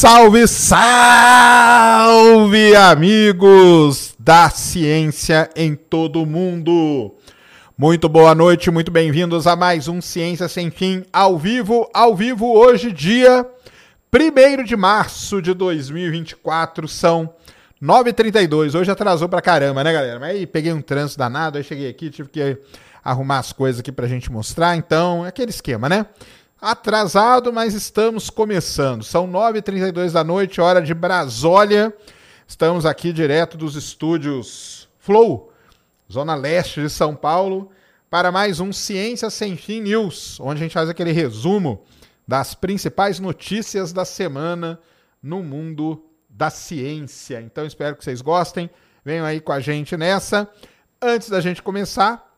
Salve, 0.00 0.48
salve, 0.48 1.94
amigos 2.74 4.14
da 4.18 4.48
ciência 4.48 5.50
em 5.54 5.74
todo 5.74 6.22
o 6.22 6.26
mundo! 6.26 7.14
Muito 7.76 8.08
boa 8.08 8.34
noite, 8.34 8.70
muito 8.70 8.90
bem-vindos 8.90 9.46
a 9.46 9.54
mais 9.54 9.88
um 9.88 10.00
Ciência 10.00 10.48
Sem 10.48 10.70
Fim 10.70 11.04
ao 11.12 11.36
vivo, 11.36 11.86
ao 11.92 12.16
vivo 12.16 12.50
hoje, 12.50 12.90
dia 12.90 13.46
1 14.10 14.64
de 14.64 14.74
março 14.74 15.42
de 15.42 15.52
2024, 15.52 16.88
são 16.88 17.34
9h32. 17.82 18.74
Hoje 18.80 18.90
atrasou 18.90 19.28
pra 19.28 19.42
caramba, 19.42 19.84
né, 19.84 19.92
galera? 19.92 20.18
Mas 20.18 20.30
aí 20.30 20.46
peguei 20.46 20.72
um 20.72 20.80
trânsito 20.80 21.18
danado, 21.18 21.58
aí 21.58 21.64
cheguei 21.64 21.90
aqui, 21.90 22.08
tive 22.08 22.30
que 22.30 22.56
arrumar 23.04 23.40
as 23.40 23.52
coisas 23.52 23.80
aqui 23.80 23.92
pra 23.92 24.06
gente 24.06 24.32
mostrar, 24.32 24.76
então 24.76 25.26
é 25.26 25.28
aquele 25.28 25.50
esquema, 25.50 25.90
né? 25.90 26.06
Atrasado, 26.60 27.50
mas 27.50 27.72
estamos 27.72 28.28
começando. 28.28 29.02
São 29.02 29.26
9h32 29.26 30.12
da 30.12 30.22
noite, 30.22 30.60
hora 30.60 30.82
de 30.82 30.92
Brasólia. 30.92 31.90
Estamos 32.46 32.84
aqui 32.84 33.14
direto 33.14 33.56
dos 33.56 33.76
estúdios 33.76 34.86
Flow, 34.98 35.50
Zona 36.12 36.34
Leste 36.34 36.82
de 36.82 36.90
São 36.90 37.16
Paulo, 37.16 37.70
para 38.10 38.30
mais 38.30 38.60
um 38.60 38.74
Ciência 38.74 39.30
Sem 39.30 39.56
Fim 39.56 39.80
News, 39.80 40.38
onde 40.38 40.60
a 40.60 40.62
gente 40.62 40.74
faz 40.74 40.90
aquele 40.90 41.12
resumo 41.12 41.82
das 42.28 42.54
principais 42.54 43.18
notícias 43.18 43.90
da 43.90 44.04
semana 44.04 44.78
no 45.22 45.42
mundo 45.42 46.04
da 46.28 46.50
ciência. 46.50 47.40
Então 47.40 47.64
espero 47.64 47.96
que 47.96 48.04
vocês 48.04 48.20
gostem. 48.20 48.68
Venham 49.02 49.24
aí 49.24 49.40
com 49.40 49.52
a 49.52 49.60
gente 49.60 49.96
nessa. 49.96 50.46
Antes 51.00 51.30
da 51.30 51.40
gente 51.40 51.62
começar, 51.62 52.30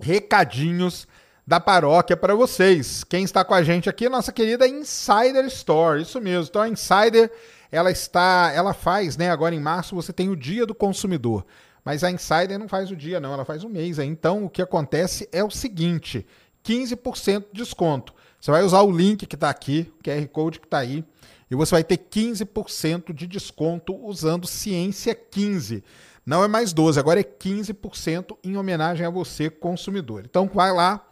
recadinhos 0.00 1.06
da 1.48 1.58
paróquia 1.58 2.14
para 2.14 2.34
vocês. 2.34 3.02
Quem 3.04 3.24
está 3.24 3.42
com 3.42 3.54
a 3.54 3.62
gente 3.62 3.88
aqui 3.88 4.04
é 4.04 4.10
nossa 4.10 4.30
querida 4.30 4.68
Insider 4.68 5.46
Store, 5.46 6.02
isso 6.02 6.20
mesmo. 6.20 6.44
Então 6.50 6.60
a 6.60 6.68
Insider, 6.68 7.32
ela 7.72 7.90
está, 7.90 8.52
ela 8.54 8.74
faz, 8.74 9.16
né, 9.16 9.30
agora 9.30 9.54
em 9.54 9.58
março 9.60 9.94
você 9.94 10.12
tem 10.12 10.28
o 10.28 10.36
Dia 10.36 10.66
do 10.66 10.74
Consumidor. 10.74 11.46
Mas 11.82 12.04
a 12.04 12.10
Insider 12.10 12.58
não 12.58 12.68
faz 12.68 12.90
o 12.90 12.96
dia 12.96 13.18
não, 13.18 13.32
ela 13.32 13.46
faz 13.46 13.64
o 13.64 13.68
mês. 13.70 13.98
Então 13.98 14.44
o 14.44 14.50
que 14.50 14.60
acontece 14.60 15.26
é 15.32 15.42
o 15.42 15.50
seguinte, 15.50 16.26
15% 16.62 17.46
de 17.50 17.62
desconto. 17.62 18.12
Você 18.38 18.50
vai 18.50 18.62
usar 18.62 18.82
o 18.82 18.92
link 18.92 19.26
que 19.26 19.34
está 19.34 19.48
aqui, 19.48 19.90
o 19.98 20.02
QR 20.02 20.28
Code 20.28 20.60
que 20.60 20.66
está 20.66 20.80
aí, 20.80 21.02
e 21.50 21.54
você 21.54 21.70
vai 21.76 21.82
ter 21.82 21.96
15% 21.96 23.14
de 23.14 23.26
desconto 23.26 23.96
usando 24.04 24.46
Ciência 24.46 25.14
15. 25.14 25.82
Não 26.26 26.44
é 26.44 26.46
mais 26.46 26.74
12, 26.74 27.00
agora 27.00 27.20
é 27.20 27.24
15% 27.24 28.36
em 28.44 28.58
homenagem 28.58 29.06
a 29.06 29.08
você, 29.08 29.48
consumidor. 29.48 30.24
Então 30.26 30.46
vai 30.52 30.70
lá, 30.70 31.07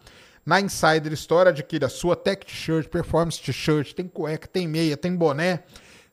na 0.46 0.60
Insider 0.60 1.12
Store, 1.14 1.48
adquira 1.48 1.86
a 1.86 1.90
sua 1.90 2.14
Tech 2.14 2.46
T-shirt, 2.46 2.88
Performance 2.88 3.42
T-shirt, 3.42 3.92
tem 3.94 4.06
cueca, 4.06 4.46
tem 4.46 4.68
meia, 4.68 4.96
tem 4.96 5.14
boné, 5.14 5.64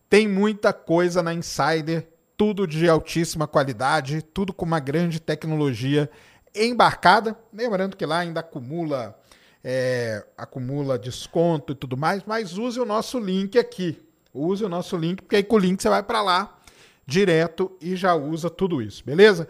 tem 0.10 0.28
muita 0.28 0.74
coisa 0.74 1.22
na 1.22 1.32
Insider, 1.36 2.08
tudo 2.36 2.66
de 2.66 2.90
altíssima 2.90 3.48
qualidade, 3.48 4.24
tudo 4.24 4.52
com 4.52 4.66
uma 4.66 4.80
grande 4.80 5.20
tecnologia 5.20 6.10
embarcada. 6.56 7.38
Lembrando 7.54 7.96
que 7.96 8.08
lá 8.08 8.20
ainda 8.20 8.40
acumula, 8.40 9.16
é, 9.64 10.26
acumula 10.36 10.98
desconto 10.98 11.74
e 11.74 11.76
tudo 11.76 11.96
mais, 11.96 12.24
mas 12.26 12.58
use 12.58 12.80
o 12.80 12.86
nosso 12.86 13.20
link 13.20 13.60
aqui. 13.60 14.02
Use 14.34 14.66
o 14.66 14.70
nosso 14.70 14.98
link, 14.98 15.22
porque 15.22 15.36
aí 15.36 15.44
com 15.44 15.58
o 15.58 15.60
link 15.60 15.80
você 15.80 15.90
vai 15.90 16.02
para 16.02 16.24
lá 16.24 16.58
direto 17.06 17.72
e 17.80 17.96
já 17.96 18.16
usa 18.16 18.50
tudo 18.50 18.82
isso, 18.82 19.06
beleza? 19.06 19.48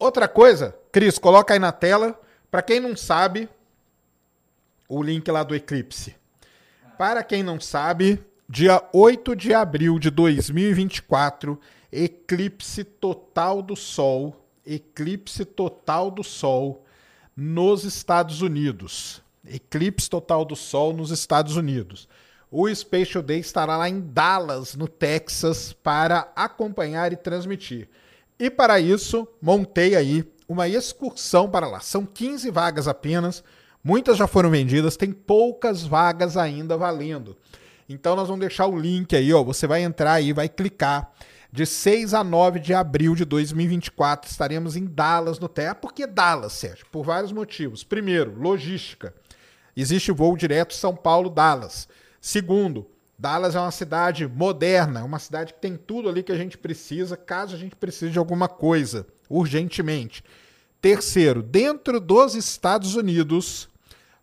Outra 0.00 0.26
coisa, 0.26 0.76
Cris, 0.90 1.16
coloca 1.16 1.54
aí 1.54 1.60
na 1.60 1.70
tela. 1.70 2.18
Para 2.50 2.62
quem 2.62 2.80
não 2.80 2.96
sabe, 2.96 3.48
o 4.88 5.02
link 5.02 5.30
lá 5.30 5.42
do 5.42 5.54
eclipse. 5.54 6.14
Para 6.98 7.22
quem 7.22 7.42
não 7.42 7.60
sabe, 7.60 8.22
dia 8.48 8.82
8 8.92 9.36
de 9.36 9.52
abril 9.52 9.98
de 9.98 10.10
2024, 10.10 11.60
eclipse 11.92 12.84
total 12.84 13.62
do 13.62 13.76
Sol. 13.76 14.42
Eclipse 14.64 15.44
total 15.44 16.10
do 16.10 16.24
Sol 16.24 16.84
nos 17.36 17.84
Estados 17.84 18.42
Unidos. 18.42 19.22
Eclipse 19.46 20.08
total 20.08 20.44
do 20.44 20.56
Sol 20.56 20.92
nos 20.92 21.10
Estados 21.10 21.56
Unidos. 21.56 22.08
O 22.50 22.72
Spatial 22.72 23.22
Day 23.22 23.40
estará 23.40 23.76
lá 23.76 23.88
em 23.88 24.00
Dallas, 24.00 24.74
no 24.74 24.88
Texas, 24.88 25.72
para 25.72 26.32
acompanhar 26.34 27.12
e 27.12 27.16
transmitir. 27.16 27.88
E 28.38 28.50
para 28.50 28.80
isso, 28.80 29.26
montei 29.40 29.96
aí 29.96 30.24
uma 30.48 30.68
excursão 30.68 31.50
para 31.50 31.66
lá. 31.66 31.80
São 31.80 32.06
15 32.06 32.50
vagas 32.50 32.86
apenas 32.86 33.42
Muitas 33.86 34.16
já 34.16 34.26
foram 34.26 34.50
vendidas, 34.50 34.96
tem 34.96 35.12
poucas 35.12 35.84
vagas 35.84 36.36
ainda 36.36 36.76
valendo. 36.76 37.36
Então 37.88 38.16
nós 38.16 38.26
vamos 38.26 38.40
deixar 38.40 38.66
o 38.66 38.76
link 38.76 39.14
aí, 39.14 39.32
ó. 39.32 39.44
Você 39.44 39.64
vai 39.64 39.84
entrar 39.84 40.14
aí, 40.14 40.32
vai 40.32 40.48
clicar. 40.48 41.12
De 41.52 41.64
6 41.64 42.12
a 42.12 42.24
9 42.24 42.58
de 42.58 42.74
abril 42.74 43.14
de 43.14 43.24
2024 43.24 44.28
estaremos 44.28 44.74
em 44.74 44.86
Dallas 44.86 45.38
no 45.38 45.48
TEA. 45.48 45.72
Por 45.72 45.92
que 45.92 46.04
Dallas, 46.04 46.54
Sérgio? 46.54 46.84
Por 46.90 47.04
vários 47.04 47.30
motivos. 47.30 47.84
Primeiro, 47.84 48.36
logística. 48.36 49.14
Existe 49.76 50.10
voo 50.10 50.36
direto 50.36 50.74
São 50.74 50.96
Paulo-Dallas. 50.96 51.88
Segundo, 52.20 52.88
Dallas 53.16 53.54
é 53.54 53.60
uma 53.60 53.70
cidade 53.70 54.26
moderna, 54.26 55.04
uma 55.04 55.20
cidade 55.20 55.54
que 55.54 55.60
tem 55.60 55.76
tudo 55.76 56.08
ali 56.08 56.24
que 56.24 56.32
a 56.32 56.36
gente 56.36 56.58
precisa, 56.58 57.16
caso 57.16 57.54
a 57.54 57.58
gente 57.58 57.76
precise 57.76 58.10
de 58.10 58.18
alguma 58.18 58.48
coisa, 58.48 59.06
urgentemente. 59.30 60.24
Terceiro, 60.82 61.40
dentro 61.40 62.00
dos 62.00 62.34
Estados 62.34 62.96
Unidos, 62.96 63.68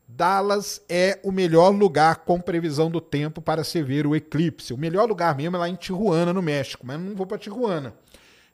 Dallas 0.07 0.81
é 0.87 1.19
o 1.23 1.31
melhor 1.31 1.69
lugar 1.69 2.17
com 2.17 2.39
previsão 2.39 2.91
do 2.91 3.01
tempo 3.01 3.41
para 3.41 3.63
se 3.63 3.81
ver 3.81 4.05
o 4.05 4.15
eclipse. 4.15 4.73
O 4.73 4.77
melhor 4.77 5.07
lugar 5.07 5.35
mesmo 5.35 5.55
é 5.55 5.59
lá 5.59 5.69
em 5.69 5.75
Tijuana, 5.75 6.33
no 6.33 6.41
México, 6.41 6.85
mas 6.85 6.99
não 6.99 7.15
vou 7.15 7.25
para 7.25 7.37
Tijuana. 7.37 7.93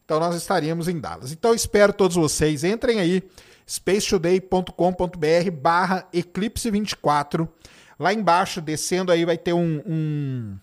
Então 0.05 0.19
nós 0.19 0.35
estaremos 0.35 0.87
em 0.87 0.99
Dallas. 0.99 1.31
Então 1.31 1.53
espero 1.53 1.93
todos 1.93 2.15
vocês. 2.15 2.63
Entrem 2.63 2.99
aí, 2.99 3.23
spacetoday.com.br 3.67 5.51
barra 5.51 6.07
eclipse 6.11 6.71
24. 6.71 7.47
Lá 7.99 8.13
embaixo, 8.13 8.61
descendo 8.61 9.11
aí, 9.11 9.25
vai 9.25 9.37
ter 9.37 9.53
um, 9.53 9.83
um, 9.85 10.57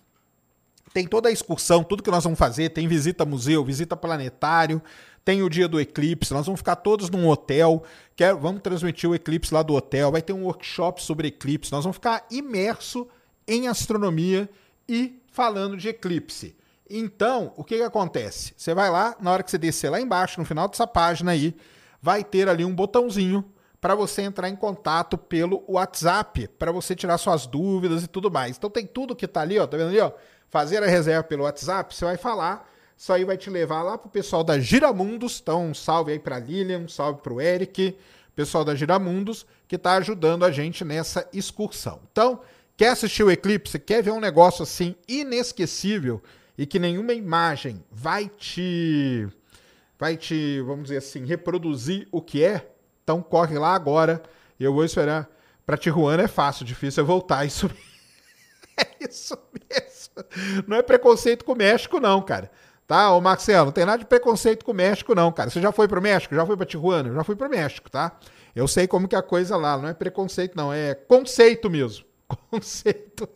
Tem 0.92 1.06
toda 1.06 1.28
a 1.28 1.32
excursão, 1.32 1.84
tudo 1.84 2.02
que 2.02 2.10
nós 2.10 2.24
vamos 2.24 2.38
fazer. 2.38 2.70
Tem 2.70 2.88
visita 2.88 3.24
museu, 3.24 3.64
visita 3.64 3.96
planetário, 3.96 4.82
tem 5.26 5.42
o 5.42 5.50
dia 5.50 5.66
do 5.66 5.80
eclipse, 5.80 6.32
nós 6.32 6.46
vamos 6.46 6.60
ficar 6.60 6.76
todos 6.76 7.10
num 7.10 7.28
hotel, 7.28 7.82
quer, 8.14 8.32
vamos 8.32 8.62
transmitir 8.62 9.10
o 9.10 9.14
eclipse 9.14 9.52
lá 9.52 9.60
do 9.60 9.74
hotel, 9.74 10.12
vai 10.12 10.22
ter 10.22 10.32
um 10.32 10.44
workshop 10.44 11.02
sobre 11.02 11.26
eclipse, 11.26 11.72
nós 11.72 11.82
vamos 11.82 11.96
ficar 11.96 12.24
imerso 12.30 13.08
em 13.44 13.66
astronomia 13.66 14.48
e 14.88 15.20
falando 15.32 15.76
de 15.76 15.88
eclipse. 15.88 16.56
Então, 16.88 17.52
o 17.56 17.64
que, 17.64 17.76
que 17.76 17.82
acontece? 17.82 18.54
Você 18.56 18.72
vai 18.72 18.88
lá, 18.88 19.16
na 19.20 19.32
hora 19.32 19.42
que 19.42 19.50
você 19.50 19.58
descer 19.58 19.90
lá 19.90 20.00
embaixo, 20.00 20.38
no 20.38 20.46
final 20.46 20.68
dessa 20.68 20.86
página 20.86 21.32
aí, 21.32 21.56
vai 22.00 22.22
ter 22.22 22.48
ali 22.48 22.64
um 22.64 22.72
botãozinho 22.72 23.44
para 23.80 23.96
você 23.96 24.22
entrar 24.22 24.48
em 24.48 24.54
contato 24.54 25.18
pelo 25.18 25.64
WhatsApp, 25.66 26.46
para 26.56 26.70
você 26.70 26.94
tirar 26.94 27.18
suas 27.18 27.48
dúvidas 27.48 28.04
e 28.04 28.06
tudo 28.06 28.30
mais. 28.30 28.56
Então 28.56 28.70
tem 28.70 28.86
tudo 28.86 29.16
que 29.16 29.26
tá 29.26 29.40
ali, 29.40 29.58
ó, 29.58 29.66
tá 29.66 29.76
vendo 29.76 29.88
ali, 29.88 29.98
ó? 29.98 30.12
Fazer 30.48 30.84
a 30.84 30.86
reserva 30.86 31.24
pelo 31.24 31.42
WhatsApp, 31.42 31.92
você 31.92 32.04
vai 32.04 32.16
falar, 32.16 32.70
isso 32.96 33.12
aí 33.12 33.24
vai 33.24 33.36
te 33.36 33.50
levar 33.50 33.82
lá 33.82 33.98
pro 33.98 34.08
pessoal 34.08 34.42
da 34.42 34.58
Giramundos. 34.58 35.38
Então, 35.42 35.66
um 35.66 35.74
salve 35.74 36.12
aí 36.12 36.18
para 36.18 36.38
Lilian, 36.38 36.78
um 36.78 36.88
salve 36.88 37.20
pro 37.20 37.40
Eric, 37.40 37.96
pessoal 38.34 38.64
da 38.64 38.74
Giramundos, 38.74 39.46
que 39.68 39.76
tá 39.76 39.96
ajudando 39.96 40.44
a 40.44 40.50
gente 40.50 40.84
nessa 40.84 41.28
excursão. 41.32 42.00
Então, 42.10 42.40
quer 42.76 42.88
assistir 42.88 43.22
o 43.22 43.30
eclipse, 43.30 43.78
quer 43.78 44.02
ver 44.02 44.12
um 44.12 44.20
negócio 44.20 44.62
assim 44.62 44.94
inesquecível 45.06 46.22
e 46.56 46.64
que 46.64 46.78
nenhuma 46.78 47.12
imagem 47.12 47.84
vai 47.90 48.28
te 48.28 49.28
vai 49.98 50.16
te, 50.16 50.60
vamos 50.60 50.84
dizer 50.84 50.98
assim, 50.98 51.24
reproduzir 51.24 52.06
o 52.12 52.20
que 52.20 52.44
é, 52.44 52.70
então 53.02 53.22
corre 53.22 53.58
lá 53.58 53.74
agora. 53.74 54.22
Eu 54.58 54.72
vou 54.72 54.84
esperar. 54.84 55.28
Para 55.64 55.76
Tijuana 55.76 56.22
é 56.22 56.28
fácil, 56.28 56.64
difícil 56.64 57.02
é 57.02 57.06
voltar. 57.06 57.44
Isso 57.44 57.70
é 58.76 59.08
isso 59.08 59.36
mesmo. 59.52 60.64
Não 60.66 60.76
é 60.76 60.82
preconceito 60.82 61.44
com 61.44 61.52
o 61.52 61.56
México, 61.56 61.98
não, 61.98 62.22
cara. 62.22 62.50
Tá, 62.86 63.12
ô 63.12 63.20
Marcelo, 63.20 63.66
não 63.66 63.72
tem 63.72 63.84
nada 63.84 63.98
de 63.98 64.04
preconceito 64.04 64.64
com 64.64 64.70
o 64.70 64.74
México, 64.74 65.14
não, 65.14 65.32
cara. 65.32 65.50
Você 65.50 65.60
já 65.60 65.72
foi 65.72 65.88
pro 65.88 66.00
México? 66.00 66.34
Já 66.34 66.46
foi 66.46 66.56
pra 66.56 66.64
Tijuana? 66.64 67.12
Já 67.12 67.24
fui 67.24 67.34
pro 67.34 67.48
México, 67.48 67.90
tá? 67.90 68.12
Eu 68.54 68.68
sei 68.68 68.86
como 68.86 69.08
que 69.08 69.16
é 69.16 69.18
a 69.18 69.22
coisa 69.22 69.56
lá. 69.56 69.76
Não 69.76 69.88
é 69.88 69.94
preconceito, 69.94 70.56
não. 70.56 70.72
É 70.72 70.94
conceito 70.94 71.68
mesmo. 71.68 72.06
Conceito. 72.50 73.28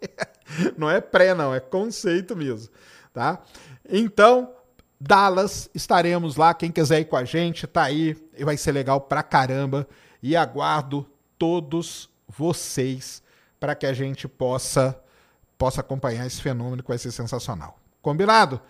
Não 0.76 0.90
é 0.90 1.00
pré, 1.00 1.32
não. 1.34 1.54
É 1.54 1.60
conceito 1.60 2.34
mesmo, 2.34 2.72
tá? 3.12 3.40
Então, 3.88 4.52
Dallas, 5.00 5.70
estaremos 5.74 6.36
lá. 6.36 6.52
Quem 6.54 6.72
quiser 6.72 7.00
ir 7.00 7.04
com 7.04 7.16
a 7.16 7.24
gente, 7.24 7.66
tá 7.66 7.84
aí. 7.84 8.16
E 8.36 8.44
vai 8.44 8.56
ser 8.56 8.72
legal 8.72 9.00
pra 9.00 9.22
caramba. 9.22 9.86
E 10.22 10.36
aguardo 10.36 11.06
todos 11.38 12.10
vocês 12.28 13.22
para 13.60 13.74
que 13.74 13.86
a 13.86 13.92
gente 13.92 14.26
possa 14.26 14.98
possa 15.56 15.82
acompanhar 15.82 16.26
esse 16.26 16.40
fenômeno 16.40 16.82
que 16.82 16.88
vai 16.88 16.96
ser 16.96 17.12
sensacional. 17.12 17.78
Combinado? 18.00 18.60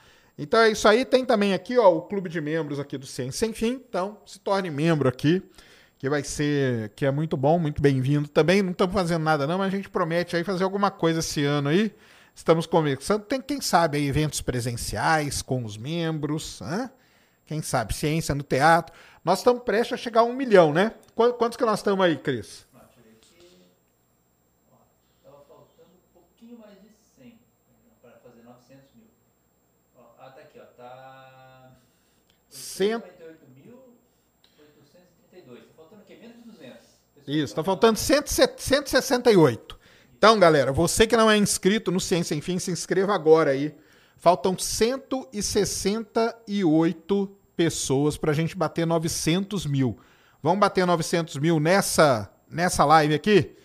Então 0.40 0.58
é 0.58 0.70
isso 0.70 0.88
aí. 0.88 1.04
Tem 1.04 1.22
também 1.22 1.52
aqui 1.52 1.78
ó, 1.78 1.94
o 1.94 2.00
clube 2.00 2.30
de 2.30 2.40
membros 2.40 2.80
aqui 2.80 2.96
do 2.96 3.06
Ciência 3.06 3.46
Sem 3.46 3.52
Fim. 3.52 3.82
Então 3.88 4.16
se 4.24 4.40
torne 4.40 4.70
membro 4.70 5.06
aqui, 5.06 5.42
que 5.98 6.08
vai 6.08 6.24
ser 6.24 6.90
que 6.96 7.04
é 7.04 7.10
muito 7.10 7.36
bom, 7.36 7.58
muito 7.58 7.82
bem-vindo 7.82 8.26
também. 8.26 8.62
Não 8.62 8.72
estamos 8.72 8.94
fazendo 8.94 9.22
nada 9.22 9.46
não, 9.46 9.58
mas 9.58 9.68
a 9.68 9.76
gente 9.76 9.90
promete 9.90 10.34
aí 10.34 10.42
fazer 10.42 10.64
alguma 10.64 10.90
coisa 10.90 11.20
esse 11.20 11.44
ano 11.44 11.68
aí. 11.68 11.94
Estamos 12.34 12.64
conversando, 12.64 13.22
tem 13.24 13.38
quem 13.38 13.60
sabe 13.60 13.98
aí, 13.98 14.08
eventos 14.08 14.40
presenciais 14.40 15.42
com 15.42 15.62
os 15.62 15.76
membros, 15.76 16.60
hein? 16.62 16.88
quem 17.44 17.60
sabe, 17.60 17.92
ciência 17.92 18.34
no 18.34 18.42
teatro. 18.42 18.94
Nós 19.22 19.40
estamos 19.40 19.62
prestes 19.62 19.92
a 19.92 19.96
chegar 19.98 20.20
a 20.20 20.24
um 20.24 20.32
milhão, 20.32 20.72
né? 20.72 20.92
Quantos 21.14 21.58
que 21.58 21.64
nós 21.66 21.80
estamos 21.80 22.02
aí, 22.02 22.16
Cris? 22.16 22.66
60. 32.70 33.00
Tá 33.00 33.08
faltando 35.76 36.02
o 36.02 36.04
quê? 36.06 36.16
Menos 36.20 36.36
de 36.36 36.42
200. 36.42 36.76
Isso, 37.26 37.44
está 37.44 37.64
faltando 37.64 37.98
168. 37.98 39.80
Então, 40.16 40.38
galera, 40.38 40.72
você 40.72 41.06
que 41.06 41.16
não 41.16 41.30
é 41.30 41.36
inscrito 41.36 41.90
no 41.90 42.00
Ciência 42.00 42.34
Enfim, 42.34 42.58
se 42.58 42.70
inscreva 42.70 43.14
agora 43.14 43.50
aí. 43.50 43.74
Faltam 44.16 44.58
168 44.58 47.36
pessoas 47.56 48.16
para 48.18 48.32
a 48.32 48.34
gente 48.34 48.56
bater 48.56 48.86
900 48.86 49.66
mil. 49.66 49.98
Vamos 50.42 50.60
bater 50.60 50.86
900 50.86 51.36
mil 51.38 51.58
nessa, 51.58 52.30
nessa 52.50 52.84
live 52.84 53.14
aqui? 53.14 53.56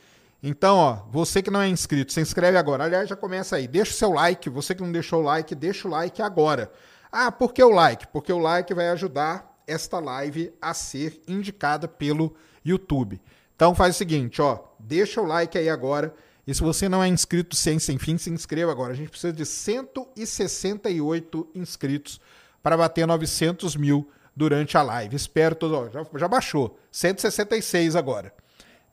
Então, 0.42 0.78
ó, 0.78 0.94
você 1.10 1.42
que 1.42 1.52
não 1.52 1.62
é 1.62 1.68
inscrito, 1.68 2.14
se 2.14 2.22
inscreve 2.22 2.58
agora. 2.58 2.86
Aliás, 2.86 3.10
já 3.10 3.16
começa 3.16 3.58
aí. 3.58 3.68
Deixa 3.68 3.92
o 3.92 3.96
seu 3.96 4.12
like. 4.12 4.50
Você 4.50 4.76
que 4.76 4.82
não 4.82 4.92
deixou 4.92 5.22
o 5.22 5.24
like, 5.24 5.56
deixa 5.56 5.88
o 5.88 5.92
like 5.92 6.22
agora. 6.22 6.70
Ah, 7.12 7.32
por 7.32 7.54
que 7.54 7.64
o 7.64 7.70
like? 7.70 8.08
Porque 8.08 8.32
o 8.32 8.40
like 8.40 8.74
vai 8.74 8.90
ajudar 8.90 9.56
esta 9.68 10.00
live 10.00 10.54
a 10.62 10.74
ser 10.74 11.22
indicada 11.28 11.88
pelo 11.88 12.36
YouTube. 12.64 13.22
Então 13.56 13.74
faz 13.74 13.96
o 13.96 13.98
seguinte, 13.98 14.40
ó, 14.42 14.60
deixa 14.80 15.22
o 15.22 15.26
like 15.26 15.58
aí 15.58 15.70
agora. 15.70 16.14
E 16.46 16.54
se 16.54 16.62
você 16.62 16.88
não 16.88 17.02
é 17.02 17.08
inscrito 17.08 17.56
sem 17.56 17.80
sem 17.80 17.98
fim, 17.98 18.18
se 18.18 18.30
inscreva 18.30 18.72
agora. 18.72 18.94
A 18.94 18.96
gente 18.96 19.10
precisa 19.10 19.34
de 19.34 19.46
168 19.46 21.48
inscritos 21.56 22.22
para 22.62 22.78
bater 22.78 23.08
900 23.08 23.76
mil 23.76 24.08
durante 24.36 24.78
a 24.78 24.84
live. 24.84 25.16
Espero 25.16 25.58
já, 25.92 26.20
já 26.20 26.28
baixou. 26.28 26.78
166 26.92 27.96
agora. 27.96 28.32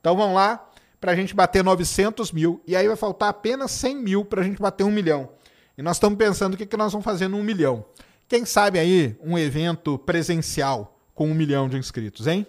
Então 0.01 0.17
vamos 0.17 0.35
lá 0.35 0.67
para 1.01 1.13
a 1.13 1.17
gente 1.17 1.35
bater 1.35 1.65
900 1.65 2.33
mil. 2.33 2.63
E 2.67 2.77
aí 2.77 2.87
vai 2.87 2.97
faltar 2.97 3.29
apenas 3.29 3.73
100 3.73 3.97
mil 3.97 4.25
para 4.25 4.41
a 4.41 4.45
gente 4.45 4.63
bater 4.63 4.85
um 4.85 4.91
milhão. 4.91 5.29
E 5.77 5.83
nós 5.83 5.97
estamos 5.97 6.19
pensando 6.19 6.55
o 6.55 6.57
que, 6.57 6.67
que 6.67 6.77
nós 6.77 6.93
vamos 6.93 7.05
fazer 7.05 7.29
no 7.29 7.39
um 7.39 7.43
milhão. 7.43 7.85
Quem 8.29 8.45
sabe 8.45 8.79
aí 8.79 9.17
um 9.23 9.39
evento 9.39 9.99
presencial 9.99 10.99
com 11.15 11.31
um 11.31 11.35
milhão 11.35 11.69
de 11.69 11.77
inscritos, 11.77 12.27
hein? 12.27 12.47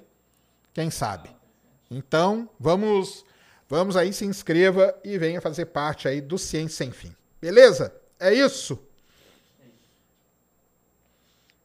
Quem 0.74 0.90
sabe? 0.90 1.30
Então 1.90 2.50
vamos 2.60 3.26
Vamos 3.76 3.98
aí, 3.98 4.14
se 4.14 4.24
inscreva 4.24 4.96
e 5.04 5.18
venha 5.18 5.42
fazer 5.42 5.66
parte 5.66 6.08
aí 6.08 6.22
do 6.22 6.38
Ciência 6.38 6.86
Sem 6.86 6.92
Fim. 6.92 7.16
Beleza? 7.42 7.92
É 8.20 8.32
isso? 8.32 8.78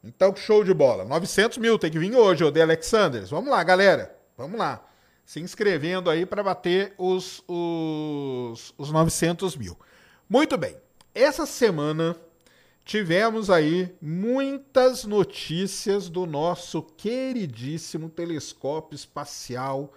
Então, 0.03 0.35
show 0.35 0.65
de 0.65 0.73
bola. 0.73 1.05
900 1.05 1.59
mil 1.59 1.79
tem 1.79 1.91
que 1.91 1.99
vir 1.99 2.15
hoje, 2.15 2.43
o 2.43 2.51
The 2.51 2.63
Alexanders. 2.63 3.29
Vamos 3.29 3.51
lá, 3.51 3.63
galera. 3.63 4.17
Vamos 4.39 4.59
lá. 4.59 4.83
Se 5.23 5.39
inscrevendo 5.39 6.09
aí 6.09 6.25
para 6.25 6.43
bater 6.43 6.95
os, 6.97 7.43
os, 7.47 8.73
os 8.79 8.91
900 8.91 9.55
mil. 9.55 9.79
Muito 10.27 10.57
bem. 10.57 10.79
Essa 11.21 11.47
semana 11.47 12.17
tivemos 12.85 13.51
aí 13.51 13.93
muitas 14.01 15.05
notícias 15.05 16.09
do 16.09 16.25
nosso 16.27 16.81
queridíssimo 16.81 18.09
telescópio 18.09 18.95
espacial 18.95 19.93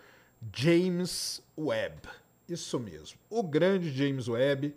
James 0.51 1.39
Webb. 1.55 2.09
Isso 2.49 2.79
mesmo. 2.79 3.19
O 3.29 3.43
grande 3.43 3.91
James 3.91 4.27
Webb 4.27 4.73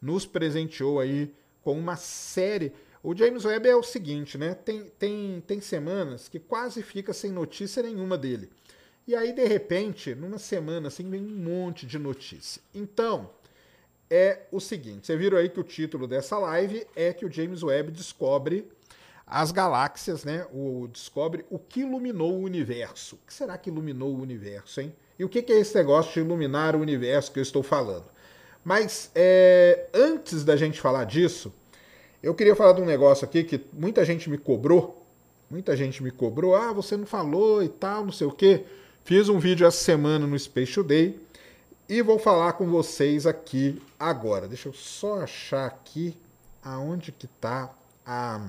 nos 0.00 0.24
presenteou 0.24 1.00
aí 1.00 1.34
com 1.62 1.76
uma 1.76 1.96
série. 1.96 2.72
O 3.02 3.12
James 3.12 3.44
Webb 3.44 3.68
é 3.68 3.74
o 3.74 3.82
seguinte, 3.82 4.38
né? 4.38 4.54
Tem, 4.54 4.84
tem, 5.00 5.42
tem 5.44 5.60
semanas 5.60 6.28
que 6.28 6.38
quase 6.38 6.80
fica 6.80 7.12
sem 7.12 7.32
notícia 7.32 7.82
nenhuma 7.82 8.16
dele. 8.16 8.48
E 9.04 9.16
aí, 9.16 9.32
de 9.32 9.44
repente, 9.44 10.14
numa 10.14 10.38
semana 10.38 10.86
assim, 10.86 11.10
vem 11.10 11.24
um 11.24 11.42
monte 11.42 11.84
de 11.84 11.98
notícia. 11.98 12.62
Então, 12.72 13.30
é 14.10 14.42
o 14.50 14.60
seguinte: 14.60 15.06
você 15.06 15.16
viram 15.16 15.38
aí 15.38 15.48
que 15.48 15.60
o 15.60 15.64
título 15.64 16.06
dessa 16.06 16.38
live 16.38 16.86
é 16.94 17.12
que 17.12 17.24
o 17.24 17.32
James 17.32 17.62
Webb 17.62 17.90
descobre 17.90 18.66
as 19.26 19.52
galáxias, 19.52 20.24
né? 20.24 20.46
O, 20.52 20.88
descobre 20.90 21.44
o 21.50 21.58
que 21.58 21.80
iluminou 21.80 22.32
o 22.32 22.42
universo. 22.42 23.16
O 23.16 23.26
que 23.26 23.34
será 23.34 23.58
que 23.58 23.68
iluminou 23.68 24.14
o 24.14 24.20
universo, 24.20 24.80
hein? 24.80 24.94
E 25.18 25.24
o 25.24 25.28
que 25.28 25.44
é 25.52 25.58
esse 25.58 25.74
negócio 25.74 26.12
de 26.12 26.20
iluminar 26.20 26.74
o 26.74 26.80
universo 26.80 27.32
que 27.32 27.38
eu 27.38 27.42
estou 27.42 27.62
falando? 27.62 28.06
Mas 28.64 29.10
é, 29.14 29.86
antes 29.92 30.44
da 30.44 30.56
gente 30.56 30.80
falar 30.80 31.04
disso, 31.04 31.52
eu 32.22 32.34
queria 32.34 32.56
falar 32.56 32.72
de 32.72 32.80
um 32.80 32.86
negócio 32.86 33.24
aqui 33.24 33.44
que 33.44 33.60
muita 33.72 34.04
gente 34.04 34.30
me 34.30 34.38
cobrou. 34.38 35.06
Muita 35.50 35.76
gente 35.76 36.02
me 36.02 36.10
cobrou. 36.10 36.54
Ah, 36.54 36.72
você 36.72 36.96
não 36.96 37.06
falou 37.06 37.62
e 37.62 37.68
tal, 37.68 38.04
não 38.04 38.12
sei 38.12 38.26
o 38.26 38.32
quê. 38.32 38.64
Fiz 39.04 39.28
um 39.28 39.38
vídeo 39.38 39.66
essa 39.66 39.78
semana 39.78 40.26
no 40.26 40.38
Space 40.38 40.74
Today 40.74 41.18
e 41.88 42.02
vou 42.02 42.18
falar 42.18 42.52
com 42.52 42.66
vocês 42.66 43.26
aqui 43.26 43.82
agora. 43.98 44.46
Deixa 44.46 44.68
eu 44.68 44.74
só 44.74 45.22
achar 45.22 45.66
aqui 45.66 46.16
aonde 46.62 47.10
que 47.12 47.26
tá 47.26 47.72
a, 48.04 48.46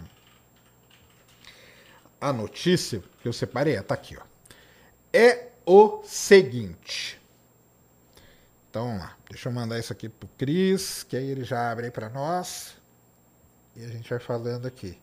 a 2.19 2.33
notícia 2.33 3.01
que 3.21 3.27
eu 3.27 3.33
separei. 3.33 3.81
Tá 3.81 3.93
aqui, 3.93 4.17
ó. 4.17 4.23
É 5.13 5.47
o 5.65 6.03
seguinte. 6.03 7.19
Então 8.69 8.87
vamos 8.87 9.01
lá. 9.01 9.15
Deixa 9.29 9.47
eu 9.47 9.53
mandar 9.53 9.79
isso 9.79 9.93
aqui 9.93 10.09
pro 10.09 10.27
Cris, 10.37 11.03
que 11.03 11.15
aí 11.15 11.29
ele 11.29 11.43
já 11.45 11.71
abre 11.71 11.85
aí 11.85 11.91
para 11.91 12.09
nós. 12.09 12.73
E 13.75 13.85
a 13.85 13.87
gente 13.87 14.09
vai 14.09 14.19
falando 14.19 14.65
aqui. 14.65 14.99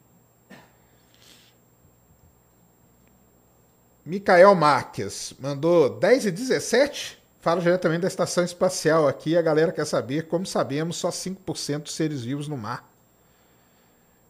Micael 4.05 4.55
Marques 4.55 5.35
mandou 5.41 5.99
10 5.99 6.27
e 6.27 6.31
17. 6.31 7.26
Fala 7.47 7.61
diretamente 7.61 8.01
da 8.01 8.09
estação 8.09 8.43
espacial 8.43 9.07
aqui. 9.07 9.37
A 9.37 9.41
galera 9.41 9.71
quer 9.71 9.85
saber 9.85 10.27
como 10.27 10.45
sabemos 10.45 10.97
só 10.97 11.11
5% 11.11 11.83
dos 11.85 11.95
seres 11.95 12.25
vivos 12.25 12.49
no 12.49 12.57
mar. 12.57 12.85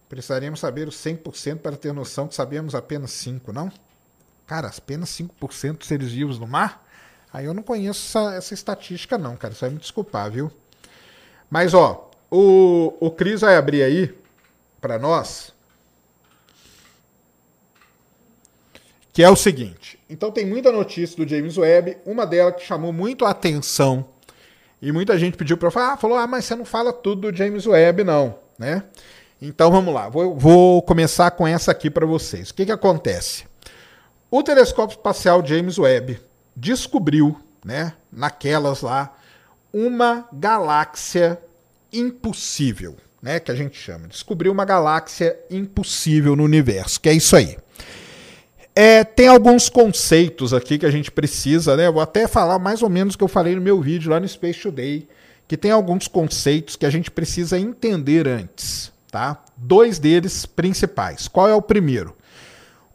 Precisaríamos 0.06 0.61
saber 0.61 0.87
os 0.87 0.96
100% 0.96 1.61
para 1.61 1.78
ter 1.78 1.94
noção 1.94 2.28
que 2.28 2.35
sabemos 2.35 2.75
apenas 2.75 3.12
5, 3.12 3.54
não? 3.54 3.73
Cara, 4.46 4.68
apenas 4.68 5.08
5% 5.08 5.78
dos 5.78 5.88
seres 5.88 6.12
vivos 6.12 6.38
no 6.38 6.46
mar? 6.46 6.87
Aí 7.32 7.46
eu 7.46 7.54
não 7.54 7.62
conheço 7.62 8.18
essa, 8.18 8.35
essa 8.35 8.52
estatística, 8.52 9.16
não, 9.16 9.35
cara. 9.35 9.54
Isso 9.54 9.62
vai 9.62 9.70
me 9.70 9.78
desculpar, 9.78 10.30
viu? 10.30 10.52
Mas, 11.49 11.73
ó, 11.73 12.11
o, 12.30 12.99
o 13.00 13.11
Cris 13.11 13.40
vai 13.40 13.56
abrir 13.56 13.82
aí 13.82 14.14
para 14.78 14.99
nós. 14.99 15.54
Que 19.11 19.23
é 19.23 19.30
o 19.30 19.37
seguinte: 19.37 19.95
Então 20.08 20.30
tem 20.30 20.46
muita 20.46 20.70
notícia 20.70 21.16
do 21.16 21.28
James 21.28 21.58
Webb, 21.58 21.98
uma 22.06 22.25
delas 22.25 22.56
que 22.56 22.62
chamou 22.62 22.92
muito 22.92 23.25
a 23.25 23.30
atenção 23.30 24.06
e 24.80 24.92
muita 24.92 25.18
gente 25.18 25.36
pediu 25.36 25.56
para 25.56 25.70
falar, 25.70 25.94
ah, 25.94 25.96
falou, 25.96 26.16
ah, 26.16 26.26
mas 26.26 26.44
você 26.44 26.54
não 26.54 26.64
fala 26.64 26.92
tudo 26.92 27.30
do 27.30 27.36
James 27.36 27.66
Webb 27.66 28.04
não, 28.04 28.38
né? 28.58 28.84
Então 29.40 29.70
vamos 29.70 29.92
lá, 29.92 30.08
vou, 30.08 30.36
vou 30.36 30.82
começar 30.82 31.30
com 31.32 31.46
essa 31.46 31.72
aqui 31.72 31.90
para 31.90 32.06
vocês. 32.06 32.50
O 32.50 32.54
que, 32.54 32.66
que 32.66 32.72
acontece? 32.72 33.44
O 34.30 34.42
telescópio 34.42 34.96
espacial 34.96 35.44
James 35.44 35.78
Webb 35.78 36.20
descobriu, 36.54 37.38
né, 37.64 37.92
naquelas 38.12 38.82
lá, 38.82 39.14
uma 39.72 40.28
galáxia 40.32 41.38
impossível, 41.92 42.96
né, 43.20 43.40
que 43.40 43.50
a 43.50 43.54
gente 43.54 43.76
chama. 43.78 44.08
Descobriu 44.08 44.52
uma 44.52 44.64
galáxia 44.64 45.38
impossível 45.50 46.36
no 46.36 46.44
universo, 46.44 47.00
que 47.00 47.08
é 47.08 47.12
isso 47.12 47.34
aí. 47.36 47.58
É, 48.78 49.02
tem 49.04 49.26
alguns 49.26 49.71
conceitos 49.71 50.52
aqui 50.52 50.76
que 50.76 50.85
a 50.85 50.90
gente 50.90 51.11
precisa, 51.11 51.75
né? 51.78 51.90
Vou 51.90 52.02
até 52.02 52.28
falar 52.28 52.59
mais 52.59 52.83
ou 52.83 52.90
menos 52.90 53.14
o 53.14 53.18
que 53.18 53.25
eu 53.25 53.28
falei 53.28 53.54
no 53.54 53.62
meu 53.62 53.80
vídeo 53.80 54.11
lá 54.11 54.21
no 54.21 54.28
Space 54.28 54.61
Today, 54.61 55.09
que 55.49 55.56
tem 55.56 55.71
alguns 55.71 56.06
conceitos 56.06 56.76
que 56.76 56.85
a 56.85 56.90
gente 56.90 57.11
precisa 57.11 57.59
entender 57.59 58.28
antes, 58.28 58.92
tá? 59.11 59.42
Dois 59.56 59.99
deles 59.99 60.45
principais. 60.45 61.26
Qual 61.26 61.49
é 61.49 61.54
o 61.54 61.62
primeiro? 61.62 62.14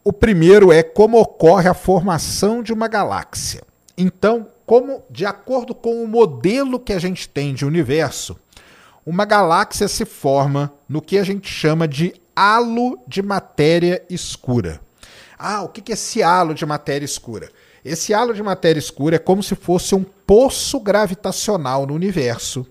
O 0.04 0.14
primeiro 0.14 0.72
é 0.72 0.84
como 0.84 1.20
ocorre 1.20 1.68
a 1.68 1.74
formação 1.74 2.62
de 2.62 2.72
uma 2.72 2.88
galáxia. 2.88 3.64
Então, 3.98 4.50
como 4.68 5.02
de 5.10 5.26
acordo 5.26 5.74
com 5.74 6.04
o 6.04 6.08
modelo 6.08 6.80
que 6.80 6.94
a 6.94 7.00
gente 7.00 7.28
tem 7.28 7.56
de 7.56 7.66
universo, 7.66 8.38
uma 9.04 9.26
galáxia 9.26 9.88
se 9.88 10.06
forma 10.06 10.72
no 10.88 11.02
que 11.02 11.18
a 11.18 11.24
gente 11.24 11.52
chama 11.52 11.88
de 11.88 12.14
halo 12.36 13.00
de 13.08 13.24
matéria 13.24 14.04
escura. 14.12 14.80
Ah, 15.44 15.64
o 15.64 15.70
que 15.70 15.92
é 15.92 15.96
esse 15.96 16.22
halo 16.22 16.54
de 16.54 16.64
matéria 16.68 17.04
escura? 17.04 17.50
Esse 17.84 18.14
halo 18.14 18.32
de 18.32 18.44
matéria 18.44 18.78
escura 18.78 19.16
é 19.16 19.20
como 19.20 19.42
se 19.42 19.56
fosse 19.56 19.96
um 19.96 20.04
poço 20.04 20.80
gravitacional 20.80 21.88
no 21.88 21.96
universo. 21.96 22.64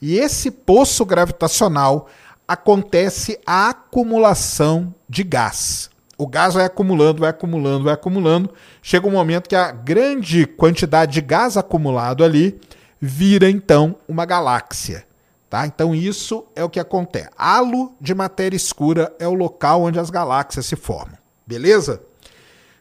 E 0.00 0.16
esse 0.18 0.50
poço 0.50 1.04
gravitacional 1.04 2.08
acontece 2.48 3.38
a 3.44 3.68
acumulação 3.68 4.94
de 5.06 5.22
gás. 5.22 5.90
O 6.16 6.26
gás 6.26 6.54
vai 6.54 6.64
acumulando, 6.64 7.20
vai 7.20 7.28
acumulando, 7.28 7.84
vai 7.84 7.92
acumulando. 7.92 8.50
Chega 8.80 9.06
um 9.06 9.12
momento 9.12 9.46
que 9.46 9.56
a 9.56 9.70
grande 9.70 10.46
quantidade 10.46 11.12
de 11.12 11.20
gás 11.20 11.58
acumulado 11.58 12.24
ali 12.24 12.58
vira 12.98 13.50
então 13.50 13.94
uma 14.08 14.24
galáxia. 14.24 15.06
Tá? 15.50 15.66
Então 15.66 15.94
isso 15.94 16.46
é 16.56 16.64
o 16.64 16.70
que 16.70 16.80
acontece. 16.80 17.28
Halo 17.36 17.94
de 18.00 18.14
matéria 18.14 18.56
escura 18.56 19.14
é 19.18 19.28
o 19.28 19.34
local 19.34 19.82
onde 19.82 19.98
as 19.98 20.08
galáxias 20.08 20.64
se 20.64 20.76
formam. 20.76 21.25
Beleza? 21.46 22.02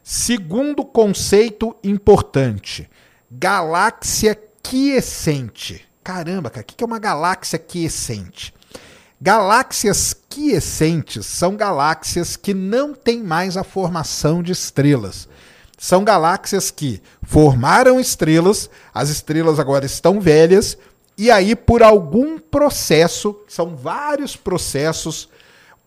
Segundo 0.03 0.83
conceito 0.83 1.75
importante: 1.83 2.89
galáxia 3.29 4.39
quiescente. 4.63 5.87
Caramba, 6.03 6.49
cara, 6.49 6.63
o 6.63 6.65
que 6.65 6.83
é 6.83 6.87
uma 6.87 6.99
galáxia 6.99 7.59
quiescente? 7.59 8.53
Galáxias 9.21 10.15
quiescentes 10.29 11.25
são 11.25 11.55
galáxias 11.55 12.35
que 12.35 12.53
não 12.53 12.93
têm 12.93 13.23
mais 13.23 13.55
a 13.55 13.63
formação 13.63 14.43
de 14.43 14.51
estrelas. 14.51 15.27
São 15.77 16.03
galáxias 16.03 16.69
que 16.69 17.01
formaram 17.23 17.99
estrelas, 17.99 18.69
as 18.93 19.09
estrelas 19.09 19.59
agora 19.59 19.85
estão 19.85 20.19
velhas, 20.19 20.77
e 21.17 21.31
aí, 21.31 21.55
por 21.55 21.81
algum 21.81 22.37
processo, 22.37 23.39
são 23.47 23.75
vários 23.75 24.35
processos, 24.35 25.29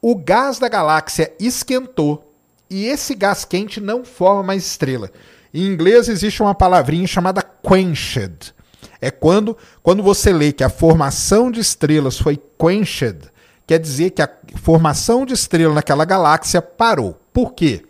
o 0.00 0.14
gás 0.14 0.58
da 0.58 0.68
galáxia 0.68 1.32
esquentou 1.38 2.27
e 2.70 2.86
esse 2.86 3.14
gás 3.14 3.44
quente 3.44 3.80
não 3.80 4.04
forma 4.04 4.42
mais 4.42 4.64
estrela. 4.66 5.10
Em 5.52 5.64
inglês 5.66 6.08
existe 6.08 6.42
uma 6.42 6.54
palavrinha 6.54 7.06
chamada 7.06 7.42
quenched. 7.42 8.54
É 9.00 9.10
quando, 9.10 9.56
quando 9.82 10.02
você 10.02 10.32
lê 10.32 10.52
que 10.52 10.64
a 10.64 10.68
formação 10.68 11.50
de 11.50 11.60
estrelas 11.60 12.18
foi 12.18 12.40
quenched, 12.58 13.30
quer 13.66 13.78
dizer 13.78 14.10
que 14.10 14.22
a 14.22 14.30
formação 14.56 15.24
de 15.24 15.34
estrela 15.34 15.74
naquela 15.74 16.04
galáxia 16.04 16.60
parou. 16.60 17.18
Por 17.32 17.54
quê? 17.54 17.84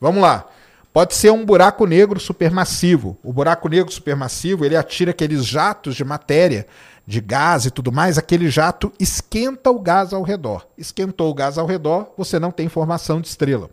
Vamos 0.00 0.22
lá. 0.22 0.46
Pode 0.92 1.14
ser 1.14 1.30
um 1.30 1.44
buraco 1.44 1.86
negro 1.86 2.18
supermassivo. 2.18 3.16
O 3.22 3.32
buraco 3.32 3.68
negro 3.68 3.92
supermassivo, 3.92 4.64
ele 4.64 4.76
atira 4.76 5.10
aqueles 5.10 5.44
jatos 5.44 5.94
de 5.94 6.04
matéria, 6.04 6.66
de 7.06 7.20
gás 7.20 7.66
e 7.66 7.70
tudo 7.70 7.92
mais, 7.92 8.18
aquele 8.18 8.50
jato 8.50 8.92
esquenta 8.98 9.70
o 9.70 9.80
gás 9.80 10.12
ao 10.12 10.22
redor. 10.22 10.66
Esquentou 10.76 11.30
o 11.30 11.34
gás 11.34 11.56
ao 11.56 11.66
redor, 11.66 12.12
você 12.16 12.38
não 12.38 12.50
tem 12.50 12.68
formação 12.68 13.20
de 13.20 13.28
estrela. 13.28 13.70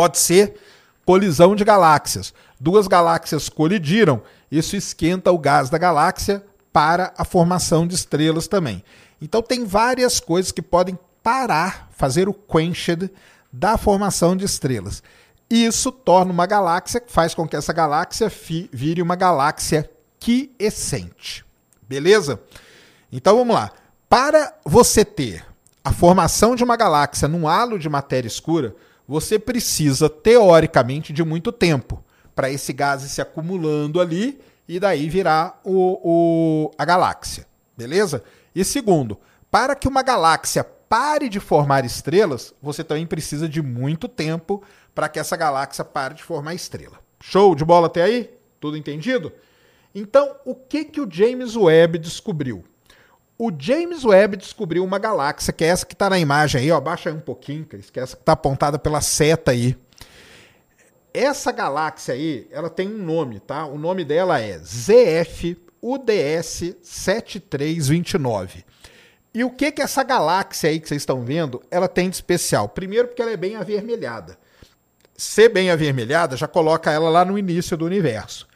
Pode 0.00 0.16
ser 0.16 0.54
colisão 1.04 1.54
de 1.54 1.62
galáxias. 1.62 2.32
Duas 2.58 2.86
galáxias 2.88 3.50
colidiram, 3.50 4.22
isso 4.50 4.74
esquenta 4.74 5.30
o 5.30 5.36
gás 5.38 5.68
da 5.68 5.76
galáxia 5.76 6.42
para 6.72 7.12
a 7.18 7.22
formação 7.22 7.86
de 7.86 7.96
estrelas 7.96 8.48
também. 8.48 8.82
Então 9.20 9.42
tem 9.42 9.62
várias 9.66 10.18
coisas 10.18 10.52
que 10.52 10.62
podem 10.62 10.98
parar, 11.22 11.90
fazer 11.90 12.30
o 12.30 12.32
quenched 12.32 13.10
da 13.52 13.76
formação 13.76 14.34
de 14.34 14.46
estrelas. 14.46 15.02
Isso 15.50 15.92
torna 15.92 16.32
uma 16.32 16.46
galáxia, 16.46 17.02
faz 17.06 17.34
com 17.34 17.46
que 17.46 17.54
essa 17.54 17.74
galáxia 17.74 18.32
vire 18.72 19.02
uma 19.02 19.16
galáxia 19.16 19.90
quiescente. 20.18 21.44
Beleza? 21.86 22.40
Então 23.12 23.36
vamos 23.36 23.54
lá. 23.54 23.70
Para 24.08 24.54
você 24.64 25.04
ter 25.04 25.44
a 25.84 25.92
formação 25.92 26.56
de 26.56 26.64
uma 26.64 26.74
galáxia 26.74 27.28
num 27.28 27.46
halo 27.46 27.78
de 27.78 27.90
matéria 27.90 28.28
escura, 28.28 28.74
você 29.10 29.40
precisa, 29.40 30.08
teoricamente, 30.08 31.12
de 31.12 31.24
muito 31.24 31.50
tempo 31.50 32.00
para 32.32 32.48
esse 32.48 32.72
gás 32.72 33.02
se 33.02 33.20
acumulando 33.20 34.00
ali 34.00 34.40
e 34.68 34.78
daí 34.78 35.08
virar 35.08 35.60
o, 35.64 35.98
o, 36.04 36.70
a 36.78 36.84
galáxia. 36.84 37.44
Beleza? 37.76 38.22
E 38.54 38.64
segundo, 38.64 39.18
para 39.50 39.74
que 39.74 39.88
uma 39.88 40.04
galáxia 40.04 40.62
pare 40.62 41.28
de 41.28 41.40
formar 41.40 41.84
estrelas, 41.84 42.54
você 42.62 42.84
também 42.84 43.04
precisa 43.04 43.48
de 43.48 43.60
muito 43.60 44.06
tempo 44.06 44.62
para 44.94 45.08
que 45.08 45.18
essa 45.18 45.36
galáxia 45.36 45.84
pare 45.84 46.14
de 46.14 46.22
formar 46.22 46.54
estrela. 46.54 47.00
Show 47.20 47.56
de 47.56 47.64
bola 47.64 47.88
até 47.88 48.04
aí? 48.04 48.30
Tudo 48.60 48.76
entendido? 48.76 49.32
Então, 49.92 50.36
o 50.44 50.54
que 50.54 50.84
que 50.84 51.00
o 51.00 51.10
James 51.10 51.56
Webb 51.56 51.98
descobriu? 51.98 52.62
O 53.42 53.50
James 53.58 54.04
Webb 54.04 54.36
descobriu 54.36 54.84
uma 54.84 54.98
galáxia, 54.98 55.50
que 55.50 55.64
é 55.64 55.68
essa 55.68 55.86
que 55.86 55.94
está 55.94 56.10
na 56.10 56.18
imagem 56.18 56.60
aí, 56.60 56.70
ó, 56.70 56.78
baixa 56.78 57.08
aí 57.08 57.16
um 57.16 57.20
pouquinho, 57.20 57.64
que 57.64 57.98
é 57.98 58.02
essa 58.02 58.14
que 58.14 58.20
está 58.20 58.32
apontada 58.32 58.78
pela 58.78 59.00
seta 59.00 59.52
aí. 59.52 59.78
Essa 61.14 61.50
galáxia 61.50 62.12
aí, 62.12 62.46
ela 62.50 62.68
tem 62.68 62.86
um 62.86 62.98
nome, 62.98 63.40
tá? 63.40 63.64
O 63.64 63.78
nome 63.78 64.04
dela 64.04 64.38
é 64.38 64.58
ZF 64.58 65.56
UDS 65.80 66.76
7329. 66.82 68.62
E 69.32 69.42
o 69.42 69.48
que 69.48 69.72
que 69.72 69.80
essa 69.80 70.02
galáxia 70.02 70.68
aí 70.68 70.78
que 70.78 70.86
vocês 70.86 71.00
estão 71.00 71.24
vendo, 71.24 71.62
ela 71.70 71.88
tem 71.88 72.10
de 72.10 72.16
especial? 72.16 72.68
Primeiro 72.68 73.08
porque 73.08 73.22
ela 73.22 73.30
é 73.30 73.38
bem 73.38 73.56
avermelhada. 73.56 74.38
Ser 75.16 75.48
bem 75.48 75.70
avermelhada 75.70 76.36
já 76.36 76.46
coloca 76.46 76.92
ela 76.92 77.08
lá 77.08 77.24
no 77.24 77.38
início 77.38 77.74
do 77.74 77.86
universo. 77.86 78.46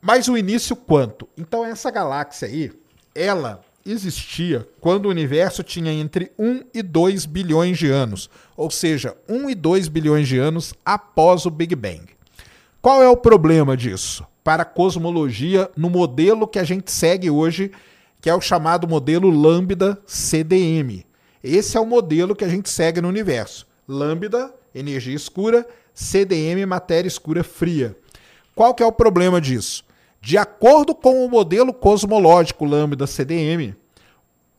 Mas 0.00 0.26
o 0.26 0.36
início 0.36 0.74
quanto? 0.74 1.28
Então 1.38 1.64
essa 1.64 1.92
galáxia 1.92 2.48
aí, 2.48 2.72
ela 3.14 3.67
existia 3.84 4.68
quando 4.80 5.06
o 5.06 5.10
universo 5.10 5.62
tinha 5.62 5.92
entre 5.92 6.32
1 6.38 6.62
e 6.74 6.82
2 6.82 7.26
bilhões 7.26 7.78
de 7.78 7.88
anos, 7.88 8.28
ou 8.56 8.70
seja, 8.70 9.16
1 9.28 9.50
e 9.50 9.54
2 9.54 9.88
bilhões 9.88 10.28
de 10.28 10.38
anos 10.38 10.74
após 10.84 11.46
o 11.46 11.50
Big 11.50 11.74
Bang. 11.74 12.06
Qual 12.80 13.02
é 13.02 13.08
o 13.08 13.16
problema 13.16 13.76
disso? 13.76 14.24
Para 14.44 14.62
a 14.62 14.66
cosmologia, 14.66 15.70
no 15.76 15.90
modelo 15.90 16.46
que 16.46 16.58
a 16.58 16.64
gente 16.64 16.90
segue 16.90 17.30
hoje, 17.30 17.70
que 18.20 18.30
é 18.30 18.34
o 18.34 18.40
chamado 18.40 18.86
modelo 18.86 19.30
Lambda 19.30 19.98
CDM. 20.06 21.04
Esse 21.42 21.76
é 21.76 21.80
o 21.80 21.86
modelo 21.86 22.34
que 22.34 22.44
a 22.44 22.48
gente 22.48 22.68
segue 22.68 23.00
no 23.00 23.08
universo. 23.08 23.66
Lambda, 23.86 24.52
energia 24.74 25.14
escura, 25.14 25.66
CDM, 25.94 26.64
matéria 26.66 27.08
escura 27.08 27.42
fria. 27.42 27.96
Qual 28.54 28.74
que 28.74 28.82
é 28.82 28.86
o 28.86 28.92
problema 28.92 29.40
disso? 29.40 29.84
De 30.20 30.36
acordo 30.36 30.94
com 30.94 31.24
o 31.24 31.30
modelo 31.30 31.72
cosmológico 31.72 32.64
lambda 32.64 33.06
CDM, 33.06 33.74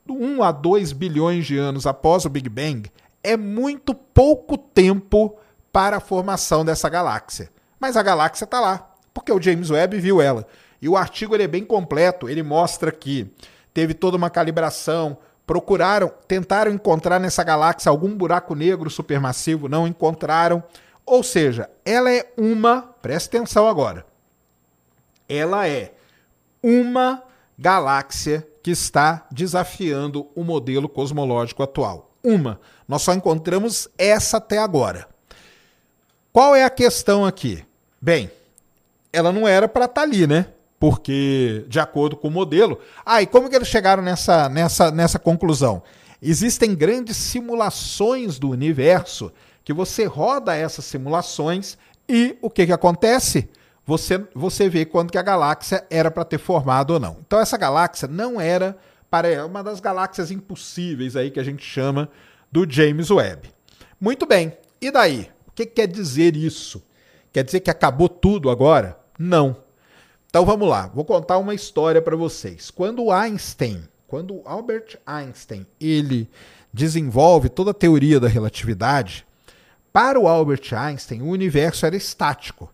1 0.10 0.44
a 0.44 0.52
2 0.52 0.92
bilhões 0.94 1.46
de 1.46 1.58
anos 1.58 1.86
após 1.86 2.26
o 2.26 2.30
Big 2.30 2.50
Bang, 2.50 2.90
é 3.24 3.38
muito 3.38 3.94
pouco 3.94 4.58
tempo 4.58 5.38
para 5.72 5.98
a 5.98 6.00
formação 6.00 6.66
dessa 6.66 6.90
galáxia. 6.90 7.50
Mas 7.80 7.96
a 7.96 8.04
galáxia 8.04 8.46
está 8.46 8.60
lá, 8.60 8.92
porque 9.14 9.32
o 9.32 9.42
James 9.42 9.70
Webb 9.70 10.00
viu 10.00 10.22
ela. 10.22 10.48
E 10.82 10.88
o 10.88 10.98
artigo 10.98 11.36
ele 11.36 11.44
é 11.44 11.48
bem 11.48 11.64
completo, 11.64 12.30
ele 12.30 12.42
mostra 12.42 12.92
que 12.92 13.32
teve 13.74 13.94
toda 13.94 14.18
uma 14.18 14.30
calibração, 14.30 15.18
procuraram, 15.46 16.12
tentaram 16.28 16.72
encontrar 16.72 17.20
nessa 17.20 17.44
galáxia 17.44 17.90
algum 17.90 18.16
buraco 18.16 18.56
negro 18.56 18.90
supermassivo, 18.90 19.68
não 19.68 19.88
encontraram. 19.88 20.64
Ou 21.06 21.24
seja, 21.24 21.70
ela 21.84 22.12
é 22.12 22.32
uma, 22.38 22.82
presta 23.02 23.38
atenção 23.38 23.68
agora, 23.68 24.06
ela 25.30 25.68
é 25.68 25.94
uma 26.62 27.24
galáxia 27.58 28.46
que 28.64 28.72
está 28.72 29.28
desafiando 29.32 30.28
o 30.36 30.44
modelo 30.44 30.90
cosmológico 30.90 31.64
atual. 31.64 32.12
Uma. 32.24 32.60
Nós 32.88 33.02
só 33.02 33.14
encontramos 33.14 33.88
essa 33.98 34.38
até 34.38 34.58
agora. 34.58 35.08
Qual 36.34 36.56
é 36.56 36.64
a 36.64 36.70
questão 36.70 37.26
aqui? 37.26 37.64
Bem, 38.02 38.30
ela 39.12 39.32
não 39.32 39.48
era 39.48 39.68
para 39.68 39.86
estar 39.86 40.02
tá 40.02 40.08
ali, 40.08 40.28
né? 40.28 40.48
Porque, 40.80 41.66
de 41.68 41.80
acordo 41.80 42.16
com 42.16 42.28
o 42.28 42.32
modelo. 42.32 42.80
Ah, 43.06 43.22
e 43.22 43.28
como 43.28 43.50
que 43.50 43.56
eles 43.56 43.68
chegaram 43.68 44.02
nessa, 44.02 44.48
nessa, 44.50 44.92
nessa 44.92 45.20
conclusão? 45.20 45.84
Existem 46.22 46.76
grandes 46.76 47.18
simulações 47.18 48.40
do 48.40 48.50
universo 48.50 49.32
que 49.64 49.74
você 49.74 50.06
roda 50.06 50.56
essas 50.56 50.86
simulações 50.86 51.78
e 52.08 52.38
o 52.42 52.50
que, 52.50 52.66
que 52.66 52.74
acontece? 52.74 53.50
Você, 53.90 54.24
você 54.36 54.70
vê 54.70 54.86
quando 54.86 55.10
que 55.10 55.18
a 55.18 55.24
galáxia 55.24 55.84
era 55.90 56.12
para 56.12 56.24
ter 56.24 56.38
formado 56.38 56.92
ou 56.92 57.00
não. 57.00 57.18
Então 57.26 57.40
essa 57.40 57.58
galáxia 57.58 58.08
não 58.08 58.40
era 58.40 58.78
para 59.10 59.28
é 59.28 59.44
uma 59.44 59.64
das 59.64 59.80
galáxias 59.80 60.30
impossíveis 60.30 61.16
aí 61.16 61.32
que 61.32 61.40
a 61.40 61.44
gente 61.44 61.66
chama 61.66 62.08
do 62.52 62.70
James 62.70 63.10
Webb. 63.10 63.50
Muito 64.00 64.28
bem. 64.28 64.56
E 64.80 64.92
daí? 64.92 65.32
O 65.48 65.52
que, 65.54 65.66
que 65.66 65.74
quer 65.74 65.88
dizer 65.88 66.36
isso? 66.36 66.84
Quer 67.34 67.44
dizer 67.44 67.62
que 67.62 67.72
acabou 67.72 68.08
tudo 68.08 68.52
agora? 68.52 68.96
Não. 69.18 69.58
Então 70.28 70.46
vamos 70.46 70.70
lá, 70.70 70.86
vou 70.94 71.04
contar 71.04 71.40
uma 71.40 71.56
história 71.56 72.00
para 72.00 72.16
vocês. 72.16 72.70
Quando 72.70 73.12
Einstein, 73.12 73.82
quando 74.06 74.44
Albert 74.46 75.00
Einstein, 75.04 75.66
ele 75.82 76.30
desenvolve 76.72 77.50
toda 77.50 77.72
a 77.72 77.74
teoria 77.74 78.20
da 78.20 78.28
relatividade, 78.28 79.26
para 79.92 80.20
o 80.20 80.28
Albert 80.28 80.76
Einstein, 80.78 81.24
o 81.24 81.30
universo 81.30 81.88
era 81.88 81.96
estático. 81.96 82.72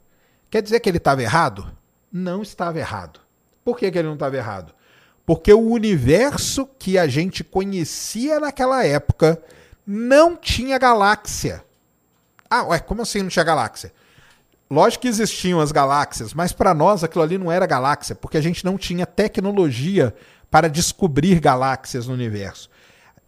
Quer 0.55 0.61
dizer 0.61 0.79
que 0.79 0.87
ele 0.87 0.99
estava 0.99 1.21
errado? 1.21 1.69
Não 2.09 2.41
estava 2.41 2.79
errado. 2.79 3.19
Por 3.61 3.77
que, 3.77 3.91
que 3.91 3.97
ele 3.99 4.07
não 4.07 4.13
estava 4.13 4.37
errado? 4.37 4.73
Porque 5.25 5.51
o 5.51 5.59
universo 5.59 6.65
que 6.79 6.97
a 6.97 7.07
gente 7.07 7.43
conhecia 7.43 8.39
naquela 8.39 8.85
época 8.85 9.37
não 9.85 10.37
tinha 10.37 10.77
galáxia. 10.77 11.61
Ah, 12.49 12.63
ué, 12.67 12.79
como 12.79 13.01
assim 13.01 13.21
não 13.21 13.27
tinha 13.27 13.43
galáxia? 13.43 13.91
Lógico 14.71 15.01
que 15.01 15.09
existiam 15.09 15.59
as 15.59 15.73
galáxias, 15.73 16.33
mas 16.33 16.53
para 16.53 16.73
nós 16.73 17.03
aquilo 17.03 17.25
ali 17.25 17.37
não 17.37 17.51
era 17.51 17.65
galáxia, 17.65 18.15
porque 18.15 18.37
a 18.37 18.41
gente 18.41 18.63
não 18.63 18.77
tinha 18.77 19.05
tecnologia 19.05 20.15
para 20.49 20.69
descobrir 20.69 21.41
galáxias 21.41 22.07
no 22.07 22.13
universo. 22.13 22.69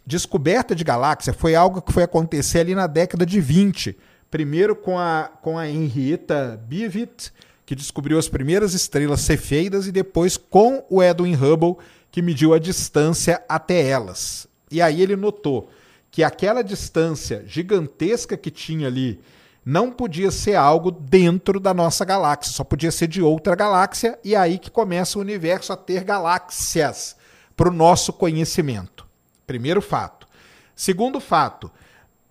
Descoberta 0.05 0.74
de 0.74 0.86
galáxia 0.86 1.34
foi 1.34 1.55
algo 1.55 1.81
que 1.81 1.91
foi 1.91 2.03
acontecer 2.03 2.60
ali 2.60 2.74
na 2.74 2.88
década 2.88 3.25
de 3.25 3.41
20. 3.41 3.98
Primeiro 4.29 4.75
com 4.75 5.00
a, 5.00 5.31
com 5.41 5.57
a 5.57 5.69
Henrietta 5.69 6.62
Beavitt, 6.67 7.31
que 7.65 7.75
descobriu 7.75 8.17
as 8.17 8.27
primeiras 8.27 8.74
estrelas 8.74 9.22
cefeidas, 9.22 9.88
e 9.88 9.91
depois 9.91 10.38
com 10.38 10.86
o 10.89 11.01
Edwin 11.01 11.36
Hubble, 11.36 11.77
que 12.12 12.22
mediu 12.22 12.53
a 12.53 12.60
distância 12.60 13.43
até 13.48 13.88
elas. 13.88 14.48
E 14.72 14.81
aí 14.81 15.01
ele 15.01 15.15
notou 15.15 15.69
que 16.10 16.24
aquela 16.24 16.63
distância 16.63 17.43
gigantesca 17.46 18.36
que 18.36 18.50
tinha 18.50 18.88
ali 18.88 19.19
não 19.63 19.91
podia 19.91 20.31
ser 20.31 20.55
algo 20.55 20.89
dentro 20.89 21.60
da 21.60 21.74
nossa 21.74 22.05
galáxia, 22.05 22.53
só 22.53 22.63
podia 22.63 22.89
ser 22.89 23.07
de 23.07 23.22
outra 23.22 23.53
galáxia, 23.53 24.17
e 24.24 24.34
aí 24.34 24.57
que 24.57 24.72
começa 24.72 25.19
o 25.19 25.22
universo 25.22 25.74
a 25.74 25.77
ter 25.77 26.05
galáxias 26.05 27.17
para 27.55 27.67
o 27.67 27.74
nosso 27.74 28.13
conhecimento. 28.13 29.05
Primeiro 29.46 29.81
fato. 29.81 30.25
Segundo 30.74 31.19
fato, 31.19 31.69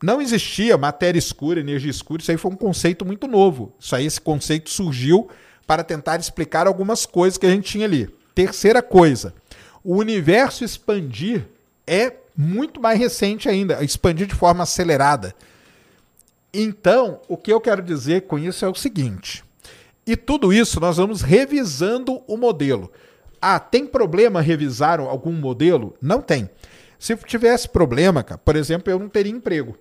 não 0.02 0.20
existia 0.20 0.76
matéria 0.76 1.18
escura, 1.18 1.60
energia 1.60 1.90
escura, 1.90 2.20
isso 2.20 2.30
aí 2.30 2.36
foi 2.36 2.50
um 2.50 2.56
conceito 2.56 3.04
muito 3.04 3.26
novo. 3.26 3.72
Isso 3.78 3.96
aí, 3.96 4.04
esse 4.06 4.20
conceito 4.20 4.70
surgiu 4.70 5.28
para 5.66 5.82
tentar 5.82 6.20
explicar 6.20 6.66
algumas 6.66 7.06
coisas 7.06 7.38
que 7.38 7.46
a 7.46 7.50
gente 7.50 7.70
tinha 7.70 7.86
ali. 7.86 8.08
Terceira 8.34 8.82
coisa, 8.82 9.34
o 9.82 9.96
universo 9.96 10.64
expandir 10.64 11.46
é 11.86 12.12
muito 12.36 12.80
mais 12.80 12.98
recente 12.98 13.48
ainda, 13.48 13.82
expandir 13.82 14.26
de 14.26 14.34
forma 14.34 14.62
acelerada. 14.62 15.34
Então, 16.52 17.20
o 17.28 17.36
que 17.36 17.52
eu 17.52 17.60
quero 17.60 17.82
dizer 17.82 18.22
com 18.22 18.38
isso 18.38 18.64
é 18.64 18.68
o 18.68 18.74
seguinte: 18.74 19.42
e 20.06 20.16
tudo 20.16 20.52
isso 20.52 20.78
nós 20.78 20.98
vamos 20.98 21.22
revisando 21.22 22.22
o 22.26 22.36
modelo. 22.36 22.92
Ah, 23.40 23.58
tem 23.58 23.86
problema 23.86 24.40
revisar 24.40 25.00
algum 25.00 25.32
modelo? 25.32 25.94
Não 26.00 26.20
tem. 26.20 26.48
Se 26.98 27.16
tivesse 27.16 27.68
problema, 27.68 28.22
cara, 28.22 28.38
por 28.38 28.56
exemplo, 28.56 28.90
eu 28.90 28.98
não 28.98 29.08
teria 29.08 29.32
emprego. 29.32 29.76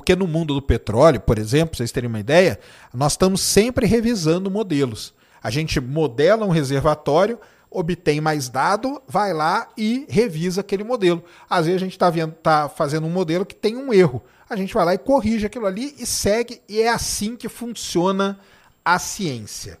Porque 0.00 0.16
no 0.16 0.26
mundo 0.26 0.54
do 0.54 0.62
petróleo, 0.62 1.20
por 1.20 1.38
exemplo, 1.38 1.76
vocês 1.76 1.92
terem 1.92 2.08
uma 2.08 2.20
ideia, 2.20 2.58
nós 2.92 3.12
estamos 3.12 3.40
sempre 3.40 3.86
revisando 3.86 4.50
modelos. 4.50 5.14
A 5.42 5.50
gente 5.50 5.80
modela 5.80 6.44
um 6.44 6.50
reservatório, 6.50 7.38
obtém 7.70 8.20
mais 8.20 8.48
dado, 8.48 9.02
vai 9.06 9.32
lá 9.32 9.68
e 9.76 10.06
revisa 10.08 10.60
aquele 10.60 10.84
modelo. 10.84 11.22
Às 11.48 11.66
vezes 11.66 11.82
a 11.82 11.84
gente 11.84 11.92
está 11.92 12.10
tá 12.42 12.68
fazendo 12.68 13.06
um 13.06 13.10
modelo 13.10 13.46
que 13.46 13.54
tem 13.54 13.76
um 13.76 13.92
erro 13.92 14.22
a 14.48 14.56
gente 14.56 14.72
vai 14.72 14.84
lá 14.84 14.94
e 14.94 14.98
corrige 14.98 15.46
aquilo 15.46 15.66
ali 15.66 15.94
e 15.98 16.06
segue, 16.06 16.62
e 16.68 16.80
é 16.80 16.88
assim 16.88 17.36
que 17.36 17.48
funciona 17.48 18.40
a 18.84 18.98
ciência. 18.98 19.78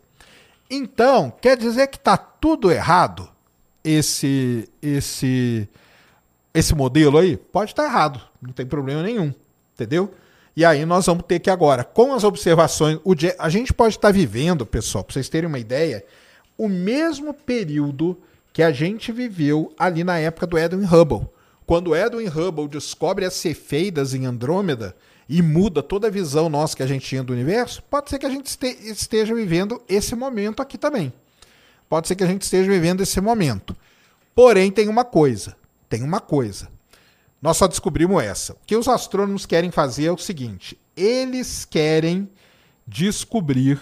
Então, 0.70 1.32
quer 1.40 1.56
dizer 1.56 1.86
que 1.86 1.96
está 1.96 2.16
tudo 2.16 2.70
errado 2.70 3.28
esse 3.82 4.68
esse 4.82 5.66
esse 6.52 6.74
modelo 6.74 7.16
aí? 7.16 7.36
Pode 7.36 7.70
estar 7.70 7.84
tá 7.84 7.88
errado, 7.88 8.20
não 8.42 8.52
tem 8.52 8.66
problema 8.66 9.02
nenhum, 9.02 9.32
entendeu? 9.78 10.12
E 10.56 10.64
aí 10.64 10.84
nós 10.84 11.06
vamos 11.06 11.22
ter 11.24 11.38
que 11.38 11.48
agora, 11.48 11.84
com 11.84 12.12
as 12.12 12.24
observações, 12.24 12.98
o 13.04 13.14
a 13.38 13.48
gente 13.48 13.72
pode 13.72 13.94
estar 13.94 14.10
vivendo, 14.12 14.66
pessoal, 14.66 15.04
para 15.04 15.14
vocês 15.14 15.28
terem 15.28 15.46
uma 15.46 15.60
ideia, 15.60 16.04
o 16.56 16.68
mesmo 16.68 17.32
período 17.32 18.18
que 18.52 18.60
a 18.60 18.72
gente 18.72 19.12
viveu 19.12 19.72
ali 19.78 20.02
na 20.02 20.18
época 20.18 20.48
do 20.48 20.58
Edwin 20.58 20.84
Hubble. 20.84 21.28
Quando 21.64 21.94
Edwin 21.94 22.26
Hubble 22.26 22.66
descobre 22.66 23.24
as 23.24 23.34
cefeidas 23.34 24.14
em 24.14 24.26
Andrômeda 24.26 24.96
e 25.28 25.40
muda 25.42 25.80
toda 25.80 26.08
a 26.08 26.10
visão 26.10 26.48
nossa 26.48 26.76
que 26.76 26.82
a 26.82 26.86
gente 26.86 27.06
tinha 27.06 27.22
do 27.22 27.32
universo, 27.32 27.80
pode 27.88 28.10
ser 28.10 28.18
que 28.18 28.26
a 28.26 28.30
gente 28.30 28.46
esteja 28.46 29.32
vivendo 29.32 29.80
esse 29.88 30.16
momento 30.16 30.60
aqui 30.60 30.76
também. 30.76 31.12
Pode 31.88 32.08
ser 32.08 32.16
que 32.16 32.24
a 32.24 32.26
gente 32.26 32.42
esteja 32.42 32.68
vivendo 32.68 33.00
esse 33.00 33.20
momento. 33.20 33.76
Porém, 34.34 34.72
tem 34.72 34.88
uma 34.88 35.04
coisa. 35.04 35.54
Tem 35.88 36.02
uma 36.02 36.20
coisa. 36.20 36.68
Nós 37.40 37.56
só 37.56 37.66
descobrimos 37.66 38.22
essa. 38.22 38.54
O 38.54 38.58
que 38.66 38.76
os 38.76 38.88
astrônomos 38.88 39.46
querem 39.46 39.70
fazer 39.70 40.06
é 40.06 40.12
o 40.12 40.18
seguinte: 40.18 40.78
eles 40.96 41.64
querem 41.64 42.28
descobrir, 42.86 43.80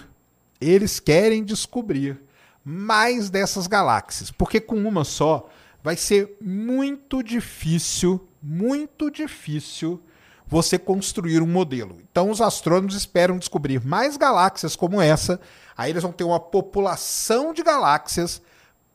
eles 0.61 1.01
querem 1.01 1.43
descobrir 1.43 2.21
mais 2.65 3.31
dessas 3.31 3.67
galáxias. 3.67 4.31
Porque 4.31 4.61
com 4.61 4.77
uma 4.77 5.05
só, 5.05 5.49
vai 5.83 5.97
ser 5.97 6.37
muito 6.41 7.23
difícil, 7.23 8.29
muito 8.43 9.11
difícil 9.11 10.03
você 10.47 10.79
construir 10.79 11.41
um 11.43 11.47
modelo. 11.47 11.99
Então 12.11 12.31
os 12.31 12.41
astrônomos 12.41 12.95
esperam 12.95 13.39
descobrir 13.39 13.85
mais 13.85 14.17
galáxias 14.17 14.77
como 14.77 15.01
essa, 15.01 15.41
aí 15.77 15.91
eles 15.91 16.03
vão 16.03 16.13
ter 16.13 16.25
uma 16.25 16.39
população 16.39 17.53
de 17.53 17.63
galáxias 17.63 18.43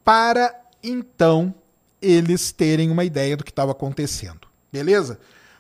para 0.03 0.55
então 0.83 1.53
eles 2.01 2.51
terem 2.51 2.89
uma 2.89 3.03
ideia 3.03 3.37
do 3.37 3.43
que 3.43 3.51
estava 3.51 3.71
acontecendo. 3.71 4.50
Beleza? 4.71 5.19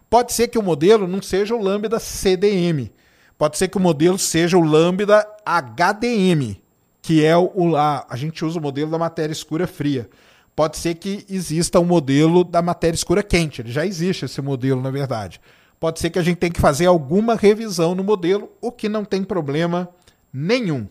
Pode 0.09 0.33
ser 0.33 0.47
que 0.47 0.59
o 0.59 0.63
modelo 0.63 1.07
não 1.07 1.21
seja 1.21 1.55
o 1.55 1.61
lambda 1.61 1.99
CDM. 1.99 2.91
Pode 3.37 3.57
ser 3.57 3.67
que 3.67 3.77
o 3.77 3.81
modelo 3.81 4.17
seja 4.17 4.57
o 4.57 4.61
lambda 4.61 5.27
HDM, 5.45 6.57
que 7.01 7.25
é 7.25 7.35
o 7.35 7.75
a, 7.75 8.05
a 8.09 8.15
gente 8.15 8.45
usa 8.45 8.59
o 8.59 8.61
modelo 8.61 8.91
da 8.91 8.97
matéria 8.97 9.33
escura 9.33 9.65
fria 9.65 10.09
pode 10.55 10.77
ser 10.77 10.95
que 10.95 11.25
exista 11.29 11.79
um 11.79 11.85
modelo 11.85 12.43
da 12.43 12.61
matéria 12.61 12.95
escura 12.95 13.23
quente. 13.23 13.61
Ele 13.61 13.71
já 13.71 13.85
existe 13.85 14.25
esse 14.25 14.41
modelo, 14.41 14.81
na 14.81 14.91
verdade. 14.91 15.41
Pode 15.79 15.99
ser 15.99 16.09
que 16.09 16.19
a 16.19 16.21
gente 16.21 16.37
tenha 16.37 16.51
que 16.51 16.61
fazer 16.61 16.85
alguma 16.85 17.35
revisão 17.35 17.95
no 17.95 18.03
modelo, 18.03 18.51
o 18.61 18.71
que 18.71 18.87
não 18.87 19.03
tem 19.03 19.23
problema 19.23 19.89
nenhum. 20.31 20.87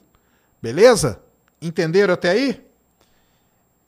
Beleza? 0.60 1.20
Entenderam 1.62 2.14
até 2.14 2.30
aí? 2.30 2.60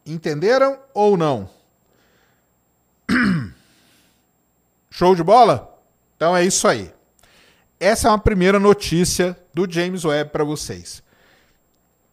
Entenderam 0.07 0.79
ou 0.95 1.17
não? 1.17 1.49
Show 4.95 5.15
de 5.15 5.23
bola? 5.23 5.75
Então 6.15 6.37
é 6.37 6.45
isso 6.45 6.69
aí. 6.69 6.93
Essa 7.81 8.09
é 8.09 8.11
uma 8.11 8.19
primeira 8.19 8.61
notícia 8.61 9.35
do 9.55 9.67
James 9.69 10.05
Webb 10.05 10.31
para 10.31 10.45
vocês. 10.45 11.03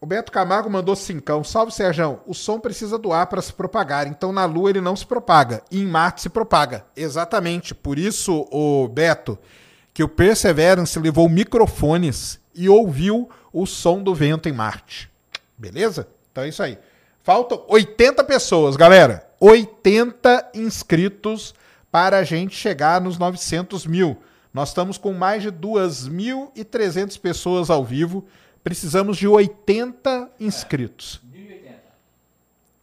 O 0.00 0.06
Beto 0.06 0.32
Camargo 0.32 0.70
mandou 0.70 0.96
cincão. 0.96 1.44
Salve, 1.44 1.74
Sérgio. 1.74 2.20
O 2.26 2.32
som 2.32 2.58
precisa 2.58 2.96
do 2.96 3.12
ar 3.12 3.26
para 3.26 3.42
se 3.42 3.52
propagar. 3.52 4.06
Então, 4.06 4.32
na 4.32 4.46
Lua 4.46 4.70
ele 4.70 4.80
não 4.80 4.96
se 4.96 5.04
propaga. 5.04 5.62
E 5.70 5.82
em 5.82 5.86
Marte 5.86 6.22
se 6.22 6.30
propaga. 6.30 6.86
Exatamente. 6.96 7.74
Por 7.74 7.98
isso, 7.98 8.48
o 8.50 8.88
Beto, 8.88 9.38
que 9.92 10.02
o 10.02 10.08
Perseverance 10.08 10.98
levou 10.98 11.28
microfones 11.28 12.40
e 12.54 12.66
ouviu 12.66 13.28
o 13.52 13.66
som 13.66 14.02
do 14.02 14.14
vento 14.14 14.48
em 14.48 14.52
Marte. 14.52 15.10
Beleza? 15.58 16.08
Então 16.32 16.44
é 16.44 16.48
isso 16.48 16.62
aí. 16.62 16.78
Faltam 17.22 17.62
80 17.68 18.24
pessoas, 18.24 18.74
galera. 18.74 19.28
80 19.38 20.52
inscritos 20.54 21.54
para 21.90 22.18
a 22.18 22.24
gente 22.24 22.54
chegar 22.54 23.00
nos 23.00 23.18
900 23.18 23.86
mil. 23.86 24.16
Nós 24.52 24.68
estamos 24.70 24.98
com 24.98 25.12
mais 25.12 25.42
de 25.42 25.50
2.300 25.50 27.18
pessoas 27.20 27.70
ao 27.70 27.84
vivo. 27.84 28.26
Precisamos 28.62 29.16
de 29.16 29.26
80 29.26 30.30
inscritos. 30.38 31.20
É, 31.24 31.36
1080. 31.38 31.80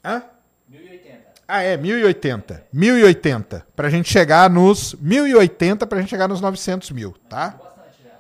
Hã? 0.04 0.24
1080. 0.70 1.18
Ah, 1.48 1.62
é, 1.62 1.78
1080. 1.78 2.64
1080. 2.72 3.68
Pra 3.76 3.90
gente 3.90 4.10
chegar 4.10 4.50
nos 4.50 4.96
1080, 4.96 5.86
pra 5.86 6.00
gente 6.00 6.10
chegar 6.10 6.28
nos 6.28 6.42
900 6.42 6.90
mil, 6.92 7.16
tá? 7.30 7.50
Bastante 7.50 8.04
já. 8.04 8.12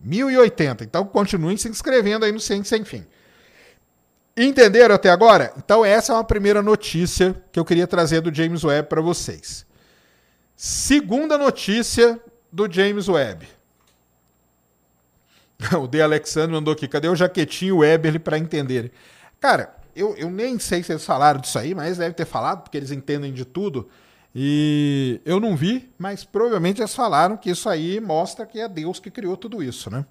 1080. 0.00 0.84
Então 0.84 1.04
continuem 1.04 1.56
se 1.56 1.68
inscrevendo 1.68 2.24
aí 2.24 2.32
no 2.32 2.40
Ciência 2.40 2.76
Sem 2.76 2.84
Fim. 2.84 3.06
Entenderam 4.36 4.94
até 4.94 5.10
agora? 5.10 5.52
Então 5.56 5.84
essa 5.84 6.12
é 6.12 6.14
uma 6.14 6.24
primeira 6.24 6.62
notícia 6.62 7.34
que 7.50 7.58
eu 7.58 7.64
queria 7.64 7.86
trazer 7.86 8.20
do 8.20 8.34
James 8.34 8.64
Webb 8.64 8.88
para 8.88 9.00
vocês. 9.00 9.67
Segunda 10.60 11.38
notícia 11.38 12.20
do 12.50 12.68
James 12.68 13.08
Webb. 13.08 13.46
O 15.80 15.86
De 15.86 16.02
Alexandre 16.02 16.52
mandou 16.52 16.72
aqui, 16.72 16.88
cadê 16.88 17.08
o 17.08 17.14
jaquetinho 17.14 17.78
Weberly 17.78 18.18
para 18.18 18.36
entender? 18.36 18.90
Cara, 19.38 19.72
eu, 19.94 20.16
eu 20.16 20.28
nem 20.28 20.58
sei 20.58 20.82
se 20.82 20.90
eles 20.90 21.04
falaram 21.04 21.40
disso 21.40 21.60
aí, 21.60 21.76
mas 21.76 21.98
deve 21.98 22.12
ter 22.12 22.24
falado, 22.24 22.62
porque 22.62 22.76
eles 22.76 22.90
entendem 22.90 23.32
de 23.32 23.44
tudo. 23.44 23.88
E 24.34 25.20
eu 25.24 25.38
não 25.38 25.54
vi, 25.54 25.92
mas 25.96 26.24
provavelmente 26.24 26.80
eles 26.80 26.94
falaram 26.94 27.36
que 27.36 27.50
isso 27.50 27.68
aí 27.68 28.00
mostra 28.00 28.44
que 28.44 28.58
é 28.58 28.68
Deus 28.68 28.98
que 28.98 29.12
criou 29.12 29.36
tudo 29.36 29.62
isso, 29.62 29.88
né? 29.88 30.04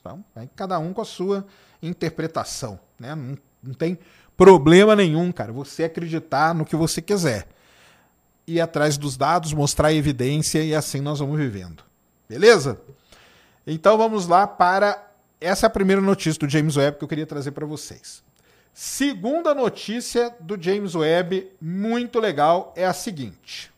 Então, 0.00 0.22
cada 0.54 0.78
um 0.78 0.92
com 0.92 1.00
a 1.00 1.06
sua 1.06 1.46
interpretação, 1.82 2.78
né? 3.00 3.14
Não, 3.14 3.38
não 3.62 3.72
tem 3.74 3.98
problema 4.36 4.94
nenhum, 4.94 5.32
cara, 5.32 5.54
você 5.54 5.84
acreditar 5.84 6.54
no 6.54 6.66
que 6.66 6.76
você 6.76 7.00
quiser. 7.00 7.48
Ir 8.46 8.60
atrás 8.60 8.96
dos 8.96 9.16
dados, 9.16 9.52
mostrar 9.52 9.92
evidência 9.92 10.62
e 10.62 10.74
assim 10.74 11.00
nós 11.00 11.18
vamos 11.18 11.38
vivendo. 11.38 11.82
Beleza? 12.28 12.80
Então 13.66 13.98
vamos 13.98 14.28
lá 14.28 14.46
para 14.46 15.06
essa 15.40 15.66
é 15.66 15.68
a 15.68 15.70
primeira 15.70 16.00
notícia 16.00 16.38
do 16.40 16.48
James 16.48 16.76
Webb 16.76 16.98
que 16.98 17.04
eu 17.04 17.08
queria 17.08 17.26
trazer 17.26 17.50
para 17.50 17.66
vocês. 17.66 18.24
Segunda 18.72 19.54
notícia 19.54 20.34
do 20.40 20.60
James 20.60 20.94
Webb, 20.94 21.50
muito 21.60 22.18
legal, 22.18 22.72
é 22.76 22.84
a 22.84 22.92
seguinte. 22.92 23.72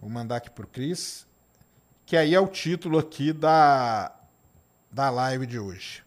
Vou 0.00 0.10
mandar 0.10 0.36
aqui 0.36 0.50
para 0.50 0.64
o 0.64 0.68
Cris, 0.68 1.26
que 2.06 2.16
aí 2.16 2.34
é 2.34 2.40
o 2.40 2.46
título 2.46 2.98
aqui 2.98 3.32
da, 3.32 4.12
da 4.90 5.10
live 5.10 5.46
de 5.46 5.58
hoje. 5.58 6.02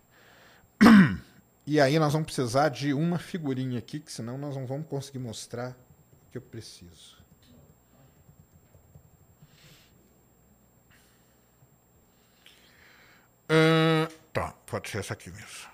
E 1.64 1.80
aí 1.80 2.00
nós 2.00 2.12
vamos 2.12 2.26
precisar 2.26 2.70
de 2.70 2.92
uma 2.92 3.20
figurinha 3.20 3.78
aqui, 3.78 4.00
que 4.00 4.12
senão 4.12 4.36
nós 4.36 4.58
não 4.58 4.66
vamos 4.66 4.88
conseguir 4.88 5.20
mostrar 5.20 5.70
o 5.70 6.32
que 6.32 6.38
eu 6.40 6.42
preciso. 6.42 7.21
Uh, 13.52 14.10
tá, 14.32 14.54
pode 14.66 14.90
ser 14.90 15.00
essa 15.00 15.12
aqui 15.12 15.30
mesmo. 15.30 15.70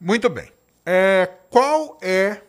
Muito 0.00 0.30
bem. 0.30 0.50
É, 0.86 1.28
qual 1.50 1.98
é 2.00 2.40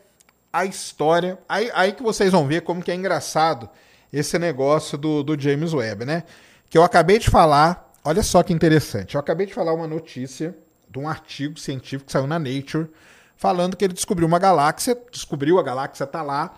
a 0.53 0.63
história? 0.63 1.37
Aí, 1.49 1.69
aí 1.73 1.91
que 1.91 2.01
vocês 2.01 2.31
vão 2.31 2.47
ver 2.47 2.61
como 2.61 2.81
que 2.81 2.91
é 2.91 2.95
engraçado 2.95 3.69
esse 4.11 4.39
negócio 4.39 4.97
do, 4.97 5.21
do 5.21 5.39
James 5.39 5.73
Webb, 5.73 6.05
né? 6.05 6.23
Que 6.69 6.77
eu 6.77 6.83
acabei 6.83 7.19
de 7.19 7.29
falar, 7.29 7.91
olha 8.05 8.23
só 8.23 8.41
que 8.41 8.53
interessante. 8.53 9.15
Eu 9.15 9.19
acabei 9.19 9.45
de 9.45 9.53
falar 9.53 9.73
uma 9.73 9.85
notícia 9.85 10.55
de 10.89 10.97
um 10.97 11.09
artigo 11.09 11.59
científico 11.59 12.05
que 12.05 12.11
saiu 12.13 12.27
na 12.27 12.39
Nature, 12.39 12.89
falando 13.35 13.75
que 13.75 13.83
ele 13.83 13.93
descobriu 13.93 14.27
uma 14.27 14.39
galáxia, 14.39 14.97
descobriu 15.11 15.59
a 15.59 15.63
galáxia 15.63 16.07
tá 16.07 16.21
lá, 16.21 16.53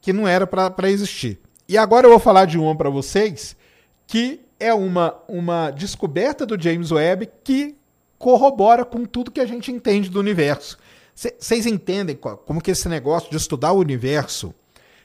que 0.00 0.12
não 0.12 0.26
era 0.26 0.46
para 0.48 0.90
existir. 0.90 1.40
E 1.68 1.78
agora 1.78 2.06
eu 2.06 2.10
vou 2.10 2.18
falar 2.18 2.44
de 2.44 2.58
uma 2.58 2.76
para 2.76 2.90
vocês 2.90 3.56
que 4.06 4.43
é 4.58 4.72
uma, 4.72 5.14
uma 5.28 5.70
descoberta 5.70 6.46
do 6.46 6.60
James 6.60 6.90
Webb 6.90 7.28
que 7.42 7.76
corrobora 8.18 8.84
com 8.84 9.04
tudo 9.04 9.30
que 9.30 9.40
a 9.40 9.46
gente 9.46 9.70
entende 9.70 10.08
do 10.08 10.20
universo. 10.20 10.78
Vocês 11.14 11.66
entendem 11.66 12.16
como 12.16 12.60
que 12.60 12.70
esse 12.70 12.88
negócio 12.88 13.30
de 13.30 13.36
estudar 13.36 13.72
o 13.72 13.78
universo, 13.78 14.52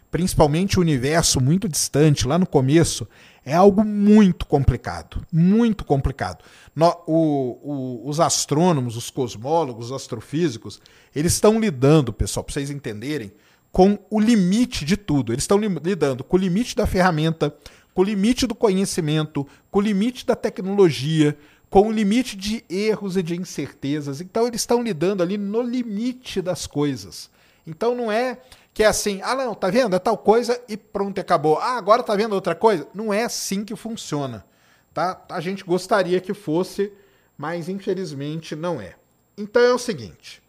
principalmente 0.09 0.79
o 0.79 0.81
universo 0.81 1.39
muito 1.39 1.69
distante, 1.69 2.27
lá 2.27 2.39
no 2.39 2.47
começo, 2.47 3.07
é 3.45 3.53
algo 3.53 3.83
muito 3.83 4.45
complicado. 4.45 5.25
Muito 5.31 5.85
complicado. 5.85 6.43
No, 6.75 6.95
o, 7.05 7.59
o, 7.62 8.09
os 8.09 8.19
astrônomos, 8.19 8.95
os 8.95 9.09
cosmólogos, 9.09 9.88
os 9.88 9.91
astrofísicos, 9.91 10.81
eles 11.15 11.33
estão 11.33 11.59
lidando, 11.59 12.12
pessoal, 12.12 12.43
para 12.43 12.53
vocês 12.53 12.69
entenderem, 12.69 13.31
com 13.71 13.99
o 14.09 14.19
limite 14.19 14.83
de 14.83 14.97
tudo. 14.97 15.31
Eles 15.31 15.43
estão 15.43 15.59
lidando 15.59 16.23
com 16.23 16.38
o 16.38 16.39
limite 16.39 16.75
da 16.75 16.88
ferramenta, 16.88 17.55
com 17.99 18.03
o 18.03 18.05
limite 18.05 18.47
do 18.47 18.55
conhecimento, 18.55 19.45
com 19.69 19.79
o 19.79 19.81
limite 19.81 20.25
da 20.25 20.33
tecnologia, 20.33 21.38
com 21.69 21.89
o 21.89 21.91
limite 21.91 22.38
de 22.38 22.63
erros 22.69 23.17
e 23.17 23.21
de 23.21 23.35
incertezas. 23.35 24.21
Então 24.21 24.47
eles 24.47 24.62
estão 24.62 24.81
lidando 24.81 25.21
ali 25.21 25.38
no 25.38 25.62
limite 25.62 26.41
das 26.41 26.65
coisas. 26.65 27.29
Então 27.67 27.93
não 27.93 28.09
é 28.09 28.38
que 28.73 28.83
é 28.83 28.85
assim, 28.85 29.19
ah 29.21 29.35
não, 29.35 29.53
tá 29.53 29.69
vendo? 29.69 29.97
É 29.97 29.99
tal 29.99 30.17
coisa 30.17 30.57
e 30.69 30.77
pronto, 30.77 31.19
acabou. 31.19 31.57
Ah, 31.57 31.75
agora 31.75 32.01
tá 32.01 32.15
vendo 32.15 32.31
outra 32.31 32.55
coisa? 32.55 32.88
Não 32.93 33.13
é 33.13 33.25
assim 33.25 33.65
que 33.65 33.75
funciona. 33.75 34.45
Tá? 34.93 35.21
A 35.29 35.41
gente 35.41 35.65
gostaria 35.65 36.21
que 36.21 36.33
fosse, 36.33 36.93
mas 37.38 37.67
infelizmente 37.67 38.55
não 38.55 38.79
é. 38.79 38.95
Então 39.38 39.62
é 39.62 39.73
o 39.73 39.77
seguinte, 39.77 40.41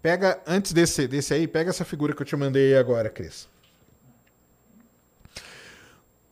pega 0.00 0.40
antes 0.46 0.72
desse 0.72 1.08
desse 1.08 1.34
aí, 1.34 1.48
pega 1.48 1.70
essa 1.70 1.84
figura 1.84 2.14
que 2.14 2.22
eu 2.22 2.26
te 2.26 2.36
mandei 2.36 2.76
agora, 2.76 3.10
Cris. 3.10 3.52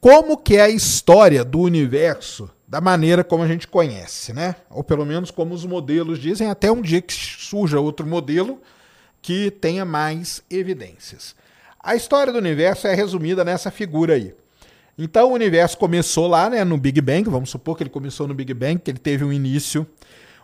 Como 0.02 0.36
que 0.36 0.56
é 0.56 0.62
a 0.62 0.68
história 0.68 1.44
do 1.44 1.60
universo 1.60 2.50
da 2.66 2.80
maneira 2.80 3.22
como 3.22 3.44
a 3.44 3.46
gente 3.46 3.68
conhece, 3.68 4.32
né? 4.32 4.56
Ou 4.68 4.82
pelo 4.82 5.06
menos 5.06 5.30
como 5.30 5.54
os 5.54 5.64
modelos 5.64 6.18
dizem, 6.18 6.50
até 6.50 6.72
um 6.72 6.82
dia 6.82 7.00
que 7.00 7.14
surja 7.14 7.78
outro 7.78 8.04
modelo 8.04 8.60
que 9.22 9.48
tenha 9.48 9.84
mais 9.84 10.42
evidências. 10.50 11.36
A 11.78 11.94
história 11.94 12.32
do 12.32 12.40
universo 12.40 12.88
é 12.88 12.94
resumida 12.96 13.44
nessa 13.44 13.70
figura 13.70 14.14
aí. 14.14 14.34
Então 14.98 15.30
o 15.30 15.34
universo 15.34 15.78
começou 15.78 16.26
lá, 16.26 16.50
né, 16.50 16.64
no 16.64 16.76
Big 16.76 17.00
Bang, 17.00 17.30
vamos 17.30 17.50
supor 17.50 17.76
que 17.76 17.84
ele 17.84 17.90
começou 17.90 18.26
no 18.26 18.34
Big 18.34 18.52
Bang, 18.52 18.80
que 18.80 18.90
ele 18.90 18.98
teve 18.98 19.22
um 19.24 19.32
início. 19.32 19.86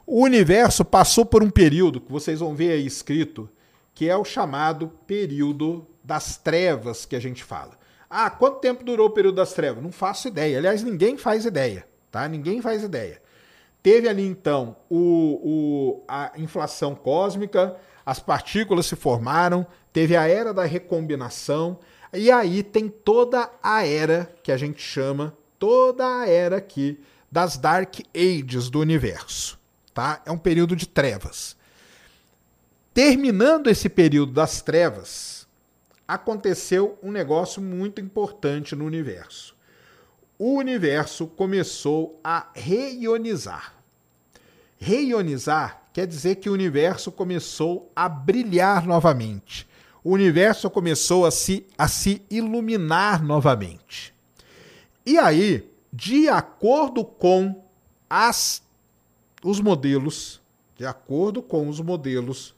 O 0.07 0.23
universo 0.23 0.85
passou 0.85 1.27
por 1.27 1.43
um 1.43 1.51
período 1.51 2.01
que 2.01 2.13
vocês 2.13 2.39
vão 2.39 2.55
ver 2.55 2.71
aí 2.71 2.87
escrito, 2.87 3.51
que 3.93 4.09
é 4.09 4.17
o 4.17 4.25
chamado 4.25 4.93
período 5.05 5.85
das 6.05 6.37
trevas 6.37 7.05
que 7.05 7.17
a 7.17 7.21
gente 7.21 7.43
fala. 7.43 7.77
Ah, 8.11 8.31
quanto 8.31 8.61
tempo 8.61 8.85
durou 8.85 9.09
o 9.09 9.11
período 9.11 9.37
das 9.37 9.53
trevas? 9.53 9.83
Não 9.83 9.93
faço 9.93 10.29
ideia. 10.29 10.59
Aliás, 10.59 10.83
ninguém 10.83 11.17
faz 11.17 11.45
ideia 11.45 11.87
tá? 12.11 12.29
Ninguém 12.29 12.61
faz 12.61 12.83
ideia. 12.83 13.21
Teve 13.83 14.09
ali 14.09 14.27
então 14.27 14.77
o, 14.91 16.01
o, 16.01 16.05
a 16.09 16.33
inflação 16.37 16.95
cósmica, 16.95 17.77
as 18.05 18.19
partículas 18.19 18.87
se 18.87 18.97
formaram, 18.97 19.67
teve 19.93 20.17
a 20.17 20.27
era 20.27 20.53
da 20.53 20.65
recombinação, 20.65 21.79
e 22.13 22.31
aí 22.31 22.63
tem 22.63 22.89
toda 22.89 23.51
a 23.63 23.87
era 23.87 24.33
que 24.43 24.51
a 24.51 24.57
gente 24.57 24.81
chama, 24.81 25.37
toda 25.59 26.21
a 26.21 26.29
era 26.29 26.57
aqui 26.57 26.99
das 27.31 27.57
Dark 27.57 27.97
Ages 28.15 28.71
do 28.71 28.81
universo. 28.81 29.59
Tá? 29.93 30.23
É 30.25 30.33
um 30.33 30.39
período 30.39 30.75
de 30.75 30.87
trevas. 30.87 31.57
Terminando 32.95 33.69
esse 33.69 33.89
período 33.89 34.33
das 34.33 34.63
trevas, 34.63 35.38
aconteceu 36.09 36.99
um 37.03 37.13
negócio 37.13 37.63
muito 37.63 38.01
importante 38.01 38.75
no 38.75 38.87
universo 38.87 39.59
o 40.39 40.55
universo 40.55 41.27
começou 41.27 42.21
a 42.23 42.47
reionizar. 42.55 43.75
Reionizar 44.79 45.83
quer 45.93 46.07
dizer 46.07 46.37
que 46.37 46.49
o 46.49 46.53
universo 46.53 47.11
começou 47.11 47.91
a 47.95 48.09
brilhar 48.09 48.87
novamente. 48.87 49.67
O 50.05 50.13
universo 50.13 50.71
começou 50.71 51.27
a 51.27 51.31
se, 51.33 51.67
a 51.77 51.89
se 51.89 52.23
iluminar 52.31 53.23
novamente. 53.23 54.15
E 55.05 55.19
aí, 55.19 55.69
de 55.93 56.29
acordo 56.29 57.05
com 57.05 57.65
as, 58.09 58.63
os 59.43 59.59
modelos, 59.59 60.41
de 60.77 60.87
acordo 60.87 61.43
com 61.43 61.69
os 61.69 61.81
modelos, 61.81 62.55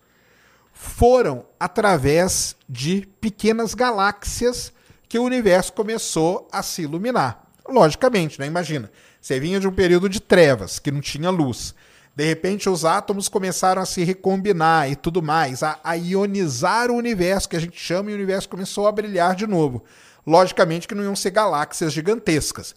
foram 0.81 1.45
através 1.61 2.57
de 2.67 3.07
pequenas 3.21 3.75
galáxias 3.75 4.73
que 5.07 5.19
o 5.19 5.25
universo 5.25 5.75
começou 5.75 6.49
a 6.51 6.63
se 6.63 6.83
iluminar. 6.83 7.45
Logicamente, 7.69 8.41
né? 8.41 8.47
Imagina, 8.47 8.91
você 9.21 9.39
vinha 9.39 9.61
de 9.61 9.69
um 9.69 9.73
período 9.73 10.09
de 10.09 10.21
trevas, 10.21 10.79
que 10.79 10.91
não 10.91 11.03
tinha 11.03 11.29
luz. 11.29 11.75
De 12.17 12.25
repente, 12.25 12.67
os 12.71 12.87
átomos 12.87 13.29
começaram 13.29 13.83
a 13.83 13.85
se 13.85 14.03
recombinar 14.05 14.91
e 14.91 14.97
tudo 14.97 15.23
mais, 15.23 15.63
a, 15.63 15.79
a 15.85 15.93
ionizar 15.97 16.91
o 16.91 16.97
universo, 16.97 17.51
que 17.51 17.57
a 17.57 17.61
gente 17.61 17.79
chama, 17.79 18.11
e 18.11 18.15
o 18.15 18.17
universo 18.17 18.49
começou 18.49 18.89
a 18.89 18.93
brilhar 18.93 19.37
de 19.37 19.47
novo. 19.47 19.85
Logicamente 20.27 20.89
que 20.89 20.95
não 20.95 21.05
iam 21.05 21.15
ser 21.15 21.31
galáxias 21.31 21.93
gigantescas. 21.93 22.75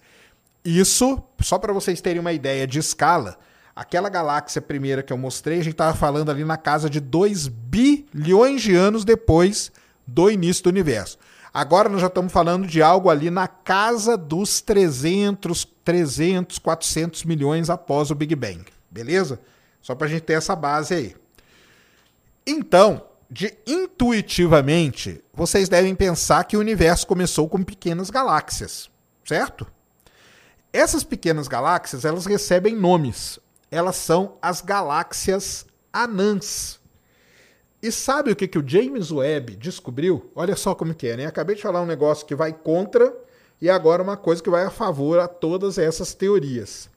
Isso, 0.66 1.24
só 1.40 1.58
para 1.58 1.72
vocês 1.72 2.02
terem 2.02 2.20
uma 2.20 2.34
ideia 2.34 2.68
de 2.68 2.80
escala, 2.80 3.40
aquela 3.76 4.10
galáxia 4.10 4.62
primeira 4.62 5.02
que 5.02 5.12
eu 5.12 5.18
mostrei, 5.18 5.60
a 5.60 5.64
gente 5.64 5.74
estava 5.74 5.96
falando 5.96 6.30
ali 6.30 6.44
na 6.44 6.58
casa 6.58 6.90
de 6.90 7.00
2 7.00 7.48
bilhões 7.48 8.62
de 8.62 8.76
anos 8.76 9.04
depois 9.04 9.72
do 10.06 10.30
início 10.30 10.64
do 10.64 10.70
universo. 10.70 11.18
Agora 11.54 11.88
nós 11.88 12.02
já 12.02 12.08
estamos 12.08 12.34
falando 12.34 12.66
de 12.66 12.82
algo 12.82 13.10
ali 13.10 13.30
na 13.30 13.48
casa 13.48 14.18
dos 14.18 14.60
300, 14.60 15.68
300, 15.84 16.58
400 16.58 17.24
milhões 17.26 17.70
após 17.70 18.10
o 18.10 18.16
Big 18.16 18.36
Bang. 18.36 18.66
Beleza? 18.90 19.40
Só 19.82 19.94
para 19.94 20.08
a 20.08 20.10
gente 20.10 20.24
ter 20.24 20.34
essa 20.34 20.56
base 20.56 20.94
aí. 20.94 21.16
Então, 22.46 23.06
de 23.30 23.56
intuitivamente, 23.66 25.24
vocês 25.34 25.70
devem 25.70 25.96
pensar 25.96 26.44
que 26.44 26.58
o 26.58 26.60
universo 26.60 27.06
começou 27.06 27.48
com 27.48 27.64
pequenas 27.64 28.10
galáxias, 28.10 28.90
certo? 29.26 29.68
Essas 30.72 31.04
pequenas 31.04 31.48
galáxias, 31.48 32.04
elas 32.04 32.26
recebem 32.26 32.76
nomes. 32.76 33.40
Elas 33.74 33.96
são 33.96 34.38
as 34.40 34.62
galáxias 34.62 35.66
anãs. 35.92 36.80
E 37.82 37.92
sabe 37.92 38.32
o 38.32 38.36
que, 38.36 38.48
que 38.48 38.60
o 38.60 38.68
James 38.68 39.12
Webb 39.12 39.56
descobriu? 39.56 40.32
Olha 40.36 40.56
só 40.56 40.76
como 40.76 40.94
que 40.94 41.08
é, 41.08 41.18
né? 41.18 41.26
Acabei 41.26 41.56
de 41.56 41.64
falar 41.64 41.82
um 41.82 41.88
negócio 41.88 42.26
que 42.28 42.36
vai 42.36 42.54
contra 42.54 43.12
e 43.60 43.72
agora 43.72 44.04
uma 44.04 44.16
coisa 44.16 44.44
que 44.44 44.50
vai 44.50 44.64
a 44.64 44.70
favor 44.70 45.20
a 45.20 45.28
todas 45.28 45.80
essas 45.80 46.14
teorias. 46.14 46.88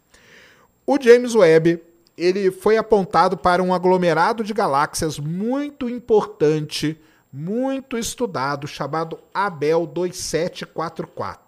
O 0.86 0.98
James 1.00 1.34
Webb, 1.34 1.82
ele 2.14 2.50
foi 2.50 2.76
apontado 2.76 3.38
para 3.38 3.62
um 3.62 3.72
aglomerado 3.72 4.44
de 4.44 4.52
galáxias 4.52 5.18
muito 5.18 5.88
importante, 5.88 7.00
muito 7.32 7.96
estudado, 7.96 8.68
chamado 8.68 9.18
Abel 9.32 9.86
2744. 9.86 11.45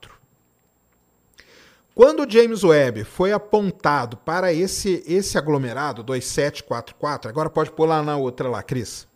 Quando 1.98 2.22
o 2.22 2.30
James 2.30 2.62
Webb 2.62 3.02
foi 3.02 3.32
apontado 3.32 4.18
para 4.18 4.52
esse, 4.52 5.02
esse 5.04 5.36
aglomerado 5.36 6.04
2744, 6.04 7.28
agora 7.28 7.50
pode 7.50 7.72
pôr 7.72 7.86
lá 7.86 8.00
na 8.04 8.16
outra 8.16 8.48
lá, 8.48 8.62
Cris. 8.62 9.08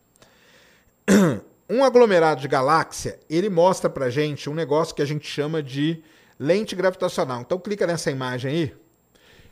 Um 1.70 1.84
aglomerado 1.84 2.40
de 2.40 2.48
galáxia, 2.48 3.20
ele 3.30 3.48
mostra 3.48 3.88
pra 3.88 4.10
gente 4.10 4.50
um 4.50 4.54
negócio 4.54 4.94
que 4.96 5.00
a 5.00 5.04
gente 5.06 5.26
chama 5.26 5.62
de 5.62 6.02
lente 6.38 6.74
gravitacional. 6.74 7.40
Então 7.40 7.56
clica 7.56 7.86
nessa 7.86 8.10
imagem 8.10 8.50
aí. 8.50 8.76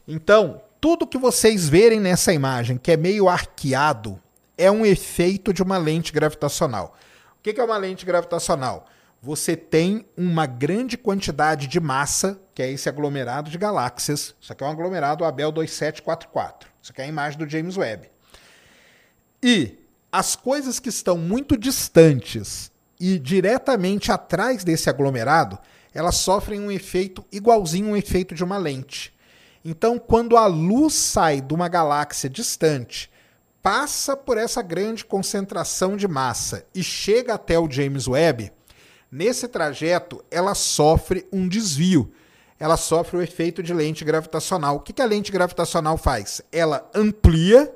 Então, 0.08 0.60
tudo 0.80 1.06
que 1.06 1.16
vocês 1.16 1.68
verem 1.68 2.00
nessa 2.00 2.32
imagem, 2.32 2.76
que 2.76 2.90
é 2.90 2.96
meio 2.96 3.28
arqueado, 3.28 4.20
é 4.58 4.70
um 4.70 4.84
efeito 4.84 5.52
de 5.52 5.62
uma 5.62 5.78
lente 5.78 6.12
gravitacional. 6.12 6.96
O 7.38 7.42
que 7.42 7.58
é 7.58 7.64
uma 7.64 7.78
lente 7.78 8.04
gravitacional? 8.04 8.86
Você 9.22 9.54
tem 9.54 10.06
uma 10.16 10.46
grande 10.46 10.96
quantidade 10.96 11.66
de 11.66 11.78
massa, 11.78 12.40
que 12.54 12.62
é 12.62 12.70
esse 12.70 12.88
aglomerado 12.88 13.50
de 13.50 13.58
galáxias. 13.58 14.34
Isso 14.40 14.50
aqui 14.50 14.64
é 14.64 14.66
um 14.66 14.70
aglomerado 14.70 15.26
Abel 15.26 15.52
2744. 15.52 16.70
Isso 16.80 16.90
aqui 16.90 17.02
é 17.02 17.04
a 17.04 17.08
imagem 17.08 17.38
do 17.38 17.48
James 17.48 17.76
Webb. 17.76 18.10
E 19.42 19.78
as 20.10 20.34
coisas 20.34 20.80
que 20.80 20.88
estão 20.88 21.18
muito 21.18 21.56
distantes 21.56 22.72
e 22.98 23.18
diretamente 23.18 24.10
atrás 24.10 24.64
desse 24.64 24.88
aglomerado, 24.88 25.58
elas 25.92 26.16
sofrem 26.16 26.60
um 26.60 26.70
efeito 26.70 27.24
igualzinho 27.30 27.88
um 27.88 27.96
efeito 27.96 28.34
de 28.34 28.42
uma 28.42 28.56
lente. 28.56 29.14
Então, 29.62 29.98
quando 29.98 30.36
a 30.38 30.46
luz 30.46 30.94
sai 30.94 31.42
de 31.42 31.52
uma 31.52 31.68
galáxia 31.68 32.30
distante, 32.30 33.10
passa 33.62 34.16
por 34.16 34.38
essa 34.38 34.62
grande 34.62 35.04
concentração 35.04 35.94
de 35.94 36.08
massa 36.08 36.64
e 36.74 36.82
chega 36.82 37.34
até 37.34 37.58
o 37.58 37.70
James 37.70 38.08
Webb, 38.08 38.50
nesse 39.10 39.48
trajeto 39.48 40.24
ela 40.30 40.54
sofre 40.54 41.26
um 41.32 41.48
desvio. 41.48 42.12
Ela 42.58 42.76
sofre 42.76 43.16
o 43.16 43.22
efeito 43.22 43.62
de 43.62 43.72
lente 43.72 44.04
gravitacional. 44.04 44.76
O 44.76 44.80
que 44.80 45.00
a 45.00 45.06
lente 45.06 45.32
gravitacional 45.32 45.96
faz? 45.96 46.42
Ela 46.52 46.88
amplia 46.94 47.74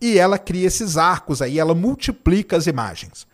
e 0.00 0.18
ela 0.18 0.38
cria 0.38 0.66
esses 0.66 0.96
arcos 0.96 1.42
aí, 1.42 1.58
ela 1.58 1.74
multiplica 1.74 2.56
as 2.56 2.66
imagens. 2.66 3.26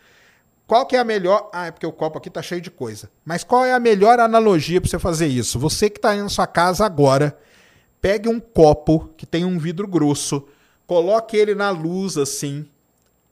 Qual 0.66 0.86
que 0.86 0.96
é 0.96 1.00
a 1.00 1.04
melhor. 1.04 1.50
Ah, 1.52 1.66
é 1.66 1.70
porque 1.70 1.86
o 1.86 1.92
copo 1.92 2.16
aqui 2.16 2.30
tá 2.30 2.40
cheio 2.40 2.60
de 2.60 2.70
coisa. 2.70 3.10
Mas 3.24 3.44
qual 3.44 3.64
é 3.64 3.74
a 3.74 3.80
melhor 3.80 4.18
analogia 4.18 4.80
para 4.80 4.88
você 4.88 4.98
fazer 4.98 5.26
isso? 5.26 5.58
Você 5.58 5.90
que 5.90 5.98
está 5.98 6.10
aí 6.10 6.22
na 6.22 6.30
sua 6.30 6.46
casa 6.46 6.86
agora, 6.86 7.36
pegue 8.00 8.28
um 8.28 8.40
copo 8.40 9.10
que 9.16 9.26
tem 9.26 9.44
um 9.44 9.58
vidro 9.58 9.86
grosso, 9.86 10.46
coloque 10.86 11.36
ele 11.36 11.54
na 11.54 11.68
luz 11.68 12.16
assim 12.16 12.66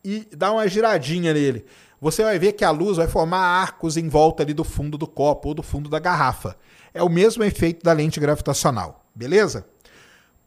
e 0.05 0.27
dá 0.37 0.53
uma 0.53 0.69
giradinha 0.69 1.33
nele. 1.33 1.65
Você 2.01 2.23
vai 2.23 2.39
ver 2.39 2.53
que 2.53 2.65
a 2.65 2.71
luz 2.71 2.97
vai 2.97 3.07
formar 3.07 3.41
arcos 3.41 3.97
em 3.97 4.09
volta 4.09 4.43
ali 4.43 4.55
do 4.55 4.65
fundo 4.65 4.97
do 4.97 5.07
copo 5.07 5.49
ou 5.49 5.55
do 5.55 5.63
fundo 5.63 5.91
da 5.91 5.99
garrafa. 5.99 6.57
É 6.95 7.03
o 7.03 7.09
mesmo 7.09 7.45
efeito 7.45 7.85
da 7.85 7.93
lente 7.93 8.19
gravitacional, 8.19 9.05
beleza? 9.15 9.67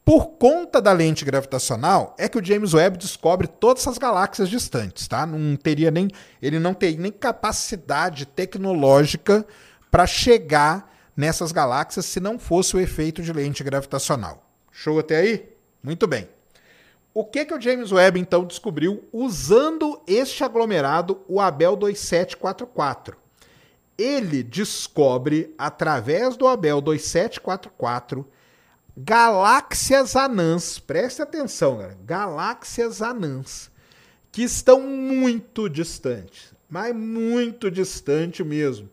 Por 0.04 0.32
conta 0.32 0.82
da 0.82 0.92
lente 0.92 1.24
gravitacional, 1.24 2.14
é 2.18 2.28
que 2.28 2.38
o 2.38 2.44
James 2.44 2.74
Webb 2.74 2.98
descobre 2.98 3.48
todas 3.48 3.84
essas 3.84 3.98
galáxias 3.98 4.50
distantes, 4.50 5.08
tá? 5.08 5.26
Não 5.26 5.56
teria 5.56 5.92
nem, 5.92 6.10
ele 6.42 6.60
não 6.60 6.74
teria 6.74 7.00
nem 7.00 7.12
capacidade 7.12 8.26
tecnológica 8.26 9.46
para 9.90 10.06
chegar 10.06 10.92
nessas 11.16 11.52
galáxias 11.52 12.06
se 12.06 12.20
não 12.20 12.38
fosse 12.38 12.76
o 12.76 12.80
efeito 12.80 13.22
de 13.22 13.32
lente 13.32 13.64
gravitacional. 13.64 14.44
Show 14.72 15.00
até 15.00 15.18
aí? 15.18 15.50
Muito 15.82 16.06
bem. 16.08 16.28
O 17.14 17.24
que 17.24 17.46
que 17.46 17.54
o 17.54 17.62
James 17.62 17.92
Webb 17.92 18.20
então 18.20 18.44
descobriu 18.44 19.08
usando 19.14 20.02
este 20.08 20.44
aglomerado, 20.44 21.22
o 21.28 21.40
Abel 21.40 21.76
2744? 21.76 23.16
Ele 23.96 24.42
descobre 24.42 25.54
através 25.56 26.36
do 26.36 26.48
Abel 26.48 26.82
2744 26.82 28.28
galáxias 28.98 30.16
anãs, 30.16 30.80
preste 30.80 31.22
atenção, 31.22 31.78
galera, 31.78 31.98
galáxias 32.04 33.02
anãs, 33.02 33.70
que 34.32 34.42
estão 34.42 34.82
muito 34.82 35.70
distantes, 35.70 36.54
mas 36.68 36.96
muito 36.96 37.70
distante 37.70 38.44
mesmo. 38.44 38.90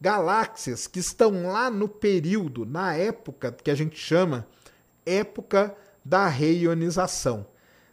Galáxias 0.00 0.86
que 0.86 0.98
estão 0.98 1.46
lá 1.46 1.70
no 1.70 1.86
período, 1.86 2.64
na 2.64 2.94
época 2.94 3.52
que 3.52 3.70
a 3.70 3.74
gente 3.74 3.98
chama 3.98 4.46
época 5.04 5.74
da 6.10 6.26
reionização. 6.26 7.46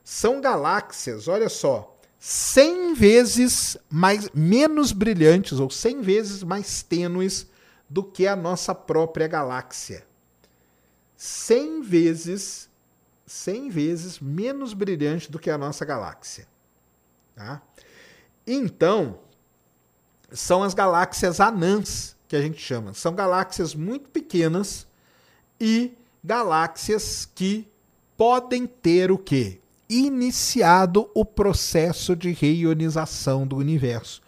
São 0.04 0.42
galáxias, 0.42 1.28
olha 1.28 1.48
só, 1.50 1.96
100 2.18 2.96
vezes 2.96 3.78
mais 3.88 4.28
menos 4.34 4.92
brilhantes 4.92 5.60
ou 5.60 5.70
100 5.70 6.02
vezes 6.02 6.44
mais 6.44 6.82
tênues 6.82 7.46
do 7.88 8.04
que 8.04 8.26
a 8.26 8.36
nossa 8.36 8.74
própria 8.74 9.28
galáxia. 9.28 10.04
100 11.16 11.84
vezes 11.84 12.68
100 13.28 13.70
vezes 13.70 14.20
menos 14.20 14.74
brilhante 14.74 15.32
do 15.32 15.38
que 15.38 15.52
a 15.52 15.58
nossa 15.58 15.86
galáxia. 15.86 16.48
Tá? 17.36 17.62
Então, 18.48 19.20
são 20.32 20.64
as 20.64 20.74
galáxias 20.74 21.40
anãs 21.40 22.16
que 22.28 22.36
a 22.36 22.42
gente 22.42 22.60
chama. 22.60 22.96
São 22.96 23.14
galáxias 23.14 23.76
muito 23.76 24.10
pequenas 24.10 24.88
e 25.60 25.96
galáxias 26.24 27.30
que 27.36 27.70
podem 28.18 28.66
ter 28.66 29.12
o 29.12 29.18
quê? 29.18 29.62
Iniciado 29.88 31.10
o 31.14 31.24
processo 31.24 32.16
de 32.16 32.32
reionização 32.32 33.48
do 33.48 33.56
universo. 33.56 34.22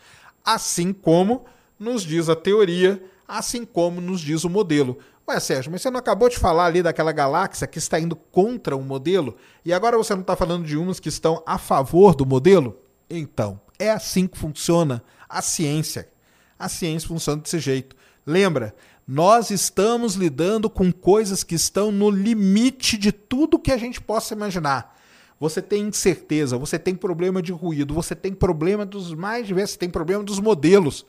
Assim 0.46 0.94
como 0.94 1.46
nos 1.78 2.04
diz 2.04 2.30
a 2.30 2.36
teoria, 2.36 3.04
assim 3.28 3.66
como 3.66 4.00
nos 4.00 4.22
diz 4.22 4.44
o 4.44 4.50
modelo. 4.50 4.98
Ué, 5.28 5.40
Sérgio, 5.40 5.72
mas 5.72 5.82
você 5.82 5.90
não 5.90 6.00
acabou 6.00 6.30
de 6.30 6.38
falar 6.38 6.66
ali 6.66 6.82
daquela 6.82 7.12
galáxia 7.12 7.68
que 7.68 7.78
está 7.78 8.00
indo 8.00 8.16
contra 8.16 8.78
um 8.78 8.82
modelo 8.82 9.36
e 9.66 9.74
agora 9.74 9.98
você 9.98 10.14
não 10.14 10.22
está 10.22 10.36
falando 10.36 10.66
de 10.66 10.78
umas 10.78 11.00
que 11.00 11.10
estão 11.10 11.44
a 11.46 11.58
favor 11.58 12.16
do 12.16 12.26
modelo? 12.26 12.78
Então, 13.10 13.60
é 13.78 13.90
assim 13.90 14.28
que 14.28 14.38
funciona 14.38 15.04
a 15.28 15.42
ciência. 15.42 16.10
A 16.58 16.68
ciência 16.68 17.08
funciona 17.08 17.42
desse 17.42 17.60
jeito. 17.60 17.96
Lembra, 18.26 18.76
nós 19.12 19.50
estamos 19.50 20.14
lidando 20.14 20.70
com 20.70 20.92
coisas 20.92 21.44
que 21.44 21.56
estão 21.56 21.92
no 21.92 22.12
limite 22.12 22.96
de 22.96 23.12
tudo 23.12 23.58
que 23.58 23.72
a 23.72 23.78
gente 23.78 24.00
possa 24.00 24.36
imaginar. 24.36 24.96
Você 25.40 25.64
tem 25.64 25.88
incerteza, 25.88 26.60
você 26.60 26.78
tem 26.78 26.94
problema 26.94 27.42
de 27.42 27.52
ruído, 27.52 27.92
você 27.92 28.14
tem 28.14 28.36
problema 28.36 28.86
dos 28.86 29.12
mais 29.16 29.48
diversos, 29.48 29.72
você 29.72 29.80
tem 29.80 29.90
problema 29.90 30.24
dos 30.24 30.40
modelos. 30.40 31.08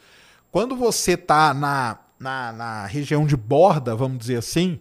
Quando 0.51 0.75
você 0.75 1.13
está 1.13 1.53
na 1.53 1.99
na, 2.19 2.53
na 2.53 2.87
região 2.87 3.27
de 3.27 3.37
borda, 3.37 3.95
vamos 3.95 4.19
dizer 4.19 4.37
assim, 4.37 4.79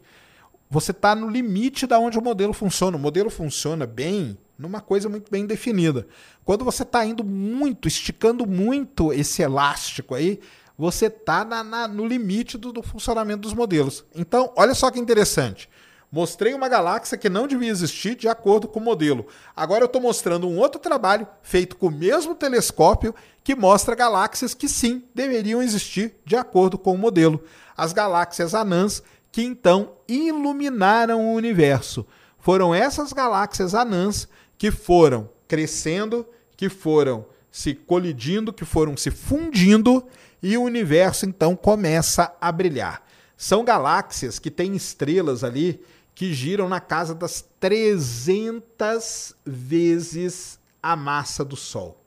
você 0.69 0.91
está 0.91 1.13
no 1.13 1.29
limite 1.29 1.87
da 1.87 1.99
onde 1.99 2.17
o 2.17 2.21
modelo 2.21 2.53
funciona. 2.53 2.95
O 2.95 2.99
modelo 2.99 3.29
funciona 3.29 3.85
bem 3.85 4.37
numa 4.57 4.79
coisa 4.79 5.09
muito 5.09 5.29
bem 5.29 5.45
definida. 5.45 6.07
Quando 6.45 6.63
você 6.63 6.83
está 6.83 7.05
indo 7.05 7.23
muito, 7.23 7.85
esticando 7.85 8.45
muito 8.45 9.11
esse 9.11 9.41
elástico 9.41 10.15
aí, 10.15 10.39
você 10.79 11.07
está 11.07 11.43
no 11.89 12.07
limite 12.07 12.57
do, 12.57 12.71
do 12.71 12.81
funcionamento 12.81 13.41
dos 13.41 13.53
modelos. 13.53 14.05
Então, 14.15 14.53
olha 14.55 14.73
só 14.73 14.89
que 14.89 14.97
interessante. 14.97 15.69
Mostrei 16.09 16.53
uma 16.53 16.69
galáxia 16.69 17.17
que 17.17 17.27
não 17.27 17.47
devia 17.49 17.69
existir 17.69 18.15
de 18.15 18.29
acordo 18.29 18.65
com 18.65 18.79
o 18.79 18.83
modelo. 18.83 19.27
Agora 19.53 19.83
eu 19.83 19.87
estou 19.87 20.01
mostrando 20.01 20.47
um 20.47 20.57
outro 20.57 20.79
trabalho 20.79 21.27
feito 21.43 21.75
com 21.75 21.87
o 21.87 21.91
mesmo 21.91 22.33
telescópio 22.33 23.13
que 23.43 23.55
mostra 23.55 23.93
galáxias 23.93 24.53
que 24.53 24.69
sim 24.69 25.03
deveriam 25.13 25.61
existir 25.61 26.15
de 26.25 26.37
acordo 26.37 26.77
com 26.77 26.93
o 26.93 26.97
modelo. 26.97 27.43
As 27.75 27.91
galáxias 27.91 28.55
anãs 28.55 29.03
que 29.33 29.43
então 29.43 29.97
iluminaram 30.07 31.27
o 31.27 31.33
universo. 31.33 32.07
Foram 32.39 32.73
essas 32.73 33.11
galáxias 33.11 33.75
anãs 33.75 34.29
que 34.57 34.71
foram 34.71 35.29
crescendo, 35.45 36.25
que 36.55 36.69
foram 36.69 37.25
se 37.51 37.73
colidindo, 37.73 38.53
que 38.53 38.63
foram 38.63 38.95
se 38.95 39.11
fundindo 39.11 40.07
e 40.41 40.57
o 40.57 40.63
universo 40.63 41.25
então 41.25 41.55
começa 41.55 42.35
a 42.39 42.51
brilhar. 42.51 43.05
São 43.37 43.63
galáxias 43.63 44.39
que 44.39 44.51
têm 44.51 44.75
estrelas 44.75 45.43
ali 45.43 45.81
que 46.13 46.33
giram 46.33 46.67
na 46.67 46.81
casa 46.81 47.15
das 47.15 47.45
300 47.59 49.35
vezes 49.45 50.59
a 50.83 50.95
massa 50.95 51.45
do 51.45 51.55
Sol. 51.55 52.03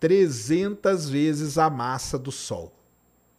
300 0.00 1.08
vezes 1.08 1.58
a 1.58 1.68
massa 1.68 2.18
do 2.18 2.32
Sol. 2.32 2.72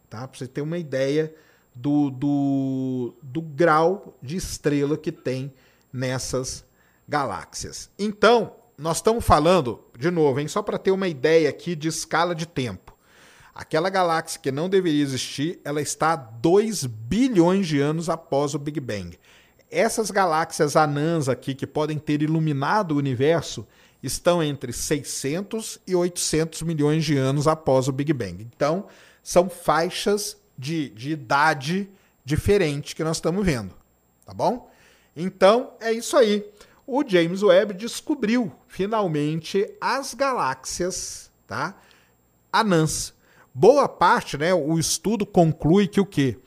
Tá? 0.08 0.26
Para 0.26 0.38
você 0.38 0.46
ter 0.46 0.62
uma 0.62 0.78
ideia 0.78 1.34
do, 1.74 2.10
do, 2.10 3.14
do 3.22 3.42
grau 3.42 4.16
de 4.22 4.36
estrela 4.36 4.96
que 4.96 5.10
tem 5.10 5.52
nessas 5.92 6.64
galáxias. 7.08 7.90
Então, 7.98 8.54
nós 8.76 8.98
estamos 8.98 9.24
falando, 9.24 9.80
de 9.98 10.10
novo, 10.10 10.40
hein, 10.40 10.48
só 10.48 10.62
para 10.62 10.78
ter 10.78 10.90
uma 10.90 11.08
ideia 11.08 11.48
aqui 11.48 11.74
de 11.74 11.88
escala 11.88 12.34
de 12.34 12.46
tempo. 12.46 12.83
Aquela 13.54 13.88
galáxia 13.88 14.40
que 14.40 14.50
não 14.50 14.68
deveria 14.68 15.02
existir, 15.02 15.60
ela 15.64 15.80
está 15.80 16.16
2 16.16 16.86
bilhões 16.86 17.68
de 17.68 17.80
anos 17.80 18.08
após 18.08 18.52
o 18.52 18.58
Big 18.58 18.80
Bang. 18.80 19.16
Essas 19.70 20.10
galáxias 20.10 20.74
anãs 20.74 21.28
aqui 21.28 21.54
que 21.54 21.66
podem 21.66 21.98
ter 21.98 22.20
iluminado 22.20 22.92
o 22.92 22.98
universo 22.98 23.66
estão 24.02 24.42
entre 24.42 24.72
600 24.72 25.80
e 25.86 25.94
800 25.94 26.62
milhões 26.62 27.04
de 27.04 27.16
anos 27.16 27.46
após 27.46 27.86
o 27.86 27.92
Big 27.92 28.12
Bang. 28.12 28.46
Então, 28.54 28.86
são 29.22 29.48
faixas 29.48 30.36
de, 30.58 30.90
de 30.90 31.12
idade 31.12 31.88
diferente 32.24 32.94
que 32.94 33.04
nós 33.04 33.18
estamos 33.18 33.44
vendo, 33.46 33.74
tá 34.26 34.34
bom? 34.34 34.70
Então, 35.16 35.74
é 35.80 35.92
isso 35.92 36.16
aí. 36.16 36.44
O 36.86 37.02
James 37.06 37.42
Webb 37.42 37.74
descobriu 37.74 38.52
finalmente 38.66 39.66
as 39.80 40.12
galáxias, 40.12 41.30
tá? 41.46 41.80
Anãs. 42.52 43.13
Boa 43.54 43.88
parte, 43.88 44.36
né, 44.36 44.52
o 44.52 44.78
estudo 44.78 45.24
conclui 45.24 45.86
que 45.86 46.00
o 46.00 46.06
quê? 46.06 46.38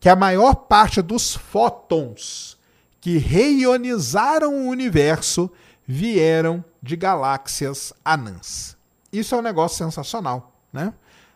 Que 0.00 0.08
a 0.08 0.16
maior 0.16 0.54
parte 0.54 1.00
dos 1.00 1.34
fótons 1.34 2.58
que 3.00 3.18
reionizaram 3.18 4.52
o 4.52 4.68
universo 4.68 5.48
vieram 5.86 6.64
de 6.82 6.96
galáxias 6.96 7.92
anãs. 8.04 8.76
Isso 9.12 9.34
é 9.34 9.38
um 9.38 9.42
negócio 9.42 9.78
sensacional, 9.78 10.60
né? 10.72 10.92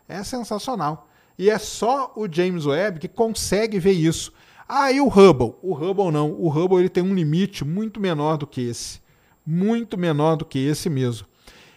É 0.08 0.24
sensacional. 0.24 1.08
E 1.38 1.48
é 1.48 1.58
só 1.58 2.12
o 2.16 2.26
James 2.30 2.66
Webb 2.66 2.98
que 2.98 3.08
consegue 3.08 3.78
ver 3.78 3.92
isso. 3.92 4.32
Ah, 4.68 4.92
e 4.92 5.00
o 5.00 5.06
Hubble? 5.06 5.54
O 5.62 5.72
Hubble 5.72 6.10
não. 6.10 6.32
O 6.32 6.48
Hubble 6.48 6.78
ele 6.78 6.88
tem 6.88 7.02
um 7.02 7.14
limite 7.14 7.64
muito 7.64 8.00
menor 8.00 8.36
do 8.36 8.46
que 8.46 8.60
esse. 8.60 9.00
Muito 9.46 9.96
menor 9.96 10.36
do 10.36 10.44
que 10.44 10.58
esse 10.58 10.90
mesmo. 10.90 11.26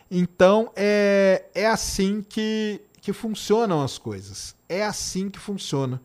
Então 0.10 0.72
é, 0.76 1.46
é 1.56 1.68
assim 1.68 2.22
que, 2.28 2.82
que 3.04 3.12
funcionam 3.12 3.84
as 3.84 3.98
coisas. 3.98 4.56
É 4.70 4.82
assim 4.82 5.30
que 5.30 5.38
funciona. 5.38 6.02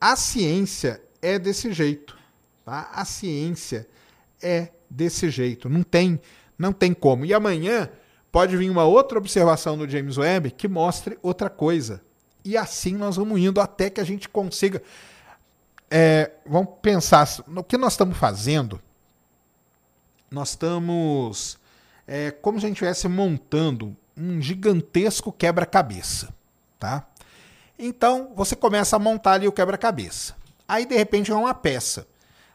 A 0.00 0.16
ciência 0.16 1.02
é 1.20 1.38
desse 1.38 1.70
jeito. 1.70 2.16
Tá? 2.64 2.88
A 2.94 3.04
ciência 3.04 3.86
é 4.42 4.70
desse 4.88 5.28
jeito. 5.28 5.68
Não 5.68 5.82
tem, 5.82 6.18
não 6.58 6.72
tem 6.72 6.94
como. 6.94 7.26
E 7.26 7.34
amanhã 7.34 7.90
pode 8.32 8.56
vir 8.56 8.70
uma 8.70 8.84
outra 8.84 9.18
observação 9.18 9.76
do 9.76 9.86
James 9.86 10.16
Webb 10.16 10.52
que 10.52 10.66
mostre 10.66 11.18
outra 11.22 11.50
coisa. 11.50 12.00
E 12.42 12.56
assim 12.56 12.96
nós 12.96 13.16
vamos 13.16 13.38
indo 13.38 13.60
até 13.60 13.90
que 13.90 14.00
a 14.00 14.04
gente 14.04 14.26
consiga. 14.26 14.82
É, 15.90 16.30
vamos 16.46 16.70
pensar 16.80 17.28
no 17.46 17.62
que 17.62 17.76
nós 17.76 17.92
estamos 17.92 18.16
fazendo. 18.16 18.80
Nós 20.30 20.50
estamos 20.50 21.58
é, 22.06 22.30
como 22.30 22.58
se 22.58 22.64
a 22.64 22.68
gente 22.68 22.76
estivesse 22.76 23.06
montando 23.08 23.94
um 24.20 24.40
gigantesco 24.40 25.32
quebra-cabeça 25.32 26.34
tá? 26.80 27.06
Então 27.78 28.32
você 28.34 28.56
começa 28.56 28.96
a 28.96 28.98
montar 28.98 29.34
ali 29.34 29.46
o 29.46 29.52
quebra-cabeça. 29.52 30.34
Aí 30.66 30.86
de 30.86 30.96
repente 30.96 31.30
é 31.30 31.34
uma 31.34 31.54
peça. 31.54 32.08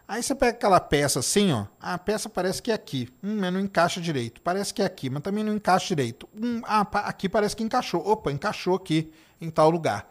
Aí 0.07 0.21
você 0.21 0.35
pega 0.35 0.51
aquela 0.51 0.79
peça 0.79 1.19
assim, 1.19 1.51
ó. 1.51 1.65
A 1.79 1.97
peça 1.97 2.29
parece 2.29 2.61
que 2.61 2.71
é 2.71 2.73
aqui. 2.73 3.09
Hum, 3.23 3.37
mas 3.39 3.53
não 3.53 3.59
encaixa 3.59 4.01
direito. 4.01 4.41
Parece 4.41 4.73
que 4.73 4.81
é 4.81 4.85
aqui, 4.85 5.09
mas 5.09 5.23
também 5.23 5.43
não 5.43 5.53
encaixa 5.53 5.87
direito. 5.87 6.27
Hum, 6.35 6.61
ah, 6.65 6.81
aqui 7.05 7.29
parece 7.29 7.55
que 7.55 7.63
encaixou. 7.63 8.05
Opa, 8.07 8.31
encaixou 8.31 8.75
aqui 8.75 9.11
em 9.39 9.49
tal 9.49 9.69
lugar. 9.69 10.07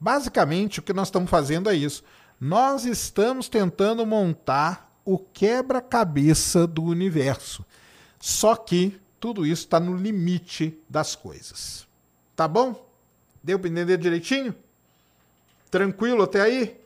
Basicamente, 0.00 0.80
o 0.80 0.82
que 0.82 0.92
nós 0.92 1.08
estamos 1.08 1.30
fazendo 1.30 1.70
é 1.70 1.74
isso. 1.74 2.02
Nós 2.40 2.84
estamos 2.84 3.48
tentando 3.48 4.04
montar 4.04 4.92
o 5.04 5.16
quebra-cabeça 5.16 6.66
do 6.66 6.82
universo. 6.82 7.64
Só 8.18 8.56
que 8.56 9.00
tudo 9.26 9.44
isso 9.44 9.64
está 9.64 9.80
no 9.80 9.96
limite 9.96 10.78
das 10.88 11.16
coisas. 11.16 11.84
Tá 12.36 12.46
bom? 12.46 12.88
Deu 13.42 13.58
para 13.58 13.68
entender 13.68 13.98
direitinho? 13.98 14.54
Tranquilo 15.68 16.22
até 16.22 16.42
aí? 16.42 16.80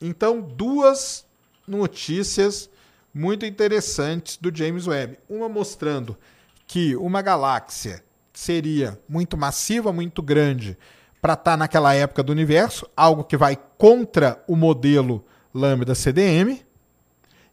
Então, 0.00 0.40
duas 0.40 1.26
notícias 1.68 2.70
muito 3.12 3.44
interessantes 3.44 4.38
do 4.38 4.50
James 4.56 4.86
Webb. 4.86 5.18
Uma 5.28 5.50
mostrando 5.50 6.16
que 6.66 6.96
uma 6.96 7.20
galáxia 7.20 8.02
seria 8.32 8.98
muito 9.06 9.36
massiva, 9.36 9.92
muito 9.92 10.22
grande 10.22 10.78
para 11.20 11.34
estar 11.34 11.50
tá 11.50 11.56
naquela 11.58 11.92
época 11.92 12.22
do 12.22 12.32
universo, 12.32 12.88
algo 12.96 13.22
que 13.22 13.36
vai 13.36 13.58
contra 13.76 14.42
o 14.48 14.56
modelo 14.56 15.22
lambda 15.52 15.94
CDM. 15.94 16.58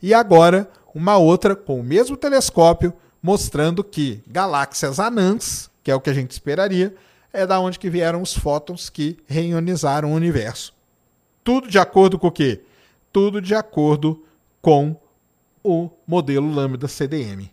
E 0.01 0.13
agora, 0.13 0.71
uma 0.93 1.17
outra 1.17 1.55
com 1.55 1.79
o 1.79 1.83
mesmo 1.83 2.17
telescópio 2.17 2.93
mostrando 3.21 3.83
que 3.83 4.21
galáxias 4.27 4.99
anãs, 4.99 5.69
que 5.83 5.91
é 5.91 5.95
o 5.95 6.01
que 6.01 6.09
a 6.09 6.13
gente 6.13 6.31
esperaria, 6.31 6.95
é 7.31 7.45
da 7.45 7.59
onde 7.59 7.79
que 7.79 7.89
vieram 7.89 8.21
os 8.21 8.33
fótons 8.33 8.89
que 8.89 9.17
reionizaram 9.25 10.11
o 10.11 10.15
universo. 10.15 10.73
Tudo 11.43 11.67
de 11.67 11.79
acordo 11.79 12.19
com 12.19 12.27
o 12.27 12.31
quê? 12.31 12.61
Tudo 13.11 13.41
de 13.41 13.55
acordo 13.55 14.23
com 14.61 14.95
o 15.63 15.89
modelo 16.05 16.51
lambda 16.51 16.87
CDM. 16.87 17.49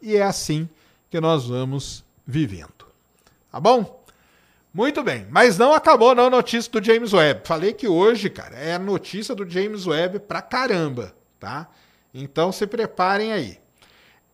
E 0.00 0.16
é 0.16 0.22
assim 0.22 0.68
que 1.10 1.20
nós 1.20 1.46
vamos 1.46 2.04
vivendo. 2.26 2.86
Tá 3.50 3.60
bom? 3.60 4.02
Muito 4.74 5.02
bem, 5.02 5.26
mas 5.30 5.58
não 5.58 5.74
acabou 5.74 6.14
não 6.14 6.26
a 6.26 6.30
notícia 6.30 6.72
do 6.72 6.82
James 6.82 7.12
Webb. 7.12 7.42
Falei 7.44 7.74
que 7.74 7.86
hoje, 7.86 8.30
cara, 8.30 8.56
é 8.56 8.74
a 8.74 8.78
notícia 8.78 9.34
do 9.34 9.48
James 9.48 9.86
Webb 9.86 10.20
pra 10.20 10.40
caramba, 10.40 11.14
tá? 11.38 11.68
Então 12.12 12.52
se 12.52 12.66
preparem 12.66 13.32
aí. 13.32 13.58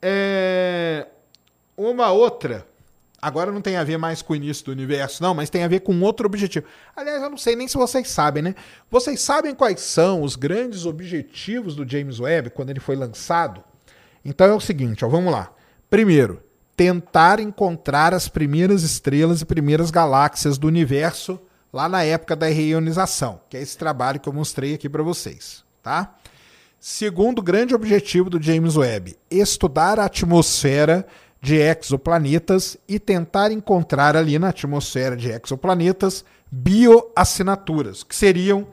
É... 0.01 1.07
Uma 1.77 2.11
outra 2.11 2.67
Agora 3.21 3.51
não 3.51 3.61
tem 3.61 3.77
a 3.77 3.83
ver 3.83 3.99
mais 3.99 4.23
com 4.23 4.33
o 4.33 4.37
início 4.37 4.65
do 4.65 4.71
universo, 4.71 5.21
não, 5.21 5.35
mas 5.35 5.51
tem 5.51 5.65
a 5.65 5.69
ver 5.69 5.81
com 5.81 6.01
outro 6.03 6.27
objetivo. 6.27 6.67
Aliás, 6.95 7.21
eu 7.21 7.29
não 7.29 7.37
sei 7.37 7.57
nem 7.57 7.67
se 7.67 7.77
vocês 7.77 8.09
sabem, 8.09 8.45
né? 8.45 8.55
Vocês 8.89 9.21
sabem 9.21 9.57
quais 9.57 9.81
são 9.81 10.23
os 10.23 10.37
grandes 10.37 10.87
objetivos 10.87 11.75
do 11.75 11.89
James 11.89 12.21
Webb 12.21 12.51
quando 12.51 12.71
ele 12.71 12.79
foi 12.79 12.95
lançado? 12.95 13.65
Então 14.25 14.47
é 14.47 14.55
o 14.55 14.61
seguinte, 14.61 15.05
ó, 15.05 15.09
vamos 15.09 15.33
lá. 15.33 15.53
Primeiro, 15.91 16.41
tentar 16.77 17.41
encontrar 17.41 18.15
as 18.15 18.29
primeiras 18.29 18.85
estrelas 18.85 19.41
e 19.41 19.47
primeiras 19.47 19.91
galáxias 19.91 20.57
do 20.57 20.69
universo 20.69 21.41
lá 21.73 21.89
na 21.89 22.05
época 22.05 22.37
da 22.37 22.47
reionização, 22.47 23.41
que 23.51 23.57
é 23.57 23.61
esse 23.61 23.77
trabalho 23.77 24.21
que 24.21 24.29
eu 24.29 24.33
mostrei 24.33 24.75
aqui 24.75 24.89
para 24.89 25.03
vocês, 25.03 25.65
tá? 25.83 26.17
Segundo 26.81 27.43
grande 27.43 27.75
objetivo 27.75 28.31
do 28.31 28.41
James 28.41 28.77
Webb, 28.77 29.17
estudar 29.29 29.99
a 29.99 30.05
atmosfera 30.05 31.05
de 31.43 31.57
exoplanetas 31.57 32.77
e 32.87 33.01
tentar 33.01 33.51
encontrar 33.51 34.17
ali 34.17 34.39
na 34.39 34.51
atmosfera 34.51 35.17
de 35.17 35.29
exoplanetas 35.29 36.25
bioassinaturas, 36.51 38.05
que 38.05 38.15
seriam 38.15 38.69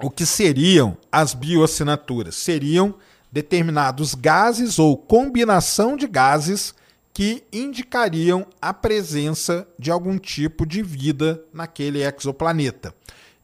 o 0.00 0.10
que 0.10 0.24
seriam 0.24 0.96
as 1.10 1.34
bioassinaturas? 1.34 2.36
Seriam 2.36 2.94
determinados 3.32 4.14
gases 4.14 4.78
ou 4.78 4.96
combinação 4.96 5.96
de 5.96 6.06
gases 6.06 6.72
que 7.12 7.44
indicariam 7.52 8.46
a 8.60 8.72
presença 8.72 9.66
de 9.78 9.90
algum 9.90 10.18
tipo 10.18 10.64
de 10.66 10.82
vida 10.82 11.42
naquele 11.52 12.02
exoplaneta. 12.02 12.94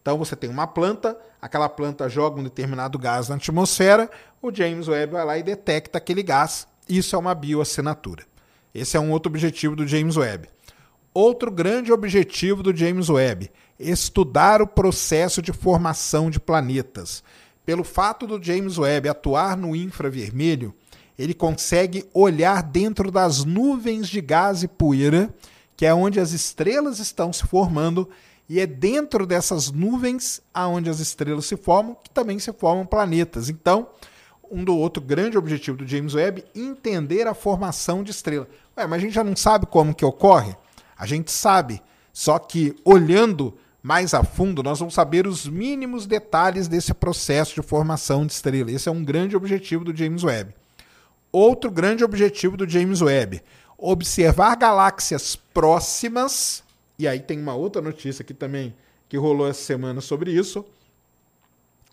Então 0.01 0.17
você 0.17 0.35
tem 0.35 0.49
uma 0.49 0.67
planta, 0.67 1.17
aquela 1.41 1.69
planta 1.69 2.09
joga 2.09 2.41
um 2.41 2.45
determinado 2.45 2.99
gás 2.99 3.29
na 3.29 3.37
atmosfera, 3.37 4.11
o 4.41 4.53
James 4.53 4.89
Webb 4.89 5.13
vai 5.13 5.25
lá 5.25 5.39
e 5.39 5.43
detecta 5.43 5.99
aquele 5.99 6.23
gás. 6.23 6.67
Isso 6.89 7.15
é 7.15 7.19
uma 7.19 7.35
bioassinatura. 7.35 8.25
Esse 8.75 8.97
é 8.97 9.01
um 9.01 9.11
outro 9.11 9.31
objetivo 9.31 9.77
do 9.77 9.87
James 9.87 10.17
Webb. 10.17 10.49
Outro 11.13 11.51
grande 11.51 11.93
objetivo 11.93 12.63
do 12.63 12.75
James 12.75 13.09
Webb: 13.09 13.51
estudar 13.79 14.63
o 14.63 14.67
processo 14.67 15.43
de 15.43 15.53
formação 15.53 16.31
de 16.31 16.39
planetas. 16.39 17.23
Pelo 17.67 17.85
fato 17.85 18.27
do 18.27 18.43
James 18.43 18.79
Webb 18.79 19.09
atuar 19.09 19.57
no 19.57 19.77
infravermelho, 19.77 20.75
ele 21.19 21.35
consegue 21.35 22.09
olhar 22.15 22.63
dentro 22.63 23.11
das 23.11 23.45
nuvens 23.45 24.09
de 24.09 24.21
gás 24.21 24.63
e 24.63 24.69
poeira, 24.69 25.33
que 25.77 25.85
é 25.85 25.93
onde 25.93 26.19
as 26.19 26.33
estrelas 26.33 26.99
estão 26.99 27.33
se 27.33 27.47
formando, 27.47 28.09
e 28.51 28.59
é 28.59 28.67
dentro 28.67 29.29
dessas 29.29 29.71
nuvens 29.71 30.43
aonde 30.53 30.91
as 30.91 30.99
estrelas 30.99 31.47
se 31.47 31.57
formam 31.57 31.97
que 32.03 32.11
também 32.11 32.37
se 32.41 32.53
formam 32.53 32.85
planetas. 32.85 33.49
Então, 33.49 33.87
um 34.51 34.65
do 34.65 34.77
outro 34.77 35.01
grande 35.01 35.39
objetivo 35.39 35.77
do 35.77 35.87
James 35.87 36.15
Webb, 36.15 36.45
entender 36.53 37.29
a 37.29 37.33
formação 37.33 38.03
de 38.03 38.11
estrela. 38.11 38.49
Ué, 38.77 38.89
mas 38.89 38.99
a 38.99 39.01
gente 39.03 39.15
já 39.15 39.23
não 39.23 39.37
sabe 39.37 39.67
como 39.67 39.95
que 39.95 40.05
ocorre? 40.05 40.57
A 40.99 41.07
gente 41.07 41.31
sabe, 41.31 41.81
só 42.13 42.41
que 42.41 42.75
olhando 42.85 43.55
mais 43.81 44.15
a 44.15 44.25
fundo, 44.25 44.65
nós 44.65 44.81
vamos 44.81 44.95
saber 44.95 45.29
os 45.29 45.47
mínimos 45.47 46.05
detalhes 46.05 46.67
desse 46.67 46.93
processo 46.93 47.55
de 47.55 47.63
formação 47.63 48.27
de 48.27 48.33
estrela. 48.33 48.73
Esse 48.73 48.89
é 48.89 48.93
um 48.93 49.05
grande 49.05 49.37
objetivo 49.37 49.85
do 49.85 49.97
James 49.97 50.25
Webb. 50.25 50.53
Outro 51.31 51.71
grande 51.71 52.03
objetivo 52.03 52.57
do 52.57 52.69
James 52.69 53.01
Webb, 53.01 53.45
observar 53.79 54.57
galáxias 54.57 55.37
próximas, 55.37 56.65
e 57.01 57.09
aí 57.09 57.21
tem 57.21 57.41
uma 57.41 57.55
outra 57.55 57.81
notícia 57.81 58.23
aqui 58.23 58.35
também 58.35 58.75
que 59.09 59.17
rolou 59.17 59.49
essa 59.49 59.63
semana 59.63 60.01
sobre 60.01 60.31
isso. 60.33 60.65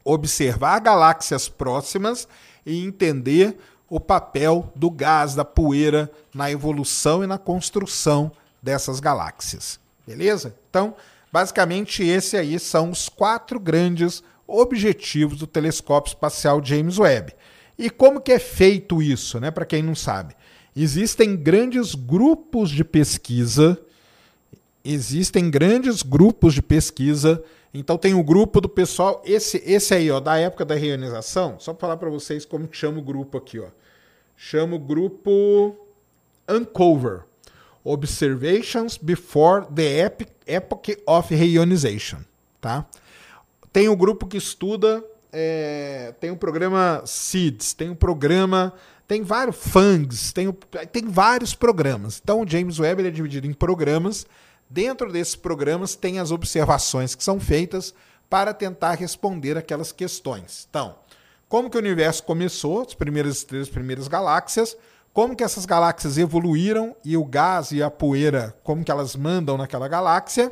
Observar 0.03 0.79
galáxias 0.79 1.49
próximas 1.49 2.27
e 2.65 2.83
entender 2.83 3.57
o 3.89 3.99
papel 3.99 4.71
do 4.75 4.89
gás, 4.89 5.33
da 5.33 5.45
poeira 5.45 6.11
na 6.33 6.51
evolução 6.51 7.23
e 7.23 7.27
na 7.27 7.37
construção 7.37 8.31
dessas 8.61 8.99
galáxias. 8.99 9.79
Beleza? 10.05 10.55
Então, 10.69 10.95
basicamente, 11.31 12.03
esses 12.03 12.33
aí 12.33 12.59
são 12.59 12.91
os 12.91 13.09
quatro 13.09 13.59
grandes 13.59 14.21
objetivos 14.45 15.39
do 15.39 15.47
telescópio 15.47 16.09
espacial 16.09 16.63
James 16.63 16.97
Webb. 16.97 17.33
E 17.77 17.89
como 17.89 18.21
que 18.21 18.31
é 18.31 18.39
feito 18.39 19.01
isso, 19.01 19.39
né? 19.39 19.51
Para 19.51 19.65
quem 19.65 19.83
não 19.83 19.95
sabe, 19.95 20.35
existem 20.75 21.35
grandes 21.35 21.95
grupos 21.95 22.69
de 22.69 22.83
pesquisa, 22.83 23.79
existem 24.91 25.49
grandes 25.49 26.01
grupos 26.01 26.53
de 26.53 26.61
pesquisa. 26.61 27.43
Então 27.73 27.97
tem 27.97 28.13
o 28.13 28.23
grupo 28.23 28.61
do 28.61 28.69
pessoal, 28.69 29.21
esse 29.25 29.61
esse 29.65 29.93
aí, 29.93 30.09
ó, 30.09 30.19
da 30.19 30.37
época 30.37 30.65
da 30.65 30.75
reionização, 30.75 31.59
só 31.59 31.73
para 31.73 31.81
falar 31.81 31.97
para 31.97 32.09
vocês 32.09 32.45
como 32.45 32.67
chama 32.71 32.99
o 32.99 33.03
grupo 33.03 33.37
aqui, 33.37 33.59
ó. 33.59 33.67
Chama 34.35 34.75
o 34.75 34.79
grupo 34.79 35.75
Uncover. 36.49 37.23
Observations 37.83 38.97
before 38.97 39.65
the 39.73 40.11
epoch 40.45 40.97
of 41.05 41.33
reionization, 41.33 42.19
tá? 42.59 42.85
Tem 43.71 43.87
o 43.87 43.95
grupo 43.95 44.27
que 44.27 44.37
estuda 44.37 45.03
é, 45.31 46.13
tem 46.19 46.31
o 46.31 46.37
programa 46.37 47.03
SEEDS, 47.05 47.73
tem 47.73 47.89
o 47.89 47.95
programa. 47.95 48.73
Tem 49.07 49.23
vários 49.23 49.55
FANGs, 49.55 50.33
tem, 50.33 50.51
tem 50.91 51.07
vários 51.07 51.55
programas. 51.55 52.19
Então 52.21 52.41
o 52.41 52.47
James 52.47 52.77
Webb 52.77 53.07
é 53.07 53.11
dividido 53.11 53.47
em 53.47 53.53
programas. 53.53 54.25
Dentro 54.69 55.11
desses 55.11 55.35
programas 55.35 55.95
tem 55.95 56.19
as 56.19 56.31
observações 56.31 57.15
que 57.15 57.23
são 57.23 57.39
feitas 57.39 57.93
para 58.29 58.53
tentar 58.53 58.93
responder 58.93 59.57
aquelas 59.57 59.91
questões. 59.91 60.67
Então, 60.69 60.95
como 61.47 61.69
que 61.69 61.77
o 61.77 61.79
universo 61.79 62.23
começou, 62.23 62.81
as 62.81 62.93
primeiras 62.93 63.37
estrelas, 63.37 63.67
as 63.67 63.73
primeiras 63.73 64.07
galáxias, 64.07 64.75
como 65.13 65.35
que 65.35 65.43
essas 65.43 65.65
galáxias 65.65 66.17
evoluíram 66.17 66.95
e 67.03 67.15
o 67.15 67.23
gás 67.23 67.71
e 67.71 67.81
a 67.81 67.89
poeira, 67.89 68.55
como 68.63 68.83
que 68.83 68.91
elas 68.91 69.15
mandam 69.15 69.57
naquela 69.57 69.87
galáxia 69.87 70.51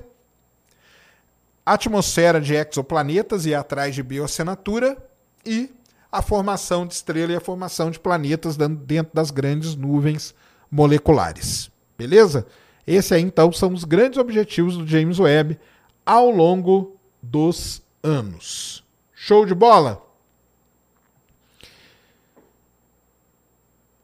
atmosfera 1.66 2.39
de 2.39 2.53
exoplanetas 2.53 3.45
e 3.45 3.55
atrás 3.55 3.95
de 3.95 4.03
bioassinatura 4.03 4.97
e 5.43 5.74
a 6.11 6.22
formação 6.22 6.86
de 6.86 6.93
estrela 6.93 7.34
e 7.34 7.36
a 7.36 7.41
formação 7.41 7.89
de 7.89 7.99
planetas 7.99 8.55
dentro 8.55 9.13
das 9.13 9.32
grandes 9.32 9.76
nuvens 9.76 10.36
moleculares. 10.70 11.72
Beleza? 11.97 12.45
Esses 12.86 13.11
aí 13.11 13.21
então 13.21 13.51
são 13.51 13.73
os 13.73 13.83
grandes 13.83 14.17
objetivos 14.19 14.77
do 14.77 14.86
James 14.86 15.19
Webb 15.19 15.59
ao 16.05 16.29
longo 16.29 16.95
dos 17.21 17.81
anos. 18.03 18.83
Show 19.13 19.45
de 19.45 19.55
bola? 19.55 20.05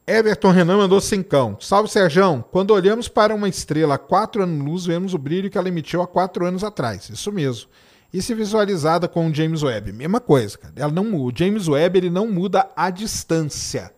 Everton 0.04 0.50
Renan 0.50 0.78
mandou 0.78 1.00
cincão. 1.00 1.56
Salve, 1.60 1.88
Serjão. 1.88 2.44
Quando 2.50 2.72
olhamos 2.72 3.06
para 3.06 3.34
uma 3.34 3.48
estrela 3.48 3.94
a 3.94 3.98
quatro 3.98 4.42
anos-luz, 4.42 4.84
vemos 4.84 5.14
o 5.14 5.18
brilho 5.18 5.48
que 5.48 5.56
ela 5.56 5.68
emitiu 5.68 6.02
há 6.02 6.06
quatro 6.06 6.44
anos 6.44 6.64
atrás. 6.64 7.08
Isso 7.08 7.30
mesmo. 7.30 7.70
E 8.12 8.20
se 8.20 8.34
visualizada 8.34 9.08
com 9.08 9.28
o 9.28 9.34
James 9.34 9.62
Webb? 9.62 9.92
Mesma 9.92 10.20
coisa, 10.20 10.58
cara. 10.58 10.74
Ela 10.76 10.92
não, 10.92 11.14
o 11.14 11.32
James 11.34 11.66
Webb 11.66 11.98
ele 11.98 12.10
não 12.10 12.26
muda 12.30 12.68
a 12.76 12.90
distância, 12.90 13.94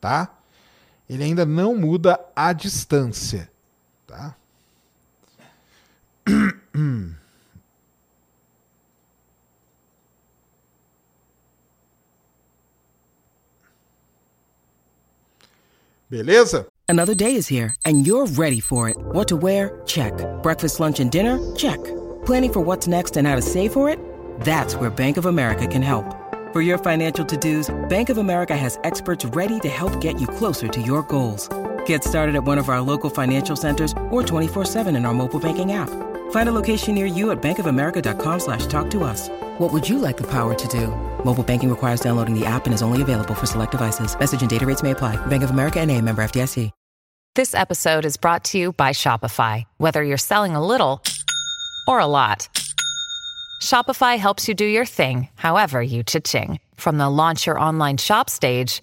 tá? 0.00 0.36
Ele 1.08 1.22
ainda 1.22 1.46
não 1.46 1.74
muda 1.74 2.20
a 2.34 2.52
distância, 2.52 3.48
tá? 4.06 4.36
Beleza? 16.10 16.66
Another 16.88 17.14
day 17.16 17.34
is 17.34 17.48
here 17.48 17.74
and 17.84 18.06
you're 18.06 18.26
ready 18.26 18.60
for 18.60 18.88
it. 18.88 18.96
What 18.96 19.26
to 19.28 19.36
wear? 19.36 19.80
Check. 19.86 20.12
Breakfast, 20.42 20.78
lunch, 20.78 21.00
and 21.00 21.10
dinner? 21.10 21.38
Check. 21.56 21.82
Planning 22.24 22.52
for 22.52 22.60
what's 22.60 22.86
next 22.86 23.16
and 23.16 23.26
how 23.26 23.34
to 23.34 23.42
save 23.42 23.72
for 23.72 23.88
it? 23.88 23.98
That's 24.40 24.76
where 24.76 24.90
Bank 24.90 25.16
of 25.16 25.26
America 25.26 25.66
can 25.66 25.82
help. 25.82 26.04
For 26.52 26.60
your 26.62 26.78
financial 26.78 27.24
to-dos, 27.24 27.74
Bank 27.88 28.08
of 28.08 28.18
America 28.18 28.56
has 28.56 28.78
experts 28.84 29.24
ready 29.24 29.58
to 29.60 29.68
help 29.68 30.00
get 30.00 30.20
you 30.20 30.26
closer 30.28 30.68
to 30.68 30.80
your 30.80 31.02
goals. 31.02 31.48
Get 31.86 32.04
started 32.04 32.36
at 32.36 32.44
one 32.44 32.58
of 32.58 32.68
our 32.68 32.80
local 32.80 33.10
financial 33.10 33.56
centers 33.56 33.92
or 34.10 34.22
24-7 34.22 34.96
in 34.96 35.04
our 35.04 35.14
mobile 35.14 35.40
banking 35.40 35.72
app. 35.72 35.90
Find 36.30 36.48
a 36.48 36.52
location 36.52 36.94
near 36.94 37.06
you 37.06 37.32
at 37.32 37.42
bankofamerica.com 37.42 38.40
slash 38.40 38.66
talk 38.66 38.88
to 38.90 39.02
us. 39.02 39.28
What 39.58 39.72
would 39.72 39.88
you 39.88 39.98
like 39.98 40.16
the 40.16 40.26
power 40.30 40.54
to 40.54 40.68
do? 40.68 40.88
Mobile 41.24 41.42
banking 41.42 41.70
requires 41.70 42.00
downloading 42.00 42.38
the 42.38 42.46
app 42.46 42.66
and 42.66 42.74
is 42.74 42.82
only 42.82 43.02
available 43.02 43.34
for 43.34 43.46
select 43.46 43.72
devices. 43.72 44.16
Message 44.16 44.42
and 44.42 44.50
data 44.50 44.66
rates 44.66 44.82
may 44.84 44.92
apply. 44.92 45.16
Bank 45.26 45.42
of 45.42 45.50
America 45.50 45.80
and 45.80 45.90
a 45.90 46.00
member 46.00 46.22
FDIC. 46.22 46.70
This 47.36 47.54
episode 47.54 48.06
is 48.06 48.16
brought 48.16 48.44
to 48.44 48.58
you 48.58 48.72
by 48.72 48.92
Shopify. 48.92 49.66
Whether 49.76 50.02
you're 50.02 50.16
selling 50.16 50.56
a 50.56 50.66
little 50.66 51.02
or 51.86 52.00
a 52.00 52.06
lot, 52.06 52.48
Shopify 53.60 54.16
helps 54.16 54.48
you 54.48 54.54
do 54.54 54.64
your 54.64 54.86
thing, 54.86 55.28
however 55.34 55.82
you 55.82 56.02
cha-ching. 56.02 56.60
From 56.76 56.96
the 56.96 57.10
launch 57.10 57.46
your 57.46 57.60
online 57.60 57.98
shop 57.98 58.30
stage, 58.30 58.82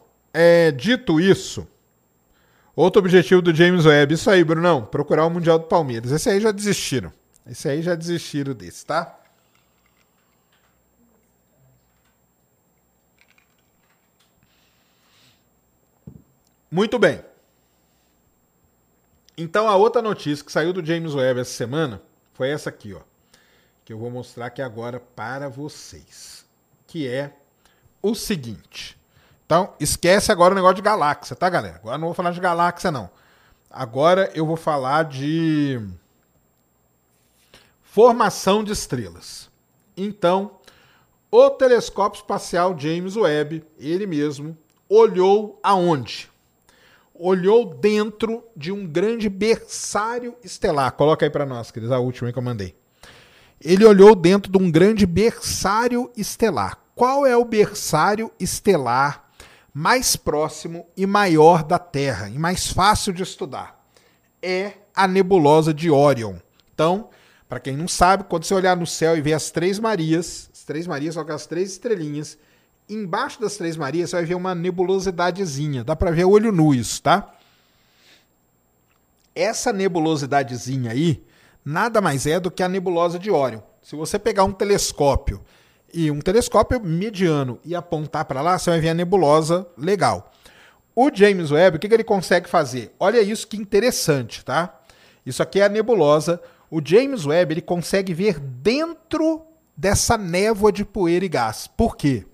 é, 0.33 0.71
dito 0.71 1.19
isso, 1.19 1.67
outro 2.75 2.99
objetivo 2.99 3.41
do 3.41 3.53
James 3.53 3.85
Webb, 3.85 4.13
isso 4.13 4.29
aí, 4.29 4.43
Brunão, 4.43 4.85
procurar 4.85 5.25
o 5.25 5.29
Mundial 5.29 5.59
do 5.59 5.65
Palmeiras. 5.65 6.11
Esse 6.11 6.29
aí 6.29 6.39
já 6.39 6.51
desistiram. 6.51 7.11
Esse 7.45 7.67
aí 7.67 7.81
já 7.81 7.95
desistiram 7.95 8.53
desse, 8.53 8.85
tá? 8.85 9.17
Muito 16.69 16.97
bem. 16.97 17.21
Então 19.37 19.67
a 19.67 19.75
outra 19.75 20.01
notícia 20.01 20.45
que 20.45 20.51
saiu 20.51 20.71
do 20.71 20.85
James 20.85 21.13
Webb 21.13 21.41
essa 21.41 21.51
semana 21.51 22.01
foi 22.33 22.49
essa 22.49 22.69
aqui, 22.69 22.93
ó, 22.93 23.01
que 23.83 23.91
eu 23.91 23.97
vou 23.97 24.09
mostrar 24.09 24.45
aqui 24.45 24.61
agora 24.61 24.99
para 24.99 25.49
vocês, 25.49 26.45
que 26.87 27.07
é 27.07 27.33
o 28.01 28.15
seguinte. 28.15 29.00
Então, 29.51 29.73
esquece 29.81 30.31
agora 30.31 30.53
o 30.53 30.55
negócio 30.55 30.77
de 30.77 30.81
galáxia, 30.81 31.35
tá, 31.35 31.49
galera? 31.49 31.75
Agora 31.75 31.97
não 31.97 32.07
vou 32.07 32.13
falar 32.13 32.31
de 32.31 32.39
galáxia 32.39 32.89
não. 32.89 33.09
Agora 33.69 34.31
eu 34.33 34.45
vou 34.45 34.55
falar 34.55 35.03
de 35.03 35.77
formação 37.81 38.63
de 38.63 38.71
estrelas. 38.71 39.49
Então, 39.97 40.51
o 41.29 41.49
telescópio 41.49 42.19
espacial 42.19 42.79
James 42.79 43.17
Webb, 43.17 43.61
ele 43.77 44.07
mesmo, 44.07 44.57
olhou 44.87 45.59
aonde? 45.61 46.29
Olhou 47.13 47.65
dentro 47.65 48.45
de 48.55 48.71
um 48.71 48.87
grande 48.87 49.27
berçário 49.27 50.33
estelar. 50.41 50.93
Coloca 50.93 51.25
aí 51.25 51.29
para 51.29 51.45
nós, 51.45 51.71
queridos, 51.71 51.93
a 51.93 51.99
última 51.99 52.31
que 52.31 52.39
eu 52.39 52.41
mandei. 52.41 52.73
Ele 53.59 53.83
olhou 53.83 54.15
dentro 54.15 54.49
de 54.49 54.57
um 54.57 54.71
grande 54.71 55.05
berçário 55.05 56.09
estelar. 56.15 56.79
Qual 56.95 57.25
é 57.25 57.35
o 57.35 57.43
berçário 57.43 58.31
estelar 58.39 59.29
mais 59.73 60.15
próximo 60.15 60.85
e 60.95 61.05
maior 61.05 61.63
da 61.63 61.79
Terra 61.79 62.29
e 62.29 62.37
mais 62.37 62.67
fácil 62.67 63.13
de 63.13 63.23
estudar? 63.23 63.85
É 64.41 64.73
a 64.95 65.07
nebulosa 65.07 65.73
de 65.73 65.89
Orion. 65.89 66.35
Então, 66.73 67.09
para 67.47 67.59
quem 67.59 67.75
não 67.75 67.87
sabe, 67.87 68.23
quando 68.25 68.45
você 68.45 68.53
olhar 68.53 68.75
no 68.75 68.87
céu 68.87 69.17
e 69.17 69.21
ver 69.21 69.33
as 69.33 69.51
três 69.51 69.79
Marias, 69.79 70.49
as 70.53 70.63
três 70.63 70.87
Marias 70.87 71.13
são 71.13 71.23
aquelas 71.23 71.45
três 71.45 71.71
estrelinhas, 71.71 72.37
embaixo 72.89 73.39
das 73.39 73.55
três 73.57 73.77
Marias 73.77 74.09
você 74.09 74.17
vai 74.17 74.25
ver 74.25 74.35
uma 74.35 74.55
nebulosidadezinha. 74.55 75.83
Dá 75.83 75.95
para 75.95 76.11
ver 76.11 76.25
olho 76.25 76.51
nu 76.51 76.73
isso, 76.73 77.01
tá? 77.01 77.33
Essa 79.33 79.71
nebulosidadezinha 79.71 80.91
aí 80.91 81.23
nada 81.63 82.01
mais 82.01 82.25
é 82.25 82.39
do 82.39 82.51
que 82.51 82.63
a 82.63 82.67
nebulosa 82.67 83.17
de 83.17 83.31
Órion. 83.31 83.61
Se 83.81 83.95
você 83.95 84.19
pegar 84.19 84.43
um 84.43 84.51
telescópio 84.51 85.43
e 85.93 86.11
um 86.11 86.19
telescópio 86.19 86.79
mediano 86.81 87.59
e 87.63 87.75
apontar 87.75 88.25
para 88.25 88.41
lá, 88.41 88.57
você 88.57 88.69
vai 88.69 88.79
ver 88.79 88.89
a 88.89 88.93
nebulosa 88.93 89.67
legal. 89.77 90.31
O 90.95 91.09
James 91.13 91.51
Webb, 91.51 91.77
o 91.77 91.79
que, 91.79 91.87
que 91.87 91.93
ele 91.93 92.03
consegue 92.03 92.49
fazer? 92.49 92.93
Olha 92.99 93.21
isso 93.21 93.47
que 93.47 93.57
interessante, 93.57 94.43
tá? 94.43 94.81
Isso 95.25 95.41
aqui 95.41 95.59
é 95.59 95.65
a 95.65 95.69
nebulosa. 95.69 96.41
O 96.69 96.81
James 96.83 97.25
Webb 97.25 97.53
ele 97.53 97.61
consegue 97.61 98.13
ver 98.13 98.39
dentro 98.39 99.41
dessa 99.75 100.17
névoa 100.17 100.71
de 100.71 100.83
poeira 100.83 101.25
e 101.25 101.29
gás. 101.29 101.67
Por 101.67 101.95
quê? 101.95 102.25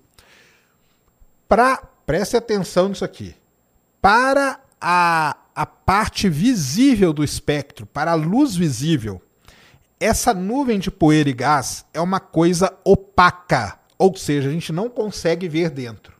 Pra, 1.48 1.82
preste 2.04 2.36
atenção 2.36 2.88
nisso 2.88 3.04
aqui. 3.04 3.34
Para 4.02 4.60
a, 4.80 5.36
a 5.54 5.66
parte 5.66 6.28
visível 6.28 7.12
do 7.12 7.24
espectro, 7.24 7.86
para 7.86 8.12
a 8.12 8.14
luz 8.14 8.54
visível, 8.54 9.22
essa 10.00 10.32
nuvem 10.32 10.78
de 10.78 10.90
poeira 10.90 11.28
e 11.28 11.32
gás 11.32 11.84
é 11.92 12.00
uma 12.00 12.20
coisa 12.20 12.72
opaca, 12.84 13.78
ou 13.98 14.14
seja, 14.16 14.48
a 14.48 14.52
gente 14.52 14.72
não 14.72 14.88
consegue 14.88 15.48
ver 15.48 15.70
dentro. 15.70 16.14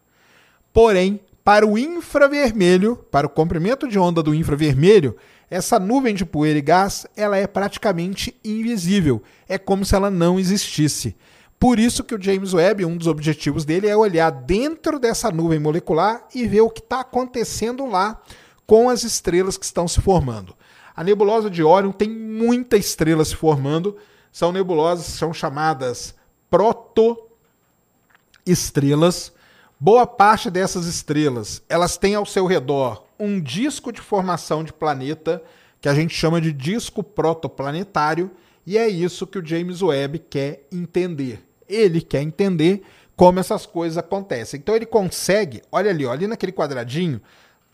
Porém, 0.72 1.20
para 1.44 1.66
o 1.66 1.78
infravermelho, 1.78 2.96
para 3.10 3.26
o 3.26 3.30
comprimento 3.30 3.88
de 3.88 3.98
onda 3.98 4.22
do 4.22 4.34
infravermelho, 4.34 5.16
essa 5.50 5.78
nuvem 5.78 6.14
de 6.14 6.26
poeira 6.26 6.58
e 6.58 6.62
gás, 6.62 7.06
ela 7.16 7.36
é 7.38 7.46
praticamente 7.46 8.38
invisível. 8.44 9.22
É 9.48 9.56
como 9.56 9.84
se 9.84 9.94
ela 9.94 10.10
não 10.10 10.38
existisse. 10.38 11.16
Por 11.58 11.78
isso 11.78 12.04
que 12.04 12.14
o 12.14 12.22
James 12.22 12.52
Webb, 12.52 12.84
um 12.84 12.96
dos 12.96 13.06
objetivos 13.06 13.64
dele 13.64 13.88
é 13.88 13.96
olhar 13.96 14.30
dentro 14.30 14.98
dessa 14.98 15.30
nuvem 15.30 15.58
molecular 15.58 16.22
e 16.34 16.46
ver 16.46 16.60
o 16.60 16.70
que 16.70 16.80
está 16.80 17.00
acontecendo 17.00 17.86
lá 17.86 18.20
com 18.66 18.90
as 18.90 19.02
estrelas 19.02 19.56
que 19.56 19.64
estão 19.64 19.88
se 19.88 20.00
formando. 20.00 20.54
A 20.98 21.04
nebulosa 21.04 21.48
de 21.48 21.62
Órion 21.62 21.92
tem 21.92 22.10
muita 22.10 22.76
estrela 22.76 23.24
se 23.24 23.36
formando. 23.36 23.96
São 24.32 24.50
nebulosas 24.50 25.06
são 25.06 25.32
chamadas 25.32 26.12
protoestrelas. 26.50 29.32
Boa 29.78 30.08
parte 30.08 30.50
dessas 30.50 30.86
estrelas, 30.86 31.62
elas 31.68 31.96
têm 31.96 32.16
ao 32.16 32.26
seu 32.26 32.46
redor 32.46 33.04
um 33.16 33.40
disco 33.40 33.92
de 33.92 34.00
formação 34.00 34.64
de 34.64 34.72
planeta 34.72 35.40
que 35.80 35.88
a 35.88 35.94
gente 35.94 36.16
chama 36.16 36.40
de 36.40 36.52
disco 36.52 37.04
protoplanetário, 37.04 38.28
e 38.66 38.76
é 38.76 38.88
isso 38.88 39.24
que 39.24 39.38
o 39.38 39.46
James 39.46 39.80
Webb 39.80 40.18
quer 40.28 40.66
entender. 40.72 41.48
Ele 41.68 42.00
quer 42.00 42.22
entender 42.22 42.82
como 43.14 43.38
essas 43.38 43.64
coisas 43.64 43.96
acontecem. 43.96 44.58
Então 44.58 44.74
ele 44.74 44.84
consegue, 44.84 45.62
olha 45.70 45.92
ali, 45.92 46.04
olha 46.04 46.14
ali 46.14 46.26
naquele 46.26 46.50
quadradinho, 46.50 47.20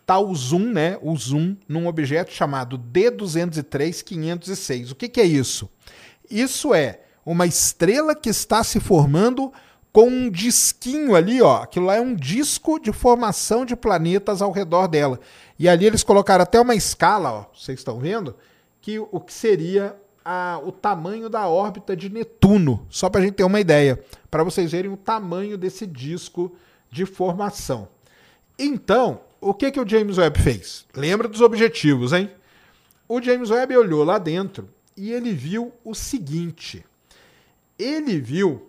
tá 0.06 0.18
o 0.18 0.34
zoom, 0.34 0.72
né? 0.72 0.98
O 1.02 1.14
zoom 1.16 1.56
num 1.68 1.86
objeto 1.86 2.32
chamado 2.32 2.78
D203-506. 2.78 4.92
O 4.92 4.94
que, 4.94 5.08
que 5.08 5.20
é 5.20 5.24
isso? 5.24 5.68
Isso 6.30 6.74
é 6.74 7.00
uma 7.24 7.46
estrela 7.46 8.14
que 8.14 8.28
está 8.28 8.62
se 8.62 8.80
formando 8.80 9.52
com 9.92 10.08
um 10.08 10.30
disquinho 10.30 11.14
ali, 11.14 11.40
ó. 11.40 11.62
Aquilo 11.62 11.86
lá 11.86 11.96
é 11.96 12.00
um 12.00 12.14
disco 12.14 12.80
de 12.80 12.92
formação 12.92 13.64
de 13.64 13.76
planetas 13.76 14.42
ao 14.42 14.50
redor 14.50 14.88
dela. 14.88 15.20
E 15.58 15.68
ali 15.68 15.86
eles 15.86 16.02
colocaram 16.02 16.42
até 16.42 16.60
uma 16.60 16.74
escala, 16.74 17.32
ó, 17.32 17.44
vocês 17.54 17.78
estão 17.78 17.98
vendo, 17.98 18.34
que 18.80 18.98
o 18.98 19.20
que 19.20 19.32
seria 19.32 19.96
a, 20.24 20.60
o 20.64 20.72
tamanho 20.72 21.28
da 21.28 21.48
órbita 21.48 21.96
de 21.96 22.08
Netuno, 22.08 22.86
só 22.90 23.08
para 23.08 23.20
a 23.20 23.24
gente 23.24 23.34
ter 23.34 23.44
uma 23.44 23.60
ideia, 23.60 24.02
para 24.30 24.42
vocês 24.42 24.72
verem 24.72 24.90
o 24.90 24.96
tamanho 24.96 25.56
desse 25.56 25.86
disco 25.86 26.52
de 26.90 27.06
formação. 27.06 27.88
Então, 28.58 29.20
o 29.44 29.52
que, 29.52 29.70
que 29.70 29.80
o 29.80 29.88
James 29.88 30.16
Webb 30.16 30.40
fez? 30.40 30.86
Lembra 30.94 31.28
dos 31.28 31.42
objetivos, 31.42 32.12
hein? 32.12 32.30
O 33.06 33.20
James 33.20 33.50
Webb 33.50 33.76
olhou 33.76 34.02
lá 34.02 34.18
dentro 34.18 34.68
e 34.96 35.12
ele 35.12 35.32
viu 35.32 35.72
o 35.84 35.94
seguinte: 35.94 36.84
ele 37.78 38.18
viu 38.18 38.66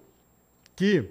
que 0.76 1.10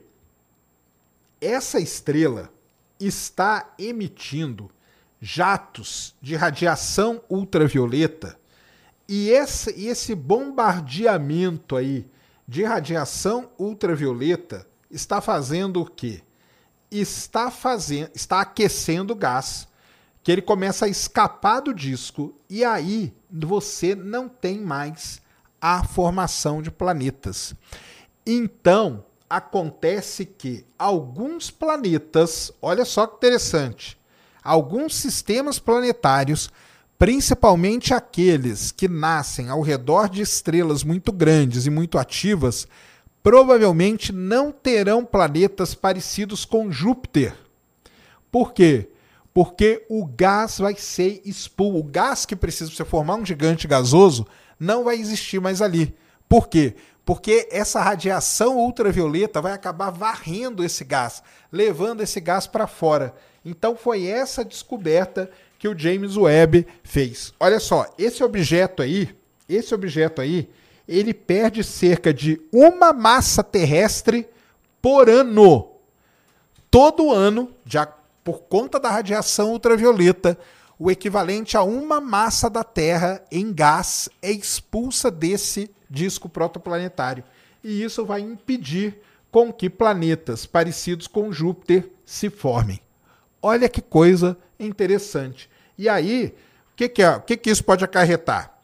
essa 1.41 1.81
estrela 1.81 2.53
está 3.01 3.75
emitindo 3.79 4.71
jatos 5.19 6.15
de 6.21 6.37
radiação 6.37 7.23
ultravioleta 7.31 8.39
e 9.09 9.31
esse, 9.31 10.15
bombardeamento 10.15 11.75
aí 11.75 12.07
de 12.47 12.65
radiação 12.65 13.51
ultravioleta 13.59 14.67
está 14.91 15.23
fazendo 15.23 15.81
o 15.81 15.87
quê? 15.87 16.23
Está 17.01 17.51
fazendo, 17.51 18.11
está 18.15 18.41
aquecendo 18.41 19.13
o 19.13 19.17
gás, 19.17 19.69
que 20.23 20.33
ele 20.33 20.43
começa 20.43 20.87
a 20.87 20.89
escapar 20.89 21.61
do 21.61 21.75
disco 21.75 22.35
e 22.49 22.65
aí 22.65 23.15
você 23.31 23.95
não 23.95 24.29
tem 24.29 24.59
mais 24.59 25.21
a 25.61 25.85
formação 25.85 26.63
de 26.63 26.71
planetas. 26.71 27.55
Então, 28.27 29.05
acontece 29.29 30.25
que 30.25 30.65
alguns 30.79 31.51
planetas, 31.51 32.53
olha 32.61 32.85
só 32.85 33.07
que 33.07 33.17
interessante, 33.17 33.99
alguns 34.43 34.95
sistemas 34.95 35.59
planetários, 35.59 36.51
principalmente 36.99 37.93
aqueles 37.93 38.71
que 38.71 38.89
nascem 38.89 39.49
ao 39.49 39.61
redor 39.61 40.09
de 40.09 40.23
estrelas 40.23 40.85
muito 40.85 41.11
grandes 41.13 41.67
e 41.67 41.71
muito 41.71 41.99
ativas, 41.99 42.69
provavelmente 43.25 44.13
não 44.13 44.53
terão 44.53 45.03
planetas 45.03 45.75
parecidos 45.75 46.45
com 46.45 46.71
Júpiter. 46.71 47.35
Por 48.31 48.53
quê? 48.53 48.91
Porque 49.33 49.87
o 49.89 50.05
gás 50.05 50.59
vai 50.59 50.77
ser 50.77 51.23
expulso. 51.25 51.79
O 51.79 51.83
gás 51.83 52.27
que 52.27 52.37
precisa 52.37 52.71
para 52.71 52.77
você 52.77 52.85
formar 52.85 53.15
um 53.15 53.25
gigante 53.25 53.67
gasoso 53.67 54.27
não 54.61 54.85
vai 54.85 54.97
existir 54.97 55.41
mais 55.41 55.63
ali. 55.63 55.97
Por 56.29 56.49
quê? 56.49 56.75
Porque 57.03 57.49
essa 57.51 57.81
radiação 57.81 58.59
ultravioleta 58.59 59.41
vai 59.41 59.53
acabar 59.53 59.89
varrendo 59.89 60.63
esse 60.63 60.85
gás, 60.85 61.23
levando 61.51 62.03
esse 62.03 62.21
gás 62.21 62.47
para 62.47 62.67
fora. 62.67 63.15
Então 63.43 63.75
foi 63.75 64.07
essa 64.07 64.45
descoberta 64.45 65.31
que 65.59 65.67
o 65.67 65.79
James 65.79 66.19
Webb 66.19 66.67
fez. 66.83 67.33
Olha 67.41 67.59
só, 67.59 67.87
esse 67.97 68.23
objeto 68.23 68.83
aí, 68.83 69.17
esse 69.49 69.75
objeto 69.75 70.21
aí, 70.21 70.51
ele 70.87 71.15
perde 71.15 71.65
cerca 71.65 72.13
de 72.13 72.41
uma 72.53 72.93
massa 72.93 73.43
terrestre 73.43 74.29
por 74.81 75.09
ano. 75.09 75.71
Todo 76.71 77.13
ano, 77.13 77.51
já 77.65 77.87
por 78.23 78.43
conta 78.43 78.81
da 78.81 78.91
radiação 78.91 79.53
ultravioleta, 79.53 80.39
o 80.79 80.91
equivalente 80.91 81.57
a 81.57 81.63
uma 81.63 82.01
massa 82.01 82.51
da 82.51 82.65
Terra 82.65 83.23
em 83.31 83.53
gás 83.53 84.09
é 84.21 84.31
expulsa 84.31 85.11
desse 85.11 85.71
disco 85.89 86.29
protoplanetário. 86.29 87.25
E 87.63 87.83
isso 87.83 88.05
vai 88.05 88.21
impedir 88.21 89.01
com 89.31 89.53
que 89.53 89.71
planetas 89.71 90.47
parecidos 90.47 91.07
com 91.07 91.33
Júpiter 91.33 91.91
se 92.05 92.29
formem. 92.29 92.81
Olha 93.41 93.69
que 93.69 93.81
coisa 93.81 94.37
interessante. 94.59 95.49
E 95.77 95.89
aí, 95.89 96.35
o 96.73 96.77
que, 96.77 96.89
que, 96.89 97.03
é, 97.03 97.19
que, 97.21 97.37
que 97.37 97.51
isso 97.51 97.65
pode 97.65 97.85
acarretar? 97.85 98.59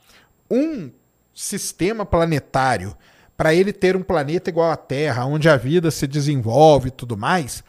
Um 0.50 0.90
sistema 1.34 2.04
planetário, 2.04 2.96
para 3.36 3.54
ele 3.54 3.72
ter 3.72 3.96
um 3.96 4.02
planeta 4.02 4.50
igual 4.50 4.70
à 4.70 4.76
Terra, 4.76 5.24
onde 5.24 5.48
a 5.48 5.56
vida 5.56 5.90
se 5.90 6.06
desenvolve 6.06 6.88
e 6.88 6.92
tudo 6.92 7.16
mais, 7.16 7.64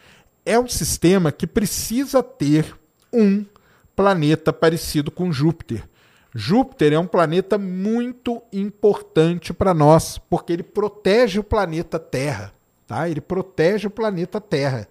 é 0.45 0.59
um 0.59 0.67
sistema 0.67 1.31
que 1.31 1.47
precisa 1.47 2.21
ter 2.21 2.75
um 3.13 3.45
planeta 3.95 4.51
parecido 4.51 5.11
com 5.11 5.31
Júpiter. 5.31 5.87
Júpiter 6.33 6.93
é 6.93 6.99
um 6.99 7.07
planeta 7.07 7.57
muito 7.57 8.41
importante 8.51 9.53
para 9.53 9.73
nós, 9.73 10.17
porque 10.17 10.53
ele 10.53 10.63
protege 10.63 11.39
o 11.39 11.43
planeta 11.43 11.99
Terra, 11.99 12.53
tá? 12.87 13.09
Ele 13.09 13.21
protege 13.21 13.87
o 13.87 13.91
planeta 13.91 14.39
Terra. 14.39 14.87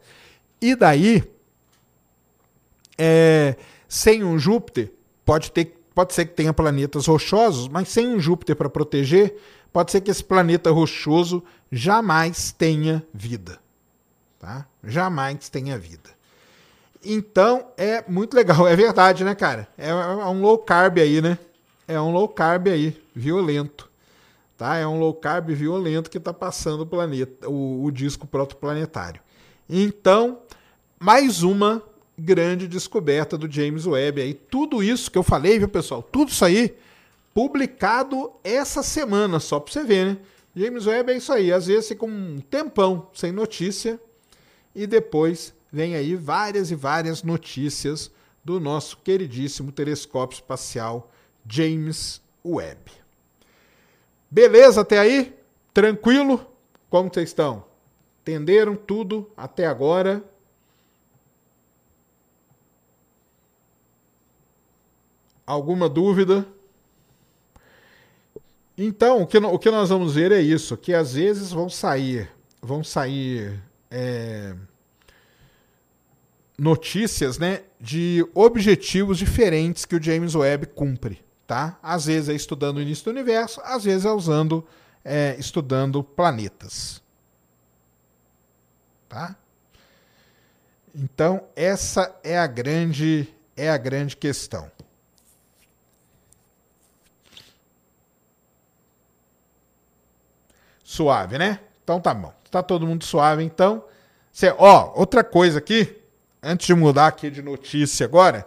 E 0.60 0.74
daí, 0.74 1.24
é, 2.98 3.56
sem 3.88 4.22
um 4.22 4.38
Júpiter, 4.38 4.92
pode 5.24 5.50
ter 5.50 5.79
Pode 5.94 6.14
ser 6.14 6.26
que 6.26 6.34
tenha 6.34 6.52
planetas 6.52 7.06
rochosos, 7.06 7.68
mas 7.68 7.88
sem 7.88 8.06
um 8.08 8.20
Júpiter 8.20 8.56
para 8.56 8.70
proteger, 8.70 9.36
pode 9.72 9.90
ser 9.90 10.00
que 10.00 10.10
esse 10.10 10.22
planeta 10.22 10.70
rochoso 10.70 11.42
jamais 11.70 12.52
tenha 12.52 13.04
vida. 13.12 13.58
Tá? 14.38 14.66
Jamais 14.84 15.48
tenha 15.48 15.78
vida. 15.78 16.10
Então 17.04 17.66
é 17.76 18.04
muito 18.08 18.34
legal, 18.34 18.66
é 18.68 18.76
verdade, 18.76 19.24
né, 19.24 19.34
cara? 19.34 19.68
É, 19.76 19.88
é 19.88 19.94
um 19.94 20.40
low 20.40 20.58
carb 20.58 20.98
aí, 20.98 21.20
né? 21.20 21.38
É 21.88 22.00
um 22.00 22.12
low 22.12 22.28
carb 22.28 22.68
aí, 22.68 23.02
violento. 23.14 23.90
Tá? 24.56 24.76
É 24.76 24.86
um 24.86 24.98
low 24.98 25.14
carb 25.14 25.50
violento 25.50 26.10
que 26.10 26.18
está 26.18 26.32
passando 26.32 26.82
o 26.82 26.86
planeta, 26.86 27.48
o, 27.48 27.84
o 27.84 27.90
disco 27.90 28.26
protoplanetário. 28.26 29.20
Então, 29.68 30.40
mais 30.98 31.42
uma 31.42 31.82
grande 32.20 32.68
descoberta 32.68 33.36
do 33.36 33.50
James 33.50 33.86
Webb. 33.86 34.20
Aí 34.20 34.34
tudo 34.34 34.82
isso 34.82 35.10
que 35.10 35.18
eu 35.18 35.22
falei, 35.22 35.58
viu, 35.58 35.68
pessoal? 35.68 36.02
Tudo 36.02 36.30
isso 36.30 36.44
aí 36.44 36.76
publicado 37.32 38.32
essa 38.42 38.82
semana, 38.82 39.38
só 39.40 39.60
para 39.60 39.72
você 39.72 39.84
ver, 39.84 40.06
né? 40.06 40.18
James 40.54 40.86
Webb 40.86 41.12
é 41.12 41.16
isso 41.16 41.32
aí, 41.32 41.52
às 41.52 41.66
vezes 41.66 41.88
fica 41.88 42.04
um 42.04 42.40
tempão 42.50 43.08
sem 43.14 43.30
notícia 43.30 44.00
e 44.74 44.86
depois 44.86 45.54
vem 45.72 45.94
aí 45.94 46.16
várias 46.16 46.70
e 46.72 46.74
várias 46.74 47.22
notícias 47.22 48.10
do 48.44 48.58
nosso 48.58 48.98
queridíssimo 48.98 49.70
telescópio 49.70 50.34
espacial 50.34 51.10
James 51.46 52.20
Webb. 52.44 52.90
Beleza 54.28 54.80
até 54.80 54.98
aí? 54.98 55.34
Tranquilo? 55.72 56.44
Como 56.88 57.08
vocês 57.12 57.30
estão? 57.30 57.64
Entenderam 58.22 58.74
tudo 58.74 59.30
até 59.36 59.66
agora? 59.66 60.24
Alguma 65.50 65.88
dúvida? 65.88 66.46
Então, 68.78 69.22
o 69.22 69.26
que, 69.26 69.36
o 69.36 69.58
que 69.58 69.68
nós 69.68 69.88
vamos 69.88 70.14
ver 70.14 70.30
é 70.30 70.40
isso, 70.40 70.76
que 70.76 70.94
às 70.94 71.14
vezes 71.14 71.50
vão 71.50 71.68
sair, 71.68 72.30
vão 72.62 72.84
sair 72.84 73.60
é, 73.90 74.54
notícias, 76.56 77.36
né, 77.36 77.64
de 77.80 78.24
objetivos 78.32 79.18
diferentes 79.18 79.84
que 79.84 79.96
o 79.96 80.00
James 80.00 80.36
Webb 80.36 80.66
cumpre, 80.66 81.20
tá? 81.48 81.76
Às 81.82 82.04
vezes 82.06 82.28
é 82.28 82.34
estudando 82.34 82.76
o 82.76 82.80
início 82.80 83.06
do 83.06 83.10
universo, 83.10 83.60
às 83.64 83.82
vezes 83.82 84.04
é 84.04 84.12
usando, 84.12 84.64
é, 85.04 85.34
estudando 85.36 86.00
planetas, 86.04 87.02
tá? 89.08 89.34
Então 90.94 91.42
essa 91.56 92.16
é 92.22 92.38
a 92.38 92.46
grande, 92.46 93.26
é 93.56 93.68
a 93.68 93.76
grande 93.76 94.16
questão. 94.16 94.70
Suave, 100.90 101.38
né? 101.38 101.60
Então 101.84 102.00
tá 102.00 102.12
bom. 102.12 102.34
Tá 102.50 102.64
todo 102.64 102.84
mundo 102.84 103.04
suave, 103.04 103.44
então. 103.44 103.84
Cê, 104.32 104.52
ó, 104.58 104.92
outra 104.96 105.22
coisa 105.22 105.60
aqui, 105.60 105.96
antes 106.42 106.66
de 106.66 106.74
mudar 106.74 107.06
aqui 107.06 107.30
de 107.30 107.40
notícia 107.40 108.04
agora, 108.04 108.44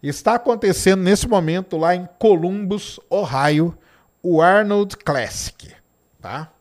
está 0.00 0.36
acontecendo 0.36 1.02
nesse 1.02 1.26
momento 1.26 1.76
lá 1.76 1.92
em 1.92 2.08
Columbus, 2.20 3.00
Ohio, 3.10 3.76
o 4.22 4.40
Arnold 4.40 4.96
Classic, 4.98 5.74
tá? 6.22 6.52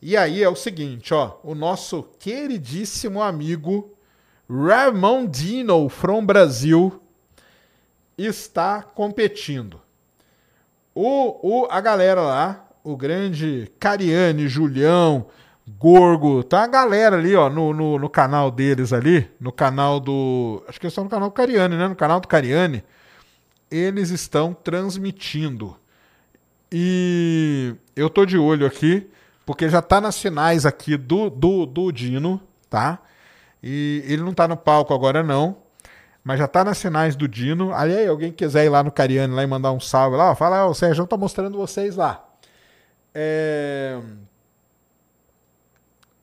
E 0.00 0.16
aí 0.16 0.40
é 0.40 0.48
o 0.48 0.54
seguinte, 0.54 1.12
ó, 1.12 1.36
o 1.42 1.56
nosso 1.56 2.04
queridíssimo 2.20 3.20
amigo 3.20 3.92
Ramon 4.48 5.26
Dino 5.26 5.88
from 5.88 6.24
Brasil 6.24 7.02
está 8.16 8.84
competindo. 8.84 9.82
O, 10.94 11.64
o, 11.64 11.66
a 11.68 11.80
galera 11.80 12.20
lá 12.20 12.63
o 12.84 12.96
grande 12.96 13.72
Cariane, 13.80 14.46
Julião, 14.46 15.26
Gorgo, 15.66 16.44
tá 16.44 16.64
a 16.64 16.66
galera 16.66 17.16
ali, 17.16 17.34
ó, 17.34 17.48
no, 17.48 17.72
no, 17.72 17.98
no, 17.98 18.10
canal 18.10 18.50
deles 18.50 18.92
ali, 18.92 19.26
no 19.40 19.50
canal 19.50 19.98
do. 19.98 20.62
Acho 20.68 20.78
que 20.78 20.84
eles 20.84 20.92
estão 20.92 21.04
no 21.04 21.10
canal 21.10 21.30
do 21.30 21.32
Cariane, 21.32 21.74
né? 21.74 21.88
No 21.88 21.96
canal 21.96 22.20
do 22.20 22.28
Cariane, 22.28 22.84
eles 23.70 24.10
estão 24.10 24.52
transmitindo. 24.52 25.74
E 26.70 27.74
eu 27.96 28.10
tô 28.10 28.26
de 28.26 28.36
olho 28.36 28.66
aqui, 28.66 29.08
porque 29.46 29.70
já 29.70 29.80
tá 29.80 30.02
nas 30.02 30.20
finais 30.20 30.66
aqui 30.66 30.98
do, 30.98 31.30
do, 31.30 31.64
do 31.64 31.90
Dino, 31.90 32.38
tá? 32.68 32.98
E 33.62 34.04
ele 34.06 34.22
não 34.22 34.34
tá 34.34 34.46
no 34.46 34.56
palco 34.58 34.92
agora, 34.92 35.22
não. 35.22 35.56
Mas 36.22 36.38
já 36.38 36.46
tá 36.46 36.62
nas 36.62 36.80
finais 36.80 37.16
do 37.16 37.26
Dino. 37.26 37.72
aí, 37.74 38.06
alguém 38.06 38.32
quiser 38.32 38.66
ir 38.66 38.68
lá 38.68 38.82
no 38.82 38.92
Cariane 38.92 39.32
lá 39.32 39.42
e 39.42 39.46
mandar 39.46 39.72
um 39.72 39.80
salve 39.80 40.16
lá, 40.16 40.30
ó, 40.30 40.34
fala, 40.34 40.66
ó, 40.66 40.70
o 40.70 40.74
Sérgio 40.74 41.06
tá 41.06 41.16
mostrando 41.16 41.56
vocês 41.56 41.96
lá. 41.96 42.23
É... 43.14 44.00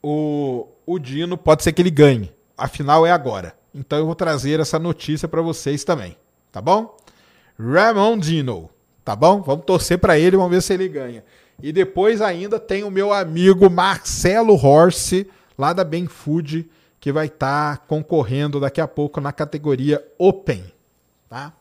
O, 0.04 0.68
o 0.86 1.00
Dino 1.00 1.38
pode 1.38 1.64
ser 1.64 1.72
que 1.74 1.82
ele 1.82 1.92
ganhe. 1.92 2.34
A 2.58 2.68
final 2.68 3.06
é 3.06 3.12
agora. 3.12 3.56
Então 3.74 3.98
eu 3.98 4.06
vou 4.06 4.16
trazer 4.16 4.60
essa 4.60 4.78
notícia 4.78 5.28
para 5.28 5.42
vocês 5.42 5.84
também. 5.84 6.18
Tá 6.52 6.60
bom? 6.60 6.98
Ramon 7.58 8.18
Dino. 8.18 8.70
Tá 9.04 9.16
bom? 9.16 9.42
Vamos 9.42 9.66
torcer 9.66 9.98
para 9.98 10.18
ele, 10.20 10.38
vamos 10.38 10.52
ver 10.52 10.62
se 10.62 10.74
ele 10.74 10.88
ganha. 10.88 11.24
E 11.62 11.72
depois 11.72 12.22
ainda 12.22 12.60
tem 12.60 12.84
o 12.84 12.92
meu 12.92 13.14
amigo 13.14 13.70
Marcelo 13.70 14.54
Horse, 14.54 15.30
lá 15.58 15.74
da 15.74 15.84
Ben 15.84 16.08
Food, 16.08 16.70
que 17.00 17.12
vai 17.12 17.28
estar 17.28 17.78
tá 17.78 17.84
concorrendo 17.86 18.60
daqui 18.60 18.82
a 18.82 18.88
pouco 18.88 19.22
na 19.22 19.32
categoria 19.32 20.04
Open. 20.18 20.64
Tá? 21.30 21.54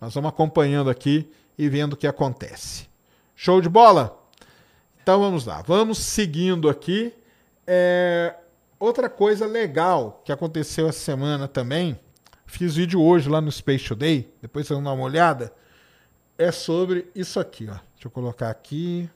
Nós 0.00 0.14
vamos 0.14 0.28
acompanhando 0.28 0.90
aqui 0.90 1.30
e 1.56 1.68
vendo 1.68 1.94
o 1.94 1.96
que 1.96 2.06
acontece. 2.06 2.88
Show 3.34 3.60
de 3.60 3.68
bola? 3.68 4.23
Então 5.04 5.20
vamos 5.20 5.44
lá, 5.44 5.60
vamos 5.60 5.98
seguindo 5.98 6.66
aqui. 6.66 7.12
É, 7.66 8.34
outra 8.80 9.06
coisa 9.06 9.44
legal 9.44 10.22
que 10.24 10.32
aconteceu 10.32 10.88
essa 10.88 10.98
semana 10.98 11.46
também, 11.46 12.00
fiz 12.46 12.76
vídeo 12.76 13.02
hoje 13.02 13.28
lá 13.28 13.38
no 13.38 13.52
Space 13.52 13.86
Today, 13.86 14.32
depois 14.40 14.66
vocês 14.66 14.74
vão 14.74 14.82
dar 14.82 14.92
uma 14.94 15.04
olhada, 15.04 15.52
é 16.38 16.50
sobre 16.50 17.10
isso 17.14 17.38
aqui, 17.38 17.64
ó. 17.64 17.74
Deixa 17.92 18.06
eu 18.06 18.10
colocar 18.10 18.48
aqui. 18.48 19.10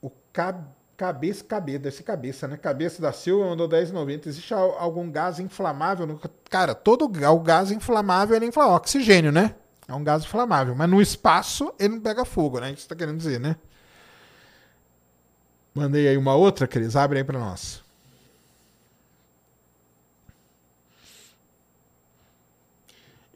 O 0.00 0.08
cab 0.32 0.64
cabeça, 0.96 1.42
cabeça, 1.42 1.78
deve 1.80 1.96
ser 1.96 2.04
cabeça, 2.04 2.46
né? 2.46 2.56
Cabeça 2.56 3.02
da 3.02 3.10
Silva 3.10 3.46
mandou 3.46 3.68
10,90. 3.68 4.28
Existe 4.28 4.54
algum 4.54 5.10
gás 5.10 5.40
inflamável? 5.40 6.06
No... 6.06 6.20
Cara, 6.48 6.72
todo 6.72 7.06
o 7.06 7.40
gás 7.40 7.72
inflamável 7.72 8.36
é 8.36 8.44
inflamável. 8.44 8.76
Oxigênio, 8.76 9.32
né? 9.32 9.56
É 9.88 9.92
um 9.92 10.04
gás 10.04 10.22
inflamável. 10.22 10.72
Mas 10.76 10.88
no 10.88 11.02
espaço 11.02 11.74
ele 11.80 11.96
não 11.96 12.00
pega 12.00 12.24
fogo, 12.24 12.60
né? 12.60 12.70
Isso 12.70 12.86
tá 12.86 12.94
querendo 12.94 13.16
dizer, 13.16 13.40
né? 13.40 13.56
Mandei 15.74 16.06
aí 16.06 16.16
uma 16.16 16.34
outra, 16.36 16.68
Cris. 16.68 16.94
Abre 16.94 17.18
aí 17.18 17.24
para 17.24 17.38
nós. 17.38 17.82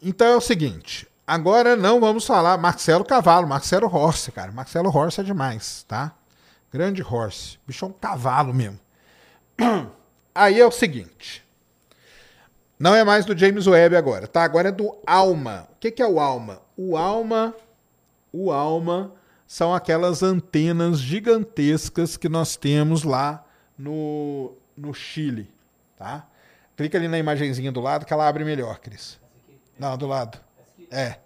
Então 0.01 0.29
é 0.29 0.37
o 0.37 0.41
seguinte. 0.41 1.09
Agora 1.27 1.75
não 1.75 2.01
vamos 2.01 2.25
falar 2.25 2.57
Marcelo 2.57 3.05
Cavalo, 3.05 3.49
Marcelo 3.49 3.93
Horse, 3.93 4.31
cara. 4.31 4.53
Marcelo 4.53 4.89
Horse 4.89 5.21
é 5.21 5.25
demais, 5.25 5.85
tá? 5.89 6.15
Grande 6.73 7.03
Horse. 7.03 7.59
Bicho 7.67 7.85
é 7.85 7.89
um 7.89 7.93
cavalo 7.93 8.55
mesmo. 8.55 8.79
Aí 10.33 10.61
é 10.61 10.65
o 10.65 10.71
seguinte. 10.71 11.45
Não 12.79 12.95
é 12.95 13.03
mais 13.03 13.25
do 13.25 13.37
James 13.37 13.67
Webb 13.67 13.97
agora, 13.97 14.29
tá? 14.29 14.45
Agora 14.45 14.69
é 14.69 14.73
do 14.73 14.97
Alma. 15.05 15.69
O 15.73 15.77
que, 15.81 15.91
que 15.91 16.01
é 16.01 16.07
o 16.07 16.21
Alma? 16.21 16.63
O 16.77 16.97
Alma. 16.97 17.53
O 18.33 18.53
Alma 18.53 19.13
são 19.49 19.75
aquelas 19.75 20.23
antenas 20.23 21.01
gigantescas 21.01 22.19
que 22.19 22.29
nós 22.29 22.55
temos 22.55 23.03
lá 23.03 23.47
no, 23.79 24.53
no 24.77 24.93
Chile, 24.93 25.51
tá? 25.97 26.29
Clica 26.77 26.99
ali 26.99 27.09
na 27.09 27.19
imagenzinha 27.19 27.73
do 27.73 27.81
lado 27.81 28.05
que 28.05 28.13
ela 28.13 28.29
abre 28.29 28.45
melhor, 28.45 28.79
Cris. 28.79 29.19
Não, 29.79 29.97
do 29.97 30.07
lado. 30.07 30.39
É. 30.91 31.19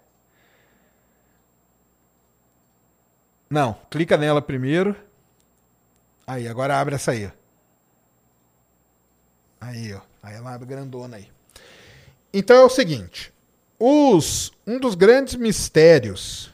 Não, 3.49 3.77
clica 3.89 4.15
nela 4.15 4.41
primeiro. 4.41 4.95
Aí, 6.25 6.47
agora 6.47 6.79
abre 6.79 6.95
essa 6.95 7.11
aí. 7.11 7.29
Aí, 9.59 9.93
ó. 9.93 9.99
Aí 10.23 10.35
ela 10.35 10.53
abre 10.53 10.65
grandona 10.65 11.17
aí. 11.17 11.29
Então 12.33 12.55
é 12.55 12.63
o 12.63 12.69
seguinte. 12.69 13.33
Os, 13.77 14.53
um 14.65 14.79
dos 14.79 14.95
grandes 14.95 15.35
mistérios 15.35 16.52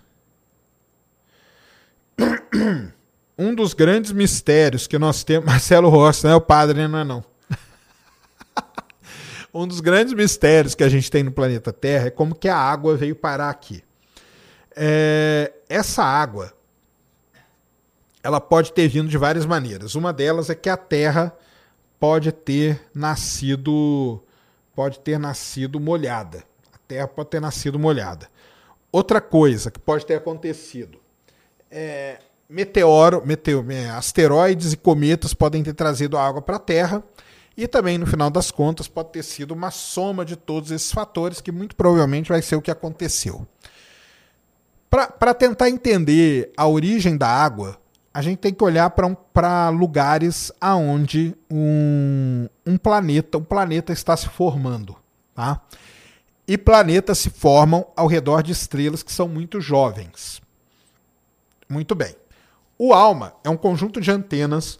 um 3.37 3.53
dos 3.53 3.73
grandes 3.73 4.11
mistérios 4.11 4.87
que 4.87 4.97
nós 4.99 5.23
temos. 5.23 5.45
Marcelo 5.49 5.89
Rossi, 5.89 6.25
não 6.25 6.31
é 6.31 6.35
o 6.35 6.41
padre, 6.41 6.87
não 6.87 6.99
é 6.99 7.03
não. 7.03 7.23
um 9.53 9.67
dos 9.67 9.79
grandes 9.79 10.13
mistérios 10.13 10.75
que 10.75 10.83
a 10.83 10.89
gente 10.89 11.09
tem 11.09 11.23
no 11.23 11.31
planeta 11.31 11.71
Terra 11.71 12.07
é 12.07 12.11
como 12.11 12.35
que 12.35 12.47
a 12.47 12.57
água 12.57 12.95
veio 12.95 13.15
parar 13.15 13.49
aqui. 13.49 13.83
É, 14.75 15.51
essa 15.67 16.03
água, 16.03 16.53
ela 18.23 18.39
pode 18.39 18.71
ter 18.73 18.87
vindo 18.87 19.09
de 19.09 19.17
várias 19.17 19.45
maneiras. 19.45 19.95
Uma 19.95 20.13
delas 20.13 20.49
é 20.49 20.55
que 20.55 20.69
a 20.69 20.77
Terra 20.77 21.35
pode 21.99 22.31
ter 22.31 22.81
nascido, 22.93 24.23
pode 24.75 24.99
ter 24.99 25.19
nascido 25.19 25.79
molhada. 25.79 26.43
A 26.73 26.77
Terra 26.87 27.07
pode 27.07 27.29
ter 27.29 27.41
nascido 27.41 27.79
molhada. 27.79 28.29
Outra 28.91 29.21
coisa 29.21 29.69
que 29.69 29.79
pode 29.79 30.05
ter 30.05 30.15
acontecido 30.15 30.99
é, 31.71 32.19
meteoro, 32.49 33.21
meteoro, 33.25 33.71
é, 33.71 33.89
asteroides 33.89 34.73
e 34.73 34.77
cometas 34.77 35.33
podem 35.33 35.63
ter 35.63 35.73
trazido 35.73 36.17
água 36.17 36.41
para 36.41 36.55
a 36.55 36.59
Terra. 36.59 37.03
E 37.55 37.67
também, 37.67 37.97
no 37.97 38.07
final 38.07 38.29
das 38.29 38.51
contas, 38.51 38.87
pode 38.87 39.11
ter 39.11 39.23
sido 39.23 39.51
uma 39.51 39.69
soma 39.69 40.23
de 40.23 40.35
todos 40.35 40.71
esses 40.71 40.91
fatores, 40.91 41.41
que 41.41 41.51
muito 41.51 41.75
provavelmente 41.75 42.29
vai 42.29 42.41
ser 42.41 42.55
o 42.55 42.61
que 42.61 42.71
aconteceu. 42.71 43.45
Para 44.89 45.33
tentar 45.33 45.69
entender 45.69 46.51
a 46.55 46.67
origem 46.67 47.17
da 47.17 47.27
água, 47.27 47.77
a 48.13 48.21
gente 48.21 48.39
tem 48.39 48.53
que 48.53 48.63
olhar 48.63 48.89
para 48.89 49.05
um, 49.05 49.15
lugares 49.77 50.51
aonde 50.59 51.35
um, 51.49 52.47
um 52.65 52.77
planeta, 52.77 53.37
um 53.37 53.43
planeta 53.43 53.93
está 53.93 54.17
se 54.17 54.27
formando. 54.27 54.95
Tá? 55.35 55.61
E 56.47 56.57
planetas 56.57 57.19
se 57.19 57.29
formam 57.29 57.85
ao 57.95 58.07
redor 58.07 58.41
de 58.41 58.51
estrelas 58.51 59.03
que 59.03 59.13
são 59.13 59.27
muito 59.27 59.61
jovens. 59.61 60.41
Muito 61.69 61.93
bem. 61.93 62.15
O 62.77 62.93
ALMA 62.93 63.35
é 63.43 63.49
um 63.49 63.57
conjunto 63.57 64.01
de 64.01 64.09
antenas. 64.09 64.79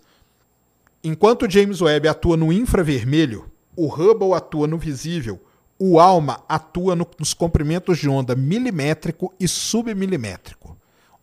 Enquanto 1.04 1.46
o 1.46 1.50
James 1.50 1.82
Webb 1.82 2.08
atua 2.08 2.36
no 2.36 2.52
infravermelho, 2.52 3.52
o 3.76 3.88
Hubble 3.88 4.34
atua 4.34 4.68
no 4.68 4.78
visível, 4.78 5.40
o 5.78 6.00
ALMA 6.00 6.44
atua 6.50 6.96
no, 6.96 7.08
nos 7.20 7.34
comprimentos 7.34 8.00
de 8.00 8.10
onda 8.10 8.36
milimétrico 8.36 9.34
e 9.40 9.48
submilimétrico. 9.48 10.78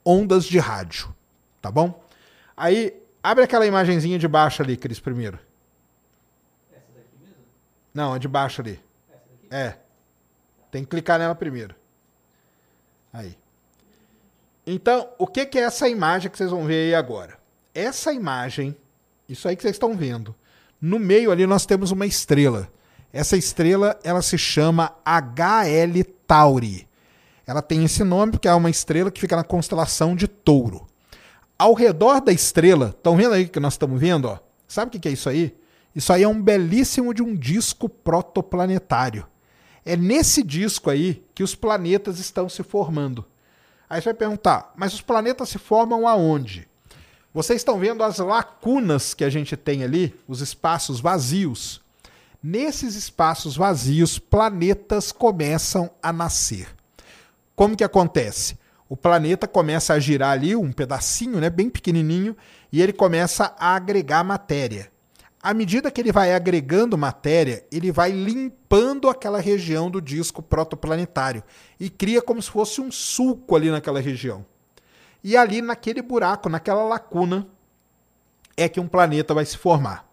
Ondas 0.04 0.44
de 0.44 0.58
rádio. 0.58 1.14
Tá 1.60 1.70
bom? 1.70 2.02
Aí, 2.56 2.94
abre 3.22 3.42
aquela 3.42 3.66
imagenzinha 3.66 4.18
de 4.18 4.28
baixo 4.28 4.62
ali, 4.62 4.76
Cris, 4.76 5.00
primeiro. 5.00 5.38
Essa 6.72 6.86
daqui 6.94 7.18
mesmo? 7.20 7.36
Não, 7.92 8.14
a 8.14 8.18
de 8.18 8.28
baixo 8.28 8.62
ali. 8.62 8.80
Essa 9.10 9.22
daqui? 9.30 9.48
É. 9.50 9.78
Tem 10.70 10.84
que 10.84 10.90
clicar 10.90 11.18
nela 11.18 11.34
primeiro. 11.34 11.74
Aí. 13.12 13.36
Então, 14.66 15.08
o 15.16 15.26
que, 15.26 15.46
que 15.46 15.58
é 15.58 15.62
essa 15.62 15.88
imagem 15.88 16.30
que 16.30 16.36
vocês 16.36 16.50
vão 16.50 16.64
ver 16.64 16.88
aí 16.88 16.94
agora? 16.94 17.38
Essa 17.72 18.12
imagem, 18.12 18.76
isso 19.28 19.46
aí 19.46 19.54
que 19.54 19.62
vocês 19.62 19.76
estão 19.76 19.96
vendo, 19.96 20.34
no 20.80 20.98
meio 20.98 21.30
ali 21.30 21.46
nós 21.46 21.64
temos 21.64 21.92
uma 21.92 22.04
estrela. 22.04 22.68
Essa 23.12 23.36
estrela, 23.36 23.98
ela 24.02 24.20
se 24.22 24.36
chama 24.36 24.92
HL 25.04 26.02
Tauri. 26.26 26.88
Ela 27.46 27.62
tem 27.62 27.84
esse 27.84 28.02
nome 28.02 28.32
porque 28.32 28.48
é 28.48 28.54
uma 28.54 28.68
estrela 28.68 29.10
que 29.10 29.20
fica 29.20 29.36
na 29.36 29.44
constelação 29.44 30.16
de 30.16 30.26
Touro. 30.26 30.86
Ao 31.56 31.72
redor 31.72 32.20
da 32.20 32.32
estrela, 32.32 32.88
estão 32.88 33.16
vendo 33.16 33.34
aí 33.34 33.48
que 33.48 33.60
nós 33.60 33.74
estamos 33.74 34.00
vendo? 34.00 34.26
Ó? 34.26 34.38
Sabe 34.66 34.96
o 34.96 35.00
que 35.00 35.08
é 35.08 35.12
isso 35.12 35.28
aí? 35.28 35.56
Isso 35.94 36.12
aí 36.12 36.24
é 36.24 36.28
um 36.28 36.42
belíssimo 36.42 37.14
de 37.14 37.22
um 37.22 37.34
disco 37.34 37.88
protoplanetário. 37.88 39.26
É 39.84 39.96
nesse 39.96 40.42
disco 40.42 40.90
aí 40.90 41.24
que 41.34 41.42
os 41.42 41.54
planetas 41.54 42.18
estão 42.18 42.48
se 42.48 42.62
formando. 42.62 43.24
Aí 43.88 44.00
você 44.00 44.06
vai 44.06 44.14
perguntar, 44.14 44.72
mas 44.76 44.94
os 44.94 45.00
planetas 45.00 45.48
se 45.48 45.58
formam 45.58 46.08
aonde? 46.08 46.68
Vocês 47.32 47.60
estão 47.60 47.78
vendo 47.78 48.02
as 48.02 48.18
lacunas 48.18 49.14
que 49.14 49.22
a 49.22 49.30
gente 49.30 49.56
tem 49.56 49.84
ali, 49.84 50.18
os 50.26 50.40
espaços 50.40 51.00
vazios. 51.00 51.82
Nesses 52.42 52.94
espaços 52.94 53.56
vazios, 53.56 54.18
planetas 54.18 55.12
começam 55.12 55.90
a 56.02 56.12
nascer. 56.12 56.68
Como 57.54 57.76
que 57.76 57.84
acontece? 57.84 58.58
O 58.88 58.96
planeta 58.96 59.46
começa 59.46 59.94
a 59.94 59.98
girar 59.98 60.30
ali 60.30 60.54
um 60.54 60.72
pedacinho, 60.72 61.40
né, 61.40 61.50
bem 61.50 61.68
pequenininho, 61.68 62.36
e 62.72 62.80
ele 62.80 62.92
começa 62.92 63.54
a 63.58 63.74
agregar 63.74 64.24
matéria. 64.24 64.90
À 65.46 65.54
medida 65.54 65.92
que 65.92 66.00
ele 66.00 66.10
vai 66.10 66.34
agregando 66.34 66.98
matéria, 66.98 67.64
ele 67.70 67.92
vai 67.92 68.10
limpando 68.10 69.08
aquela 69.08 69.38
região 69.38 69.88
do 69.88 70.02
disco 70.02 70.42
protoplanetário 70.42 71.40
e 71.78 71.88
cria 71.88 72.20
como 72.20 72.42
se 72.42 72.50
fosse 72.50 72.80
um 72.80 72.90
sulco 72.90 73.54
ali 73.54 73.70
naquela 73.70 74.00
região. 74.00 74.44
E 75.22 75.36
ali 75.36 75.62
naquele 75.62 76.02
buraco, 76.02 76.48
naquela 76.48 76.82
lacuna, 76.82 77.46
é 78.56 78.68
que 78.68 78.80
um 78.80 78.88
planeta 78.88 79.34
vai 79.34 79.44
se 79.44 79.56
formar. 79.56 80.04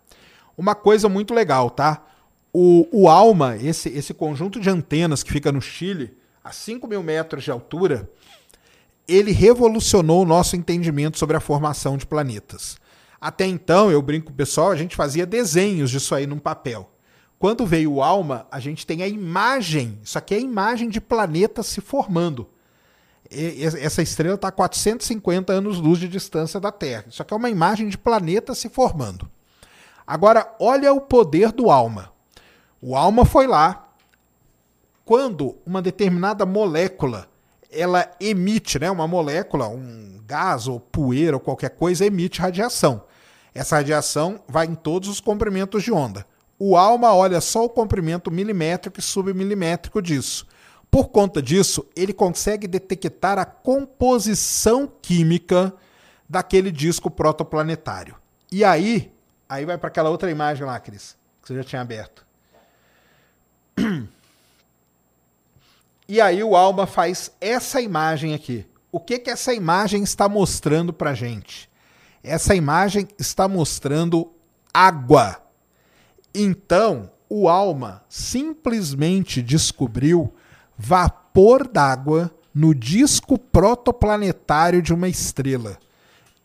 Uma 0.55 0.75
coisa 0.75 1.09
muito 1.09 1.33
legal, 1.33 1.71
tá? 1.71 2.05
O, 2.53 2.87
o 2.91 3.09
ALMA, 3.09 3.57
esse, 3.57 3.89
esse 3.89 4.13
conjunto 4.13 4.59
de 4.59 4.69
antenas 4.69 5.23
que 5.23 5.31
fica 5.31 5.51
no 5.51 5.63
Chile, 5.63 6.15
a 6.43 6.51
5 6.51 6.87
mil 6.87 7.01
metros 7.01 7.43
de 7.43 7.49
altura, 7.49 8.07
ele 9.07 9.31
revolucionou 9.31 10.21
o 10.21 10.27
nosso 10.27 10.55
entendimento 10.55 11.17
sobre 11.17 11.35
a 11.35 11.39
formação 11.39 11.97
de 11.97 12.05
planetas. 12.05 12.77
Até 13.23 13.45
então, 13.45 13.89
eu 13.89 14.01
brinco 14.01 14.25
com 14.25 14.33
o 14.33 14.35
pessoal, 14.35 14.69
a 14.69 14.75
gente 14.75 14.97
fazia 14.97 15.25
desenhos 15.25 15.89
disso 15.89 16.13
aí 16.13 16.27
num 16.27 16.39
papel. 16.39 16.91
Quando 17.39 17.65
veio 17.65 17.93
o 17.93 18.03
ALMA, 18.03 18.45
a 18.51 18.59
gente 18.59 18.85
tem 18.85 19.01
a 19.01 19.07
imagem, 19.07 19.97
isso 20.03 20.17
aqui 20.17 20.33
é 20.33 20.37
a 20.37 20.41
imagem 20.41 20.89
de 20.89 20.99
planetas 20.99 21.67
se 21.67 21.79
formando. 21.79 22.49
E, 23.31 23.63
essa 23.63 24.01
estrela 24.01 24.35
está 24.35 24.49
a 24.49 24.51
450 24.51 25.53
anos-luz 25.53 25.99
de 25.99 26.09
distância 26.09 26.59
da 26.59 26.69
Terra. 26.69 27.05
Isso 27.07 27.21
aqui 27.21 27.33
é 27.33 27.37
uma 27.37 27.49
imagem 27.49 27.87
de 27.87 27.97
planetas 27.97 28.57
se 28.57 28.67
formando. 28.67 29.31
Agora, 30.05 30.53
olha 30.59 30.91
o 30.91 30.99
poder 30.99 31.53
do 31.53 31.71
ALMA. 31.71 32.11
O 32.81 32.93
ALMA 32.93 33.23
foi 33.23 33.47
lá, 33.47 33.87
quando 35.05 35.55
uma 35.65 35.81
determinada 35.81 36.45
molécula 36.45 37.29
ela 37.71 38.11
emite, 38.19 38.77
né, 38.79 38.91
uma 38.91 39.07
molécula, 39.07 39.69
um 39.69 40.21
gás 40.27 40.67
ou 40.67 40.77
poeira 40.77 41.37
ou 41.37 41.39
qualquer 41.39 41.69
coisa 41.69 42.05
emite 42.05 42.41
radiação. 42.41 43.05
Essa 43.53 43.77
radiação 43.77 44.43
vai 44.47 44.65
em 44.65 44.75
todos 44.75 45.09
os 45.09 45.19
comprimentos 45.19 45.83
de 45.83 45.91
onda. 45.91 46.25
O 46.57 46.77
ALMA 46.77 47.13
olha 47.13 47.41
só 47.41 47.65
o 47.65 47.69
comprimento 47.69 48.31
milimétrico 48.31 48.99
e 48.99 49.03
submilimétrico 49.03 50.01
disso. 50.01 50.47
Por 50.89 51.09
conta 51.09 51.41
disso, 51.41 51.85
ele 51.95 52.13
consegue 52.13 52.67
detectar 52.67 53.39
a 53.39 53.45
composição 53.45 54.91
química 55.01 55.73
daquele 56.29 56.71
disco 56.71 57.09
protoplanetário. 57.09 58.15
E 58.51 58.63
aí, 58.63 59.11
aí 59.49 59.65
vai 59.65 59.77
para 59.77 59.87
aquela 59.87 60.09
outra 60.09 60.29
imagem 60.29 60.65
lá, 60.65 60.79
Cris, 60.79 61.17
que 61.41 61.47
você 61.47 61.55
já 61.55 61.63
tinha 61.63 61.81
aberto. 61.81 62.25
E 66.05 66.19
aí 66.19 66.43
o 66.43 66.55
ALMA 66.55 66.85
faz 66.85 67.31
essa 67.39 67.81
imagem 67.81 68.33
aqui. 68.33 68.67
O 68.91 68.99
que 68.99 69.17
que 69.17 69.29
essa 69.29 69.53
imagem 69.53 70.03
está 70.03 70.27
mostrando 70.27 70.91
para 70.91 71.13
gente? 71.13 71.69
Essa 72.23 72.55
imagem 72.55 73.07
está 73.19 73.47
mostrando 73.47 74.31
água. 74.73 75.43
Então, 76.33 77.11
o 77.29 77.49
ALMA 77.49 78.03
simplesmente 78.07 79.41
descobriu 79.41 80.33
vapor 80.77 81.67
d'água 81.67 82.33
no 82.53 82.73
disco 82.73 83.37
protoplanetário 83.37 84.81
de 84.81 84.93
uma 84.93 85.09
estrela. 85.09 85.77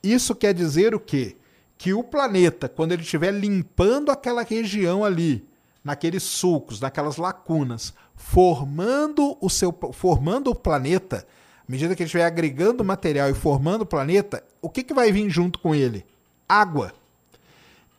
Isso 0.02 0.34
quer 0.34 0.52
dizer 0.52 0.94
o 0.94 1.00
quê? 1.00 1.36
Que 1.76 1.94
o 1.94 2.02
planeta, 2.02 2.68
quando 2.68 2.92
ele 2.92 3.02
estiver 3.02 3.30
limpando 3.30 4.10
aquela 4.10 4.42
região 4.42 5.04
ali, 5.04 5.46
naqueles 5.84 6.22
sulcos, 6.22 6.80
naquelas 6.80 7.16
lacunas, 7.16 7.94
formando 8.16 9.36
o 9.40 9.48
seu 9.48 9.72
formando 9.92 10.50
o 10.50 10.54
planeta, 10.54 11.26
à 11.68 11.72
medida 11.72 11.94
que 11.94 12.02
ele 12.02 12.06
estiver 12.06 12.24
agregando 12.24 12.82
material 12.82 13.28
e 13.28 13.34
formando 13.34 13.82
o 13.82 13.86
planeta, 13.86 14.42
o 14.62 14.70
que, 14.70 14.82
que 14.82 14.94
vai 14.94 15.12
vir 15.12 15.28
junto 15.28 15.58
com 15.58 15.74
ele? 15.74 16.04
Água. 16.48 16.94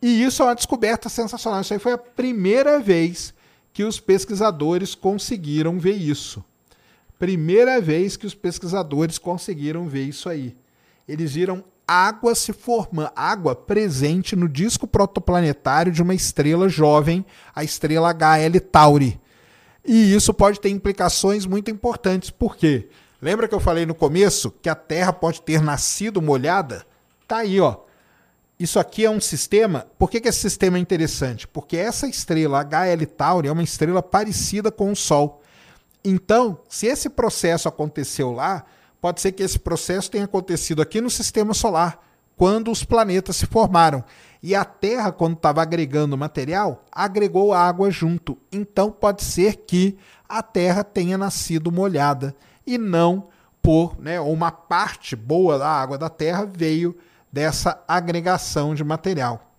E 0.01 0.23
isso 0.23 0.41
é 0.41 0.45
uma 0.45 0.55
descoberta 0.55 1.07
sensacional. 1.07 1.61
Isso 1.61 1.73
aí 1.73 1.79
foi 1.79 1.91
a 1.91 1.97
primeira 1.97 2.79
vez 2.79 3.31
que 3.71 3.83
os 3.83 3.99
pesquisadores 3.99 4.95
conseguiram 4.95 5.77
ver 5.79 5.93
isso. 5.93 6.43
Primeira 7.19 7.79
vez 7.79 8.17
que 8.17 8.25
os 8.25 8.33
pesquisadores 8.33 9.19
conseguiram 9.19 9.87
ver 9.87 10.05
isso 10.05 10.29
aí. 10.29 10.55
Eles 11.07 11.33
viram 11.33 11.63
água 11.87 12.33
se 12.33 12.53
formando, 12.53 13.11
água 13.15 13.55
presente 13.55 14.35
no 14.35 14.49
disco 14.49 14.87
protoplanetário 14.87 15.91
de 15.91 16.01
uma 16.01 16.15
estrela 16.15 16.69
jovem, 16.69 17.23
a 17.53 17.63
estrela 17.63 18.11
HL 18.11 18.59
Tauri. 18.71 19.19
E 19.85 20.13
isso 20.13 20.33
pode 20.33 20.59
ter 20.59 20.69
implicações 20.69 21.45
muito 21.45 21.69
importantes. 21.69 22.29
Por 22.29 22.55
quê? 22.55 22.89
Lembra 23.21 23.49
que 23.49 23.55
eu 23.55 23.59
falei 23.59 23.85
no 23.85 23.93
começo 23.93 24.49
que 24.61 24.69
a 24.69 24.75
Terra 24.75 25.11
pode 25.11 25.41
ter 25.41 25.61
nascido 25.61 26.21
molhada? 26.21 26.85
Tá 27.27 27.37
aí, 27.37 27.59
ó. 27.59 27.77
Isso 28.57 28.79
aqui 28.79 29.03
é 29.03 29.09
um 29.09 29.19
sistema. 29.19 29.87
Por 29.97 30.09
que, 30.09 30.21
que 30.21 30.29
esse 30.29 30.39
sistema 30.39 30.77
é 30.77 30.81
interessante? 30.81 31.45
Porque 31.47 31.75
essa 31.75 32.07
estrela 32.07 32.61
HL 32.61 33.05
Tauri 33.17 33.49
é 33.49 33.51
uma 33.51 33.63
estrela 33.63 34.01
parecida 34.01 34.71
com 34.71 34.91
o 34.91 34.95
Sol. 34.95 35.41
Então, 36.03 36.59
se 36.69 36.87
esse 36.87 37.09
processo 37.09 37.67
aconteceu 37.67 38.31
lá, 38.31 38.63
pode 39.01 39.19
ser 39.19 39.33
que 39.33 39.43
esse 39.43 39.59
processo 39.59 40.09
tenha 40.09 40.23
acontecido 40.23 40.81
aqui 40.81 41.01
no 41.01 41.09
sistema 41.09 41.53
solar, 41.53 42.01
quando 42.37 42.71
os 42.71 42.85
planetas 42.85 43.35
se 43.35 43.45
formaram. 43.45 44.01
E 44.41 44.55
a 44.55 44.63
Terra, 44.63 45.11
quando 45.11 45.35
estava 45.35 45.61
agregando 45.61 46.17
material, 46.17 46.85
agregou 46.89 47.53
água 47.53 47.91
junto. 47.91 48.37
Então 48.49 48.91
pode 48.91 49.23
ser 49.23 49.57
que 49.57 49.97
a 50.27 50.41
Terra 50.41 50.85
tenha 50.85 51.17
nascido 51.17 51.69
molhada 51.69 52.33
e 52.73 52.77
não 52.77 53.27
por, 53.61 53.99
né, 53.99 54.19
uma 54.19 54.51
parte 54.51 55.15
boa 55.15 55.57
da 55.57 55.67
água 55.67 55.97
da 55.97 56.09
Terra 56.09 56.45
veio 56.45 56.97
dessa 57.31 57.83
agregação 57.87 58.73
de 58.73 58.83
material. 58.83 59.53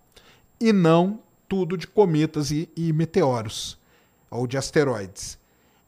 E 0.59 0.73
não 0.73 1.19
tudo 1.47 1.77
de 1.77 1.87
cometas 1.87 2.51
e, 2.51 2.69
e 2.75 2.91
meteoros 2.91 3.79
ou 4.29 4.47
de 4.47 4.57
asteroides. 4.57 5.37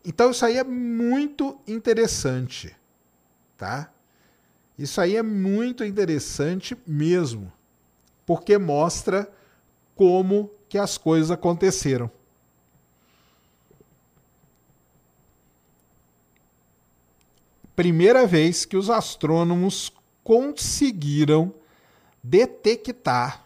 Então 0.05 0.31
isso 0.31 0.45
aí 0.45 0.57
é 0.57 0.63
muito 0.63 1.57
interessante 1.67 2.75
tá? 3.63 3.89
Isso 4.77 4.99
aí 4.99 5.15
é 5.15 5.23
muito 5.23 5.85
interessante 5.85 6.77
mesmo, 6.85 7.49
porque 8.25 8.57
mostra 8.57 9.31
como 9.95 10.51
que 10.67 10.77
as 10.77 10.97
coisas 10.97 11.31
aconteceram. 11.31 12.11
Primeira 17.75 18.25
vez 18.27 18.65
que 18.65 18.77
os 18.77 18.89
astrônomos 18.89 19.91
conseguiram 20.23 21.53
detectar 22.23 23.43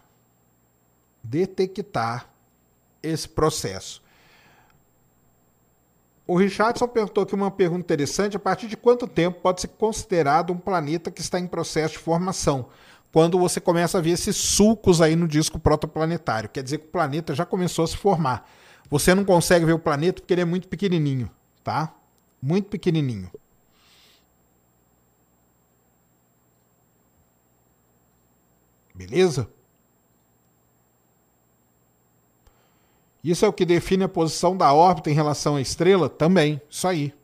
detectar 1.22 2.30
esse 3.02 3.28
processo. 3.28 4.02
O 6.26 6.36
Richardson 6.36 6.86
perguntou 6.88 7.22
aqui 7.22 7.34
uma 7.34 7.50
pergunta 7.50 7.80
interessante: 7.80 8.36
a 8.36 8.40
partir 8.40 8.66
de 8.66 8.76
quanto 8.76 9.06
tempo 9.06 9.40
pode 9.40 9.60
ser 9.60 9.68
considerado 9.68 10.52
um 10.52 10.58
planeta 10.58 11.10
que 11.10 11.20
está 11.20 11.38
em 11.38 11.46
processo 11.46 11.94
de 11.94 12.00
formação? 12.00 12.66
Quando 13.10 13.38
você 13.38 13.60
começa 13.60 13.96
a 13.96 14.00
ver 14.00 14.10
esses 14.10 14.36
sulcos 14.36 15.00
aí 15.00 15.16
no 15.16 15.26
disco 15.26 15.58
protoplanetário. 15.58 16.50
Quer 16.50 16.62
dizer 16.62 16.78
que 16.78 16.86
o 16.86 16.90
planeta 16.90 17.34
já 17.34 17.46
começou 17.46 17.84
a 17.86 17.88
se 17.88 17.96
formar. 17.96 18.48
Você 18.90 19.14
não 19.14 19.24
consegue 19.24 19.64
ver 19.64 19.72
o 19.72 19.78
planeta 19.78 20.20
porque 20.20 20.34
ele 20.34 20.42
é 20.42 20.44
muito 20.44 20.68
pequenininho, 20.68 21.30
tá? 21.64 21.94
Muito 22.40 22.68
pequenininho. 22.68 23.30
Beleza? 28.98 29.48
Isso 33.22 33.44
é 33.44 33.48
o 33.48 33.52
que 33.52 33.64
define 33.64 34.04
a 34.04 34.08
posição 34.08 34.56
da 34.56 34.72
órbita 34.72 35.10
em 35.10 35.14
relação 35.14 35.56
à 35.56 35.60
estrela? 35.60 36.08
Também, 36.08 36.60
isso 36.68 36.86
aí. 36.86 37.14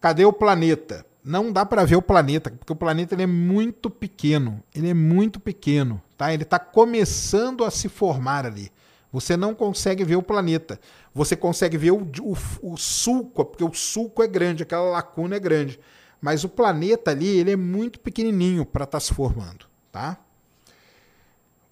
Cadê 0.00 0.24
o 0.24 0.32
planeta? 0.32 1.04
não 1.24 1.50
dá 1.50 1.64
para 1.64 1.84
ver 1.84 1.96
o 1.96 2.02
planeta, 2.02 2.50
porque 2.50 2.72
o 2.72 2.76
planeta 2.76 3.14
ele 3.14 3.22
é 3.22 3.26
muito 3.26 3.88
pequeno. 3.88 4.62
Ele 4.74 4.90
é 4.90 4.94
muito 4.94 5.40
pequeno, 5.40 6.00
tá? 6.18 6.34
Ele 6.34 6.42
está 6.42 6.58
começando 6.58 7.64
a 7.64 7.70
se 7.70 7.88
formar 7.88 8.44
ali. 8.44 8.70
Você 9.10 9.36
não 9.36 9.54
consegue 9.54 10.04
ver 10.04 10.16
o 10.16 10.22
planeta. 10.22 10.78
Você 11.14 11.34
consegue 11.34 11.78
ver 11.78 11.92
o, 11.92 12.06
o, 12.20 12.36
o 12.72 12.76
sulco, 12.76 13.44
porque 13.44 13.64
o 13.64 13.72
sulco 13.72 14.22
é 14.22 14.28
grande, 14.28 14.64
aquela 14.64 14.90
lacuna 14.90 15.36
é 15.36 15.40
grande. 15.40 15.80
Mas 16.20 16.44
o 16.44 16.48
planeta 16.48 17.10
ali, 17.10 17.38
ele 17.38 17.52
é 17.52 17.56
muito 17.56 17.98
pequenininho 18.00 18.66
para 18.66 18.84
estar 18.84 18.98
tá 18.98 19.00
se 19.00 19.14
formando, 19.14 19.66
tá? 19.94 20.18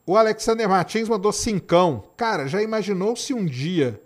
O 0.06 0.16
Alexander 0.16 0.68
Martins 0.68 1.08
mandou 1.08 1.32
cincão. 1.32 2.04
Cara, 2.16 2.46
já 2.46 2.62
imaginou 2.62 3.16
se 3.16 3.34
um 3.34 3.44
dia 3.44 4.00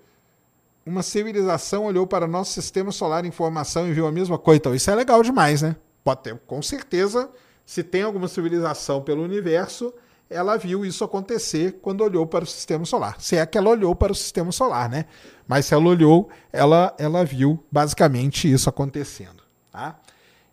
uma 0.86 1.02
civilização 1.02 1.84
olhou 1.84 2.06
para 2.06 2.26
nosso 2.26 2.52
sistema 2.52 2.90
solar 2.90 3.26
em 3.26 3.30
formação 3.30 3.86
e 3.86 3.92
viu 3.92 4.06
a 4.06 4.12
mesma 4.12 4.38
coisa? 4.38 4.56
Então, 4.56 4.74
isso 4.74 4.90
é 4.90 4.94
legal 4.94 5.22
demais, 5.22 5.60
né? 5.60 5.76
Pode 6.02 6.22
ter, 6.22 6.38
com 6.46 6.62
certeza, 6.62 7.28
se 7.66 7.82
tem 7.82 8.02
alguma 8.02 8.26
civilização 8.26 9.02
pelo 9.02 9.22
universo, 9.22 9.92
ela 10.30 10.56
viu 10.56 10.86
isso 10.86 11.04
acontecer 11.04 11.78
quando 11.82 12.02
olhou 12.02 12.26
para 12.26 12.44
o 12.44 12.46
sistema 12.46 12.86
solar. 12.86 13.20
Se 13.20 13.36
é 13.36 13.44
que 13.44 13.58
ela 13.58 13.68
olhou 13.68 13.94
para 13.94 14.12
o 14.12 14.14
sistema 14.14 14.50
solar, 14.50 14.88
né? 14.88 15.04
Mas 15.46 15.66
se 15.66 15.74
ela 15.74 15.84
olhou, 15.84 16.30
ela, 16.50 16.94
ela 16.98 17.22
viu 17.22 17.62
basicamente 17.70 18.50
isso 18.50 18.68
acontecendo. 18.68 19.42
Tá? 19.70 20.00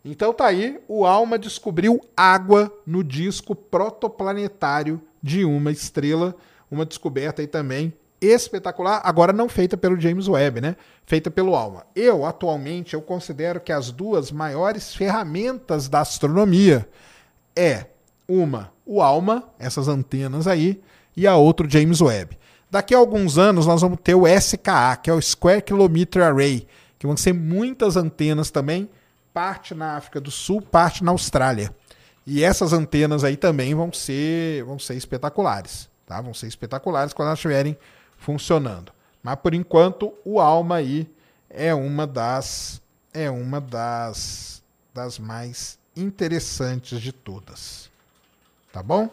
Então 0.04 0.34
tá 0.34 0.46
aí, 0.46 0.80
o 0.88 1.06
Alma 1.06 1.40
descobriu 1.40 2.02
água 2.16 2.72
no 2.86 3.04
disco 3.04 3.56
protoplanetário 3.56 5.02
de 5.22 5.46
uma 5.46 5.72
estrela, 5.72 6.36
uma 6.70 6.86
descoberta 6.86 7.42
aí 7.42 7.48
também 7.48 7.94
espetacular, 8.32 9.02
agora 9.04 9.34
não 9.34 9.50
feita 9.50 9.76
pelo 9.76 10.00
James 10.00 10.28
Webb, 10.28 10.62
né? 10.62 10.76
Feita 11.06 11.30
pelo 11.30 11.56
ALMA. 11.56 11.86
Eu, 11.96 12.26
atualmente, 12.26 12.94
eu 12.94 13.02
considero 13.02 13.60
que 13.60 13.72
as 13.72 13.92
duas 13.92 14.32
maiores 14.32 14.96
ferramentas 14.96 15.90
da 15.90 16.00
astronomia 16.00 16.88
é 17.56 17.88
uma, 18.28 18.72
o 18.86 19.02
ALMA, 19.02 19.44
essas 19.60 19.88
antenas 19.88 20.48
aí, 20.48 20.82
e 21.16 21.28
a 21.28 21.36
outra, 21.36 21.68
o 21.68 21.70
James 21.70 22.00
Webb. 22.00 22.38
Daqui 22.72 22.96
a 22.96 22.98
alguns 22.98 23.38
anos 23.38 23.68
nós 23.68 23.82
vamos 23.82 24.00
ter 24.02 24.16
o 24.16 24.26
SKA, 24.26 24.96
que 24.96 25.10
é 25.10 25.14
o 25.14 25.22
Square 25.22 25.62
Kilometer 25.62 26.24
Array, 26.24 26.66
que 26.98 27.06
vão 27.06 27.18
ser 27.18 27.34
muitas 27.34 27.98
antenas 27.98 28.50
também, 28.50 28.90
parte 29.34 29.74
na 29.74 29.98
África 29.98 30.22
do 30.22 30.32
Sul, 30.32 30.62
parte 30.62 31.04
na 31.04 31.12
Austrália. 31.12 31.74
E 32.26 32.44
essas 32.44 32.72
antenas 32.72 33.24
aí 33.24 33.36
também 33.36 33.76
vão 33.76 33.92
ser, 33.92 34.64
vão 34.64 34.80
ser 34.80 34.96
espetaculares, 34.96 35.90
tá? 36.06 36.22
Vão 36.22 36.34
ser 36.34 36.48
espetaculares 36.48 37.14
quando 37.14 37.28
elas 37.28 37.40
estiverem 37.40 37.78
funcionando. 38.18 38.94
Mas 39.22 39.36
por 39.36 39.54
enquanto 39.54 40.14
o 40.24 40.40
Alma 40.40 40.76
aí 40.76 41.10
é 41.50 41.74
uma 41.74 42.08
das 42.08 42.82
é 43.14 43.30
uma 43.30 43.60
das 43.60 44.64
das 44.94 45.20
mais 45.20 45.78
interessantes 45.96 47.02
de 47.02 47.12
todas. 47.12 47.90
Tá 48.72 48.82
bom? 48.82 49.10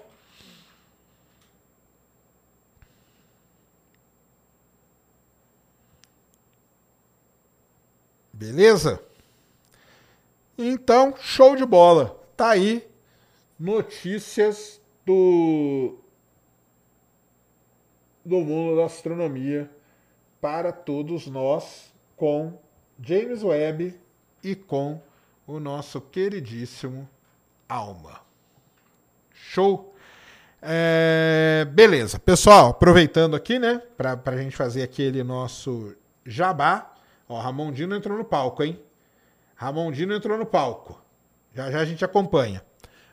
Beleza? 8.32 9.02
Então, 10.62 11.14
show 11.18 11.56
de 11.56 11.64
bola. 11.64 12.20
Tá 12.36 12.50
aí 12.50 12.86
notícias 13.58 14.78
do 15.06 15.98
do 18.22 18.40
mundo 18.40 18.76
da 18.76 18.84
astronomia 18.84 19.70
para 20.38 20.70
todos 20.70 21.26
nós 21.26 21.94
com 22.14 22.60
James 23.00 23.42
Webb 23.42 23.98
e 24.44 24.54
com 24.54 25.00
o 25.46 25.58
nosso 25.58 25.98
queridíssimo 25.98 27.08
Alma. 27.66 28.20
Show? 29.32 29.94
É, 30.60 31.66
beleza. 31.72 32.18
Pessoal, 32.18 32.68
aproveitando 32.68 33.34
aqui, 33.34 33.58
né, 33.58 33.80
para 33.96 34.20
a 34.26 34.36
gente 34.36 34.54
fazer 34.54 34.82
aquele 34.82 35.22
nosso 35.22 35.96
jabá. 36.26 36.92
Ó, 37.26 37.40
Ramondino 37.40 37.96
entrou 37.96 38.18
no 38.18 38.24
palco, 38.26 38.62
hein? 38.62 38.78
Ramondino 39.60 40.14
entrou 40.14 40.38
no 40.38 40.46
palco. 40.46 40.98
Já 41.54 41.70
já 41.70 41.80
a 41.80 41.84
gente 41.84 42.02
acompanha. 42.02 42.62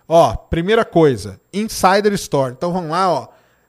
Ó, 0.08 0.34
primeira 0.34 0.86
coisa, 0.86 1.42
Insider 1.52 2.14
Store. 2.14 2.54
Então 2.54 2.72
vamos 2.72 2.90
lá, 2.90 3.12
ó. 3.12 3.28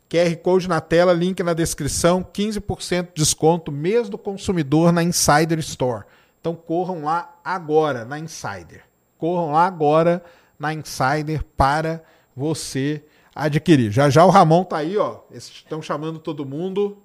QR 0.08 0.36
Code 0.36 0.68
na 0.68 0.80
tela, 0.80 1.12
link 1.12 1.42
na 1.42 1.54
descrição, 1.54 2.22
15% 2.22 3.06
de 3.06 3.14
desconto, 3.14 3.72
mês 3.72 4.08
do 4.08 4.16
consumidor 4.16 4.92
na 4.92 5.02
Insider 5.02 5.58
Store. 5.58 6.04
Então 6.40 6.54
corram 6.54 7.02
lá 7.02 7.40
agora 7.44 8.04
na 8.04 8.16
Insider. 8.16 8.84
Corram 9.18 9.50
lá 9.50 9.66
agora 9.66 10.22
na 10.56 10.72
Insider 10.72 11.42
para 11.56 12.00
você 12.36 13.04
adquirir. 13.34 13.90
Já 13.90 14.08
já 14.08 14.24
o 14.24 14.30
Ramon 14.30 14.62
tá 14.62 14.76
aí, 14.76 14.96
ó. 14.96 15.22
Estão 15.32 15.82
chamando 15.82 16.20
todo 16.20 16.46
mundo. 16.46 17.02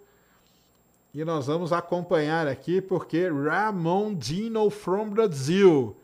E 1.13 1.23
nós 1.23 1.45
vamos 1.45 1.71
acompanhar 1.71 2.47
aqui 2.47 2.81
porque 2.81 3.29
Ramon 3.29 4.15
Dino 4.15 4.69
from 4.71 5.09
Brazil. 5.09 5.95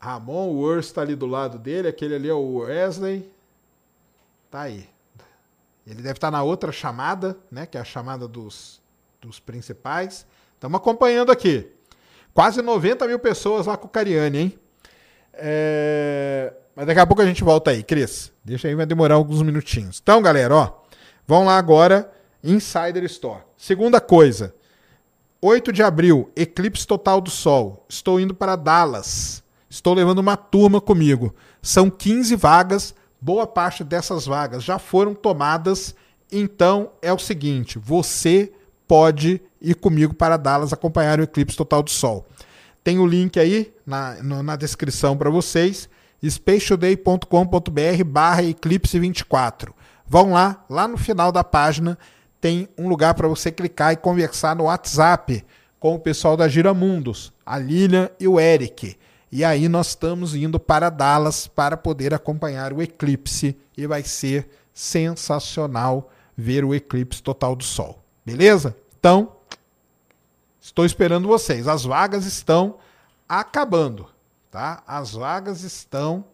Ramon 0.00 0.48
Worst 0.54 0.88
está 0.88 1.02
ali 1.02 1.14
do 1.14 1.26
lado 1.26 1.56
dele, 1.56 1.86
aquele 1.86 2.16
ali 2.16 2.28
é 2.28 2.34
o 2.34 2.56
Wesley. 2.56 3.30
Tá 4.50 4.62
aí. 4.62 4.88
Ele 5.86 6.02
deve 6.02 6.12
estar 6.14 6.32
na 6.32 6.42
outra 6.42 6.72
chamada, 6.72 7.38
né? 7.48 7.64
Que 7.64 7.78
é 7.78 7.80
a 7.80 7.84
chamada 7.84 8.26
dos, 8.26 8.80
dos 9.20 9.38
principais. 9.38 10.26
Estamos 10.54 10.78
acompanhando 10.78 11.30
aqui. 11.30 11.70
Quase 12.34 12.60
90 12.60 13.06
mil 13.06 13.20
pessoas 13.20 13.66
lá 13.66 13.76
com 13.76 13.86
o 13.86 13.90
Cariani, 13.90 14.38
hein? 14.38 14.58
É... 15.32 16.52
Mas 16.74 16.86
daqui 16.86 16.98
a 16.98 17.06
pouco 17.06 17.22
a 17.22 17.26
gente 17.26 17.44
volta 17.44 17.70
aí, 17.70 17.84
Cris. 17.84 18.32
Deixa 18.44 18.66
aí, 18.66 18.74
vai 18.74 18.84
demorar 18.84 19.14
alguns 19.14 19.42
minutinhos. 19.42 20.00
Então, 20.02 20.20
galera, 20.20 20.54
ó. 20.54 20.82
Vão 21.26 21.44
lá 21.44 21.56
agora, 21.56 22.12
Insider 22.42 23.04
Store. 23.04 23.42
Segunda 23.56 24.00
coisa. 24.00 24.54
8 25.40 25.72
de 25.72 25.82
abril, 25.82 26.30
eclipse 26.34 26.86
total 26.86 27.20
do 27.20 27.30
Sol. 27.30 27.84
Estou 27.88 28.18
indo 28.18 28.34
para 28.34 28.56
Dallas. 28.56 29.42
Estou 29.68 29.94
levando 29.94 30.18
uma 30.18 30.36
turma 30.36 30.80
comigo. 30.80 31.34
São 31.60 31.90
15 31.90 32.36
vagas 32.36 32.94
boa 33.20 33.46
parte 33.46 33.82
dessas 33.82 34.26
vagas 34.26 34.62
já 34.62 34.78
foram 34.78 35.14
tomadas. 35.14 35.94
Então 36.30 36.92
é 37.02 37.12
o 37.12 37.18
seguinte: 37.18 37.78
você 37.78 38.52
pode 38.86 39.40
ir 39.60 39.74
comigo 39.74 40.14
para 40.14 40.36
Dallas 40.36 40.72
acompanhar 40.72 41.18
o 41.18 41.24
eclipse 41.24 41.56
total 41.56 41.82
do 41.82 41.90
Sol. 41.90 42.26
Tem 42.84 42.98
o 43.00 43.06
link 43.06 43.38
aí 43.40 43.74
na, 43.84 44.22
na 44.22 44.54
descrição 44.54 45.16
para 45.16 45.28
vocês, 45.28 45.88
spatialday.com.br 46.22 48.04
barra 48.06 48.44
eclipse 48.44 48.98
24. 48.98 49.74
Vão 50.06 50.32
lá, 50.32 50.64
lá 50.70 50.86
no 50.86 50.96
final 50.96 51.32
da 51.32 51.42
página 51.42 51.98
tem 52.46 52.68
um 52.78 52.88
lugar 52.88 53.12
para 53.14 53.26
você 53.26 53.50
clicar 53.50 53.92
e 53.92 53.96
conversar 53.96 54.54
no 54.54 54.66
WhatsApp 54.66 55.44
com 55.80 55.96
o 55.96 55.98
pessoal 55.98 56.36
da 56.36 56.46
Giramundos, 56.46 57.32
a 57.44 57.58
Lilian 57.58 58.08
e 58.20 58.28
o 58.28 58.38
Eric. 58.38 58.96
E 59.32 59.44
aí 59.44 59.68
nós 59.68 59.88
estamos 59.88 60.32
indo 60.32 60.60
para 60.60 60.88
Dallas 60.88 61.48
para 61.48 61.76
poder 61.76 62.14
acompanhar 62.14 62.72
o 62.72 62.80
eclipse 62.80 63.58
e 63.76 63.84
vai 63.84 64.04
ser 64.04 64.48
sensacional 64.72 66.08
ver 66.36 66.64
o 66.64 66.72
eclipse 66.72 67.20
total 67.20 67.56
do 67.56 67.64
Sol. 67.64 68.00
Beleza? 68.24 68.76
Então, 68.96 69.32
estou 70.60 70.86
esperando 70.86 71.26
vocês. 71.26 71.66
As 71.66 71.82
vagas 71.82 72.26
estão 72.26 72.76
acabando, 73.28 74.06
tá? 74.52 74.84
As 74.86 75.14
vagas 75.14 75.64
estão 75.64 76.24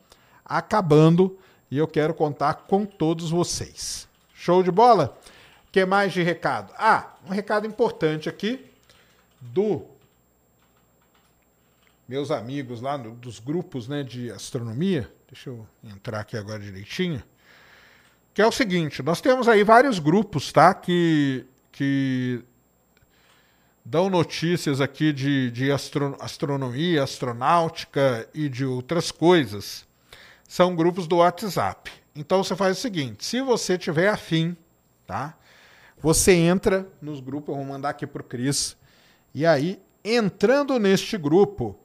acabando 0.44 1.38
e 1.70 1.78
eu 1.78 1.88
quero 1.88 2.12
contar 2.12 2.66
com 2.68 2.84
todos 2.84 3.30
vocês. 3.30 4.06
Show 4.34 4.62
de 4.62 4.70
bola? 4.70 5.16
Que 5.72 5.86
mais 5.86 6.12
de 6.12 6.22
recado? 6.22 6.72
Ah, 6.76 7.14
um 7.26 7.30
recado 7.30 7.66
importante 7.66 8.28
aqui 8.28 8.64
do 9.40 9.86
meus 12.06 12.30
amigos 12.30 12.82
lá 12.82 12.98
no, 12.98 13.12
dos 13.12 13.38
grupos 13.38 13.88
né, 13.88 14.02
de 14.02 14.30
astronomia, 14.30 15.10
deixa 15.26 15.48
eu 15.48 15.66
entrar 15.82 16.20
aqui 16.20 16.36
agora 16.36 16.58
direitinho, 16.60 17.22
que 18.34 18.42
é 18.42 18.46
o 18.46 18.52
seguinte, 18.52 19.02
nós 19.02 19.22
temos 19.22 19.48
aí 19.48 19.64
vários 19.64 19.98
grupos, 19.98 20.52
tá, 20.52 20.74
que, 20.74 21.46
que 21.70 22.44
dão 23.82 24.10
notícias 24.10 24.78
aqui 24.78 25.10
de, 25.10 25.50
de 25.50 25.72
astro, 25.72 26.16
astronomia, 26.20 27.02
astronáutica 27.02 28.28
e 28.34 28.46
de 28.46 28.66
outras 28.66 29.10
coisas. 29.10 29.86
São 30.46 30.76
grupos 30.76 31.06
do 31.06 31.16
WhatsApp. 31.16 31.90
Então 32.14 32.44
você 32.44 32.54
faz 32.54 32.76
o 32.76 32.80
seguinte, 32.80 33.24
se 33.24 33.40
você 33.40 33.78
tiver 33.78 34.08
afim, 34.08 34.54
tá, 35.06 35.34
você 36.02 36.32
entra 36.32 36.88
nos 37.00 37.20
grupos, 37.20 37.50
eu 37.50 37.56
vou 37.56 37.64
mandar 37.64 37.90
aqui 37.90 38.06
para 38.06 38.20
o 38.20 38.24
Cris, 38.24 38.76
e 39.34 39.46
aí, 39.46 39.80
entrando 40.04 40.78
neste 40.78 41.16
grupo, 41.16 41.78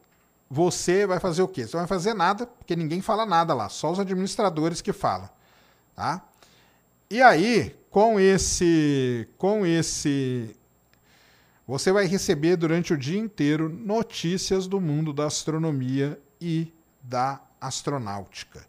você 0.50 1.06
vai 1.06 1.20
fazer 1.20 1.42
o 1.42 1.48
quê? 1.48 1.68
Você 1.68 1.76
não 1.76 1.82
vai 1.82 1.88
fazer 1.88 2.14
nada, 2.14 2.48
porque 2.48 2.76
ninguém 2.76 3.02
fala 3.02 3.26
nada 3.26 3.54
lá, 3.54 3.70
só 3.70 3.92
os 3.92 4.00
administradores 4.00 4.82
que 4.82 4.92
falam, 4.92 5.30
tá? 5.96 6.26
E 7.10 7.22
aí, 7.22 7.76
com 7.90 8.20
esse 8.20 9.28
com 9.38 9.66
esse 9.66 10.56
você 11.68 11.92
vai 11.92 12.06
receber 12.06 12.56
durante 12.56 12.94
o 12.94 12.98
dia 12.98 13.20
inteiro 13.20 13.68
notícias 13.68 14.68
do 14.68 14.80
mundo 14.80 15.12
da 15.12 15.26
astronomia 15.26 16.18
e 16.40 16.74
da 17.02 17.42
astronáutica. 17.60 18.66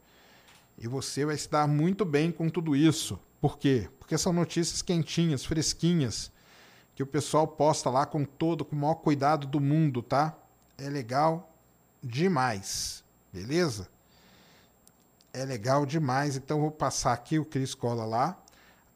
E 0.77 0.89
você 0.89 1.25
vai 1.25 1.37
se 1.37 1.49
dar 1.49 1.69
muito 1.69 2.05
bem 2.05 2.33
com 2.33 2.49
tudo 2.49 2.75
isso. 2.75 3.19
Por 3.41 3.57
quê? 3.57 3.89
Porque 4.09 4.17
são 4.17 4.33
notícias 4.33 4.81
quentinhas, 4.81 5.45
fresquinhas, 5.45 6.33
que 6.95 7.03
o 7.03 7.07
pessoal 7.07 7.47
posta 7.47 7.91
lá 7.91 8.07
com 8.07 8.25
todo, 8.25 8.65
com 8.65 8.75
o 8.75 8.79
maior 8.79 8.95
cuidado 8.95 9.47
do 9.47 9.61
mundo, 9.61 10.01
tá? 10.01 10.35
É 10.79 10.89
legal 10.89 11.53
demais, 12.03 13.05
beleza? 13.31 13.87
É 15.31 15.45
legal 15.45 15.85
demais, 15.85 16.39
então 16.39 16.59
vou 16.59 16.71
passar 16.71 17.13
aqui 17.13 17.39
o 17.39 17.45
Cris 17.45 17.75
cola 17.75 18.07
lá 18.07 18.43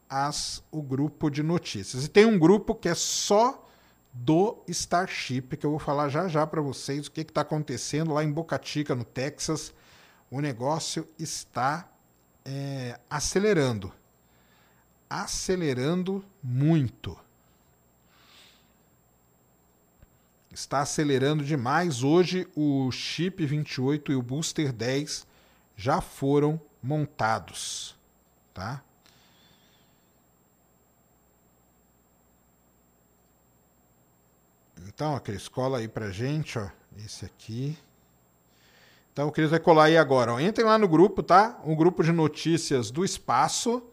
as 0.09 0.65
o 0.71 0.81
grupo 0.81 1.29
de 1.29 1.43
notícias. 1.43 2.07
E 2.07 2.09
tem 2.09 2.25
um 2.25 2.39
grupo 2.39 2.75
que 2.75 2.89
é 2.89 2.95
só 2.95 3.69
do 4.15 4.65
Starship, 4.67 5.59
que 5.59 5.67
eu 5.67 5.73
vou 5.73 5.79
falar 5.79 6.09
já 6.09 6.27
já 6.27 6.47
para 6.47 6.63
vocês 6.63 7.07
o 7.07 7.11
que 7.11 7.21
está 7.21 7.43
acontecendo 7.43 8.15
lá 8.15 8.25
em 8.25 8.33
Boca 8.33 8.59
Chica, 8.63 8.95
no 8.95 9.05
Texas. 9.05 9.75
O 10.31 10.41
negócio 10.41 11.07
está 11.19 11.87
é, 12.47 12.99
acelerando. 13.11 13.93
Acelerando 15.15 16.25
muito. 16.43 17.19
Está 20.51 20.81
acelerando 20.81 21.45
demais. 21.45 22.03
Hoje 22.03 22.49
o 22.57 22.91
chip 22.91 23.45
28 23.45 24.11
e 24.11 24.15
o 24.15 24.23
booster 24.23 24.73
10 24.73 25.27
já 25.77 26.01
foram 26.01 26.59
montados, 26.83 27.95
tá? 28.55 28.83
Então, 34.87 35.15
aquele 35.15 35.37
escola 35.37 35.77
aí 35.77 35.89
pra 35.89 36.11
gente, 36.11 36.59
ó. 36.59 36.71
Esse 36.97 37.27
aqui. 37.27 37.77
Então, 39.13 39.29
o 39.29 39.33
Cris 39.33 39.51
vai 39.51 39.61
colar 39.61 39.85
aí 39.85 39.99
agora. 39.99 40.33
Ó. 40.33 40.41
Entrem 40.41 40.67
lá 40.67 40.79
no 40.79 40.89
grupo, 40.89 41.23
tá? 41.23 41.61
O 41.65 41.77
grupo 41.77 42.03
de 42.03 42.13
notícias 42.13 42.91
do 42.91 43.05
espaço 43.05 43.92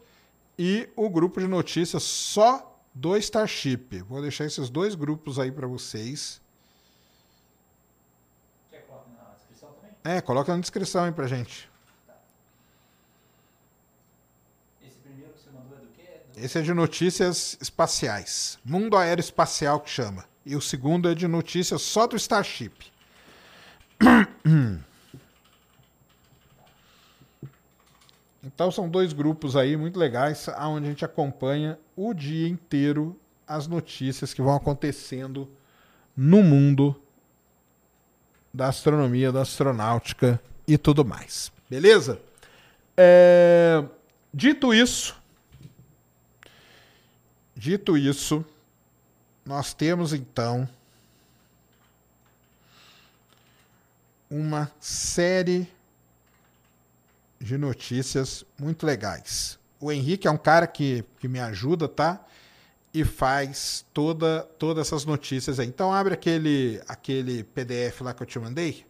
e 0.62 0.90
o 0.94 1.10
grupo 1.10 1.40
de 1.40 1.48
notícias 1.48 2.04
só 2.04 2.84
do 2.94 3.16
Starship. 3.16 4.02
Vou 4.02 4.22
deixar 4.22 4.44
esses 4.44 4.70
dois 4.70 4.94
grupos 4.94 5.40
aí 5.40 5.50
para 5.50 5.66
vocês. 5.66 6.42
Quer 8.70 8.82
colocar 8.82 9.08
na 9.24 9.36
descrição 9.36 9.70
também? 9.72 9.96
É, 10.04 10.20
coloca 10.20 10.54
na 10.54 10.60
descrição 10.60 11.06
aí 11.06 11.14
pra 11.14 11.28
gente. 11.28 11.70
Esse 14.86 14.98
primeiro 14.98 15.32
que 15.32 15.40
você 15.40 15.50
mandou 15.50 15.78
é 15.78 15.82
do 15.82 15.88
quê? 15.96 16.02
É 16.02 16.40
do... 16.40 16.46
Esse 16.46 16.60
é 16.60 16.62
de 16.62 16.74
notícias 16.74 17.58
espaciais. 17.62 18.60
Mundo 18.66 18.98
aeroespacial 18.98 19.80
que 19.80 19.90
chama. 19.90 20.26
E 20.46 20.58
o 20.58 20.62
segundo 20.62 21.10
é 21.10 21.16
de 21.16 21.26
notícias 21.26 21.82
só 21.82 22.06
do 22.06 22.18
Starship. 22.18 22.92
Então 28.44 28.72
são 28.72 28.90
dois 28.90 29.12
grupos 29.14 29.56
aí 29.56 29.76
muito 29.76 30.00
legais, 30.00 30.48
onde 30.60 30.88
a 30.88 30.90
gente 30.90 31.06
acompanha 31.06 31.78
o 31.96 32.14
dia 32.14 32.48
inteiro 32.48 33.20
as 33.48 33.68
notícias 33.68 34.34
que 34.34 34.42
vão 34.42 34.56
acontecendo 34.56 35.50
no 36.16 36.42
mundo 36.42 36.96
da 38.54 38.68
astronomia, 38.68 39.32
da 39.32 39.42
astronáutica 39.42 40.42
e 40.68 40.78
tudo 40.78 41.04
mais. 41.04 41.52
Beleza? 41.70 42.22
É, 42.96 43.84
Dito 44.32 44.72
isso, 44.72 45.20
dito 47.56 47.98
isso, 47.98 48.46
nós 49.44 49.74
temos 49.74 50.14
então 50.14 50.70
uma 54.30 54.72
série 54.80 55.68
de 57.40 57.58
notícias 57.58 58.44
muito 58.60 58.86
legais. 58.86 59.58
O 59.80 59.92
Henrique 59.92 60.28
é 60.28 60.32
um 60.32 60.38
cara 60.38 60.68
que, 60.68 61.04
que 61.20 61.28
me 61.28 61.40
ajuda, 61.40 61.88
tá? 61.88 62.26
E 62.94 63.06
faz 63.06 63.86
toda, 63.94 64.42
todas 64.58 64.88
essas 64.88 65.06
notícias 65.06 65.60
aí. 65.60 65.68
Então 65.68 65.94
abre 65.94 66.14
aquele, 66.14 66.82
aquele 66.88 67.44
PDF 67.44 68.02
lá 68.02 68.14
que 68.14 68.22
eu 68.24 68.28
te 68.28 68.40
mandei. 68.40 68.86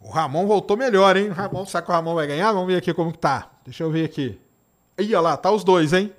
O 0.00 0.10
Ramon 0.10 0.46
voltou 0.46 0.76
melhor, 0.76 1.16
hein? 1.16 1.28
Ramon, 1.28 1.66
será 1.66 1.82
que 1.82 1.90
o 1.90 1.92
Ramon 1.92 2.14
vai 2.14 2.26
ganhar? 2.26 2.50
Vamos 2.52 2.68
ver 2.68 2.76
aqui 2.76 2.94
como 2.94 3.12
que 3.12 3.18
tá. 3.18 3.50
Deixa 3.64 3.82
eu 3.82 3.90
ver 3.90 4.06
aqui. 4.06 4.40
Ih, 4.96 5.14
olha 5.14 5.20
lá, 5.20 5.36
tá 5.36 5.50
os 5.50 5.62
dois, 5.62 5.92
hein? 5.92 6.14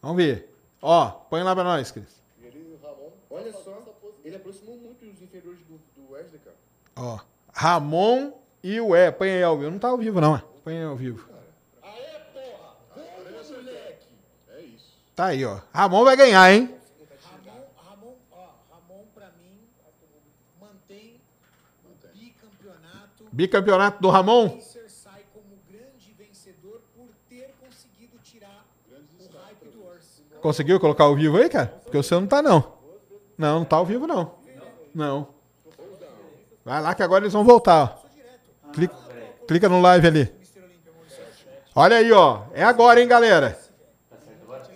Vamos 0.00 0.16
ver. 0.16 0.50
Ó, 0.80 1.10
põe 1.10 1.42
lá 1.42 1.54
pra 1.54 1.64
nós, 1.64 1.90
Cris. 1.90 2.22
Olha 3.28 3.52
só, 3.52 3.82
ele 4.24 4.36
aproximou 4.36 4.78
muito 4.78 5.04
os 5.04 5.20
inferiores 5.20 5.60
do, 5.68 5.78
do 5.94 6.12
Wesley, 6.12 6.40
cara. 6.40 6.56
Ó, 6.96 7.18
Ramon 7.52 8.32
e 8.62 8.80
o 8.80 8.96
E. 8.96 9.12
Põe 9.12 9.30
aí 9.30 9.42
ao 9.42 9.58
vivo. 9.58 9.70
Não 9.70 9.78
tá 9.78 9.88
ao 9.88 9.98
vivo, 9.98 10.20
não, 10.20 10.36
é? 10.36 10.42
Põe 10.64 10.78
aí 10.78 10.84
ao 10.84 10.96
vivo. 10.96 11.28
Aê, 11.82 12.18
porra! 12.32 12.76
Vamos, 12.96 13.50
moleque! 13.50 14.06
É 14.48 14.60
isso. 14.62 14.98
Tá 15.14 15.26
aí, 15.26 15.44
ó. 15.44 15.60
Ramon 15.74 16.04
vai 16.04 16.16
ganhar, 16.16 16.50
hein? 16.50 16.74
Ramon, 17.44 17.66
Ramon, 17.76 18.14
ó, 18.32 18.48
Ramon 18.70 19.04
pra 19.14 19.30
mim 19.38 19.68
mantém 20.58 21.20
o 21.84 22.16
bicampeonato. 22.18 23.24
Bicampeonato 23.30 24.02
do 24.02 24.08
Ramon. 24.08 24.58
Conseguiu 30.40 30.78
colocar 30.78 31.04
ao 31.04 31.14
vivo 31.16 31.36
aí, 31.38 31.48
cara? 31.48 31.66
Porque 31.82 31.98
o 31.98 32.02
seu 32.02 32.20
não 32.20 32.28
tá, 32.28 32.40
não. 32.40 32.72
Não, 33.36 33.58
não 33.58 33.64
tá 33.64 33.76
ao 33.76 33.84
vivo, 33.84 34.06
não. 34.06 34.34
Não. 34.94 35.35
Vai 36.66 36.82
lá 36.82 36.96
que 36.96 37.02
agora 37.04 37.22
eles 37.22 37.32
vão 37.32 37.44
voltar. 37.44 37.96
Clica, 38.72 38.96
clica 39.46 39.68
no 39.68 39.80
live 39.80 40.04
ali. 40.08 40.34
Olha 41.72 41.98
aí, 41.98 42.10
ó. 42.10 42.42
É 42.52 42.64
agora, 42.64 43.00
hein, 43.00 43.06
galera? 43.06 43.56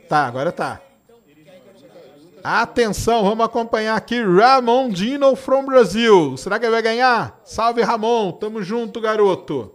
Tá, 0.09 0.25
agora 0.25 0.53
tá. 0.53 0.81
Atenção, 2.45 3.25
vamos 3.25 3.45
acompanhar 3.45 3.97
aqui 3.97 4.23
Ramon 4.23 4.89
Dino 4.89 5.35
from 5.35 5.65
Brasil. 5.65 6.37
Será 6.37 6.61
que 6.61 6.65
ele 6.65 6.71
vai 6.71 6.81
ganhar? 6.81 7.41
Salve, 7.45 7.83
Ramon. 7.83 8.31
Tamo 8.35 8.63
junto, 8.63 9.01
garoto. 9.01 9.75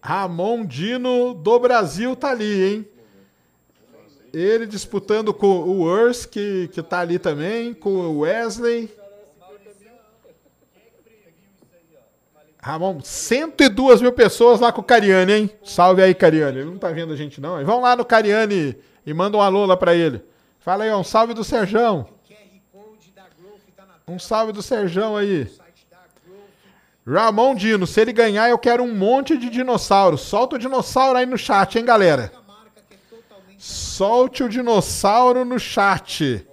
Ramon 0.00 0.64
Dino 0.64 1.34
do 1.34 1.58
Brasil 1.60 2.16
tá 2.16 2.30
ali, 2.30 2.64
hein? 2.64 2.91
Ele 4.32 4.66
disputando 4.66 5.34
com 5.34 5.46
o 5.46 5.82
Urs, 5.82 6.24
que, 6.24 6.68
que 6.72 6.82
tá 6.82 7.00
ali 7.00 7.18
também, 7.18 7.74
com 7.74 7.90
o 7.90 8.20
Wesley. 8.20 8.90
Ramon, 12.64 13.00
102 13.02 14.00
mil 14.00 14.12
pessoas 14.12 14.60
lá 14.60 14.70
com 14.72 14.80
o 14.80 14.84
Cariani, 14.84 15.32
hein? 15.32 15.50
Salve 15.64 16.00
aí, 16.00 16.14
Cariani. 16.14 16.58
Ele 16.58 16.70
não 16.70 16.78
tá 16.78 16.90
vendo 16.90 17.12
a 17.12 17.16
gente, 17.16 17.40
não. 17.40 17.62
Vão 17.64 17.80
lá 17.80 17.96
no 17.96 18.04
Cariani 18.04 18.76
e 19.04 19.12
manda 19.12 19.36
um 19.36 19.40
alô 19.40 19.66
lá 19.66 19.76
pra 19.76 19.94
ele. 19.94 20.22
Fala 20.60 20.84
aí, 20.84 20.90
ó, 20.90 21.00
um 21.00 21.04
salve 21.04 21.34
do 21.34 21.42
Serjão. 21.42 22.06
Um 24.06 24.18
salve 24.18 24.52
do 24.52 24.62
Serjão 24.62 25.16
aí. 25.16 25.50
Ramon 27.06 27.54
Dino, 27.56 27.84
se 27.86 28.00
ele 28.00 28.12
ganhar, 28.12 28.48
eu 28.48 28.58
quero 28.58 28.82
um 28.82 28.94
monte 28.94 29.36
de 29.36 29.50
dinossauro. 29.50 30.16
Solta 30.16 30.54
o 30.54 30.58
dinossauro 30.58 31.18
aí 31.18 31.26
no 31.26 31.36
chat, 31.36 31.76
hein, 31.76 31.84
galera? 31.84 32.32
A 32.32 32.42
marca 32.46 32.80
que 32.88 32.94
é 32.94 32.98
totalmente 33.10 33.51
Solte 33.64 34.42
o 34.42 34.48
dinossauro 34.48 35.44
no 35.44 35.56
chat. 35.56 36.44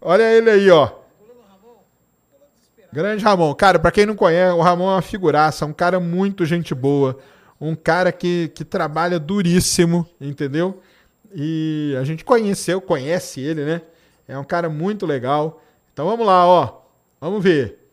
Olha 0.00 0.22
ele 0.22 0.48
aí, 0.48 0.70
ó. 0.70 0.90
Grande 2.90 3.22
Ramon. 3.22 3.54
Cara, 3.54 3.78
pra 3.78 3.90
quem 3.90 4.06
não 4.06 4.16
conhece, 4.16 4.54
o 4.54 4.62
Ramon 4.62 4.88
é 4.88 4.94
uma 4.94 5.02
figuraça, 5.02 5.66
um 5.66 5.74
cara 5.74 6.00
muito 6.00 6.46
gente 6.46 6.74
boa, 6.74 7.18
um 7.60 7.74
cara 7.74 8.10
que, 8.12 8.50
que 8.54 8.64
trabalha 8.64 9.18
duríssimo, 9.18 10.08
entendeu? 10.18 10.80
E 11.34 11.94
a 12.00 12.04
gente 12.04 12.24
conheceu, 12.24 12.80
conhece 12.80 13.42
ele, 13.42 13.66
né? 13.66 13.82
É 14.26 14.38
um 14.38 14.44
cara 14.44 14.70
muito 14.70 15.04
legal. 15.04 15.62
Então 15.92 16.06
vamos 16.06 16.26
lá, 16.26 16.46
ó. 16.46 16.80
Vamos 17.20 17.44
ver. 17.44 17.83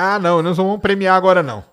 Ah, 0.00 0.16
não, 0.16 0.40
nós 0.40 0.56
não 0.56 0.66
vamos 0.66 0.80
premiar 0.80 1.16
agora 1.16 1.42
não. 1.42 1.64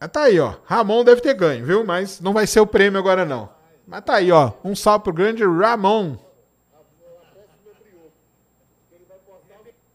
Ah, 0.00 0.08
tá 0.08 0.22
aí, 0.22 0.40
ó. 0.40 0.54
Ramon 0.64 1.04
deve 1.04 1.20
ter 1.20 1.34
ganho, 1.34 1.62
viu? 1.62 1.84
Mas 1.84 2.18
não 2.18 2.32
vai 2.32 2.46
ser 2.46 2.60
o 2.60 2.66
prêmio 2.66 2.98
agora 2.98 3.26
não. 3.26 3.50
Mas 3.86 4.04
tá 4.04 4.14
aí, 4.14 4.32
ó. 4.32 4.52
Um 4.64 4.74
salve 4.74 5.04
pro 5.04 5.12
grande 5.12 5.44
Ramon. 5.44 6.16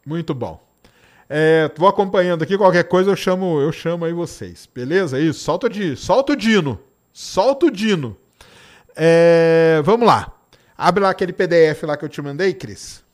Muito 0.06 0.36
bom. 0.36 0.64
É, 1.28 1.72
vou 1.76 1.90
acompanhando 1.90 2.44
aqui, 2.44 2.60
qualquer 2.60 2.84
coisa 2.84 3.10
eu 3.10 3.16
chamo, 3.16 3.60
eu 3.60 3.72
chamo 3.72 4.06
aí 4.06 4.14
vocês. 4.14 4.70
Beleza? 4.72 5.20
Isso, 5.20 5.40
solta 5.40 5.68
Dino. 5.68 5.98
Solta 5.98 6.34
o 6.34 6.36
Dino. 6.36 6.80
Solta 7.12 7.66
o 7.66 7.72
Dino. 7.72 8.16
É, 8.96 9.82
vamos 9.84 10.06
lá. 10.06 10.32
Abre 10.78 11.02
lá 11.02 11.10
aquele 11.10 11.34
PDF 11.34 11.82
lá 11.88 11.98
que 11.98 12.06
eu 12.06 12.10
te 12.10 12.22
mandei, 12.22 12.54
Cris. 12.54 13.07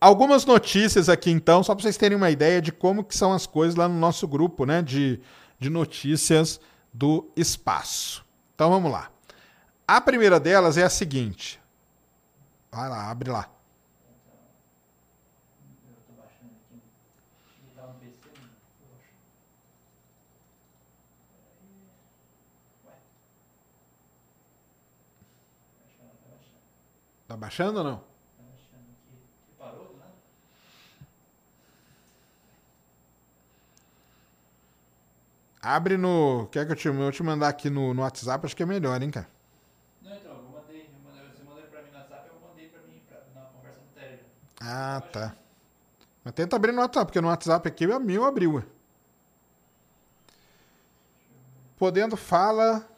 Algumas 0.00 0.44
notícias 0.44 1.08
aqui, 1.08 1.30
então, 1.30 1.62
só 1.62 1.74
para 1.74 1.82
vocês 1.82 1.96
terem 1.96 2.16
uma 2.16 2.30
ideia 2.30 2.62
de 2.62 2.70
como 2.70 3.02
que 3.02 3.16
são 3.16 3.32
as 3.32 3.46
coisas 3.46 3.74
lá 3.74 3.88
no 3.88 3.98
nosso 3.98 4.28
grupo, 4.28 4.64
né? 4.64 4.80
De, 4.80 5.20
de 5.58 5.68
notícias 5.68 6.60
do 6.92 7.28
espaço. 7.36 8.24
Então 8.54 8.70
vamos 8.70 8.92
lá. 8.92 9.10
A 9.86 10.00
primeira 10.00 10.38
delas 10.38 10.76
é 10.76 10.84
a 10.84 10.90
seguinte. 10.90 11.60
Vai 12.70 12.88
lá, 12.88 13.10
abre 13.10 13.30
lá. 13.30 13.48
Tá 27.28 27.36
baixando 27.36 27.78
ou 27.78 27.84
não? 27.84 27.96
Tá 27.98 28.04
baixando 28.42 28.88
aqui. 28.90 29.18
Que 29.44 29.52
parou 29.58 29.84
do 29.84 29.98
nada? 29.98 30.12
Abre 35.68 35.98
no. 35.98 36.48
Quer 36.50 36.64
que 36.64 36.72
eu 36.72 36.76
te, 36.76 36.88
eu 36.88 37.12
te 37.12 37.22
mandar 37.22 37.48
aqui 37.48 37.68
no, 37.68 37.92
no 37.92 38.00
WhatsApp? 38.00 38.46
Acho 38.46 38.56
que 38.56 38.62
é 38.62 38.66
melhor, 38.66 39.02
hein, 39.02 39.10
cara? 39.10 39.28
Não, 40.00 40.14
então, 40.14 40.32
eu 40.32 40.42
mandei. 40.44 40.88
Eu 40.88 40.98
mandei 41.04 41.30
você 41.30 41.42
mandou 41.44 41.62
pra 41.64 41.82
mim 41.82 41.90
no 41.90 41.98
WhatsApp, 41.98 42.28
eu 42.32 42.48
mandei 42.48 42.68
pra 42.68 42.80
mim 42.84 43.02
pra, 43.06 43.18
na 43.34 43.46
conversa 43.48 43.80
do 43.80 43.94
Telegram. 43.94 44.26
Ah, 44.62 45.02
tá. 45.12 45.34
Mas 46.24 46.32
tenta 46.32 46.56
abrir 46.56 46.72
no 46.72 46.80
WhatsApp, 46.80 47.04
porque 47.04 47.20
no 47.20 47.28
WhatsApp 47.28 47.68
aqui 47.68 47.86
o 47.86 48.00
meu 48.00 48.24
abriu. 48.24 48.64
Podendo 51.76 52.16
fala. 52.16 52.88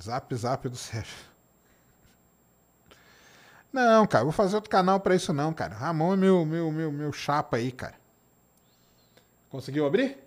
Zap, 0.00 0.32
zap 0.36 0.68
do 0.68 0.76
Sérgio. 0.76 1.31
Não, 3.72 4.06
cara, 4.06 4.24
vou 4.24 4.32
fazer 4.32 4.56
outro 4.56 4.70
canal 4.70 5.00
pra 5.00 5.14
isso 5.14 5.32
não, 5.32 5.52
cara. 5.52 5.74
Ramon 5.74 6.12
é 6.12 6.16
meu, 6.16 6.44
meu, 6.44 6.70
meu, 6.70 6.92
meu 6.92 7.12
chapa 7.12 7.56
aí, 7.56 7.72
cara. 7.72 7.94
Conseguiu 9.48 9.86
abrir? 9.86 10.18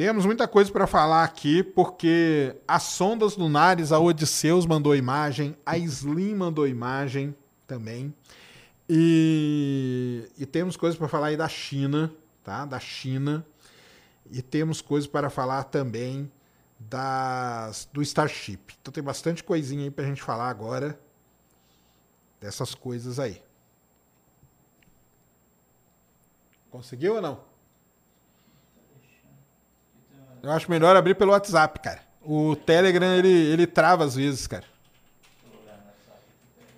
Temos 0.00 0.24
muita 0.24 0.48
coisa 0.48 0.72
para 0.72 0.86
falar 0.86 1.24
aqui, 1.24 1.62
porque 1.62 2.56
as 2.66 2.84
sondas 2.84 3.36
lunares, 3.36 3.92
a 3.92 3.98
Odisseus 3.98 4.64
mandou 4.64 4.96
imagem, 4.96 5.54
a 5.66 5.76
Slim 5.76 6.36
mandou 6.36 6.66
imagem 6.66 7.36
também. 7.66 8.14
E, 8.88 10.26
e 10.38 10.46
temos 10.46 10.74
coisas 10.74 10.98
para 10.98 11.06
falar 11.06 11.26
aí 11.26 11.36
da 11.36 11.48
China, 11.48 12.10
tá? 12.42 12.64
Da 12.64 12.80
China. 12.80 13.44
E 14.30 14.40
temos 14.40 14.80
coisas 14.80 15.08
para 15.08 15.28
falar 15.28 15.64
também 15.64 16.30
das, 16.78 17.88
do 17.92 18.00
Starship. 18.02 18.74
Então 18.80 18.92
tem 18.92 19.02
bastante 19.02 19.42
coisinha 19.42 19.84
aí 19.84 19.90
pra 19.90 20.04
gente 20.04 20.22
falar 20.22 20.48
agora 20.48 20.98
dessas 22.40 22.74
coisas 22.74 23.18
aí. 23.18 23.42
Conseguiu 26.70 27.16
ou 27.16 27.20
não? 27.20 27.40
Eu 30.42 30.50
acho 30.52 30.70
melhor 30.70 30.96
abrir 30.96 31.14
pelo 31.14 31.32
WhatsApp, 31.32 31.78
cara. 31.80 32.00
O 32.22 32.56
Telegram, 32.56 33.14
ele, 33.14 33.28
ele 33.28 33.66
trava 33.66 34.04
às 34.04 34.14
vezes, 34.14 34.46
cara. 34.46 34.64
Deixa 34.64 35.54
eu 35.54 35.60
olhar 35.60 35.76
no 35.78 35.84
WhatsApp 35.86 36.22
aqui, 36.32 36.46
peraí. 36.56 36.74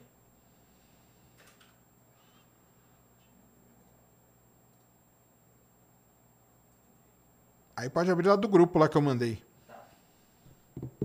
Aí 7.83 7.91
pode 7.91 8.09
abrir 8.13 8.29
lá 8.29 8.37
do 8.37 8.47
grupo 8.47 8.79
lá 8.79 8.89
que 8.89 8.97
eu 8.97 9.03
mandei. 9.03 9.43
Deixa 10.81 11.03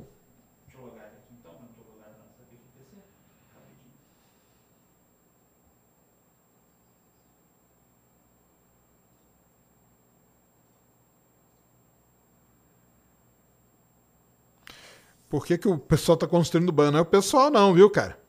eu 0.76 0.86
logar 0.86 1.08
aqui 1.08 1.34
então, 1.40 1.52
não 1.54 1.70
tô 1.70 1.82
logado 1.92 2.18
aqui 2.22 2.44
no 2.52 2.60
PC. 2.78 2.98
Rapidinho. 3.52 3.94
Por 15.28 15.48
que, 15.48 15.58
que 15.58 15.68
o 15.68 15.80
pessoal 15.80 16.16
tá 16.16 16.28
construindo 16.28 16.72
bunker? 16.72 16.92
Não 16.92 17.00
é 17.00 17.02
o 17.02 17.06
pessoal 17.06 17.50
não, 17.50 17.74
viu, 17.74 17.90
cara? 17.90 18.20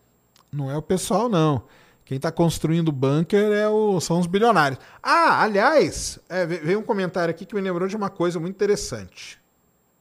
Não 0.51 0.71
é 0.71 0.77
o 0.79 0.81
pessoal 0.81 1.29
não. 1.29 1.65
Quem 2.09 2.19
tá 2.19 2.33
construindo 2.33 2.91
bunker 2.91 3.53
é 3.53 3.69
o, 3.69 4.01
são 4.01 4.19
os 4.19 4.27
bilionários. 4.27 4.81
Ah, 5.03 5.43
aliás, 5.43 6.19
é, 6.27 6.47
ve- 6.47 6.57
veio 6.57 6.79
um 6.79 6.83
comentário 6.83 7.31
aqui 7.31 7.45
que 7.45 7.55
me 7.55 7.61
lembrou 7.61 7.87
de 7.87 7.95
uma 7.95 8.09
coisa 8.09 8.41
muito 8.41 8.55
interessante. 8.55 9.39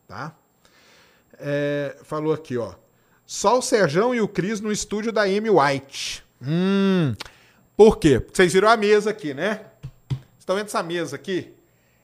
Tá? 0.07 0.33
É, 1.37 1.97
falou 2.03 2.33
aqui, 2.33 2.57
ó. 2.57 2.75
Só 3.25 3.59
o 3.59 3.61
Serjão 3.61 4.15
e 4.15 4.21
o 4.21 4.27
Cris 4.29 4.61
no 4.61 4.71
estúdio 4.71 5.11
da 5.11 5.23
Amy 5.23 5.49
White. 5.49 6.23
Hum. 6.41 7.13
Por 7.75 7.97
quê? 7.97 8.21
Porque 8.21 8.37
vocês 8.37 8.53
viram 8.53 8.69
a 8.69 8.77
mesa 8.77 9.09
aqui, 9.09 9.33
né? 9.33 9.65
Vocês 10.09 10.21
estão 10.39 10.55
vendo 10.55 10.67
essa 10.67 10.81
mesa 10.81 11.17
aqui? 11.17 11.53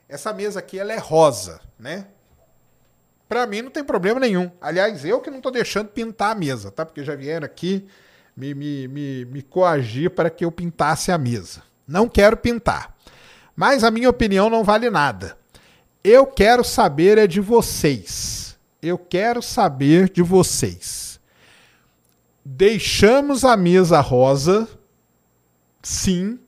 Essa 0.06 0.34
mesa 0.34 0.58
aqui, 0.58 0.78
ela 0.78 0.92
é 0.92 0.98
rosa, 0.98 1.62
né? 1.78 2.08
Pra 3.26 3.46
mim 3.46 3.62
não 3.62 3.70
tem 3.70 3.82
problema 3.82 4.20
nenhum. 4.20 4.50
Aliás, 4.60 5.02
eu 5.02 5.18
que 5.22 5.30
não 5.30 5.40
tô 5.40 5.50
deixando 5.50 5.88
pintar 5.88 6.32
a 6.32 6.38
mesa, 6.38 6.70
tá? 6.70 6.84
Porque 6.84 7.02
já 7.02 7.14
vieram 7.16 7.46
aqui 7.46 7.88
me, 8.36 8.54
me, 8.54 8.88
me, 8.88 9.24
me 9.26 9.42
coagir 9.42 10.10
para 10.10 10.30
que 10.30 10.44
eu 10.44 10.50
pintasse 10.50 11.12
a 11.12 11.18
mesa. 11.18 11.62
Não 11.86 12.08
quero 12.08 12.36
pintar. 12.36 12.94
Mas 13.54 13.84
a 13.84 13.90
minha 13.90 14.10
opinião 14.10 14.50
não 14.50 14.64
vale 14.64 14.90
nada. 14.90 15.36
Eu 16.02 16.26
quero 16.26 16.64
saber 16.64 17.18
é 17.18 17.26
de 17.26 17.40
vocês. 17.40 18.58
Eu 18.82 18.98
quero 18.98 19.40
saber 19.40 20.10
de 20.10 20.22
vocês. 20.22 21.20
Deixamos 22.44 23.44
a 23.44 23.56
mesa 23.56 24.00
rosa, 24.00 24.68
sim, 25.82 26.38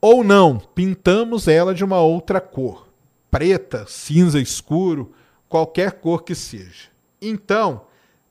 ou 0.00 0.22
não? 0.22 0.58
Pintamos 0.58 1.48
ela 1.48 1.74
de 1.74 1.82
uma 1.82 2.00
outra 2.00 2.38
cor, 2.38 2.86
preta, 3.30 3.86
cinza 3.88 4.38
escuro, 4.38 5.14
qualquer 5.48 5.92
cor 5.92 6.22
que 6.22 6.34
seja. 6.34 6.90
Então, 7.20 7.85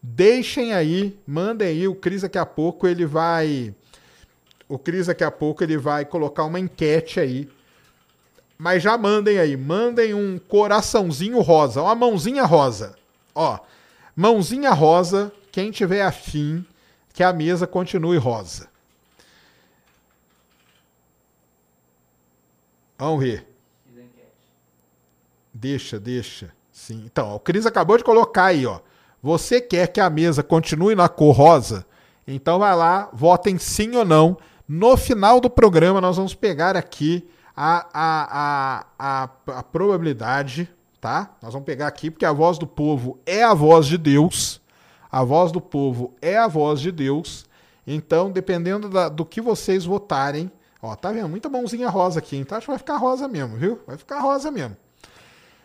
deixem 0.05 0.73
aí, 0.73 1.17
mandem 1.25 1.67
aí, 1.67 1.87
o 1.87 1.95
Cris 1.95 2.21
daqui 2.21 2.37
a 2.37 2.45
pouco 2.45 2.87
ele 2.87 3.05
vai 3.05 3.73
o 4.69 4.77
Cris 4.77 5.07
daqui 5.07 5.23
a 5.23 5.31
pouco 5.31 5.63
ele 5.63 5.77
vai 5.77 6.05
colocar 6.05 6.43
uma 6.43 6.59
enquete 6.59 7.19
aí. 7.19 7.49
Mas 8.57 8.81
já 8.81 8.97
mandem 8.97 9.37
aí, 9.37 9.57
mandem 9.57 10.13
um 10.13 10.39
coraçãozinho 10.39 11.41
rosa, 11.41 11.81
uma 11.81 11.93
mãozinha 11.93 12.43
rosa. 12.43 12.95
Ó, 13.33 13.59
mãozinha 14.15 14.71
rosa, 14.71 15.31
quem 15.51 15.71
tiver 15.71 16.01
afim 16.01 16.65
que 17.13 17.21
a 17.21 17.33
mesa 17.33 17.67
continue 17.67 18.17
rosa. 18.17 18.69
Vamos 22.97 23.19
ver. 23.19 23.45
Deixa, 25.53 25.99
deixa. 25.99 26.51
Sim. 26.71 27.03
Então, 27.05 27.29
ó, 27.29 27.35
o 27.35 27.39
Cris 27.39 27.65
acabou 27.65 27.97
de 27.97 28.03
colocar 28.03 28.45
aí, 28.45 28.65
ó. 28.65 28.79
Você 29.25 29.59
quer 29.59 29.87
que 29.87 29.99
a 29.99 30.07
mesa 30.07 30.43
continue 30.43 30.93
na 30.93 31.09
cor 31.09 31.35
rosa? 31.35 31.83
Então 32.27 32.59
vai 32.59 32.75
lá, 32.75 33.09
votem 33.11 33.57
sim 33.57 33.95
ou 33.95 34.05
não. 34.05 34.37
No 34.69 34.95
final 34.95 35.41
do 35.41 35.49
programa, 35.49 35.99
nós 35.99 36.15
vamos 36.17 36.35
pegar 36.35 36.77
aqui 36.77 37.27
a, 37.57 37.87
a, 37.91 38.83
a, 38.99 39.23
a, 39.23 39.29
a 39.57 39.63
probabilidade, 39.63 40.69
tá? 41.01 41.31
Nós 41.41 41.53
vamos 41.53 41.65
pegar 41.65 41.87
aqui, 41.87 42.11
porque 42.11 42.23
a 42.23 42.31
voz 42.31 42.59
do 42.59 42.67
povo 42.67 43.17
é 43.25 43.43
a 43.43 43.55
voz 43.55 43.87
de 43.87 43.97
Deus. 43.97 44.61
A 45.11 45.23
voz 45.23 45.51
do 45.51 45.59
povo 45.59 46.13
é 46.21 46.37
a 46.37 46.47
voz 46.47 46.79
de 46.79 46.91
Deus. 46.91 47.47
Então, 47.87 48.29
dependendo 48.29 48.87
da- 48.89 49.09
do 49.09 49.25
que 49.25 49.41
vocês 49.41 49.85
votarem, 49.85 50.51
ó, 50.83 50.95
tá 50.95 51.11
vendo? 51.11 51.29
Muita 51.29 51.49
mãozinha 51.49 51.89
rosa 51.89 52.19
aqui, 52.19 52.37
então 52.37 52.59
acho 52.59 52.65
que 52.65 52.71
vai 52.71 52.77
ficar 52.77 52.97
rosa 52.97 53.27
mesmo, 53.27 53.57
viu? 53.57 53.79
Vai 53.87 53.97
ficar 53.97 54.19
rosa 54.19 54.51
mesmo. 54.51 54.77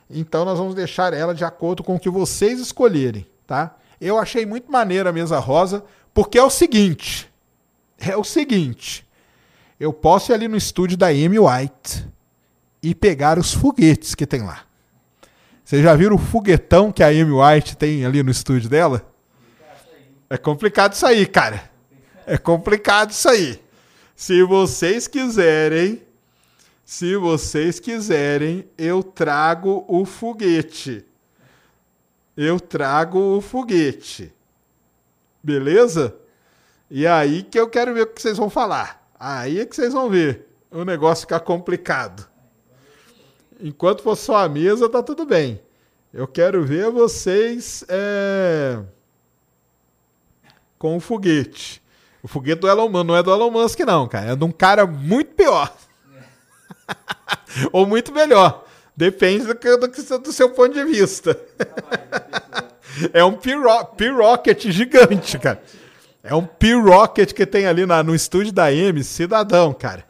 Então 0.09 0.47
nós 0.47 0.59
vamos 0.59 0.75
deixar 0.75 1.13
ela 1.13 1.35
de 1.35 1.45
acordo 1.45 1.85
com 1.85 1.97
o 1.97 2.01
que 2.01 2.09
vocês 2.09 2.59
escolherem, 2.59 3.27
tá? 3.51 3.75
Eu 4.01 4.17
achei 4.17 4.47
muito 4.47 4.71
maneira 4.71 5.11
a 5.11 5.13
mesa 5.13 5.41
rosa, 5.41 5.85
porque 6.15 6.39
é 6.39 6.43
o 6.43 6.49
seguinte, 6.49 7.29
é 7.99 8.17
o 8.17 8.23
seguinte, 8.23 9.05
eu 9.81 9.93
posso 9.93 10.31
ir 10.31 10.35
ali 10.35 10.47
no 10.47 10.57
estúdio 10.57 10.97
da 10.97 11.09
Amy 11.09 11.41
White 11.41 12.07
e 12.81 12.95
pegar 12.95 13.41
os 13.41 13.53
foguetes 13.53 14.15
que 14.15 14.25
tem 14.25 14.43
lá. 14.43 14.61
Vocês 15.65 15.83
já 15.83 15.97
viram 15.97 16.15
o 16.15 16.19
foguetão 16.19 16.93
que 16.93 17.03
a 17.03 17.09
Amy 17.09 17.33
White 17.33 17.77
tem 17.77 18.07
ali 18.07 18.23
no 18.23 18.31
estúdio 18.31 18.71
dela? 18.71 19.05
É 20.29 20.39
complicado 20.39 20.93
isso 20.93 21.05
aí, 21.05 21.27
cara. 21.27 21.69
É 22.25 22.39
complicado 22.39 23.11
isso 23.11 23.29
aí. 23.29 23.61
Se 24.15 24.45
vocês 24.45 25.09
quiserem, 25.09 26.03
se 26.85 27.17
vocês 27.17 27.81
quiserem, 27.81 28.65
eu 28.79 29.03
trago 29.03 29.85
o 29.89 30.05
foguete. 30.05 31.05
Eu 32.43 32.59
trago 32.59 33.37
o 33.37 33.43
foguete. 33.43 34.33
Beleza? 35.43 36.17
E 36.91 37.07
aí 37.07 37.43
que 37.43 37.61
eu 37.61 37.69
quero 37.69 37.93
ver 37.93 38.05
o 38.05 38.07
que 38.07 38.23
vocês 38.23 38.39
vão 38.39 38.49
falar. 38.49 39.07
Aí 39.21 39.61
é 39.61 39.67
que 39.67 39.77
vocês 39.77 39.93
vão 39.93 40.09
ver 40.09 40.49
o 40.71 40.83
negócio 40.83 41.27
ficar 41.27 41.41
complicado. 41.41 42.27
Enquanto 43.61 44.03
for 44.03 44.17
só 44.17 44.39
a 44.39 44.49
mesa, 44.49 44.89
tá 44.89 45.03
tudo 45.03 45.27
bem. 45.27 45.61
Eu 46.15 46.27
quero 46.27 46.65
ver 46.65 46.91
vocês 46.91 47.85
é, 47.91 48.81
com 50.79 50.97
o 50.97 51.01
foguete. 51.01 51.83
O 52.23 52.29
foguete 52.29 52.63
do 52.63 52.69
Elon 52.69 52.89
Musk 52.89 53.05
não 53.05 53.17
é 53.17 53.23
do 53.23 53.31
Elon 53.31 53.51
Musk, 53.51 53.81
não, 53.81 54.09
cara. 54.09 54.33
É 54.33 54.37
de 54.37 54.45
um 54.45 54.51
cara 54.51 54.87
muito 54.87 55.35
pior. 55.35 55.77
Ou 57.71 57.85
muito 57.85 58.11
melhor. 58.13 58.65
Depende 59.01 59.47
do, 59.47 59.55
que, 59.55 59.77
do, 59.79 59.89
que- 59.89 60.19
do 60.19 60.31
seu 60.31 60.51
ponto 60.51 60.75
de 60.75 60.85
vista. 60.85 61.35
é 63.15 63.25
um 63.25 63.33
P-Ro- 63.33 63.87
P-Rocket 63.97 64.67
gigante, 64.69 65.39
cara. 65.39 65.63
É 66.23 66.35
um 66.35 66.45
P-Rocket 66.45 67.33
que 67.33 67.47
tem 67.47 67.67
ali 67.67 67.87
na- 67.87 68.03
no 68.03 68.15
estúdio 68.15 68.53
da 68.53 68.71
M, 68.71 69.03
cidadão, 69.03 69.73
cara. 69.73 70.05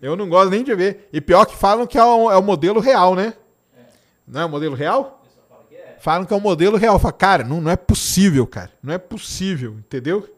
Eu 0.00 0.14
não 0.14 0.28
gosto 0.28 0.50
nem 0.50 0.62
de 0.62 0.72
ver. 0.76 1.08
E 1.12 1.20
pior 1.20 1.44
que 1.44 1.56
falam 1.56 1.84
que 1.84 1.98
é 1.98 2.04
o, 2.04 2.30
é 2.30 2.36
o 2.36 2.42
modelo 2.42 2.78
real, 2.78 3.16
né? 3.16 3.34
Não 4.28 4.40
é 4.42 4.44
o 4.44 4.48
modelo 4.48 4.76
real? 4.76 5.20
Falam 5.98 6.24
que 6.24 6.32
é 6.32 6.36
o 6.36 6.40
modelo 6.40 6.76
real. 6.76 7.00
Fala, 7.00 7.12
cara, 7.12 7.42
não, 7.42 7.60
não 7.60 7.70
é 7.70 7.74
possível, 7.76 8.46
cara. 8.46 8.70
Não 8.80 8.94
é 8.94 8.98
possível, 8.98 9.72
entendeu? 9.72 10.28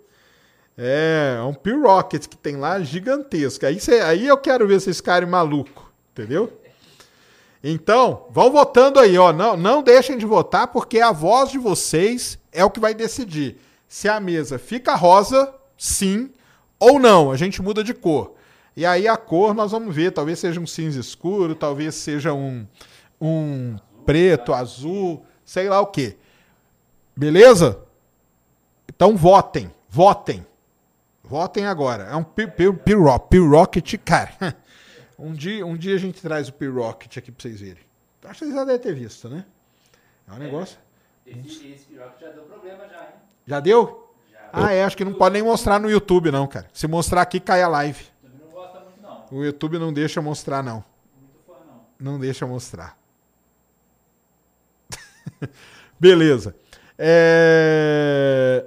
É, 0.79 1.37
é 1.39 1.43
um 1.43 1.53
P-Rocket 1.53 2.27
que 2.27 2.39
tem 2.39 2.57
lá 2.57 2.81
gigantesco. 2.81 3.67
Aí, 3.67 3.79
cê- 3.79 4.01
aí 4.01 4.27
eu 4.27 4.39
quero 4.39 4.67
ver 4.67 4.81
vocês 4.81 4.97
ficarem 4.97 5.29
maluco, 5.29 5.93
entendeu? 6.13 6.51
Então, 7.67 8.27
vão 8.31 8.53
votando 8.53 9.01
aí, 9.01 9.17
ó. 9.17 9.33
Não, 9.33 9.57
não 9.57 9.83
deixem 9.83 10.19
de 10.19 10.27
votar, 10.27 10.69
porque 10.69 11.01
a 11.01 11.11
voz 11.13 11.51
de 11.51 11.57
vocês 11.59 12.39
é 12.53 12.63
o 12.63 12.71
que 12.71 12.79
vai 12.79 12.93
decidir 12.93 13.57
se 13.89 14.07
a 14.07 14.21
mesa 14.21 14.59
fica 14.59 14.95
rosa, 14.95 15.51
sim, 15.79 16.31
ou 16.79 17.01
não. 17.01 17.31
A 17.33 17.37
gente 17.39 17.63
muda 17.63 17.83
de 17.83 17.95
cor. 17.95 18.35
E 18.77 18.85
aí 18.85 19.09
a 19.09 19.17
cor 19.17 19.55
nós 19.55 19.71
vamos 19.73 19.95
ver. 19.97 20.13
Talvez 20.13 20.39
seja 20.41 20.61
um 20.61 20.67
cinza 20.67 21.01
escuro, 21.01 21.55
talvez 21.55 21.95
seja 21.95 22.35
um, 22.35 22.67
um 23.19 23.77
preto, 24.05 24.53
azul, 24.53 25.25
sei 25.43 25.67
lá 25.71 25.81
o 25.81 25.87
quê. 25.87 26.19
Beleza? 27.17 27.79
Então 28.95 29.17
votem, 29.17 29.73
votem. 29.89 30.45
Votem 31.23 31.65
agora. 31.65 32.03
É 32.05 32.17
um 32.17 32.23
P- 32.25 32.47
P- 32.47 32.73
P-Ro- 32.75 33.19
P-Rocket, 33.21 33.95
cara. 34.05 34.55
Um 35.25 35.33
dia, 35.33 35.65
um 35.65 35.75
dia 35.75 35.95
a 35.95 35.99
gente 35.99 36.21
traz 36.21 36.49
o 36.49 36.53
P-Rocket 36.53 37.17
aqui 37.17 37.33
pra 37.33 37.41
vocês 37.41 37.59
verem. 37.59 37.83
Acho 38.25 38.41
que 38.41 38.45
vocês 38.45 38.55
já 38.55 38.63
devem 38.63 38.81
ter 38.81 38.95
visto, 38.95 39.27
né? 39.27 39.47
É 40.29 40.33
um 40.35 40.37
negócio. 40.37 40.79
Esse, 41.27 41.67
esse 41.67 41.87
piroca 41.87 42.13
já 42.21 42.29
deu 42.29 42.43
problema 42.43 42.87
já, 42.87 43.01
hein? 43.05 43.15
Já 43.47 43.59
deu? 43.59 44.15
Ah, 44.53 44.71
é. 44.71 44.85
Acho 44.85 44.95
que 44.95 45.05
não 45.05 45.15
pode 45.15 45.33
nem 45.33 45.43
mostrar 45.43 45.81
no 45.81 45.91
YouTube, 45.91 46.31
não, 46.31 46.47
cara. 46.47 46.69
Se 46.75 46.87
mostrar 46.87 47.23
aqui, 47.23 47.41
cai 47.41 47.63
a 47.63 47.69
live. 47.69 48.05
Também 48.23 48.39
não 48.39 48.53
gosta 48.53 48.81
muito, 48.81 49.01
não. 49.01 49.27
O 49.31 49.43
YouTube 49.43 49.79
não 49.79 49.95
deixa 49.95 50.21
mostrar, 50.21 50.63
não. 50.63 50.85
Muito 51.19 51.39
fã, 51.47 51.55
não. 51.67 52.13
Não 52.13 52.21
deixa 52.21 52.47
mostrar. 52.47 52.95
Beleza. 55.99 56.55
É... 56.99 58.67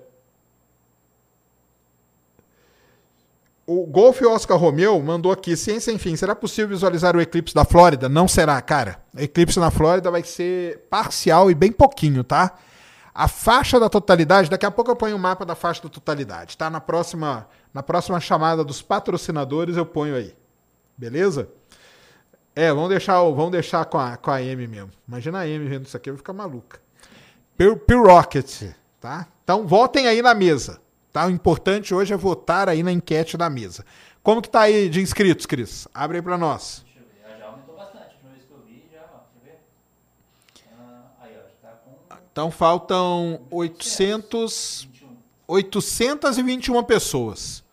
O 3.70 3.86
Golf 3.86 4.22
Oscar 4.22 4.58
Romeu 4.58 4.98
mandou 5.02 5.30
aqui, 5.30 5.58
ciência 5.58 5.92
enfim, 5.92 6.16
será 6.16 6.34
possível 6.34 6.70
visualizar 6.70 7.18
o 7.18 7.22
eclipse 7.22 7.54
da 7.54 7.66
Flórida? 7.66 8.08
Não 8.08 8.26
será, 8.26 8.62
cara. 8.62 9.04
O 9.14 9.20
eclipse 9.20 9.60
na 9.60 9.70
Flórida 9.70 10.10
vai 10.10 10.24
ser 10.24 10.88
parcial 10.90 11.52
e 11.52 11.54
bem 11.54 11.70
pouquinho, 11.70 12.24
tá? 12.24 12.58
A 13.14 13.28
faixa 13.28 13.78
da 13.78 13.90
totalidade, 13.90 14.50
daqui 14.50 14.66
a 14.66 14.72
pouco 14.72 14.90
eu 14.90 14.96
ponho 14.96 15.18
o 15.18 15.20
mapa 15.20 15.46
da 15.46 15.54
faixa 15.54 15.84
da 15.84 15.90
totalidade, 15.90 16.56
tá? 16.56 16.70
Na 16.70 16.80
próxima, 16.80 17.46
na 17.74 17.84
próxima 17.84 18.22
chamada 18.22 18.64
dos 18.64 18.82
patrocinadores 18.82 19.76
eu 19.76 19.86
ponho 19.86 20.16
aí. 20.16 20.34
Beleza? 20.98 21.50
É, 22.56 22.72
vamos 22.72 22.88
deixar, 22.88 23.22
vamos 23.22 23.52
deixar 23.52 23.84
com, 23.84 23.98
a, 23.98 24.16
com 24.16 24.32
a 24.32 24.42
M 24.42 24.66
mesmo. 24.66 24.92
Imagina 25.06 25.40
a 25.40 25.48
M 25.48 25.68
vendo 25.68 25.86
isso 25.86 25.98
aqui, 25.98 26.10
vai 26.10 26.18
ficar 26.18 26.32
maluca. 26.32 26.80
P-Rocket, 27.58 28.64
tá? 29.02 29.28
Então 29.44 29.68
votem 29.68 30.08
aí 30.08 30.22
na 30.22 30.34
mesa. 30.34 30.80
Tá? 31.12 31.26
O 31.26 31.30
importante 31.30 31.94
hoje 31.94 32.14
é 32.14 32.18
votar 32.18 32.70
aí 32.70 32.84
na 32.84 32.92
enquete 32.92 33.38
da 33.38 33.50
mesa. 33.50 33.86
Como 34.22 34.42
que 34.42 34.50
tá 34.50 34.62
aí 34.62 34.90
de 34.90 35.02
inscritos, 35.02 35.46
Cris? 35.46 35.88
Abre 35.94 36.18
aí 36.18 36.22
pra 36.22 36.38
nós. 36.38 36.84
Deixa 36.86 37.00
eu 37.00 37.06
ver. 37.06 37.34
Ah, 37.34 37.38
Já 37.40 37.46
aumentou 37.48 37.76
bastante. 37.76 38.04
A 38.04 38.14
última 38.14 38.32
vez 38.32 38.44
que 38.44 38.52
eu 38.52 38.60
vi, 38.68 38.84
já. 38.92 39.00
Deixa 39.00 39.24
eu 39.36 39.44
ver. 39.44 39.60
Ah, 40.80 41.06
aí, 41.22 41.32
ó. 41.36 41.48
Já 41.64 41.70
tá 41.70 41.78
com 41.78 41.92
Então 42.32 42.52
faltam 42.52 43.42
800, 43.50 44.88
21. 44.92 45.08
821 45.48 46.84
pessoas. 46.84 47.64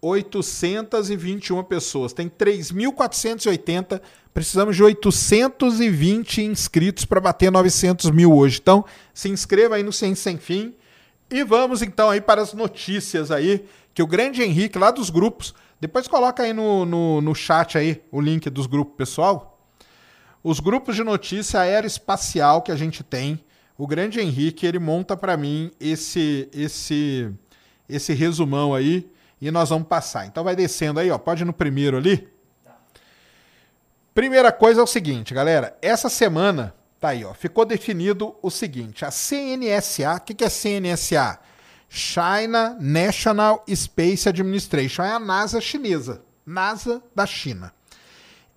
821 0.00 1.62
pessoas. 1.62 2.12
Tem 2.12 2.28
3.480. 2.28 4.00
Precisamos 4.34 4.74
de 4.74 4.82
820 4.82 6.42
inscritos 6.42 7.04
para 7.04 7.20
bater 7.20 7.52
900 7.52 8.10
mil 8.10 8.32
hoje. 8.34 8.58
Então, 8.60 8.84
se 9.14 9.28
inscreva 9.28 9.76
aí 9.76 9.82
no 9.82 9.92
Ciência 9.92 10.24
Sem 10.24 10.38
Fim. 10.38 10.74
E 11.32 11.42
vamos 11.42 11.80
então 11.80 12.10
aí 12.10 12.20
para 12.20 12.42
as 12.42 12.52
notícias 12.52 13.30
aí, 13.30 13.66
que 13.94 14.02
o 14.02 14.06
grande 14.06 14.42
Henrique, 14.42 14.78
lá 14.78 14.90
dos 14.90 15.08
grupos, 15.08 15.54
depois 15.80 16.06
coloca 16.06 16.42
aí 16.42 16.52
no, 16.52 16.84
no, 16.84 17.22
no 17.22 17.34
chat 17.34 17.78
aí 17.78 18.04
o 18.12 18.20
link 18.20 18.50
dos 18.50 18.66
grupos, 18.66 18.94
pessoal. 18.98 19.58
Os 20.44 20.60
grupos 20.60 20.94
de 20.94 21.02
notícia 21.02 21.60
aeroespacial 21.60 22.60
que 22.60 22.70
a 22.70 22.76
gente 22.76 23.02
tem, 23.02 23.42
o 23.78 23.86
grande 23.86 24.20
Henrique, 24.20 24.66
ele 24.66 24.78
monta 24.78 25.16
para 25.16 25.34
mim 25.34 25.72
esse 25.80 26.50
esse 26.52 27.32
esse 27.88 28.12
resumão 28.12 28.74
aí 28.74 29.10
e 29.40 29.50
nós 29.50 29.70
vamos 29.70 29.88
passar. 29.88 30.26
Então 30.26 30.44
vai 30.44 30.54
descendo 30.54 31.00
aí, 31.00 31.10
ó, 31.10 31.16
pode 31.16 31.44
ir 31.44 31.46
no 31.46 31.52
primeiro 31.54 31.96
ali. 31.96 32.28
Primeira 34.14 34.52
coisa 34.52 34.82
é 34.82 34.84
o 34.84 34.86
seguinte, 34.86 35.32
galera, 35.32 35.78
essa 35.80 36.10
semana 36.10 36.74
tá 37.02 37.08
aí, 37.08 37.24
ó, 37.24 37.34
ficou 37.34 37.64
definido 37.64 38.34
o 38.42 38.50
seguinte, 38.50 39.04
a 39.04 39.10
CNSA, 39.10 40.16
o 40.16 40.20
que, 40.20 40.34
que 40.34 40.44
é 40.44 40.48
CNSA? 40.48 41.38
China 41.88 42.76
National 42.80 43.64
Space 43.68 44.28
Administration, 44.28 45.02
é 45.02 45.12
a 45.12 45.18
NASA 45.18 45.60
chinesa, 45.60 46.22
NASA 46.46 47.02
da 47.14 47.26
China 47.26 47.72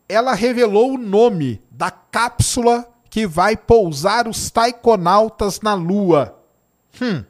ela 0.07 0.33
revelou 0.33 0.93
o 0.93 0.97
nome 0.97 1.61
da 1.69 1.89
cápsula 1.89 2.87
que 3.09 3.25
vai 3.25 3.57
pousar 3.57 4.27
os 4.27 4.49
taikonautas 4.51 5.61
na 5.61 5.73
Lua. 5.73 6.39
Hum. 7.01 7.23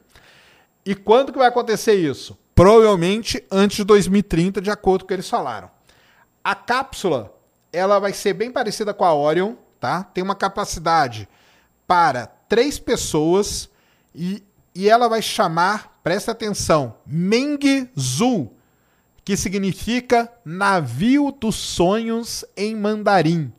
E 0.84 0.94
quando 0.94 1.32
que 1.32 1.38
vai 1.38 1.48
acontecer 1.48 1.94
isso? 1.94 2.38
Provavelmente 2.54 3.44
antes 3.50 3.78
de 3.78 3.84
2030, 3.84 4.60
de 4.60 4.70
acordo 4.70 5.02
com 5.02 5.06
o 5.06 5.08
que 5.08 5.14
eles 5.14 5.28
falaram. 5.28 5.70
A 6.42 6.54
cápsula, 6.54 7.34
ela 7.72 7.98
vai 7.98 8.12
ser 8.12 8.34
bem 8.34 8.50
parecida 8.50 8.94
com 8.94 9.04
a 9.04 9.14
Orion, 9.14 9.54
tá? 9.80 10.02
Tem 10.02 10.22
uma 10.22 10.34
capacidade 10.34 11.28
para 11.86 12.26
três 12.26 12.78
pessoas 12.78 13.68
e, 14.14 14.42
e 14.74 14.88
ela 14.88 15.08
vai 15.08 15.22
chamar, 15.22 16.00
presta 16.02 16.32
atenção, 16.32 16.96
Mengzu, 17.06 18.50
que 19.24 19.36
significa 19.36 20.32
navio 20.44 21.32
dos 21.32 21.56
sonhos 21.56 22.44
em 22.56 22.76
mandarim. 22.76 23.52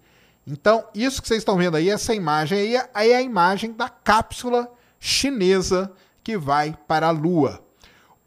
Então, 0.45 0.85
isso 0.95 1.22
que 1.22 1.27
vocês 1.27 1.39
estão 1.39 1.57
vendo 1.57 1.76
aí, 1.76 1.89
essa 1.89 2.14
imagem 2.15 2.57
aí, 2.57 2.88
aí 2.94 3.11
é 3.11 3.18
a 3.18 3.22
imagem 3.22 3.73
da 3.73 3.89
cápsula 3.89 4.72
chinesa 4.98 5.91
que 6.23 6.38
vai 6.38 6.77
para 6.88 7.07
a 7.07 7.11
Lua. 7.11 7.61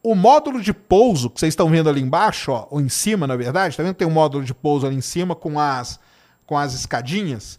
O 0.02 0.14
módulo 0.14 0.60
de 0.60 0.72
pouso 0.72 1.30
que 1.30 1.40
vocês 1.40 1.52
estão 1.52 1.70
vendo 1.70 1.88
ali 1.88 2.00
embaixo, 2.00 2.52
ó, 2.52 2.66
ou 2.70 2.80
em 2.80 2.88
cima, 2.90 3.26
na 3.26 3.36
verdade, 3.36 3.76
tá 3.76 3.82
vendo? 3.82 3.94
Tem 3.94 4.06
um 4.06 4.10
módulo 4.10 4.44
de 4.44 4.52
pouso 4.52 4.86
ali 4.86 4.96
em 4.96 5.00
cima 5.00 5.34
com 5.34 5.58
as, 5.58 5.98
com 6.46 6.58
as 6.58 6.74
escadinhas. 6.74 7.58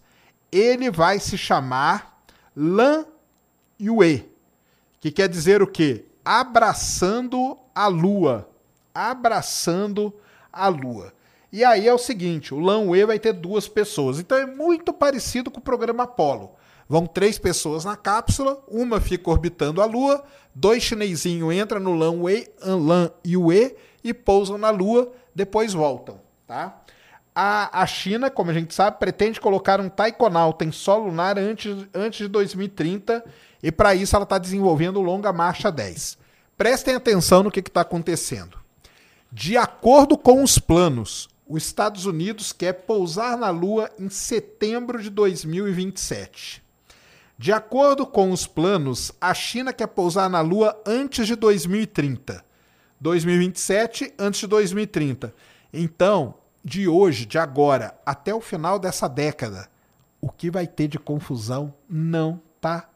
Ele 0.52 0.92
vai 0.92 1.20
se 1.20 1.38
chamar 1.38 2.24
Lan 2.56 3.06
Yue, 3.80 4.30
que 5.00 5.12
quer 5.12 5.30
dizer 5.30 5.62
o 5.62 5.68
quê? 5.68 6.06
Abraçando 6.24 7.58
a 7.74 7.88
Lua. 7.88 8.50
Abraçando 8.94 10.14
a 10.52 10.68
Lua. 10.68 11.14
E 11.52 11.64
aí 11.64 11.88
é 11.88 11.94
o 11.94 11.98
seguinte, 11.98 12.54
o 12.54 12.60
Lanway 12.60 13.06
vai 13.06 13.20
ter 13.20 13.34
duas 13.34 13.68
pessoas. 13.68 14.20
Então 14.20 14.38
é 14.38 14.46
muito 14.46 14.94
parecido 14.94 15.52
com 15.52 15.60
o 15.60 15.64
programa 15.64 16.04
Apollo. 16.04 16.52
Vão 16.88 17.06
três 17.06 17.40
pessoas 17.40 17.86
na 17.86 17.96
cápsula, 17.96 18.62
uma 18.68 19.00
fica 19.00 19.30
orbitando 19.30 19.82
a 19.82 19.86
Lua, 19.86 20.24
dois 20.54 20.84
chinesinhos 20.84 21.54
entram 21.54 21.80
no 21.80 21.94
Lanway, 21.94 22.48
Lan 22.62 23.10
Yue 23.26 23.76
e 24.04 24.14
pousam 24.14 24.58
na 24.58 24.70
Lua, 24.70 25.12
depois 25.34 25.74
voltam, 25.74 26.20
tá? 26.46 26.81
A, 27.34 27.82
a 27.82 27.86
China, 27.86 28.30
como 28.30 28.52
a 28.52 28.54
gente 28.54 28.74
sabe, 28.74 29.00
pretende 29.00 29.40
colocar 29.40 29.80
um 29.80 29.90
taikonauta 29.90 30.66
em 30.66 30.72
solo 30.72 31.06
lunar 31.06 31.40
antes, 31.40 31.88
antes 31.94 32.20
de 32.20 32.28
2030 32.28 33.24
e 33.64 33.72
para 33.72 33.96
isso 33.96 34.16
ela 34.16 34.24
está 34.24 34.38
desenvolvendo 34.38 34.98
o 34.98 35.02
Longa 35.02 35.32
Marcha 35.32 35.72
10. 35.72 36.18
Prestem 36.58 36.96
atenção 36.96 37.44
no 37.44 37.52
que 37.52 37.60
está 37.60 37.82
acontecendo. 37.82 38.60
De 39.32 39.56
acordo 39.56 40.18
com 40.18 40.44
os 40.44 40.60
planos, 40.60 41.30
os 41.48 41.66
Estados 41.66 42.06
Unidos 42.06 42.52
quer 42.52 42.74
pousar 42.74 43.38
na 43.38 43.50
Lua 43.50 43.90
em 43.98 44.10
setembro 44.10 45.02
de 45.02 45.10
2027. 45.10 46.62
De 47.38 47.52
acordo 47.52 48.06
com 48.06 48.32
os 48.32 48.46
planos, 48.46 49.12
a 49.20 49.34
China 49.34 49.74
quer 49.74 49.88
pousar 49.88 50.30
na 50.30 50.42
Lua 50.42 50.80
antes 50.86 51.28
de 51.28 51.36
2030. 51.36 52.44
2027 53.00 54.14
antes 54.20 54.42
de 54.42 54.48
2030. 54.48 55.34
Então, 55.74 56.36
de 56.64 56.88
hoje, 56.88 57.26
de 57.26 57.38
agora, 57.38 58.00
até 58.06 58.34
o 58.34 58.42
final 58.42 58.78
dessa 58.78 59.08
década, 59.08 59.70
o 60.20 60.30
que 60.30 60.52
vai 60.52 60.68
ter 60.68 60.88
de 60.88 61.00
confusão 61.00 61.74
não 61.90 62.42
tá 62.60 62.90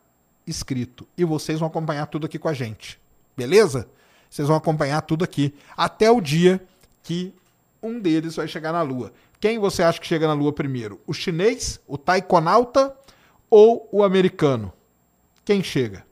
escrito. 0.45 1.07
E 1.17 1.25
vocês 1.25 1.59
vão 1.59 1.67
acompanhar 1.67 2.05
tudo 2.07 2.25
aqui 2.25 2.37
com 2.37 2.47
a 2.47 2.53
gente. 2.53 2.99
Beleza? 3.35 3.89
Vocês 4.29 4.47
vão 4.47 4.57
acompanhar 4.57 5.01
tudo 5.01 5.23
aqui 5.23 5.53
até 5.75 6.09
o 6.11 6.21
dia 6.21 6.61
que 7.01 7.33
um 7.81 7.99
deles 7.99 8.35
vai 8.35 8.47
chegar 8.47 8.71
na 8.71 8.81
Lua. 8.81 9.11
Quem 9.39 9.59
você 9.59 9.83
acha 9.83 9.99
que 9.99 10.07
chega 10.07 10.27
na 10.27 10.33
Lua 10.33 10.53
primeiro? 10.53 10.99
O 11.05 11.13
chinês, 11.13 11.79
o 11.87 11.97
taikonauta 11.97 12.95
ou 13.49 13.87
o 13.91 14.03
americano? 14.03 14.73
Quem 15.43 15.63
chega? 15.63 16.05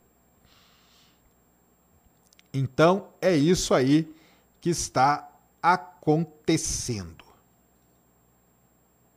Então 2.53 3.07
é 3.19 3.35
isso 3.35 3.73
aí 3.73 4.07
que 4.61 4.69
está 4.69 5.29
acontecendo. 5.61 7.22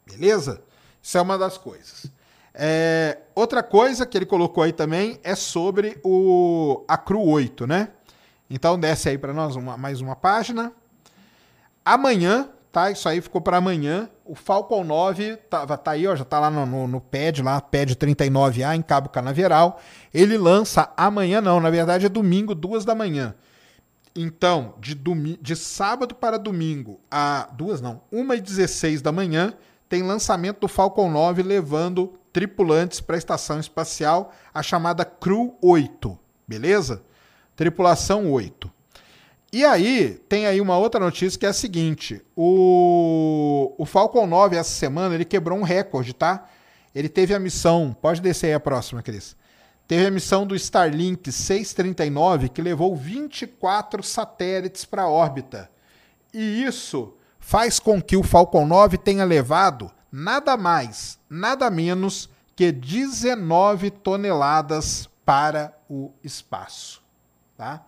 Beleza? 0.06 0.62
Isso 1.02 1.18
é 1.18 1.20
uma 1.20 1.36
das 1.36 1.58
coisas. 1.58 2.10
É, 2.54 3.18
outra 3.34 3.62
coisa 3.62 4.06
que 4.06 4.16
ele 4.16 4.24
colocou 4.24 4.62
aí 4.62 4.72
também 4.72 5.20
é 5.22 5.34
sobre 5.34 5.98
o 6.02 6.84
a 6.88 6.96
Cru 6.96 7.22
8, 7.22 7.66
né? 7.66 7.90
Então 8.48 8.78
desce 8.78 9.10
aí 9.10 9.18
para 9.18 9.34
nós 9.34 9.56
uma, 9.56 9.76
mais 9.76 10.00
uma 10.00 10.16
página. 10.16 10.72
Amanhã, 11.84 12.48
tá? 12.72 12.90
Isso 12.90 13.08
aí 13.08 13.20
ficou 13.20 13.40
para 13.40 13.58
amanhã. 13.58 14.08
O 14.24 14.34
Falcon 14.34 14.84
9 14.84 15.36
tá, 15.48 15.66
tá 15.76 15.90
aí, 15.90 16.06
ó, 16.06 16.16
já 16.16 16.24
tá 16.24 16.40
lá 16.40 16.50
no, 16.50 16.64
no, 16.64 16.88
no 16.88 17.00
pad, 17.00 17.42
lá, 17.42 17.60
pad 17.60 17.94
39A 17.94 18.74
em 18.74 18.82
Cabo 18.82 19.08
Canaveral. 19.08 19.80
Ele 20.12 20.38
lança 20.38 20.92
amanhã, 20.96 21.40
não, 21.40 21.60
na 21.60 21.70
verdade 21.70 22.06
é 22.06 22.08
domingo, 22.08 22.54
duas 22.54 22.84
da 22.84 22.94
manhã. 22.94 23.34
Então, 24.14 24.74
de, 24.80 24.94
domi 24.94 25.38
de 25.42 25.54
sábado 25.54 26.14
para 26.14 26.38
domingo, 26.38 26.98
a 27.10 27.48
duas 27.52 27.82
não, 27.82 28.00
uma 28.10 28.34
e 28.34 28.40
16 28.40 29.02
da 29.02 29.12
manhã, 29.12 29.52
tem 29.88 30.02
lançamento 30.02 30.60
do 30.60 30.68
Falcon 30.68 31.10
9 31.10 31.42
levando 31.42 32.18
tripulantes 32.32 33.00
para 33.00 33.16
a 33.16 33.18
estação 33.18 33.58
espacial, 33.58 34.32
a 34.52 34.62
chamada 34.62 35.04
Crew 35.04 35.56
8, 35.62 36.18
beleza? 36.46 37.02
Tripulação 37.54 38.30
8. 38.30 38.70
E 39.52 39.64
aí, 39.64 40.20
tem 40.28 40.46
aí 40.46 40.60
uma 40.60 40.76
outra 40.76 41.00
notícia 41.00 41.38
que 41.38 41.46
é 41.46 41.48
a 41.48 41.54
seguinte: 41.54 42.20
o, 42.36 43.74
o 43.78 43.86
Falcon 43.86 44.26
9 44.26 44.56
essa 44.56 44.70
semana 44.70 45.14
ele 45.14 45.24
quebrou 45.24 45.58
um 45.58 45.62
recorde, 45.62 46.12
tá? 46.12 46.48
Ele 46.94 47.08
teve 47.08 47.34
a 47.34 47.38
missão, 47.38 47.96
pode 48.00 48.20
descer 48.20 48.48
aí 48.48 48.54
a 48.54 48.60
próxima, 48.60 49.02
Cris. 49.02 49.36
Teve 49.86 50.06
a 50.06 50.10
missão 50.10 50.46
do 50.46 50.56
Starlink 50.56 51.30
639 51.30 52.48
que 52.48 52.60
levou 52.60 52.96
24 52.96 54.02
satélites 54.02 54.84
para 54.84 55.08
órbita. 55.08 55.70
E 56.34 56.64
isso 56.64 57.14
faz 57.46 57.78
com 57.78 58.02
que 58.02 58.16
o 58.16 58.24
Falcon 58.24 58.66
9 58.66 58.98
tenha 58.98 59.24
levado 59.24 59.88
nada 60.10 60.56
mais, 60.56 61.16
nada 61.30 61.70
menos 61.70 62.28
que 62.56 62.72
19 62.72 63.88
toneladas 63.88 65.08
para 65.24 65.72
o 65.88 66.10
espaço. 66.24 67.00
Tá? 67.56 67.86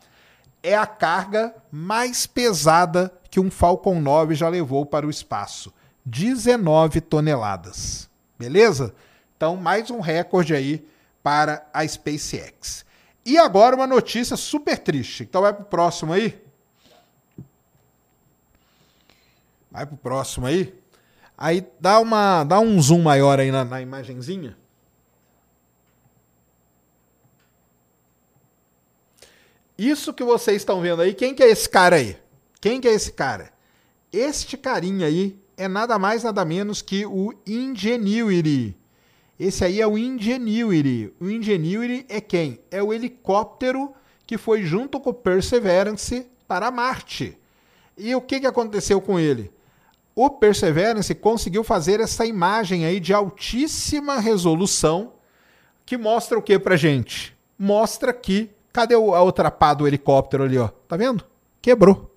É 0.62 0.76
a 0.76 0.86
carga 0.86 1.52
mais 1.72 2.24
pesada 2.24 3.12
que 3.28 3.40
um 3.40 3.50
Falcon 3.50 4.00
9 4.00 4.36
já 4.36 4.48
levou 4.48 4.86
para 4.86 5.04
o 5.04 5.10
espaço. 5.10 5.74
19 6.06 7.00
toneladas. 7.00 8.08
Beleza? 8.38 8.94
Então, 9.36 9.56
mais 9.56 9.90
um 9.90 9.98
recorde 9.98 10.54
aí 10.54 10.86
para 11.20 11.66
a 11.74 11.86
SpaceX. 11.86 12.84
E 13.26 13.36
agora 13.36 13.74
uma 13.74 13.88
notícia 13.88 14.36
super 14.36 14.78
triste. 14.78 15.24
Então 15.24 15.42
vai 15.42 15.52
pro 15.52 15.64
próximo 15.64 16.12
aí. 16.12 16.40
Vai 19.70 19.86
pro 19.86 19.96
próximo 19.96 20.46
aí. 20.46 20.74
Aí 21.36 21.66
dá, 21.80 22.00
uma, 22.00 22.42
dá 22.44 22.58
um 22.58 22.80
zoom 22.82 23.02
maior 23.02 23.38
aí 23.38 23.50
na, 23.50 23.64
na 23.64 23.80
imagenzinha. 23.80 24.56
Isso 29.78 30.12
que 30.12 30.24
vocês 30.24 30.56
estão 30.56 30.80
vendo 30.80 31.02
aí, 31.02 31.14
quem 31.14 31.32
que 31.32 31.42
é 31.42 31.48
esse 31.48 31.68
cara 31.68 31.96
aí? 31.96 32.16
Quem 32.60 32.80
que 32.80 32.88
é 32.88 32.92
esse 32.92 33.12
cara? 33.12 33.52
Este 34.12 34.56
carinha 34.56 35.06
aí 35.06 35.38
é 35.56 35.68
nada 35.68 35.96
mais 35.98 36.24
nada 36.24 36.44
menos 36.44 36.82
que 36.82 37.06
o 37.06 37.32
Ingenuity. 37.46 38.76
Esse 39.38 39.64
aí 39.64 39.80
é 39.80 39.86
o 39.86 39.96
Ingenuity. 39.96 41.12
O 41.20 41.30
Ingenuity 41.30 42.04
é 42.08 42.20
quem? 42.20 42.58
É 42.72 42.82
o 42.82 42.92
helicóptero 42.92 43.94
que 44.26 44.36
foi 44.36 44.64
junto 44.64 44.98
com 44.98 45.10
o 45.10 45.14
Perseverance 45.14 46.26
para 46.48 46.72
Marte. 46.72 47.38
E 47.96 48.12
o 48.16 48.20
que, 48.20 48.40
que 48.40 48.46
aconteceu 48.46 49.00
com 49.00 49.18
ele? 49.18 49.52
O 50.20 50.28
Perseverance 50.28 51.14
conseguiu 51.14 51.62
fazer 51.62 52.00
essa 52.00 52.26
imagem 52.26 52.84
aí 52.84 52.98
de 52.98 53.14
altíssima 53.14 54.18
resolução 54.18 55.12
que 55.86 55.96
mostra 55.96 56.36
o 56.36 56.42
que 56.42 56.58
pra 56.58 56.74
gente? 56.74 57.38
Mostra 57.56 58.12
que 58.12 58.50
cadê 58.72 58.96
a 58.96 58.98
outra 58.98 59.48
pá 59.48 59.72
do 59.74 59.86
helicóptero 59.86 60.42
ali, 60.42 60.58
ó? 60.58 60.70
Tá 60.88 60.96
vendo? 60.96 61.24
Quebrou. 61.62 62.12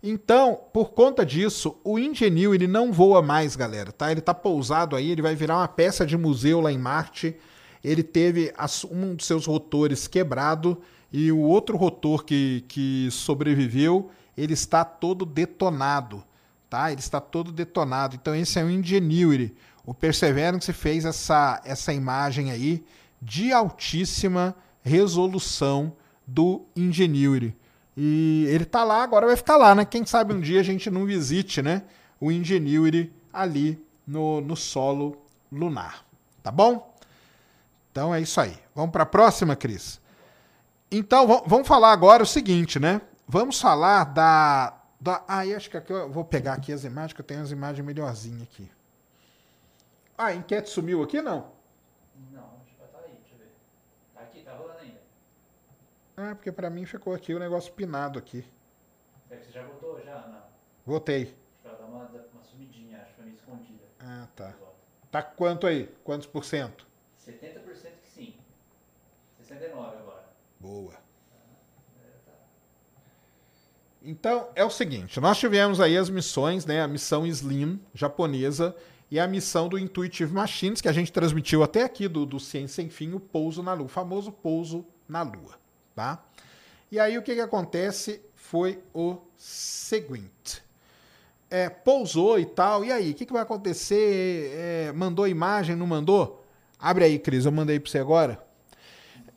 Então, 0.00 0.60
por 0.72 0.92
conta 0.92 1.26
disso, 1.26 1.76
o 1.82 1.98
Ingenil 1.98 2.54
ele 2.54 2.68
não 2.68 2.92
voa 2.92 3.20
mais, 3.20 3.56
galera, 3.56 3.90
tá? 3.90 4.12
Ele 4.12 4.20
tá 4.20 4.32
pousado 4.32 4.94
aí, 4.94 5.10
ele 5.10 5.20
vai 5.20 5.34
virar 5.34 5.56
uma 5.56 5.66
peça 5.66 6.06
de 6.06 6.16
museu 6.16 6.60
lá 6.60 6.70
em 6.70 6.78
Marte. 6.78 7.34
Ele 7.82 8.04
teve 8.04 8.54
um 8.92 9.16
dos 9.16 9.26
seus 9.26 9.44
rotores 9.44 10.06
quebrado 10.06 10.80
e 11.12 11.32
o 11.32 11.40
outro 11.40 11.76
rotor 11.76 12.24
que, 12.24 12.64
que 12.68 13.08
sobreviveu, 13.10 14.08
ele 14.36 14.52
está 14.52 14.84
todo 14.84 15.26
detonado, 15.26 16.22
tá? 16.68 16.90
Ele 16.90 17.00
está 17.00 17.20
todo 17.20 17.52
detonado. 17.52 18.16
Então 18.16 18.34
esse 18.34 18.58
é 18.58 18.64
o 18.64 18.70
Ingenuity. 18.70 19.54
O 19.84 19.94
Perseverance 19.94 20.72
fez 20.72 21.04
essa, 21.04 21.60
essa 21.64 21.92
imagem 21.92 22.50
aí 22.50 22.84
de 23.20 23.52
altíssima 23.52 24.54
resolução 24.82 25.92
do 26.26 26.66
Ingenuity. 26.76 27.56
E 27.96 28.46
ele 28.48 28.64
tá 28.64 28.84
lá, 28.84 29.02
agora 29.02 29.26
vai 29.26 29.36
ficar 29.36 29.56
lá, 29.56 29.74
né? 29.74 29.84
Quem 29.84 30.06
sabe 30.06 30.32
um 30.32 30.40
dia 30.40 30.60
a 30.60 30.64
gente 30.64 30.90
não 30.90 31.04
visite, 31.04 31.60
né? 31.60 31.82
O 32.20 32.30
Ingenuity 32.30 33.12
ali 33.32 33.82
no, 34.06 34.40
no 34.40 34.56
solo 34.56 35.16
lunar. 35.50 36.04
Tá 36.42 36.50
bom? 36.50 36.94
Então 37.90 38.14
é 38.14 38.20
isso 38.20 38.40
aí. 38.40 38.56
Vamos 38.74 38.92
para 38.92 39.02
a 39.02 39.06
próxima, 39.06 39.56
Cris? 39.56 40.00
Então, 40.90 41.42
vamos 41.46 41.66
falar 41.66 41.92
agora 41.92 42.22
o 42.22 42.26
seguinte, 42.26 42.78
né? 42.78 43.00
Vamos 43.26 43.60
falar 43.60 44.04
da. 44.04 44.77
Da 45.00 45.24
ah, 45.28 45.40
acho 45.40 45.70
que 45.70 45.76
aqui 45.76 45.92
eu 45.92 46.10
vou 46.10 46.24
pegar 46.24 46.54
aqui 46.54 46.72
as 46.72 46.84
imagens, 46.84 47.12
que 47.12 47.20
eu 47.20 47.24
tenho 47.24 47.42
as 47.42 47.50
imagens 47.50 47.84
melhorzinhas 47.86 48.42
aqui. 48.42 48.70
Ah, 50.16 50.26
a 50.26 50.34
enquete 50.34 50.68
sumiu 50.68 51.02
aqui, 51.02 51.22
não? 51.22 51.52
Não, 52.32 52.42
acho 52.60 52.72
que 52.72 52.78
vai 52.78 52.86
estar 52.86 52.98
aí, 52.98 53.16
deixa 53.20 53.34
eu 53.34 53.38
ver. 53.38 53.52
Tá 54.14 54.20
aqui, 54.22 54.42
tá 54.42 54.52
rolando 54.54 54.80
ainda. 54.80 55.00
Ah, 56.16 56.34
porque 56.34 56.50
pra 56.50 56.68
mim 56.68 56.84
ficou 56.84 57.14
aqui 57.14 57.32
o 57.32 57.38
negócio 57.38 57.72
pinado 57.72 58.18
aqui. 58.18 58.44
É 59.30 59.36
que 59.36 59.46
você 59.46 59.52
já 59.52 59.62
votou 59.64 60.00
já? 60.04 60.26
Não. 60.26 60.42
Votei. 60.84 61.22
Acho 61.22 61.34
que 61.62 61.68
ela 61.68 61.76
dá 61.78 61.84
uma, 61.84 62.04
uma 62.04 62.42
sumidinha, 62.42 63.00
acho 63.02 63.10
que 63.10 63.14
foi 63.14 63.24
meio 63.26 63.36
escondida. 63.36 63.84
Ah, 64.00 64.26
tá. 64.34 64.54
Tá 65.10 65.22
quanto 65.22 65.66
aí? 65.66 65.86
Quantos 66.02 66.26
por 66.26 66.44
cento? 66.44 66.86
70% 67.24 67.62
que 68.02 68.08
sim. 68.08 68.34
69 69.38 69.96
agora. 69.98 70.24
Boa. 70.58 71.07
Então, 74.02 74.48
é 74.54 74.64
o 74.64 74.70
seguinte, 74.70 75.20
nós 75.20 75.38
tivemos 75.38 75.80
aí 75.80 75.96
as 75.96 76.08
missões, 76.08 76.64
né, 76.64 76.80
a 76.80 76.88
missão 76.88 77.26
Slim 77.26 77.80
japonesa 77.92 78.74
e 79.10 79.18
a 79.18 79.26
missão 79.26 79.68
do 79.68 79.78
Intuitive 79.78 80.32
Machines, 80.32 80.80
que 80.80 80.88
a 80.88 80.92
gente 80.92 81.12
transmitiu 81.12 81.62
até 81.62 81.82
aqui 81.82 82.06
do, 82.06 82.24
do 82.24 82.38
Ciência 82.38 82.76
Sem 82.76 82.90
Fim, 82.90 83.12
o 83.12 83.20
pouso 83.20 83.62
na 83.62 83.72
Lua, 83.72 83.86
o 83.86 83.88
famoso 83.88 84.30
pouso 84.30 84.86
na 85.08 85.22
Lua, 85.22 85.58
tá? 85.94 86.24
E 86.92 87.00
aí 87.00 87.18
o 87.18 87.22
que, 87.22 87.34
que 87.34 87.40
acontece 87.40 88.22
foi 88.34 88.78
o 88.94 89.18
seguinte, 89.36 90.62
é, 91.50 91.68
pousou 91.68 92.38
e 92.38 92.46
tal, 92.46 92.84
e 92.84 92.92
aí, 92.92 93.10
o 93.10 93.14
que, 93.14 93.26
que 93.26 93.32
vai 93.32 93.42
acontecer? 93.42 94.52
É, 94.54 94.92
mandou 94.92 95.26
imagem, 95.26 95.74
não 95.74 95.86
mandou? 95.86 96.44
Abre 96.78 97.04
aí, 97.04 97.18
Cris, 97.18 97.46
eu 97.46 97.52
mandei 97.52 97.80
para 97.80 97.90
você 97.90 97.98
agora. 97.98 98.42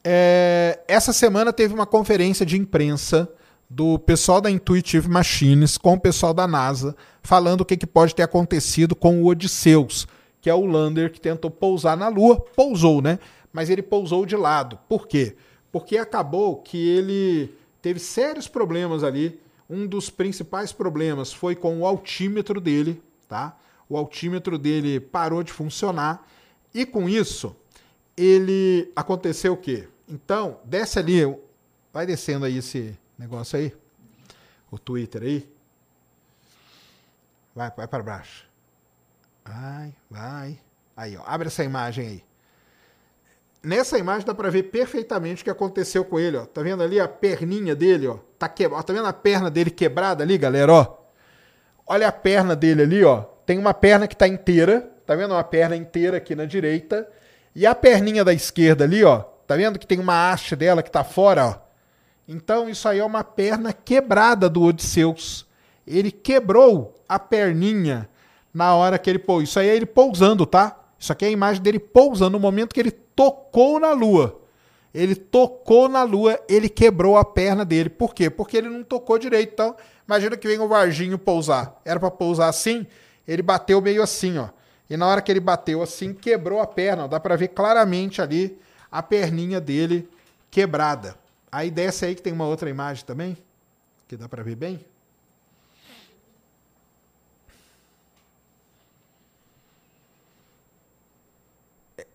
É, 0.04 0.80
essa 0.88 1.14
semana 1.14 1.52
teve 1.52 1.74
uma 1.74 1.86
conferência 1.86 2.46
de 2.46 2.58
imprensa 2.58 3.32
do 3.73 3.98
pessoal 3.98 4.41
da 4.41 4.52
Intuitive 4.52 5.07
Machines 5.07 5.77
com 5.77 5.93
o 5.93 5.99
pessoal 5.99 6.34
da 6.34 6.45
NASA, 6.45 6.93
falando 7.23 7.61
o 7.61 7.65
que, 7.65 7.77
que 7.77 7.88
pode 7.88 8.14
ter 8.14 8.22
acontecido 8.22 8.93
com 8.93 9.23
o 9.23 9.27
Odysseus, 9.27 10.06
que 10.41 10.49
é 10.49 10.53
o 10.53 10.65
lander 10.65 11.10
que 11.10 11.22
tentou 11.22 11.49
pousar 11.49 11.95
na 11.95 12.10
Lua. 12.10 12.41
Pousou, 12.53 13.02
né? 13.02 13.18
Mas 13.53 13.69
ele 13.69 13.81
pousou 13.81 14.26
de 14.26 14.35
lado. 14.35 14.77
Por 14.89 15.07
quê? 15.07 15.38
Porque 15.72 15.98
acabou 15.98 16.57
que 16.57 16.77
ele 16.89 17.56
teve 17.81 17.98
sérios 17.98 18.45
problemas 18.45 19.06
ali. 19.06 19.39
um 19.69 19.88
dos 19.88 20.10
principais 20.10 20.73
problemas 20.73 21.31
foi 21.31 21.56
com 21.56 21.80
o 21.80 21.88
altímetro 21.88 22.60
dele, 22.60 23.02
tá? 23.26 23.57
O 23.88 23.95
altímetro 23.95 24.57
dele 24.57 24.99
parou 24.99 25.43
de 25.43 25.53
funcionar 25.53 26.27
e 26.73 26.85
com 26.85 27.07
isso 27.07 27.56
ele 28.18 28.91
aconteceu 28.98 29.53
o 29.53 29.57
quê? 29.57 29.88
Então, 30.10 30.60
desce 30.65 30.99
ali, 30.99 31.22
vai 31.93 32.06
descendo 32.06 32.43
aí 32.43 32.57
esse 32.57 32.98
negócio 33.22 33.60
aí, 33.60 33.72
o 34.72 34.80
Twitter 34.80 35.22
aí. 35.22 35.48
Vai, 37.56 37.72
vai 37.77 37.88
para 37.88 38.02
baixo. 38.02 38.48
Vai, 39.45 39.93
vai. 40.10 40.60
Aí, 40.98 41.15
ó, 41.15 41.22
abre 41.26 41.48
essa 41.48 41.64
imagem 41.64 42.07
aí. 42.07 42.23
Nessa 43.61 43.99
imagem 43.99 44.26
dá 44.26 44.34
para 44.34 44.49
ver 44.49 44.64
perfeitamente 44.64 45.41
o 45.41 45.43
que 45.43 45.52
aconteceu 45.52 46.03
com 46.03 46.19
ele, 46.19 46.35
ó. 46.35 46.48
Tá 46.48 46.64
vendo 46.64 46.81
ali 46.81 46.99
a 46.99 47.07
perninha 47.07 47.76
dele, 47.76 48.07
ó? 48.07 48.18
Tá 48.39 48.49
quebrado. 48.49 48.84
Tá 48.84 48.91
vendo 48.91 49.06
a 49.06 49.14
perna 49.14 49.52
dele 49.52 49.69
quebrada 49.69 50.23
ali, 50.23 50.35
galera, 50.35 50.73
ó? 50.73 50.98
Olha 51.85 52.07
a 52.07 52.11
perna 52.11 52.56
dele 52.56 52.81
ali, 52.81 53.03
ó. 53.03 53.22
Tem 53.45 53.60
uma 53.60 53.73
perna 53.73 54.07
que 54.07 54.15
tá 54.15 54.27
inteira, 54.27 54.91
tá 55.06 55.14
vendo 55.14 55.35
uma 55.35 55.43
perna 55.43 55.76
inteira 55.76 56.18
aqui 56.18 56.34
na 56.34 56.45
direita, 56.45 57.07
e 57.53 57.68
a 57.68 57.76
perninha 57.76 58.26
da 58.26 58.34
esquerda 58.34 58.84
ali, 58.84 59.03
ó. 59.03 59.19
Tá 59.45 59.56
vendo 59.56 59.77
que 59.77 59.85
tem 59.85 59.99
uma 59.99 60.31
haste 60.31 60.56
dela 60.56 60.81
que 60.81 60.89
tá 60.89 61.03
fora, 61.03 61.45
ó? 61.45 61.61
Então 62.34 62.70
isso 62.70 62.88
aí 62.88 62.99
é 62.99 63.03
uma 63.03 63.26
perna 63.26 63.74
quebrada 63.74 64.49
do 64.49 64.62
Odisseus. 64.64 65.45
Ele 65.86 66.10
quebrou 66.10 66.95
a 67.08 67.20
perninha 67.20 68.10
na 68.53 68.74
hora 68.74 68.98
que 68.98 69.10
ele 69.10 69.20
pôs. 69.20 69.49
Isso 69.49 69.60
aí 69.60 69.68
é 69.68 69.76
ele 69.76 69.86
pousando, 69.86 70.45
tá? 70.45 70.80
Isso 70.98 71.12
aqui 71.12 71.26
é 71.26 71.28
a 71.28 71.32
imagem 71.32 71.62
dele 71.62 71.78
pousando 71.78 72.32
no 72.32 72.40
momento 72.40 72.74
que 72.74 72.80
ele 72.80 72.91
tocou 72.91 73.82
na 73.82 73.91
lua. 73.91 74.40
Ele 74.94 75.14
tocou 75.14 75.90
na 75.90 76.03
lua, 76.03 76.40
ele 76.48 76.70
quebrou 76.70 77.18
a 77.18 77.26
perna 77.26 77.66
dele. 77.66 77.90
Por 77.90 78.16
quê? 78.16 78.30
Porque 78.30 78.56
ele 78.56 78.70
não 78.70 78.82
tocou 78.82 79.18
direito. 79.18 79.52
Então, 79.52 79.76
imagina 80.08 80.38
que 80.38 80.48
vem 80.48 80.60
o 80.60 80.70
Varginho 80.70 81.18
pousar. 81.18 81.82
Era 81.84 81.99
para 81.99 82.12
pousar 82.12 82.48
assim, 82.48 82.88
ele 83.28 83.41
bateu 83.41 83.82
meio 83.82 84.02
assim, 84.02 84.38
ó. 84.38 84.48
E 84.90 84.95
na 84.95 85.06
hora 85.06 85.22
que 85.22 85.30
ele 85.30 85.41
bateu 85.41 85.82
assim, 85.82 86.14
quebrou 86.14 86.62
a 86.62 86.68
perna. 86.68 87.10
Dá 87.10 87.20
para 87.20 87.36
ver 87.36 87.49
claramente 87.49 88.22
ali 88.22 88.58
a 88.90 89.03
perninha 89.03 89.60
dele 89.60 90.08
quebrada. 90.49 91.20
Aí 91.52 91.69
desce 91.69 92.06
aí 92.06 92.15
que 92.15 92.22
tem 92.22 92.32
uma 92.32 92.45
outra 92.45 92.69
imagem 92.69 93.03
também, 93.06 93.38
que 94.07 94.15
dá 94.15 94.30
para 94.30 94.41
ver 94.41 94.56
bem. 94.56 94.86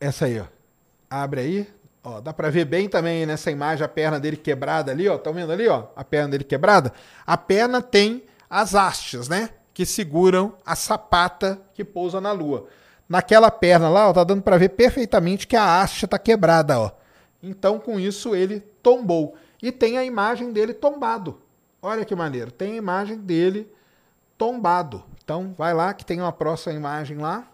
Essa 0.00 0.26
aí, 0.26 0.40
ó. 0.40 0.46
Abre 1.10 1.40
aí. 1.40 1.76
Ó, 2.02 2.20
dá 2.20 2.32
para 2.32 2.50
ver 2.50 2.64
bem 2.64 2.88
também 2.88 3.26
nessa 3.26 3.50
imagem 3.50 3.84
a 3.84 3.88
perna 3.88 4.20
dele 4.20 4.36
quebrada 4.36 4.92
ali, 4.92 5.08
ó. 5.08 5.16
Estão 5.16 5.32
vendo 5.32 5.52
ali, 5.52 5.66
ó? 5.66 5.88
A 5.96 6.04
perna 6.04 6.30
dele 6.30 6.44
quebrada. 6.44 6.92
A 7.26 7.36
perna 7.36 7.82
tem 7.82 8.22
as 8.48 8.74
hastes, 8.74 9.28
né? 9.28 9.50
Que 9.74 9.84
seguram 9.84 10.54
a 10.64 10.76
sapata 10.76 11.60
que 11.74 11.84
pousa 11.84 12.20
na 12.20 12.32
lua. 12.32 12.68
Naquela 13.08 13.50
perna 13.50 13.88
lá, 13.88 14.08
ó, 14.08 14.12
tá 14.12 14.24
dando 14.24 14.42
para 14.42 14.56
ver 14.56 14.70
perfeitamente 14.70 15.46
que 15.46 15.56
a 15.56 15.80
haste 15.80 16.06
tá 16.06 16.18
quebrada, 16.18 16.78
ó. 16.78 16.90
Então, 17.42 17.78
com 17.78 17.98
isso, 17.98 18.34
ele 18.34 18.60
tombou. 18.86 19.34
E 19.60 19.72
tem 19.72 19.98
a 19.98 20.04
imagem 20.04 20.52
dele 20.52 20.72
tombado. 20.72 21.42
Olha 21.82 22.04
que 22.04 22.14
maneiro. 22.14 22.52
Tem 22.52 22.74
a 22.74 22.76
imagem 22.76 23.18
dele 23.18 23.68
tombado. 24.38 25.02
Então, 25.24 25.52
vai 25.58 25.74
lá 25.74 25.92
que 25.92 26.04
tem 26.04 26.20
uma 26.20 26.30
próxima 26.30 26.72
imagem 26.72 27.18
lá. 27.18 27.50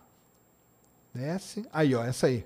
Desce. 1.14 1.66
Aí, 1.72 1.94
ó, 1.94 2.04
essa 2.04 2.26
aí. 2.26 2.44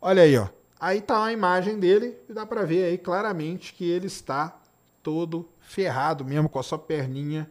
Olha 0.00 0.22
aí, 0.22 0.34
ó. 0.38 0.48
Aí 0.80 1.02
tá 1.02 1.22
a 1.22 1.30
imagem 1.30 1.78
dele 1.78 2.16
e 2.26 2.32
dá 2.32 2.46
para 2.46 2.64
ver 2.64 2.84
aí 2.84 2.96
claramente 2.96 3.74
que 3.74 3.84
ele 3.84 4.06
está 4.06 4.58
todo 5.02 5.46
ferrado 5.60 6.24
mesmo 6.24 6.48
com 6.48 6.58
a 6.58 6.62
sua 6.62 6.78
perninha 6.78 7.50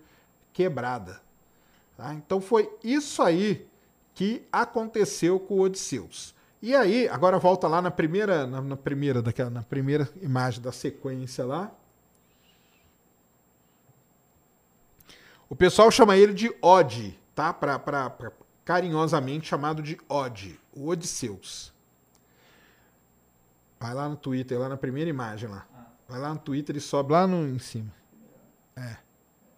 quebrada. 0.51 1.21
Tá? 1.95 2.11
Então 2.15 2.41
foi 2.41 2.75
isso 2.83 3.21
aí 3.21 3.67
que 4.15 4.41
aconteceu 4.51 5.39
com 5.39 5.59
o 5.59 5.61
Odisseus. 5.61 6.33
E 6.61 6.75
aí, 6.75 7.07
agora 7.07 7.39
volta 7.39 7.67
lá 7.67 7.81
na 7.81 7.89
primeira, 7.89 8.45
na, 8.45 8.61
na 8.61 8.75
primeira 8.75 9.21
daquela, 9.21 9.49
na 9.49 9.63
primeira 9.63 10.09
imagem 10.21 10.61
da 10.61 10.71
sequência 10.71 11.45
lá. 11.45 11.71
O 15.49 15.55
pessoal 15.55 15.89
chama 15.89 16.17
ele 16.17 16.33
de 16.33 16.53
Ode, 16.61 17.17
tá? 17.33 17.53
Pra, 17.53 17.79
pra, 17.79 18.09
pra 18.09 18.31
carinhosamente 18.65 19.47
chamado 19.47 19.81
de 19.81 19.97
Ode, 20.07 20.59
o 20.75 20.89
Odisseus. 20.89 21.73
Vai 23.79 23.93
lá 23.93 24.09
no 24.09 24.17
Twitter, 24.17 24.59
lá 24.59 24.67
na 24.67 24.77
primeira 24.77 25.09
imagem 25.09 25.49
lá. 25.49 25.65
Vai 26.07 26.19
lá 26.19 26.33
no 26.33 26.39
Twitter 26.39 26.75
e 26.75 26.81
sobe 26.81 27.13
lá 27.13 27.25
no, 27.25 27.47
em 27.47 27.57
cima. 27.57 27.91
É. 28.75 28.97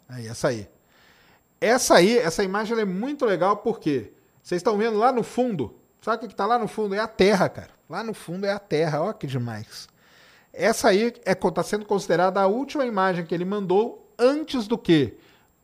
Aí, 0.08 0.28
essa 0.28 0.50
aí. 0.50 0.70
Essa 1.60 1.96
aí, 1.96 2.18
essa 2.18 2.44
imagem 2.44 2.80
é 2.80 2.86
muito 2.86 3.26
legal 3.26 3.58
porque 3.58 4.14
vocês 4.42 4.60
estão 4.60 4.78
vendo 4.78 4.98
lá 4.98 5.12
no 5.12 5.24
fundo. 5.24 5.81
Sabe 6.02 6.26
o 6.26 6.28
que 6.28 6.34
está 6.34 6.48
lá 6.48 6.58
no 6.58 6.68
fundo? 6.68 6.96
É 6.96 7.00
a 7.00 7.08
Terra, 7.08 7.48
cara. 7.48 7.70
Lá 7.88 8.04
no 8.04 8.14
fundo 8.14 8.46
é 8.46 8.52
a 8.52 8.58
Terra. 8.58 9.04
Olha 9.04 9.14
que 9.14 9.28
demais. 9.28 9.88
Essa 10.52 10.90
aí 10.90 11.14
está 11.26 11.62
é, 11.62 11.64
sendo 11.64 11.86
considerada 11.86 12.42
a 12.42 12.48
última 12.48 12.86
imagem 12.86 13.24
que 13.24 13.36
ele 13.36 13.46
mandou 13.46 14.12
antes 14.18 14.68
do 14.68 14.80
quê? 14.80 15.16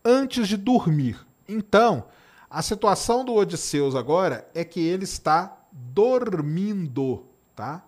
Antes 0.06 0.48
de 0.48 0.56
dormir. 0.56 1.20
Então, 1.50 2.06
a 2.50 2.62
situação 2.62 3.26
do 3.26 3.34
Odisseus 3.34 3.96
agora 3.96 4.48
é 4.54 4.64
que 4.64 4.80
ele 4.80 5.06
está 5.06 5.58
dormindo, 5.72 7.26
tá? 7.56 7.84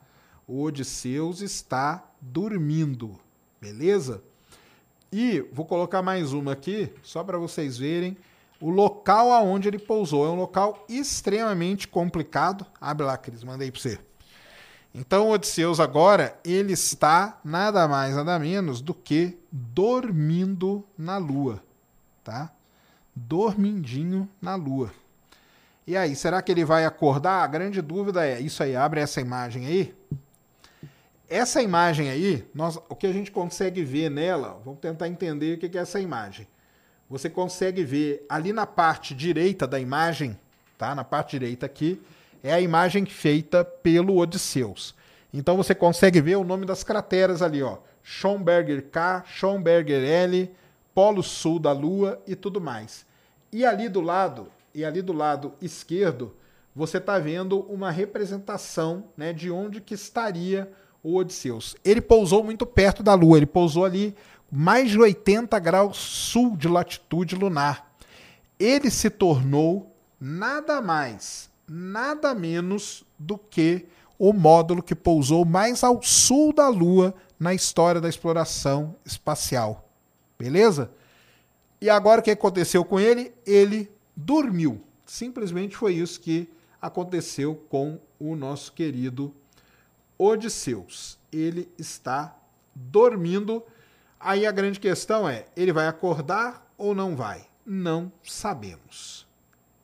O 0.47 0.63
Odisseus 0.63 1.41
está 1.41 2.03
dormindo, 2.19 3.19
beleza? 3.61 4.23
E 5.11 5.41
vou 5.53 5.65
colocar 5.65 6.01
mais 6.01 6.33
uma 6.33 6.53
aqui, 6.53 6.91
só 7.03 7.23
para 7.23 7.37
vocês 7.37 7.77
verem 7.77 8.17
o 8.61 8.69
local 8.69 9.31
aonde 9.31 9.67
ele 9.67 9.79
pousou. 9.79 10.25
É 10.25 10.29
um 10.29 10.35
local 10.35 10.85
extremamente 10.89 11.87
complicado. 11.87 12.65
Abre 12.79 13.05
lá, 13.05 13.17
Cris, 13.17 13.43
mandei 13.43 13.71
para 13.71 13.81
você. 13.81 13.99
Então, 14.93 15.27
o 15.27 15.31
Odisseus 15.31 15.79
agora, 15.79 16.37
ele 16.43 16.73
está 16.73 17.39
nada 17.43 17.87
mais, 17.87 18.15
nada 18.15 18.39
menos 18.39 18.81
do 18.81 18.93
que 18.93 19.37
dormindo 19.51 20.83
na 20.97 21.17
lua, 21.17 21.63
tá? 22.23 22.51
Dormindinho 23.15 24.27
na 24.41 24.55
lua. 24.55 24.91
E 25.85 25.95
aí, 25.95 26.15
será 26.15 26.41
que 26.41 26.51
ele 26.51 26.65
vai 26.65 26.85
acordar? 26.85 27.43
A 27.43 27.47
grande 27.47 27.81
dúvida 27.81 28.25
é, 28.25 28.39
isso 28.39 28.63
aí, 28.63 28.75
abre 28.75 28.99
essa 28.99 29.21
imagem 29.21 29.67
aí. 29.67 29.95
Essa 31.29 31.61
imagem 31.61 32.09
aí, 32.09 32.47
nós, 32.55 32.77
o 32.89 32.95
que 32.95 33.05
a 33.05 33.13
gente 33.13 33.29
consegue 33.31 33.83
ver 33.83 34.09
nela, 34.09 34.59
vamos 34.65 34.79
tentar 34.79 35.07
entender 35.07 35.55
o 35.55 35.59
que 35.59 35.77
é 35.77 35.81
essa 35.81 35.99
imagem. 35.99 36.47
Você 37.09 37.29
consegue 37.29 37.83
ver 37.83 38.25
ali 38.29 38.53
na 38.53 38.67
parte 38.67 39.15
direita 39.15 39.65
da 39.65 39.79
imagem, 39.79 40.37
tá? 40.77 40.93
Na 40.93 41.03
parte 41.03 41.31
direita 41.31 41.65
aqui, 41.65 42.01
é 42.43 42.53
a 42.53 42.61
imagem 42.61 43.05
feita 43.05 43.65
pelo 43.65 44.17
Odisseus. 44.17 44.93
Então 45.33 45.57
você 45.57 45.73
consegue 45.73 46.21
ver 46.21 46.37
o 46.37 46.43
nome 46.43 46.65
das 46.65 46.83
crateras 46.83 47.41
ali, 47.41 47.63
ó. 47.63 47.79
Schomberger 48.03 48.89
K, 48.89 49.23
Schomberger 49.25 50.03
L, 50.03 50.51
Polo 50.93 51.23
Sul 51.23 51.59
da 51.59 51.71
Lua 51.71 52.21
e 52.27 52.35
tudo 52.35 52.61
mais. 52.61 53.05
E 53.51 53.65
ali 53.65 53.89
do 53.89 54.01
lado, 54.01 54.47
e 54.73 54.85
ali 54.85 55.01
do 55.01 55.13
lado 55.13 55.53
esquerdo, 55.61 56.35
você 56.75 56.97
está 56.97 57.17
vendo 57.17 57.61
uma 57.61 57.91
representação 57.91 59.05
né, 59.17 59.33
de 59.33 59.49
onde 59.49 59.81
que 59.81 59.93
estaria 59.93 60.71
o 61.03 61.15
Odisseus. 61.15 61.75
Ele 61.83 62.01
pousou 62.01 62.43
muito 62.43 62.65
perto 62.65 63.01
da 63.01 63.13
Lua, 63.13 63.37
ele 63.37 63.45
pousou 63.45 63.85
ali 63.85 64.15
mais 64.51 64.91
de 64.91 64.99
80 64.99 65.57
graus 65.59 65.97
sul 65.97 66.55
de 66.57 66.67
latitude 66.67 67.35
lunar. 67.35 67.93
Ele 68.59 68.89
se 68.89 69.09
tornou 69.09 69.95
nada 70.19 70.81
mais, 70.81 71.49
nada 71.67 72.33
menos 72.33 73.05
do 73.17 73.37
que 73.37 73.85
o 74.17 74.33
módulo 74.33 74.83
que 74.83 74.95
pousou 74.95 75.45
mais 75.45 75.83
ao 75.83 76.01
sul 76.03 76.51
da 76.51 76.67
Lua 76.67 77.13
na 77.39 77.53
história 77.53 78.01
da 78.01 78.09
exploração 78.09 78.95
espacial. 79.05 79.89
Beleza? 80.37 80.91
E 81.81 81.89
agora 81.89 82.19
o 82.19 82.23
que 82.23 82.31
aconteceu 82.31 82.83
com 82.83 82.99
ele? 82.99 83.33
Ele 83.45 83.89
dormiu. 84.15 84.81
Simplesmente 85.05 85.77
foi 85.77 85.93
isso 85.93 86.19
que 86.19 86.49
aconteceu 86.81 87.55
com 87.69 87.99
o 88.19 88.35
nosso 88.35 88.73
querido 88.73 89.33
Odisseus. 90.17 91.17
Ele 91.31 91.69
está 91.77 92.35
dormindo. 92.75 93.63
Aí 94.19 94.45
a 94.45 94.51
grande 94.51 94.79
questão 94.79 95.27
é: 95.27 95.45
ele 95.55 95.71
vai 95.71 95.87
acordar 95.87 96.71
ou 96.77 96.93
não 96.93 97.15
vai? 97.15 97.47
Não 97.65 98.11
sabemos. 98.23 99.27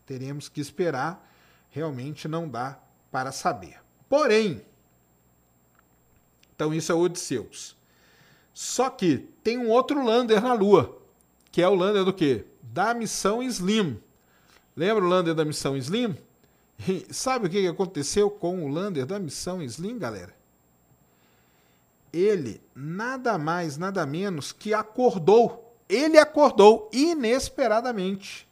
Teremos 0.05 0.49
que 0.49 0.59
esperar. 0.59 1.23
Realmente 1.69 2.27
não 2.27 2.47
dá 2.47 2.79
para 3.11 3.31
saber. 3.31 3.79
Porém, 4.07 4.65
então 6.55 6.73
isso 6.73 6.91
é 6.91 6.95
Odisseus. 6.95 7.75
Só 8.53 8.89
que 8.89 9.17
tem 9.43 9.57
um 9.57 9.69
outro 9.69 10.03
lander 10.03 10.41
na 10.41 10.53
Lua, 10.53 11.01
que 11.51 11.61
é 11.61 11.67
o 11.67 11.75
lander 11.75 12.05
do 12.05 12.13
quê? 12.13 12.45
Da 12.61 12.93
missão 12.93 13.43
Slim. 13.43 14.01
Lembra 14.75 15.03
o 15.03 15.07
lander 15.07 15.33
da 15.33 15.45
missão 15.45 15.75
Slim? 15.75 16.17
E 16.87 17.05
sabe 17.13 17.47
o 17.47 17.49
que 17.49 17.67
aconteceu 17.67 18.29
com 18.29 18.65
o 18.65 18.67
lander 18.67 19.05
da 19.05 19.19
missão 19.19 19.61
Slim, 19.61 19.97
galera? 19.97 20.34
Ele 22.15 22.61
nada 22.73 23.37
mais, 23.37 23.77
nada 23.77 24.05
menos 24.05 24.53
que 24.53 24.73
acordou. 24.73 25.75
ele 25.89 26.17
acordou 26.17 26.89
inesperadamente. 26.93 28.47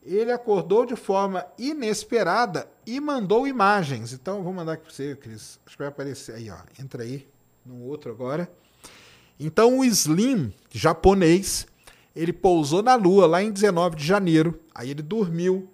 Ele 0.00 0.30
acordou 0.30 0.86
de 0.86 0.94
forma 0.94 1.44
inesperada 1.58 2.70
e 2.86 3.00
mandou 3.00 3.48
imagens. 3.48 4.12
Então, 4.12 4.44
vou 4.44 4.52
mandar 4.52 4.74
aqui 4.74 4.84
para 4.84 4.92
você, 4.92 5.16
Cris. 5.16 5.58
Acho 5.66 5.76
que 5.76 5.82
vai 5.82 5.88
aparecer 5.88 6.36
aí, 6.36 6.48
ó. 6.48 6.56
Entra 6.80 7.02
aí 7.02 7.28
no 7.66 7.82
outro 7.82 8.12
agora. 8.12 8.48
Então, 9.40 9.80
o 9.80 9.84
Slim, 9.84 10.54
japonês, 10.70 11.66
ele 12.14 12.32
pousou 12.32 12.80
na 12.80 12.94
Lua 12.94 13.26
lá 13.26 13.42
em 13.42 13.50
19 13.50 13.96
de 13.96 14.06
janeiro. 14.06 14.58
Aí 14.72 14.90
ele 14.90 15.02
dormiu, 15.02 15.68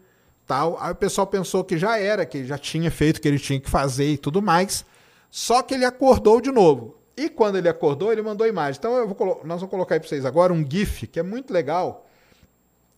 tal. 0.46 0.78
Aí 0.80 0.92
o 0.92 0.96
pessoal 0.96 1.26
pensou 1.26 1.62
que 1.62 1.76
já 1.76 1.98
era, 1.98 2.24
que 2.24 2.38
ele 2.38 2.46
já 2.46 2.56
tinha 2.56 2.90
feito 2.90 3.18
o 3.18 3.20
que 3.20 3.28
ele 3.28 3.38
tinha 3.38 3.60
que 3.60 3.70
fazer 3.70 4.10
e 4.10 4.18
tudo 4.18 4.40
mais. 4.40 4.86
Só 5.36 5.64
que 5.64 5.74
ele 5.74 5.84
acordou 5.84 6.40
de 6.40 6.52
novo. 6.52 6.96
E 7.16 7.28
quando 7.28 7.58
ele 7.58 7.68
acordou, 7.68 8.12
ele 8.12 8.22
mandou 8.22 8.46
imagem. 8.46 8.78
Então 8.78 8.96
eu 8.96 9.08
vou, 9.08 9.40
nós 9.44 9.60
vamos 9.60 9.68
colocar 9.68 9.96
aí 9.96 9.98
para 9.98 10.08
vocês 10.08 10.24
agora 10.24 10.52
um 10.52 10.64
GIF 10.64 11.08
que 11.08 11.18
é 11.18 11.24
muito 11.24 11.52
legal, 11.52 12.06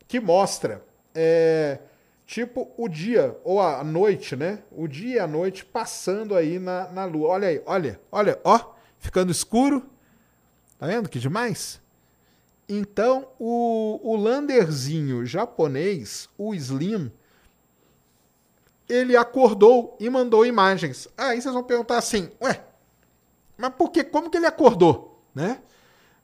que 0.06 0.20
mostra 0.20 0.84
é, 1.14 1.78
tipo 2.26 2.70
o 2.76 2.90
dia 2.90 3.34
ou 3.42 3.58
a 3.58 3.82
noite, 3.82 4.36
né? 4.36 4.58
O 4.70 4.86
dia 4.86 5.14
e 5.14 5.18
a 5.18 5.26
noite 5.26 5.64
passando 5.64 6.34
aí 6.34 6.58
na, 6.58 6.88
na 6.92 7.06
lua. 7.06 7.28
Olha 7.30 7.48
aí, 7.48 7.62
olha, 7.64 7.98
olha, 8.12 8.38
ó, 8.44 8.74
ficando 8.98 9.32
escuro. 9.32 9.88
Tá 10.78 10.86
vendo 10.88 11.08
que 11.08 11.18
demais? 11.18 11.80
Então 12.68 13.28
o, 13.38 13.98
o 14.02 14.14
landerzinho 14.14 15.24
japonês, 15.24 16.28
o 16.36 16.54
Slim, 16.54 17.10
ele 18.88 19.16
acordou 19.16 19.96
e 19.98 20.08
mandou 20.08 20.46
imagens. 20.46 21.08
Aí 21.16 21.40
vocês 21.40 21.52
vão 21.52 21.64
perguntar 21.64 21.98
assim, 21.98 22.30
ué, 22.40 22.64
mas 23.56 23.72
por 23.74 23.90
quê? 23.90 24.04
Como 24.04 24.30
que 24.30 24.36
ele 24.36 24.46
acordou, 24.46 25.22
né? 25.34 25.60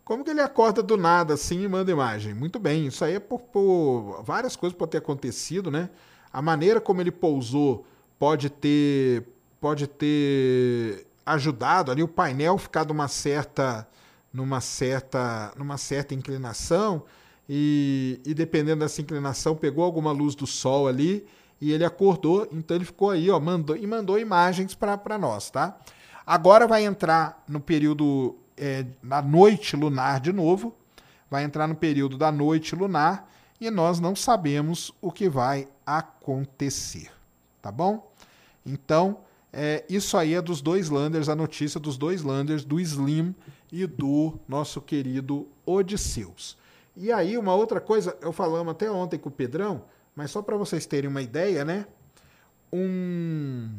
Como 0.05 0.25
que 0.25 0.31
ele 0.31 0.41
acorda 0.41 0.83
do 0.83 0.97
nada 0.97 1.35
assim 1.35 1.63
e 1.63 1.69
manda 1.69 1.91
imagem? 1.91 2.35
Muito 2.35 2.59
bem, 2.59 2.87
isso 2.87 3.05
aí 3.05 3.15
é 3.15 3.21
por, 3.21 3.41
por 3.41 4.23
várias 4.25 4.57
coisas 4.57 4.77
podem 4.77 4.93
ter 4.93 4.99
acontecido, 4.99 5.71
né? 5.71 5.91
A 6.33 6.43
maneira 6.43 6.81
como 6.81 7.01
ele 7.01 7.13
pousou 7.13 7.87
pode 8.19 8.51
ter 8.51 9.25
pode 9.61 9.87
ter 9.87 11.07
ajudado 11.25 11.93
ali 11.93 12.03
o 12.03 12.09
painel 12.09 12.59
ficar 12.59 12.85
numa 12.85 13.07
certa 13.07 13.87
numa 14.33 14.61
certa 14.61 15.53
numa 15.57 15.79
certa 15.79 16.15
inclinação 16.15 17.05
e, 17.49 18.21
e 18.25 18.35
dependendo 18.35 18.81
dessa 18.81 19.01
inclinação 19.01 19.55
pegou 19.55 19.85
alguma 19.85 20.11
luz 20.11 20.35
do 20.35 20.47
sol 20.47 20.89
ali 20.89 21.25
e 21.63 21.71
ele 21.71 21.85
acordou, 21.85 22.49
então 22.51 22.77
ele 22.77 22.85
ficou 22.85 23.11
aí, 23.11 23.31
ó, 23.31 23.39
mandou 23.39 23.77
e 23.77 23.87
mandou 23.87 24.19
imagens 24.19 24.75
para 24.75 25.17
nós, 25.17 25.49
tá? 25.49 25.79
Agora 26.27 26.67
vai 26.67 26.85
entrar 26.85 27.41
no 27.47 27.61
período 27.61 28.35
é, 28.57 28.85
na 29.01 29.23
noite 29.23 29.77
lunar 29.77 30.19
de 30.19 30.33
novo, 30.33 30.75
vai 31.31 31.45
entrar 31.45 31.69
no 31.69 31.77
período 31.77 32.19
da 32.19 32.33
noite 32.33 32.75
lunar 32.75 33.31
e 33.61 33.71
nós 33.71 34.01
não 34.01 34.17
sabemos 34.17 34.93
o 35.01 35.13
que 35.13 35.29
vai 35.29 35.69
acontecer, 35.87 37.13
tá 37.63 37.71
bom? 37.71 38.13
Então, 38.67 39.19
é, 39.53 39.85
isso 39.89 40.17
aí 40.17 40.35
é 40.35 40.43
dos 40.43 40.61
dois 40.61 40.91
landers, 40.91 41.29
a 41.29 41.37
notícia 41.37 41.79
dos 41.79 41.97
dois 41.97 42.25
landers, 42.25 42.65
do 42.65 42.81
Slim 42.81 43.33
e 43.71 43.87
do 43.87 44.35
nosso 44.49 44.81
querido 44.81 45.47
Odisseus. 45.65 46.59
E 46.97 47.13
aí, 47.13 47.39
uma 47.39 47.55
outra 47.55 47.81
coisa, 47.81 48.17
eu 48.21 48.33
falamos 48.33 48.73
até 48.73 48.91
ontem 48.91 49.17
com 49.17 49.29
o 49.29 49.33
Pedrão, 49.33 49.85
mas 50.15 50.31
só 50.31 50.43
para 50.43 50.57
vocês 50.57 50.87
terem 50.87 51.09
uma 51.09 51.23
ideia, 51.23 51.65
né? 51.65 51.87
Um 52.73 53.71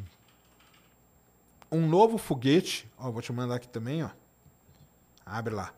um 1.72 1.88
novo 1.88 2.18
foguete. 2.18 2.88
Ó, 2.98 3.12
vou 3.12 3.22
te 3.22 3.34
mandar 3.34 3.56
aqui 3.56 3.68
também, 3.68 4.04
ó. 4.04 4.10
Abre 5.26 5.54
lá. 5.54 5.74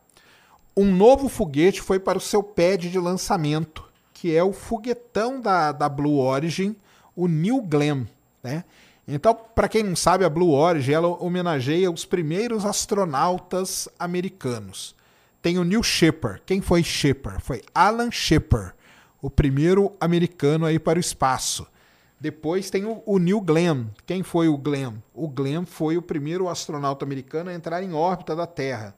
Um 0.76 0.94
novo 0.94 1.30
foguete 1.30 1.82
foi 1.82 2.00
para 2.00 2.18
o 2.18 2.22
seu 2.22 2.44
pad 2.44 2.90
de 2.90 3.00
lançamento, 3.00 3.90
que 4.14 4.36
é 4.36 4.44
o 4.44 4.52
foguetão 4.52 5.40
da, 5.40 5.72
da 5.72 5.88
Blue 5.88 6.20
Origin, 6.20 6.76
o 7.16 7.28
New 7.28 7.62
Glenn, 7.62 8.06
né? 8.44 8.66
Então, 9.08 9.34
para 9.34 9.70
quem 9.70 9.84
não 9.84 9.96
sabe, 9.96 10.26
a 10.26 10.30
Blue 10.30 10.52
Origin 10.52 10.92
ela 10.92 11.08
homenageia 11.08 11.90
os 11.90 12.04
primeiros 12.04 12.66
astronautas 12.66 13.88
americanos. 13.98 14.96
Tem 15.42 15.60
o 15.60 15.64
Neil 15.64 15.84
Shepard. 15.84 16.42
Quem 16.46 16.60
foi 16.60 16.84
Shepard? 16.84 17.42
Foi 17.42 17.62
Alan 17.74 18.10
Shepard, 18.12 18.74
o 19.26 19.30
primeiro 19.32 19.92
americano 20.00 20.68
aí 20.68 20.78
para 20.78 20.98
o 20.98 21.02
espaço. 21.02 21.66
Depois 22.20 22.70
tem 22.70 22.86
o, 22.86 23.02
o, 23.08 23.18
Neil 23.18 23.42
Glenn. 23.42 23.86
Quem 24.06 24.22
foi 24.22 24.48
o 24.48 24.56
Glenn? 24.56 24.98
O 25.16 25.28
Glenn 25.28 25.66
foi 25.66 25.98
o 25.98 26.02
primeiro 26.02 26.48
astronauta 26.48 27.04
americano 27.04 27.50
a 27.50 27.54
entrar 27.56 27.82
em 27.82 27.92
órbita 27.92 28.36
da 28.36 28.46
Terra. 28.46 28.96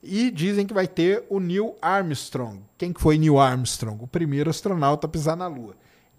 E 0.00 0.30
dizem 0.30 0.66
que 0.66 0.72
vai 0.72 0.86
ter 0.86 1.24
o 1.28 1.40
Neil 1.40 1.74
Armstrong. 1.82 2.60
Quem 2.78 2.94
foi 2.96 3.18
Neil 3.18 3.40
Armstrong? 3.40 4.04
O 4.04 4.06
primeiro 4.06 4.48
astronauta 4.48 5.08
a 5.08 5.10
pisar 5.10 5.36
na 5.36 5.48
Lua. 5.48 5.74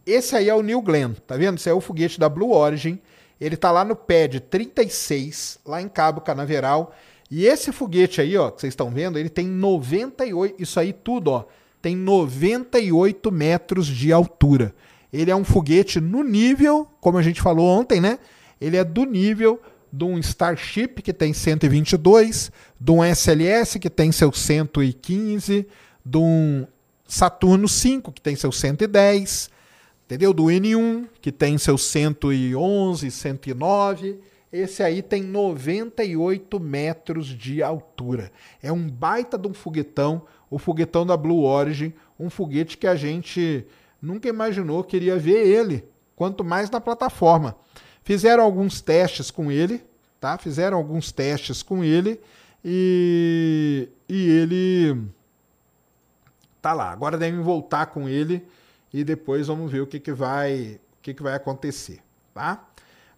Esse 0.06 0.36
aí 0.36 0.50
é 0.50 0.54
o 0.54 0.62
Neil 0.62 0.82
Glenn, 0.82 1.14
tá 1.26 1.38
vendo? 1.38 1.56
Esse 1.56 1.70
é 1.70 1.74
o 1.74 1.80
foguete 1.80 2.20
da 2.20 2.28
Blue 2.28 2.52
Origin. 2.52 3.00
Ele 3.40 3.56
tá 3.56 3.72
lá 3.72 3.86
no 3.86 3.96
pad 3.96 4.42
36, 4.42 5.60
lá 5.66 5.82
em 5.82 5.88
Cabo 5.88 6.20
Canaveral. 6.20 6.94
E 7.32 7.46
esse 7.46 7.72
foguete 7.72 8.20
aí, 8.20 8.36
ó, 8.36 8.52
que 8.52 8.60
vocês 8.60 8.74
estão 8.74 8.92
vendo, 8.92 9.18
ele 9.18 9.30
tem 9.30 9.48
98, 9.48 10.62
isso 10.62 10.78
aí 10.82 10.92
tudo, 10.92 11.32
ó, 11.32 11.46
tem 11.82 11.96
98 11.96 13.32
metros 13.32 13.88
de 13.88 14.12
altura. 14.12 14.74
Ele 15.12 15.32
é 15.32 15.36
um 15.36 15.44
foguete 15.44 16.00
no 16.00 16.24
nível, 16.24 16.88
como 17.00 17.18
a 17.18 17.22
gente 17.22 17.42
falou 17.42 17.68
ontem, 17.68 18.02
né? 18.02 18.20
Ele 18.60 18.78
é 18.78 18.84
do 18.84 19.06
nível 19.06 19.62
de 19.92 20.04
um 20.04 20.18
Starship 20.20 21.02
que 21.02 21.14
tem 21.14 21.34
122, 21.34 22.52
de 22.80 22.92
um 22.92 23.04
SLS 23.04 23.80
que 23.80 23.90
tem 23.90 24.12
seus 24.12 24.40
115, 24.40 25.68
de 26.06 26.18
um 26.18 26.68
Saturno 27.08 27.68
5 27.68 28.12
que 28.12 28.22
tem 28.22 28.36
seus 28.36 28.60
110, 28.60 29.50
entendeu? 30.06 30.34
Do 30.34 30.46
N1 30.46 31.08
que 31.22 31.32
tem 31.32 31.58
seus 31.58 31.84
111, 31.84 33.10
109. 33.10 34.20
Esse 34.52 34.82
aí 34.82 35.02
tem 35.02 35.24
98 35.24 36.60
metros 36.60 37.28
de 37.28 37.62
altura. 37.62 38.32
É 38.62 38.72
um 38.72 38.90
baita 38.90 39.38
de 39.38 39.48
um 39.48 39.54
foguetão, 39.54 40.24
o 40.50 40.58
foguetão 40.58 41.06
da 41.06 41.18
Blue 41.18 41.44
Origin, 41.44 41.94
um 42.18 42.30
foguete 42.30 42.78
que 42.78 42.88
a 42.88 42.96
gente 42.96 43.66
nunca 44.02 44.30
imaginou 44.30 44.84
que 44.84 44.96
iria 44.96 45.18
ver 45.18 45.46
ele, 45.46 45.84
quanto 46.16 46.44
mais 46.44 46.70
na 46.70 46.80
plataforma. 46.80 47.58
Fizeram 48.04 48.44
alguns 48.44 48.80
testes 48.80 49.30
com 49.30 49.52
ele, 49.52 49.84
tá? 50.20 50.38
Fizeram 50.38 50.78
alguns 50.78 51.12
testes 51.12 51.62
com 51.62 51.84
ele 51.84 52.20
e, 52.64 53.90
e 54.08 54.30
ele 54.30 54.98
tá 56.62 56.74
lá. 56.74 56.92
Agora 56.92 57.18
devem 57.18 57.42
voltar 57.42 57.88
com 57.88 58.08
ele 58.08 58.46
e 58.94 59.04
depois 59.04 59.48
vamos 59.48 59.70
ver 59.70 59.82
o 59.82 59.88
que, 59.88 60.00
que 60.00 60.14
vai 60.14 60.80
o 61.00 61.02
que, 61.02 61.14
que 61.14 61.24
vai 61.24 61.34
acontecer, 61.34 62.00
tá? 62.34 62.66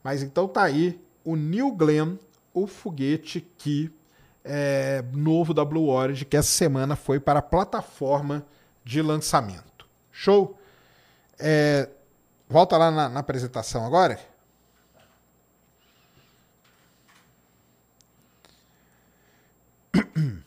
Mas 0.04 0.24
então 0.24 0.48
tá 0.48 0.64
aí 0.64 1.00
o 1.30 1.36
New 1.36 1.72
Glenn, 1.74 2.18
o 2.52 2.66
foguete 2.66 3.40
que 3.56 3.94
é 4.44 5.04
novo 5.14 5.54
da 5.54 5.64
Blue 5.64 5.90
Origin, 5.90 6.26
que 6.26 6.36
essa 6.36 6.50
semana 6.50 6.96
foi 6.96 7.20
para 7.20 7.38
a 7.38 7.42
plataforma 7.44 8.44
de 8.84 9.00
lançamento. 9.00 9.88
Show? 10.12 10.60
É, 11.38 11.88
volta 12.48 12.78
lá 12.78 12.90
na, 12.90 13.08
na 13.10 13.20
apresentação 13.20 13.86
agora. 13.86 14.20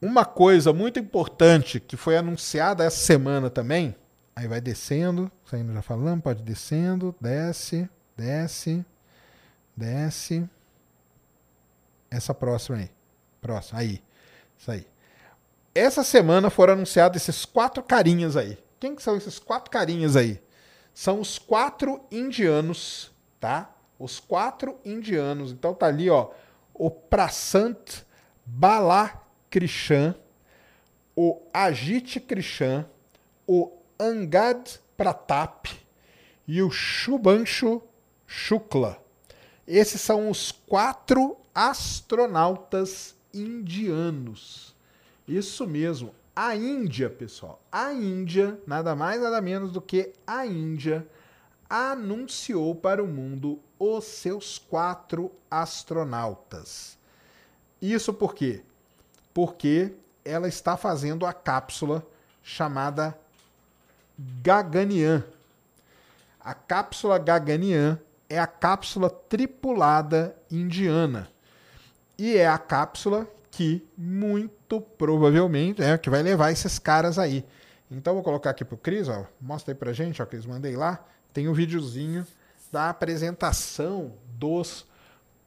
Uma 0.00 0.24
coisa 0.24 0.72
muito 0.72 1.00
importante 1.00 1.80
que 1.80 1.96
foi 1.96 2.16
anunciada 2.16 2.84
essa 2.84 2.98
semana 2.98 3.50
também. 3.50 3.96
Aí 4.36 4.46
vai 4.46 4.60
descendo, 4.60 5.28
saindo 5.44 5.72
já 5.72 5.82
falando, 5.82 6.22
pode 6.22 6.44
descendo, 6.44 7.12
desce, 7.20 7.90
desce, 8.16 8.86
desce. 9.76 10.48
Essa 12.10 12.34
próxima 12.34 12.78
aí. 12.78 12.90
Próxima, 13.40 13.80
aí. 13.80 14.02
Isso 14.58 14.70
aí. 14.70 14.86
Essa 15.74 16.04
semana 16.04 16.50
foram 16.50 16.74
anunciados 16.74 17.20
esses 17.22 17.44
quatro 17.44 17.82
carinhas 17.82 18.36
aí. 18.36 18.58
Quem 18.78 18.94
que 18.94 19.02
são 19.02 19.16
esses 19.16 19.38
quatro 19.38 19.70
carinhas 19.70 20.16
aí? 20.16 20.42
São 20.92 21.20
os 21.20 21.38
quatro 21.38 22.04
indianos, 22.10 23.10
tá? 23.40 23.74
Os 23.98 24.20
quatro 24.20 24.78
indianos. 24.84 25.52
Então 25.52 25.72
tá 25.72 25.86
ali, 25.86 26.10
ó, 26.10 26.30
o 26.74 26.90
Prasant 26.90 28.02
Balakrishan, 28.44 30.14
o 31.16 31.40
Ajit 31.52 32.20
Krishan, 32.20 32.86
o 33.46 33.72
Angad 33.98 34.78
Pratap 34.96 35.70
e 36.46 36.62
o 36.62 36.70
Shubhanshu 36.70 37.82
Shukla. 38.26 39.01
Esses 39.66 40.00
são 40.00 40.28
os 40.28 40.50
quatro 40.52 41.36
astronautas 41.54 43.14
indianos. 43.32 44.74
Isso 45.26 45.66
mesmo, 45.66 46.14
a 46.34 46.56
Índia, 46.56 47.08
pessoal, 47.08 47.60
a 47.70 47.92
Índia, 47.92 48.58
nada 48.66 48.96
mais 48.96 49.20
nada 49.20 49.40
menos 49.40 49.70
do 49.70 49.80
que 49.80 50.12
a 50.26 50.44
Índia, 50.44 51.06
anunciou 51.68 52.74
para 52.74 53.02
o 53.02 53.06
mundo 53.06 53.60
os 53.78 54.04
seus 54.04 54.58
quatro 54.58 55.30
astronautas. 55.50 56.98
Isso 57.80 58.12
por 58.12 58.34
quê? 58.34 58.62
Porque 59.32 59.94
ela 60.24 60.48
está 60.48 60.76
fazendo 60.76 61.24
a 61.24 61.32
cápsula 61.32 62.04
chamada 62.42 63.18
Gaganyaan. 64.42 65.24
A 66.40 66.54
cápsula 66.54 67.18
Gaganyaan 67.18 67.98
é 68.32 68.38
a 68.38 68.46
cápsula 68.46 69.10
tripulada 69.10 70.34
indiana. 70.50 71.28
E 72.16 72.36
é 72.36 72.46
a 72.46 72.56
cápsula 72.56 73.28
que 73.50 73.86
muito 73.96 74.80
provavelmente 74.80 75.82
é 75.82 75.98
que 75.98 76.08
vai 76.08 76.22
levar 76.22 76.50
esses 76.50 76.78
caras 76.78 77.18
aí. 77.18 77.44
Então 77.90 78.14
vou 78.14 78.22
colocar 78.22 78.50
aqui 78.50 78.64
pro 78.64 78.78
Cris, 78.78 79.08
ó. 79.08 79.26
Mostra 79.38 79.72
aí 79.72 79.78
pra 79.78 79.92
gente, 79.92 80.22
ó, 80.22 80.26
Cris, 80.26 80.46
mandei 80.46 80.76
lá. 80.76 81.04
Tem 81.32 81.46
um 81.46 81.52
videozinho 81.52 82.26
da 82.72 82.88
apresentação 82.88 84.14
dos 84.38 84.86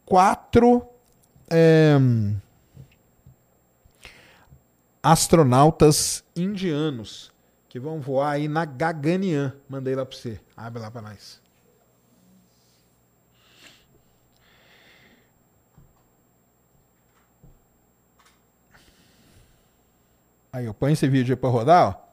quatro 0.06 0.86
é, 1.50 1.98
astronautas 5.02 6.24
indianos 6.36 7.32
que 7.68 7.80
vão 7.80 8.00
voar 8.00 8.34
aí 8.34 8.48
na 8.48 8.64
Gaganyaan. 8.64 9.54
Mandei 9.68 9.96
lá 9.96 10.06
para 10.06 10.16
você. 10.16 10.40
Abre 10.56 10.82
lá 10.82 10.92
para 10.92 11.02
nós. 11.02 11.45
Aí, 20.56 20.68
eu 20.68 20.74
ponho 20.74 20.94
esse 20.94 21.06
vídeo 21.06 21.34
aí 21.34 21.36
para 21.36 21.50
rodar, 21.50 21.90
ó. 21.90 22.06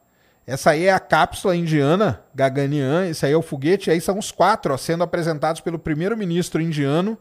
Essa 0.45 0.71
aí 0.71 0.87
é 0.87 0.91
a 0.91 0.99
cápsula 0.99 1.55
indiana, 1.55 2.21
Gaganyaan. 2.35 3.07
Esse 3.07 3.25
aí 3.25 3.31
é 3.31 3.37
o 3.37 3.41
foguete. 3.41 3.89
Aí 3.89 4.01
são 4.01 4.19
os 4.19 4.33
quatro 4.33 4.73
ó, 4.73 4.77
sendo 4.77 5.01
apresentados 5.01 5.61
pelo 5.61 5.79
primeiro-ministro 5.79 6.61
indiano. 6.61 7.17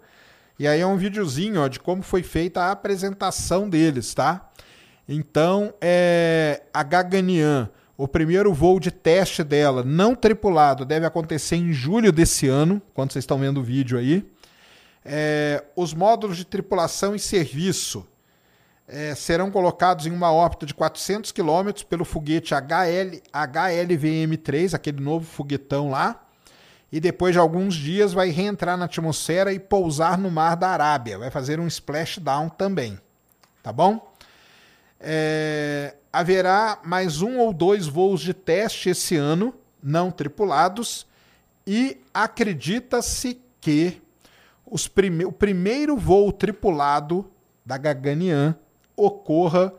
E 0.59 0.67
aí 0.67 0.81
é 0.81 0.87
um 0.87 0.97
videozinho 0.97 1.63
ó, 1.63 1.69
de 1.69 1.79
como 1.79 2.03
foi 2.03 2.25
feita 2.25 2.63
a 2.63 2.73
apresentação 2.73 3.71
deles, 3.71 4.13
tá? 4.13 4.51
Então, 5.09 5.73
é, 5.81 6.63
a 6.75 6.83
Gaganyaan, 6.83 7.71
o 7.97 8.09
primeiro 8.09 8.53
voo 8.53 8.81
de 8.81 8.91
teste 8.91 9.45
dela, 9.45 9.85
não 9.85 10.17
tripulado, 10.17 10.85
deve 10.85 11.07
acontecer 11.07 11.55
em 11.55 11.73
julho 11.73 12.11
desse 12.11 12.49
ano, 12.49 12.83
quando 12.93 13.13
vocês 13.13 13.23
estão 13.23 13.39
vendo 13.39 13.61
o 13.61 13.63
vídeo 13.63 13.97
aí. 13.97 14.29
É, 15.05 15.63
os 15.77 15.95
módulos 15.95 16.37
de 16.37 16.45
tripulação 16.45 17.15
e 17.15 17.21
serviço 17.21 18.09
é, 18.93 19.15
serão 19.15 19.51
colocados 19.51 20.05
em 20.05 20.11
uma 20.11 20.31
órbita 20.31 20.67
de 20.67 20.75
400 20.75 21.33
km 21.33 21.83
pelo 21.89 22.05
foguete 22.05 22.53
HL, 22.55 23.23
HLVM-3, 23.33 24.75
aquele 24.75 25.01
novo 25.01 25.25
foguetão 25.25 25.89
lá, 25.89 26.23
e 26.93 27.01
depois 27.01 27.33
de 27.33 27.39
alguns 27.39 27.75
dias 27.75 28.13
vai 28.13 28.29
reentrar 28.29 28.77
na 28.77 28.85
atmosfera 28.85 29.51
e 29.51 29.59
pousar 29.59 30.19
no 30.19 30.31
Mar 30.31 30.57
da 30.57 30.69
Arábia. 30.69 31.19
Vai 31.19 31.31
fazer 31.31 31.59
um 31.59 31.67
splashdown 31.67 32.51
também. 32.51 33.01
Tá 33.63 33.73
bom? 33.73 34.13
É, 35.01 35.95
haverá 36.13 36.79
mais 36.85 37.23
um 37.23 37.39
ou 37.39 37.51
dois 37.55 37.87
voos 37.87 38.21
de 38.21 38.35
teste 38.35 38.91
esse 38.91 39.17
ano, 39.17 39.55
não 39.83 40.11
tripulados, 40.11 41.07
e 41.67 41.99
acredita-se 42.13 43.41
que 43.59 44.03
prime 44.95 45.25
o 45.25 45.33
primeiro 45.33 45.97
voo 45.97 46.31
tripulado 46.31 47.31
da 47.65 47.79
Gaganyaan 47.79 48.55
ocorra 48.97 49.73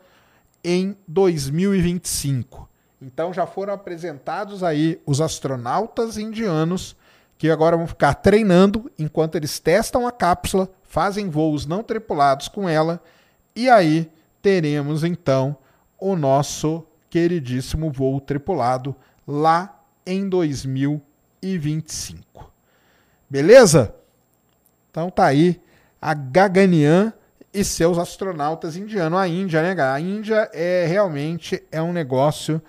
em 0.63 0.95
2025. 1.07 2.69
Então 3.01 3.33
já 3.33 3.45
foram 3.45 3.73
apresentados 3.73 4.63
aí 4.63 5.01
os 5.05 5.19
astronautas 5.19 6.17
indianos 6.17 6.95
que 7.37 7.49
agora 7.49 7.75
vão 7.75 7.87
ficar 7.87 8.13
treinando 8.13 8.89
enquanto 8.97 9.35
eles 9.35 9.59
testam 9.59 10.07
a 10.07 10.11
cápsula, 10.11 10.69
fazem 10.83 11.29
voos 11.29 11.65
não 11.65 11.83
tripulados 11.83 12.47
com 12.47 12.69
ela 12.69 13.03
e 13.55 13.69
aí 13.69 14.09
teremos 14.41 15.03
então 15.03 15.55
o 15.99 16.15
nosso 16.15 16.85
queridíssimo 17.09 17.91
voo 17.91 18.21
tripulado 18.21 18.95
lá 19.27 19.81
em 20.05 20.29
2025. 20.29 22.49
Beleza? 23.29 23.93
Então 24.89 25.09
tá 25.09 25.25
aí 25.25 25.61
a 26.01 26.13
Gaganyaan 26.13 27.11
e 27.53 27.63
seus 27.63 27.97
astronautas 27.97 28.75
indianos. 28.75 29.19
A 29.19 29.27
Índia, 29.27 29.61
né, 29.61 29.81
A 29.81 29.99
Índia 29.99 30.49
é 30.53 30.85
realmente 30.85 31.63
é 31.71 31.81
um 31.81 31.93
negócio 31.93 32.61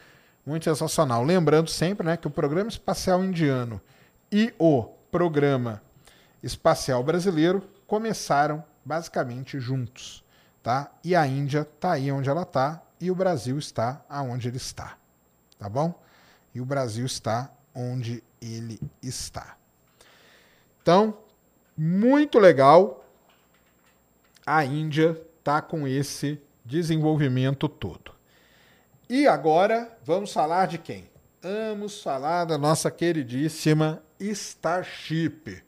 muito 0.44 0.64
sensacional. 0.64 1.24
Lembrando 1.24 1.70
sempre, 1.70 2.06
né, 2.06 2.16
que 2.16 2.26
o 2.26 2.30
Programa 2.30 2.68
Espacial 2.68 3.24
Indiano 3.24 3.80
e 4.30 4.52
o 4.58 4.84
Programa 5.10 5.80
Espacial 6.42 7.02
Brasileiro 7.02 7.62
começaram 7.86 8.62
basicamente 8.84 9.58
juntos, 9.58 10.22
tá? 10.62 10.90
E 11.02 11.16
a 11.16 11.26
Índia 11.26 11.60
está 11.60 11.92
aí 11.92 12.12
onde 12.12 12.28
ela 12.28 12.42
está 12.42 12.82
e 13.00 13.10
o 13.10 13.14
Brasil 13.14 13.58
está 13.58 14.04
aonde 14.08 14.48
ele 14.48 14.58
está, 14.58 14.98
tá 15.58 15.68
bom? 15.68 15.94
E 16.54 16.60
o 16.60 16.64
Brasil 16.64 17.06
está 17.06 17.50
onde 17.74 18.22
ele 18.40 18.78
está. 19.02 19.56
Então, 20.82 21.16
muito 21.76 22.38
legal 22.38 23.03
a 24.46 24.64
Índia 24.64 25.20
tá 25.42 25.62
com 25.62 25.86
esse 25.86 26.40
desenvolvimento 26.64 27.68
todo. 27.68 28.12
E 29.08 29.26
agora 29.26 29.96
vamos 30.04 30.32
falar 30.32 30.66
de 30.66 30.78
quem? 30.78 31.08
Vamos 31.42 32.02
falar 32.02 32.46
da 32.46 32.56
nossa 32.56 32.90
queridíssima 32.90 34.02
Starship. 34.18 35.62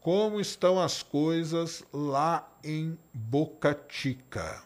Como 0.00 0.40
estão 0.40 0.80
as 0.80 1.02
coisas 1.02 1.84
lá 1.92 2.48
em 2.62 2.96
Boca 3.12 3.78
Chica? 3.88 4.62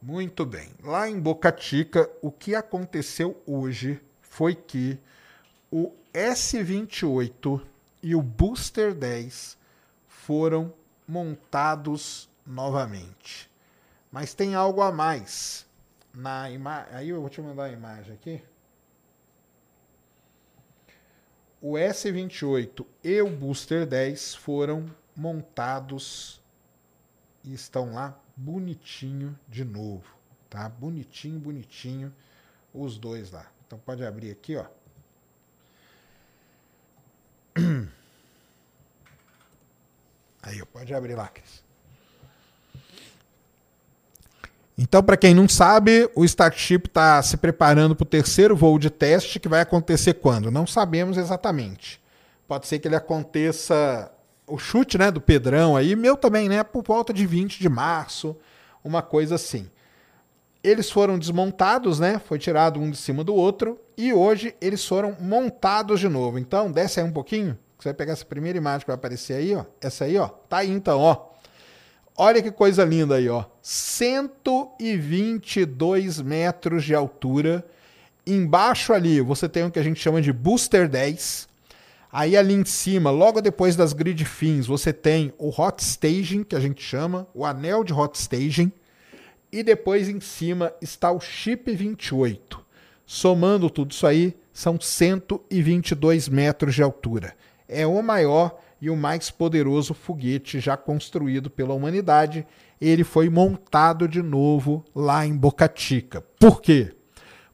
Muito 0.00 0.44
bem. 0.44 0.68
Lá 0.82 1.08
em 1.08 1.18
Boca 1.18 1.56
Chica, 1.56 2.10
o 2.20 2.30
que 2.32 2.56
aconteceu 2.56 3.40
hoje 3.46 4.00
foi 4.20 4.54
que 4.56 4.98
o 5.70 5.92
S28 6.12 7.62
e 8.02 8.16
o 8.16 8.20
Booster 8.20 8.92
10 8.92 9.56
foram 10.08 10.74
montados 11.06 12.28
novamente. 12.46 13.50
Mas 14.10 14.34
tem 14.34 14.54
algo 14.54 14.82
a 14.82 14.92
mais. 14.92 15.66
Na 16.14 16.50
ima... 16.50 16.86
Aí 16.90 17.08
eu 17.08 17.20
vou 17.20 17.30
te 17.30 17.40
mandar 17.40 17.64
a 17.64 17.72
imagem 17.72 18.14
aqui. 18.14 18.42
O 21.60 21.74
S28 21.74 22.84
e 23.04 23.22
o 23.22 23.30
Booster 23.30 23.86
10 23.86 24.34
foram 24.34 24.90
montados 25.14 26.42
e 27.44 27.54
estão 27.54 27.94
lá 27.94 28.18
bonitinho 28.36 29.38
de 29.48 29.64
novo, 29.64 30.04
tá? 30.50 30.68
Bonitinho, 30.68 31.38
bonitinho 31.38 32.12
os 32.74 32.98
dois 32.98 33.30
lá. 33.30 33.46
Então 33.66 33.78
pode 33.78 34.04
abrir 34.04 34.30
aqui, 34.30 34.56
ó. 34.56 34.66
Aí, 40.42 40.64
pode 40.66 40.92
abrir 40.92 41.14
lá, 41.14 41.28
Cris. 41.28 41.62
Então, 44.76 45.02
para 45.02 45.16
quem 45.16 45.34
não 45.34 45.48
sabe, 45.48 46.08
o 46.14 46.24
Starship 46.24 46.86
está 46.86 47.22
se 47.22 47.36
preparando 47.36 47.94
para 47.94 48.04
o 48.04 48.06
terceiro 48.06 48.56
voo 48.56 48.78
de 48.78 48.88
teste, 48.88 49.38
que 49.38 49.48
vai 49.48 49.60
acontecer 49.60 50.14
quando? 50.14 50.50
Não 50.50 50.66
sabemos 50.66 51.18
exatamente. 51.18 52.00
Pode 52.48 52.66
ser 52.66 52.78
que 52.78 52.88
ele 52.88 52.96
aconteça 52.96 54.10
o 54.46 54.58
chute 54.58 54.98
né, 54.98 55.10
do 55.10 55.20
Pedrão 55.20 55.76
aí, 55.76 55.94
meu 55.94 56.16
também, 56.16 56.48
né? 56.48 56.64
Por 56.64 56.82
volta 56.82 57.12
de 57.12 57.26
20 57.26 57.60
de 57.60 57.68
março, 57.68 58.36
uma 58.82 59.02
coisa 59.02 59.34
assim. 59.34 59.70
Eles 60.64 60.90
foram 60.90 61.18
desmontados, 61.18 61.98
né? 61.98 62.20
Foi 62.24 62.38
tirado 62.38 62.80
um 62.80 62.90
de 62.90 62.96
cima 62.96 63.22
do 63.24 63.34
outro 63.34 63.78
e 63.96 64.12
hoje 64.12 64.54
eles 64.60 64.84
foram 64.84 65.16
montados 65.20 66.00
de 66.00 66.08
novo. 66.08 66.38
Então, 66.38 66.70
desce 66.70 67.00
aí 67.00 67.06
um 67.06 67.12
pouquinho. 67.12 67.58
Você 67.78 67.88
vai 67.88 67.94
pegar 67.94 68.12
essa 68.12 68.24
primeira 68.24 68.56
imagem 68.56 68.80
que 68.80 68.86
vai 68.86 68.94
aparecer 68.94 69.34
aí, 69.34 69.54
ó. 69.54 69.64
Essa 69.80 70.04
aí, 70.04 70.16
ó. 70.16 70.28
Tá 70.28 70.58
aí 70.58 70.70
então, 70.70 71.00
ó. 71.00 71.31
Olha 72.16 72.42
que 72.42 72.50
coisa 72.50 72.84
linda 72.84 73.14
aí, 73.16 73.28
ó. 73.28 73.44
122 73.62 76.20
metros 76.20 76.84
de 76.84 76.94
altura. 76.94 77.64
Embaixo 78.26 78.92
ali 78.92 79.20
você 79.20 79.48
tem 79.48 79.64
o 79.64 79.70
que 79.70 79.78
a 79.78 79.82
gente 79.82 80.00
chama 80.00 80.20
de 80.20 80.32
Booster 80.32 80.88
10. 80.88 81.48
Aí 82.12 82.36
ali 82.36 82.52
em 82.52 82.64
cima, 82.64 83.10
logo 83.10 83.40
depois 83.40 83.74
das 83.74 83.94
grid 83.94 84.22
fins, 84.26 84.66
você 84.66 84.92
tem 84.92 85.32
o 85.38 85.48
hot 85.48 85.82
staging, 85.82 86.44
que 86.44 86.54
a 86.54 86.60
gente 86.60 86.82
chama, 86.82 87.26
o 87.32 87.46
anel 87.46 87.82
de 87.82 87.94
hot 87.94 88.18
staging. 88.18 88.70
E 89.50 89.62
depois 89.62 90.10
em 90.10 90.20
cima 90.20 90.74
está 90.82 91.10
o 91.10 91.20
chip 91.20 91.74
28. 91.74 92.60
Somando 93.06 93.70
tudo 93.70 93.92
isso 93.92 94.06
aí, 94.06 94.36
são 94.52 94.78
122 94.78 96.28
metros 96.28 96.74
de 96.74 96.82
altura. 96.82 97.34
É 97.66 97.86
o 97.86 98.02
maior 98.02 98.58
e 98.82 98.90
o 98.90 98.96
mais 98.96 99.30
poderoso 99.30 99.94
foguete 99.94 100.58
já 100.58 100.76
construído 100.76 101.48
pela 101.48 101.72
humanidade. 101.72 102.44
Ele 102.80 103.04
foi 103.04 103.30
montado 103.30 104.08
de 104.08 104.20
novo 104.20 104.84
lá 104.92 105.24
em 105.24 105.36
Boca 105.36 105.70
Chica. 105.72 106.20
Por 106.40 106.60
quê? 106.60 106.92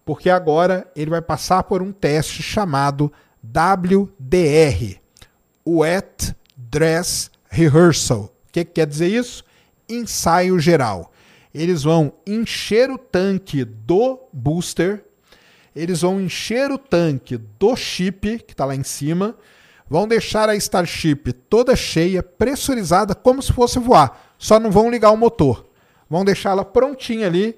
Porque 0.07 0.31
agora 0.31 0.91
ele 0.97 1.11
vai 1.11 1.21
passar 1.21 1.65
por 1.65 1.83
um 1.83 1.93
teste 1.93 2.43
chamado 2.43 3.13
WDR, 3.45 4.99
Wet 5.67 6.35
Dress 6.57 7.31
Rehearsal. 7.51 8.23
O 8.23 8.33
que, 8.51 8.65
que 8.65 8.73
quer 8.73 8.87
dizer 8.87 9.09
isso? 9.09 9.45
Ensaio 9.87 10.59
geral. 10.59 11.13
eles 11.53 11.83
vão 11.83 12.13
encher 12.27 12.91
o 12.91 12.97
tanque 12.97 13.65
do 13.65 14.19
booster, 14.33 15.05
eles 15.77 16.01
vão 16.01 16.21
encher 16.21 16.71
o 16.71 16.79
tanque 16.79 17.37
do 17.37 17.77
chip 17.77 18.39
que 18.39 18.53
está 18.53 18.65
lá 18.65 18.75
em 18.75 18.83
cima, 18.83 19.37
vão 19.89 20.07
deixar 20.07 20.49
a 20.49 20.57
Starship 20.57 21.33
toda 21.49 21.75
cheia, 21.75 22.23
pressurizada, 22.23 23.15
como 23.15 23.43
se 23.43 23.53
fosse 23.53 23.79
voar. 23.79 24.35
Só 24.39 24.61
não 24.61 24.71
vão 24.71 24.91
ligar 24.91 25.11
o 25.11 25.17
motor. 25.17 25.67
Vão 26.09 26.25
deixá-la 26.25 26.65
prontinha 26.65 27.27
ali 27.27 27.57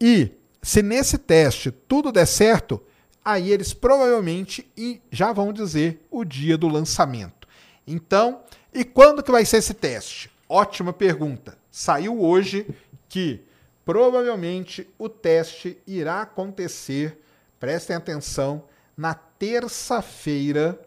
e 0.00 0.30
se 0.62 0.82
nesse 0.82 1.18
teste 1.18 1.70
tudo 1.70 2.12
der 2.12 2.26
certo, 2.26 2.80
aí 3.24 3.50
eles 3.50 3.72
provavelmente 3.72 4.70
já 5.10 5.32
vão 5.32 5.52
dizer 5.52 6.06
o 6.10 6.24
dia 6.24 6.56
do 6.56 6.68
lançamento. 6.68 7.48
Então, 7.86 8.40
e 8.72 8.84
quando 8.84 9.22
que 9.22 9.32
vai 9.32 9.44
ser 9.44 9.58
esse 9.58 9.74
teste? 9.74 10.30
Ótima 10.48 10.92
pergunta. 10.92 11.56
Saiu 11.70 12.22
hoje 12.22 12.66
que 13.08 13.40
provavelmente 13.84 14.88
o 14.98 15.08
teste 15.08 15.78
irá 15.86 16.22
acontecer, 16.22 17.20
prestem 17.58 17.96
atenção, 17.96 18.64
na 18.96 19.14
terça-feira, 19.14 20.78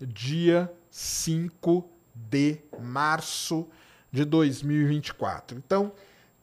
dia 0.00 0.72
5 0.90 1.88
de 2.14 2.58
março 2.80 3.68
de 4.10 4.24
2024. 4.24 5.56
Então, 5.58 5.92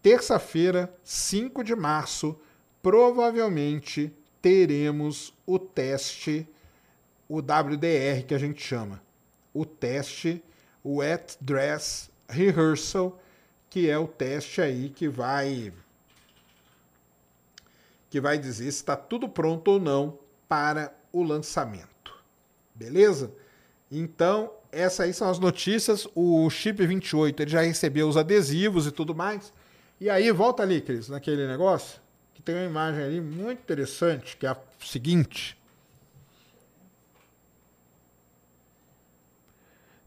terça-feira, 0.01 0.93
5 1.03 1.63
de 1.63 1.75
março, 1.75 2.39
provavelmente 2.81 4.13
teremos 4.41 5.33
o 5.45 5.57
teste, 5.57 6.47
o 7.27 7.39
WDR 7.39 8.25
que 8.27 8.35
a 8.35 8.37
gente 8.37 8.61
chama, 8.61 9.01
o 9.53 9.65
teste 9.65 10.43
Wet 10.85 11.37
Dress 11.39 12.11
Rehearsal, 12.27 13.19
que 13.69 13.89
é 13.89 13.97
o 13.97 14.07
teste 14.07 14.61
aí 14.61 14.89
que 14.89 15.07
vai 15.07 15.73
que 18.09 18.21
vai 18.21 18.37
dizer 18.37 18.71
se 18.71 18.77
está 18.77 18.95
tudo 18.95 19.27
pronto 19.27 19.71
ou 19.71 19.79
não 19.79 20.19
para 20.47 20.95
o 21.11 21.23
lançamento. 21.23 22.15
Beleza? 22.75 23.31
Então, 23.95 24.51
essas 24.71 25.01
aí 25.01 25.13
são 25.13 25.29
as 25.29 25.37
notícias. 25.37 26.07
O 26.15 26.49
chip 26.49 26.83
28 26.85 27.43
ele 27.43 27.51
já 27.51 27.61
recebeu 27.61 28.09
os 28.09 28.17
adesivos 28.17 28.87
e 28.87 28.91
tudo 28.91 29.13
mais. 29.13 29.53
E 30.01 30.09
aí, 30.09 30.31
volta 30.31 30.63
ali, 30.63 30.81
Cris, 30.81 31.09
naquele 31.09 31.47
negócio, 31.47 32.01
que 32.33 32.41
tem 32.41 32.55
uma 32.55 32.65
imagem 32.65 33.03
ali 33.03 33.21
muito 33.21 33.59
interessante, 33.59 34.35
que 34.35 34.47
é 34.47 34.49
a 34.49 34.57
seguinte. 34.83 35.55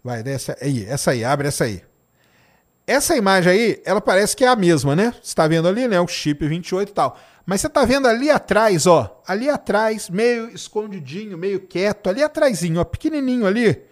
Vai, 0.03 0.23
dessa 0.23 0.57
aí, 0.61 0.85
essa 0.85 1.13
aí, 1.13 1.25
abre 1.25 1.47
essa 1.47 1.65
aí. 1.65 1.83
Essa 2.87 3.17
imagem 3.17 3.53
aí, 3.53 3.83
ela 3.85 4.01
parece 4.01 4.37
que 4.37 4.45
é 4.45 4.49
a 4.49 4.55
mesma, 4.55 4.95
né? 4.95 5.13
Você 5.15 5.31
está 5.31 5.49
vendo 5.49 5.67
ali, 5.67 5.89
né? 5.89 6.01
O 6.01 6.07
chip 6.07 6.47
28 6.47 6.89
e 6.89 6.93
tal. 6.93 7.19
Mas 7.45 7.61
você 7.61 7.67
está 7.67 7.85
vendo 7.85 8.07
ali 8.07 8.31
atrás, 8.31 8.87
ó. 8.87 9.23
Ali 9.27 9.51
atrás, 9.51 10.09
meio 10.09 10.49
escondidinho, 10.51 11.37
meio 11.37 11.61
quieto, 11.61 12.09
ali 12.09 12.23
atrasinho, 12.23 12.81
ó, 12.81 12.85
pequenininho 12.85 13.45
ali. 13.45 13.83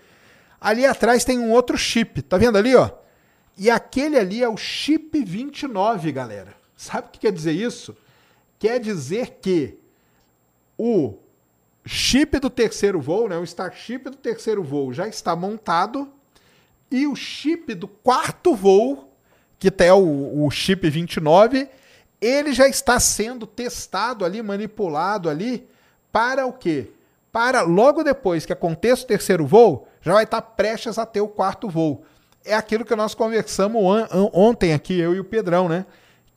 Ali 0.60 0.86
atrás 0.86 1.24
tem 1.24 1.40
um 1.40 1.50
outro 1.50 1.76
chip. 1.76 2.22
Tá 2.22 2.38
vendo 2.38 2.56
ali, 2.56 2.76
ó? 2.76 2.88
E 3.58 3.68
aquele 3.68 4.16
ali 4.16 4.42
é 4.42 4.48
o 4.48 4.56
chip 4.56 5.24
29, 5.24 6.12
galera. 6.12 6.54
Sabe 6.76 7.08
o 7.08 7.10
que 7.10 7.18
quer 7.18 7.32
dizer 7.32 7.52
isso? 7.52 7.96
Quer 8.60 8.78
dizer 8.78 9.38
que 9.40 9.76
o 10.78 11.18
chip 11.84 12.38
do 12.38 12.48
terceiro 12.48 13.00
voo, 13.00 13.28
né, 13.28 13.36
o 13.36 13.44
Starship 13.44 14.04
do 14.04 14.16
terceiro 14.16 14.62
voo 14.62 14.92
já 14.92 15.06
está 15.06 15.34
montado 15.36 16.12
e 16.94 17.08
o 17.08 17.16
chip 17.16 17.74
do 17.74 17.88
quarto 17.88 18.54
voo, 18.54 19.12
que 19.58 19.68
é 19.78 19.92
o, 19.92 20.44
o 20.44 20.48
chip 20.48 20.88
29, 20.88 21.68
ele 22.20 22.52
já 22.52 22.68
está 22.68 23.00
sendo 23.00 23.48
testado 23.48 24.24
ali, 24.24 24.40
manipulado 24.40 25.28
ali 25.28 25.66
para 26.12 26.46
o 26.46 26.52
quê? 26.52 26.92
Para 27.32 27.62
logo 27.62 28.04
depois 28.04 28.46
que 28.46 28.52
aconteça 28.52 29.02
o 29.02 29.08
terceiro 29.08 29.44
voo, 29.44 29.88
já 30.00 30.12
vai 30.12 30.22
estar 30.22 30.40
prestes 30.40 30.96
a 30.96 31.04
ter 31.04 31.20
o 31.20 31.26
quarto 31.26 31.68
voo. 31.68 32.04
É 32.44 32.54
aquilo 32.54 32.84
que 32.84 32.94
nós 32.94 33.12
conversamos 33.12 33.82
ontem 34.32 34.72
aqui, 34.72 34.96
eu 34.96 35.16
e 35.16 35.18
o 35.18 35.24
Pedrão, 35.24 35.68
né? 35.68 35.86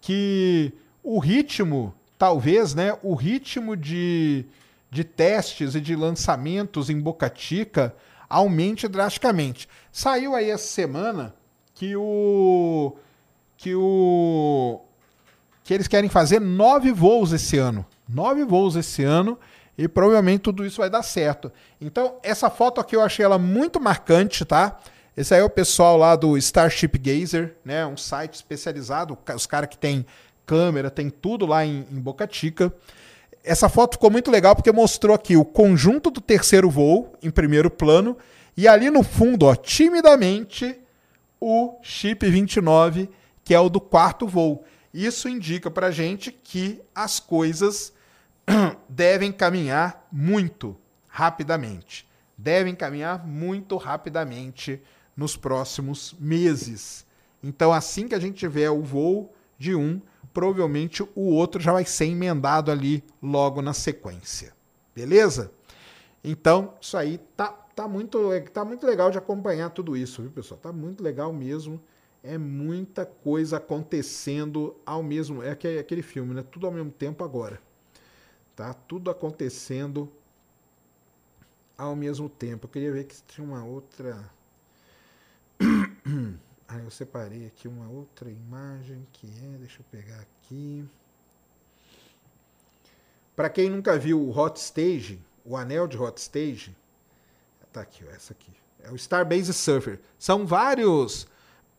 Que 0.01 0.73
o 1.03 1.19
ritmo, 1.19 1.93
talvez, 2.17 2.73
né? 2.73 2.97
O 3.03 3.13
ritmo 3.13 3.77
de, 3.77 4.43
de 4.89 5.03
testes 5.03 5.75
e 5.75 5.79
de 5.79 5.95
lançamentos 5.95 6.89
em 6.89 6.99
Boca 6.99 7.31
Chica 7.35 7.93
aumente 8.29 8.87
drasticamente. 8.87 9.67
Saiu 9.91 10.35
aí 10.35 10.49
essa 10.49 10.67
semana 10.67 11.35
que 11.73 11.95
o 11.95 12.95
que 13.55 13.73
o 13.75 14.81
que 15.63 15.73
eles 15.73 15.87
querem 15.87 16.09
fazer 16.09 16.39
nove 16.39 16.91
voos 16.91 17.33
esse 17.33 17.57
ano, 17.57 17.85
nove 18.07 18.43
voos 18.43 18.75
esse 18.75 19.03
ano 19.03 19.37
e 19.77 19.87
provavelmente 19.87 20.41
tudo 20.41 20.65
isso 20.65 20.77
vai 20.77 20.89
dar 20.89 21.03
certo. 21.03 21.51
Então 21.79 22.17
essa 22.23 22.49
foto 22.49 22.79
aqui 22.81 22.95
eu 22.95 23.01
achei 23.01 23.23
ela 23.23 23.37
muito 23.37 23.79
marcante, 23.79 24.45
tá? 24.45 24.79
Esse 25.15 25.33
aí 25.33 25.41
é 25.41 25.43
o 25.43 25.49
pessoal 25.49 25.97
lá 25.97 26.15
do 26.15 26.37
Starship 26.37 26.97
Gazer, 26.99 27.55
né? 27.65 27.85
Um 27.85 27.97
site 27.97 28.35
especializado, 28.35 29.17
os 29.35 29.45
caras 29.47 29.69
que 29.69 29.77
tem 29.77 30.05
câmera, 30.45 30.89
tem 30.89 31.09
tudo 31.09 31.45
lá 31.45 31.65
em, 31.65 31.85
em 31.91 31.99
Boca 31.99 32.27
Chica. 32.31 32.73
Essa 33.47 33.69
foto 33.69 33.93
ficou 33.93 34.11
muito 34.11 34.29
legal 34.29 34.53
porque 34.53 34.71
mostrou 34.71 35.15
aqui 35.15 35.37
o 35.37 35.45
conjunto 35.45 36.11
do 36.11 36.19
terceiro 36.19 36.69
voo 36.69 37.13
em 37.23 37.31
primeiro 37.31 37.71
plano 37.71 38.17
e 38.57 38.67
ali 38.67 38.89
no 38.89 39.03
fundo, 39.03 39.45
ó, 39.45 39.55
timidamente, 39.55 40.77
o 41.39 41.79
chip 41.81 42.29
29, 42.29 43.09
que 43.43 43.53
é 43.53 43.59
o 43.59 43.69
do 43.69 43.79
quarto 43.79 44.27
voo. 44.27 44.65
Isso 44.93 45.29
indica 45.29 45.71
para 45.71 45.91
gente 45.91 46.31
que 46.31 46.81
as 46.93 47.19
coisas 47.19 47.93
devem 48.89 49.31
caminhar 49.31 50.07
muito 50.11 50.75
rapidamente. 51.07 52.05
Devem 52.37 52.75
caminhar 52.75 53.25
muito 53.25 53.77
rapidamente 53.77 54.81
nos 55.15 55.37
próximos 55.37 56.15
meses. 56.19 57.05
Então, 57.41 57.71
assim 57.71 58.07
que 58.07 58.15
a 58.15 58.19
gente 58.19 58.37
tiver 58.37 58.69
o 58.69 58.81
voo 58.81 59.33
de 59.57 59.73
um, 59.73 60.01
provavelmente 60.37 61.01
o 61.15 61.31
outro 61.31 61.59
já 61.59 61.73
vai 61.73 61.83
ser 61.83 62.05
emendado 62.05 62.69
ali 62.69 63.03
logo 63.19 63.59
na 63.59 63.73
sequência. 63.73 64.53
Beleza? 64.93 65.51
Então, 66.23 66.75
isso 66.79 66.95
aí 66.95 67.17
tá, 67.35 67.47
tá, 67.47 67.87
muito, 67.87 68.19
tá 68.53 68.63
muito 68.63 68.85
legal 68.85 69.09
de 69.09 69.17
acompanhar 69.17 69.71
tudo 69.71 69.97
isso, 69.97 70.21
viu, 70.21 70.29
pessoal? 70.29 70.59
Tá 70.59 70.71
muito 70.71 71.03
legal 71.03 71.33
mesmo. 71.33 71.81
É 72.21 72.37
muita 72.37 73.03
coisa 73.03 73.57
acontecendo 73.57 74.75
ao 74.85 75.01
mesmo. 75.01 75.41
É 75.41 75.49
aquele, 75.49 76.03
filme, 76.03 76.35
né? 76.35 76.43
Tudo 76.43 76.67
ao 76.67 76.71
mesmo 76.71 76.91
tempo 76.91 77.23
agora. 77.23 77.59
Tá? 78.55 78.75
Tudo 78.75 79.09
acontecendo 79.09 80.07
ao 81.75 81.95
mesmo 81.95 82.29
tempo. 82.29 82.67
Eu 82.67 82.69
queria 82.69 82.91
ver 82.91 83.05
que 83.05 83.15
tinha 83.23 83.43
uma 83.43 83.65
outra. 83.65 84.29
Aí 86.67 86.83
eu 86.83 86.91
separei 86.91 87.47
aqui 87.47 87.67
uma 87.67 87.87
outra 87.89 88.29
imagem 88.29 89.07
que 89.13 89.27
é, 89.27 89.57
deixa 89.57 89.79
eu 89.79 89.85
pegar 89.89 90.19
aqui. 90.19 90.85
Para 93.35 93.49
quem 93.49 93.69
nunca 93.69 93.97
viu 93.97 94.19
o 94.19 94.37
Hot 94.37 94.59
Stage, 94.59 95.19
o 95.45 95.55
anel 95.55 95.87
de 95.87 95.97
Hot 95.97 96.19
Stage, 96.19 96.75
tá 97.71 97.81
aqui, 97.81 98.03
ó, 98.05 98.11
essa 98.11 98.33
aqui. 98.33 98.51
É 98.79 98.91
o 98.91 98.95
Starbase 98.95 99.53
Surfer. 99.53 99.99
São 100.17 100.45
vários 100.45 101.27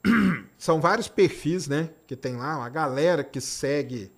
são 0.57 0.81
vários 0.81 1.09
perfis, 1.09 1.67
né, 1.67 1.91
que 2.07 2.17
tem 2.17 2.37
lá, 2.37 2.57
uma 2.57 2.69
galera 2.69 3.25
que 3.25 3.41
segue 3.41 4.11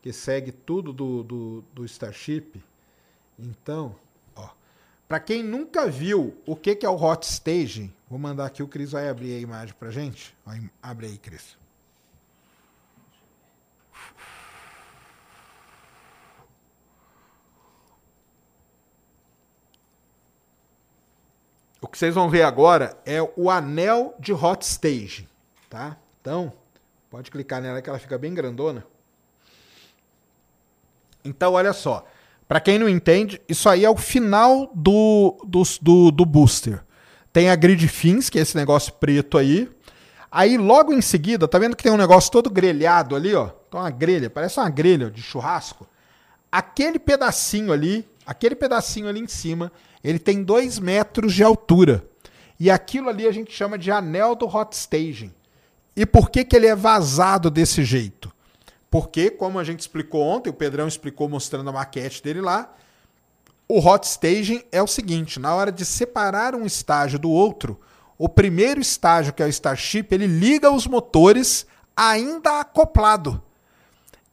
que 0.00 0.12
segue 0.12 0.50
tudo 0.50 0.92
do, 0.92 1.22
do, 1.22 1.64
do 1.72 1.84
Starship. 1.84 2.60
Então, 3.38 3.94
para 5.12 5.20
quem 5.20 5.42
nunca 5.42 5.90
viu 5.90 6.34
o 6.46 6.56
que, 6.56 6.74
que 6.74 6.86
é 6.86 6.88
o 6.88 6.96
hot 6.96 7.26
staging, 7.26 7.92
vou 8.08 8.18
mandar 8.18 8.46
aqui, 8.46 8.62
o 8.62 8.66
Cris 8.66 8.92
vai 8.92 9.10
abrir 9.10 9.34
a 9.34 9.38
imagem 9.38 9.74
para 9.78 9.90
gente. 9.90 10.34
Abre 10.82 11.04
aí, 11.04 11.18
Cris. 11.18 11.54
O 21.78 21.86
que 21.86 21.98
vocês 21.98 22.14
vão 22.14 22.30
ver 22.30 22.44
agora 22.44 22.96
é 23.04 23.20
o 23.36 23.50
anel 23.50 24.14
de 24.18 24.32
hot 24.32 24.64
stage, 24.64 25.28
tá? 25.68 25.98
Então, 26.22 26.50
pode 27.10 27.30
clicar 27.30 27.60
nela 27.60 27.82
que 27.82 27.90
ela 27.90 27.98
fica 27.98 28.16
bem 28.16 28.32
grandona. 28.32 28.82
Então, 31.22 31.52
olha 31.52 31.74
só. 31.74 32.06
Para 32.52 32.60
quem 32.60 32.78
não 32.78 32.86
entende, 32.86 33.40
isso 33.48 33.66
aí 33.66 33.82
é 33.82 33.88
o 33.88 33.96
final 33.96 34.70
do, 34.74 35.42
do, 35.48 35.62
do, 35.80 36.10
do 36.10 36.26
booster. 36.26 36.84
Tem 37.32 37.48
a 37.48 37.56
grid 37.56 37.88
fins, 37.88 38.28
que 38.28 38.38
é 38.38 38.42
esse 38.42 38.54
negócio 38.54 38.92
preto 38.92 39.38
aí. 39.38 39.70
Aí 40.30 40.58
logo 40.58 40.92
em 40.92 41.00
seguida, 41.00 41.48
tá 41.48 41.58
vendo 41.58 41.74
que 41.74 41.82
tem 41.82 41.90
um 41.90 41.96
negócio 41.96 42.30
todo 42.30 42.50
grelhado 42.50 43.16
ali, 43.16 43.34
ó? 43.34 43.48
Então 43.66 43.80
uma 43.80 43.88
grelha, 43.88 44.28
parece 44.28 44.60
uma 44.60 44.68
grelha 44.68 45.10
de 45.10 45.22
churrasco. 45.22 45.88
Aquele 46.50 46.98
pedacinho 46.98 47.72
ali, 47.72 48.06
aquele 48.26 48.54
pedacinho 48.54 49.08
ali 49.08 49.20
em 49.20 49.26
cima, 49.26 49.72
ele 50.04 50.18
tem 50.18 50.42
dois 50.42 50.78
metros 50.78 51.32
de 51.32 51.42
altura. 51.42 52.04
E 52.60 52.70
aquilo 52.70 53.08
ali 53.08 53.26
a 53.26 53.32
gente 53.32 53.50
chama 53.50 53.78
de 53.78 53.90
anel 53.90 54.34
do 54.34 54.44
hot 54.44 54.76
staging. 54.76 55.32
E 55.96 56.04
por 56.04 56.28
que, 56.28 56.44
que 56.44 56.54
ele 56.54 56.66
é 56.66 56.76
vazado 56.76 57.50
desse 57.50 57.82
jeito? 57.82 58.30
Porque, 58.92 59.30
como 59.30 59.58
a 59.58 59.64
gente 59.64 59.80
explicou 59.80 60.20
ontem, 60.20 60.50
o 60.50 60.52
Pedrão 60.52 60.86
explicou 60.86 61.26
mostrando 61.26 61.70
a 61.70 61.72
maquete 61.72 62.22
dele 62.22 62.42
lá, 62.42 62.74
o 63.66 63.78
hot 63.78 64.06
staging 64.06 64.62
é 64.70 64.82
o 64.82 64.86
seguinte: 64.86 65.40
na 65.40 65.54
hora 65.54 65.72
de 65.72 65.82
separar 65.82 66.54
um 66.54 66.66
estágio 66.66 67.18
do 67.18 67.30
outro, 67.30 67.80
o 68.18 68.28
primeiro 68.28 68.82
estágio, 68.82 69.32
que 69.32 69.42
é 69.42 69.46
o 69.46 69.48
Starship, 69.48 70.08
ele 70.10 70.26
liga 70.26 70.70
os 70.70 70.86
motores 70.86 71.66
ainda 71.96 72.60
acoplado. 72.60 73.42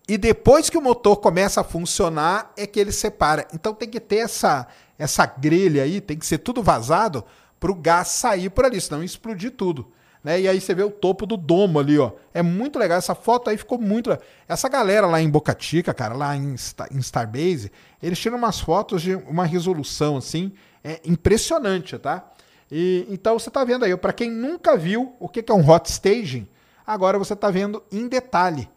E 0.10 0.18
depois 0.18 0.70
que 0.70 0.78
o 0.78 0.82
motor 0.82 1.22
começa 1.22 1.62
a 1.62 1.64
funcionar, 1.64 2.52
é 2.58 2.68
que 2.68 2.82
ele 2.82 2.92
separa. 2.92 3.48
Então 3.54 3.74
tem 3.74 3.88
que 3.88 4.02
ter 4.02 4.18
essa, 4.18 4.68
essa 4.98 5.26
grelha 5.26 5.84
aí, 5.84 6.02
tem 6.02 6.18
que 6.18 6.26
ser 6.26 6.40
tudo 6.40 6.62
vazado 6.62 7.24
para 7.62 7.72
o 7.72 7.76
gás 7.76 8.10
sair 8.10 8.50
por 8.50 8.66
ali, 8.66 8.82
senão 8.82 9.02
explodir 9.06 9.52
tudo. 9.52 9.90
Né? 10.24 10.42
E 10.42 10.48
aí 10.48 10.60
você 10.60 10.74
vê 10.74 10.84
o 10.84 10.92
topo 10.92 11.26
do 11.26 11.38
domo 11.38 11.80
ali, 11.80 11.98
ó. 11.98 12.12
É 12.34 12.42
muito 12.42 12.78
legal. 12.78 12.98
Essa 12.98 13.16
foto 13.16 13.50
aí 13.50 13.58
ficou 13.58 13.80
muito. 13.80 14.18
Essa 14.48 14.68
galera 14.68 15.08
lá 15.08 15.22
em 15.22 15.30
Boca 15.30 15.56
Chica, 15.58 15.94
cara, 15.94 16.14
lá 16.14 16.36
em, 16.36 16.56
em 16.92 17.00
Starbase, 17.00 17.72
eles 18.02 18.20
tiram 18.20 18.38
umas 18.38 18.60
fotos 18.60 19.02
de 19.02 19.16
uma 19.16 19.46
resolução, 19.46 20.18
assim, 20.18 20.52
é 20.84 21.00
impressionante, 21.06 21.98
tá? 21.98 22.30
E, 22.72 23.06
então 23.10 23.40
você 23.40 23.50
tá 23.50 23.64
vendo 23.64 23.86
aí, 23.86 23.96
para 23.98 24.14
quem 24.14 24.30
nunca 24.30 24.78
viu 24.78 25.16
o 25.20 25.28
que 25.28 25.44
é 25.48 25.54
um 25.54 25.68
hot 25.68 25.90
staging, 25.90 26.48
agora 26.86 27.18
você 27.18 27.36
tá 27.36 27.50
vendo 27.50 27.82
em 27.92 28.08
detalhe 28.08 28.70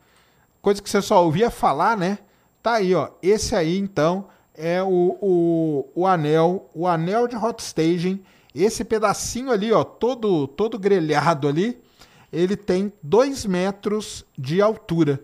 coisa 0.62 0.80
que 0.80 0.88
você 0.88 1.02
só 1.02 1.22
ouvia 1.24 1.50
falar, 1.50 1.96
né? 1.96 2.18
Tá 2.62 2.74
aí, 2.74 2.94
ó. 2.94 3.08
Esse 3.20 3.56
aí, 3.56 3.76
então, 3.76 4.28
é 4.54 4.80
o, 4.80 5.18
o, 5.20 5.88
o 5.94 6.06
anel, 6.06 6.70
o 6.72 6.86
anel 6.86 7.26
de 7.26 7.36
hot 7.36 7.60
staging. 7.60 8.22
Esse 8.54 8.84
pedacinho 8.84 9.50
ali, 9.50 9.72
ó, 9.72 9.82
todo, 9.82 10.46
todo 10.46 10.78
grelhado 10.78 11.48
ali, 11.48 11.80
ele 12.32 12.56
tem 12.56 12.92
2 13.02 13.46
metros 13.46 14.24
de 14.36 14.60
altura. 14.60 15.22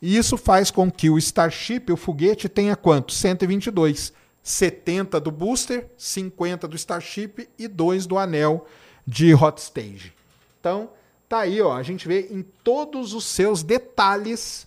E 0.00 0.16
isso 0.16 0.36
faz 0.36 0.70
com 0.70 0.90
que 0.90 1.10
o 1.10 1.18
Starship, 1.18 1.92
o 1.92 1.96
foguete, 1.96 2.48
tenha 2.48 2.74
quanto? 2.74 3.12
122. 3.12 4.12
70 4.42 5.20
do 5.20 5.30
booster, 5.30 5.90
50 5.98 6.66
do 6.66 6.76
Starship 6.76 7.48
e 7.58 7.68
2 7.68 8.06
do 8.06 8.16
anel 8.16 8.66
de 9.06 9.34
hot 9.34 9.60
stage. 9.60 10.14
Então, 10.58 10.90
tá 11.28 11.40
aí, 11.40 11.60
ó, 11.60 11.74
a 11.74 11.82
gente 11.82 12.08
vê 12.08 12.28
em 12.30 12.42
todos 12.42 13.12
os 13.12 13.26
seus 13.26 13.62
detalhes 13.62 14.66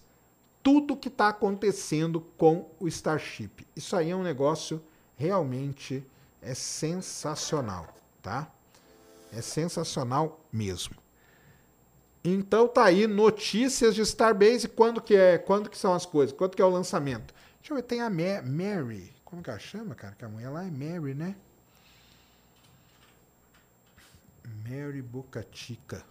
tudo 0.62 0.96
que 0.96 1.08
está 1.08 1.30
acontecendo 1.30 2.22
com 2.38 2.70
o 2.80 2.88
Starship. 2.88 3.66
Isso 3.76 3.96
aí 3.96 4.12
é 4.12 4.16
um 4.16 4.24
negócio 4.24 4.82
realmente 5.18 6.04
é 6.42 6.54
sensacional, 6.54 7.88
tá? 8.24 8.50
É 9.32 9.42
sensacional 9.42 10.40
mesmo. 10.52 10.96
Então 12.24 12.68
tá 12.68 12.86
aí 12.86 13.06
notícias 13.06 13.94
de 13.94 14.02
Starbase, 14.02 14.70
quando 14.70 15.02
que 15.02 15.14
é, 15.14 15.38
quando 15.38 15.70
que 15.70 15.78
são 15.78 15.94
as 15.94 16.06
coisas, 16.06 16.36
quando 16.36 16.56
que 16.56 16.62
é 16.62 16.66
o 16.66 16.70
lançamento. 16.70 17.34
Deixa 17.60 17.74
eu 17.74 17.76
ver, 17.76 17.84
tem 17.84 18.02
a 18.02 18.10
Mary, 18.10 19.14
como 19.26 19.44
que 19.44 19.50
ela 19.50 19.60
chama, 19.60 19.94
cara? 19.94 20.16
Que 20.16 20.24
a 20.24 20.30
mulher 20.30 20.50
lá 20.50 20.64
é 20.64 20.72
Mary, 20.72 21.14
né? 21.14 21.36
Mary 24.68 25.02
Bocatica. 25.02 26.04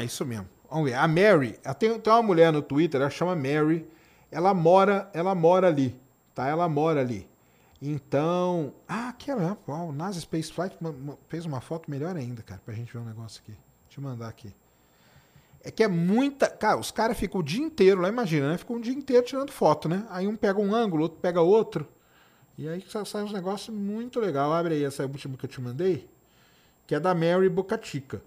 É 0.00 0.02
isso 0.04 0.24
mesmo. 0.24 0.48
Vamos 0.70 0.90
ver. 0.90 0.94
A 0.94 1.06
Mary, 1.06 1.58
tem, 1.78 1.98
tem 2.00 2.12
uma 2.12 2.22
mulher 2.22 2.52
no 2.52 2.62
Twitter, 2.62 3.00
ela 3.00 3.10
chama 3.10 3.36
Mary. 3.36 3.86
Ela 4.30 4.54
mora, 4.54 5.10
ela 5.12 5.34
mora 5.34 5.68
ali, 5.68 5.98
tá? 6.34 6.48
Ela 6.48 6.68
mora 6.68 7.00
ali. 7.00 7.28
Então, 7.80 8.74
ah, 8.88 9.12
que 9.12 9.30
ela, 9.30 9.58
o 9.66 9.92
NASA 9.92 10.20
Space 10.20 10.52
Flight 10.52 10.76
fez 11.28 11.44
uma 11.44 11.60
foto 11.60 11.90
melhor 11.90 12.16
ainda, 12.16 12.42
cara, 12.42 12.60
pra 12.64 12.74
gente 12.74 12.92
ver 12.92 12.98
um 12.98 13.04
negócio 13.04 13.42
aqui. 13.42 13.56
Deixa 13.86 14.00
eu 14.00 14.04
mandar 14.04 14.28
aqui. 14.28 14.54
É 15.62 15.70
que 15.70 15.82
é 15.82 15.88
muita. 15.88 16.48
Cara, 16.48 16.78
os 16.78 16.90
caras 16.90 17.18
ficam 17.18 17.40
o 17.40 17.44
dia 17.44 17.62
inteiro 17.62 18.00
lá, 18.00 18.08
imagina, 18.08 18.48
né? 18.50 18.56
Ficam 18.56 18.76
o 18.76 18.80
dia 18.80 18.94
inteiro 18.94 19.26
tirando 19.26 19.50
foto, 19.50 19.88
né? 19.88 20.06
Aí 20.10 20.26
um 20.26 20.36
pega 20.36 20.60
um 20.60 20.74
ângulo, 20.74 21.02
outro 21.02 21.18
pega 21.20 21.40
outro. 21.40 21.86
E 22.56 22.68
aí 22.68 22.82
sai 23.04 23.22
uns 23.22 23.32
negócios 23.32 23.76
muito 23.76 24.20
legal. 24.20 24.52
Abre 24.52 24.74
aí 24.74 24.84
essa 24.84 25.02
última 25.04 25.36
que 25.36 25.44
eu 25.44 25.50
te 25.50 25.60
mandei, 25.60 26.08
que 26.86 26.94
é 26.94 27.00
da 27.00 27.14
Mary 27.14 27.48
Bocatica. 27.48 28.22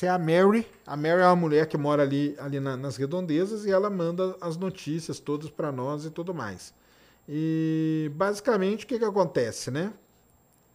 Essa 0.00 0.06
é 0.06 0.08
a 0.08 0.18
Mary. 0.18 0.66
A 0.86 0.96
Mary 0.96 1.20
é 1.20 1.26
uma 1.26 1.36
mulher 1.36 1.66
que 1.66 1.76
mora 1.76 2.02
ali, 2.02 2.34
ali 2.38 2.58
na, 2.58 2.74
nas 2.74 2.96
redondezas 2.96 3.66
e 3.66 3.70
ela 3.70 3.90
manda 3.90 4.34
as 4.40 4.56
notícias 4.56 5.20
todas 5.20 5.50
para 5.50 5.70
nós 5.70 6.06
e 6.06 6.10
tudo 6.10 6.32
mais. 6.32 6.72
E 7.28 8.10
basicamente 8.14 8.86
o 8.86 8.88
que, 8.88 8.98
que 8.98 9.04
acontece, 9.04 9.70
né? 9.70 9.92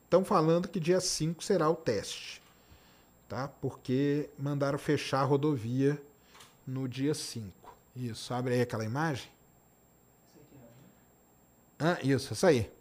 Estão 0.03 0.23
falando 0.23 0.67
que 0.67 0.79
dia 0.79 0.99
5 0.99 1.43
será 1.43 1.67
o 1.67 1.73
teste, 1.73 2.39
tá? 3.27 3.47
Porque 3.47 4.29
mandaram 4.37 4.77
fechar 4.77 5.21
a 5.21 5.23
rodovia 5.23 5.99
no 6.67 6.87
dia 6.87 7.15
5. 7.15 7.51
Isso, 7.95 8.31
abre 8.31 8.53
aí 8.53 8.61
aquela 8.61 8.85
imagem. 8.85 9.27
Ah, 11.79 11.97
isso, 12.03 12.31
essa 12.31 12.49
aí. 12.49 12.71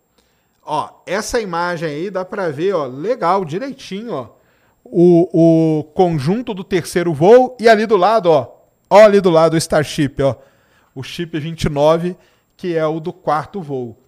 Ó, 0.63 1.01
essa 1.07 1.41
imagem 1.41 1.89
aí 1.89 2.11
dá 2.11 2.23
para 2.23 2.51
ver, 2.51 2.75
ó, 2.75 2.85
legal, 2.85 3.47
direitinho, 3.47 4.13
ó 4.13 4.44
o, 4.85 5.81
o 5.81 5.85
conjunto 5.85 6.53
do 6.53 6.63
terceiro 6.63 7.13
voo 7.13 7.57
e 7.59 7.69
ali 7.69 7.87
do 7.87 7.97
lado, 7.97 8.31
ó, 8.31 8.55
ó 8.91 9.05
ali 9.05 9.21
do 9.21 9.31
lado 9.31 9.55
o 9.55 9.57
Starship, 9.57 10.23
ó, 10.23 10.37
o 10.95 11.03
chip 11.03 11.39
29, 11.39 12.17
que 12.57 12.77
é 12.77 12.87
o 12.87 13.01
do 13.01 13.13
quarto 13.13 13.61
voo. 13.61 13.99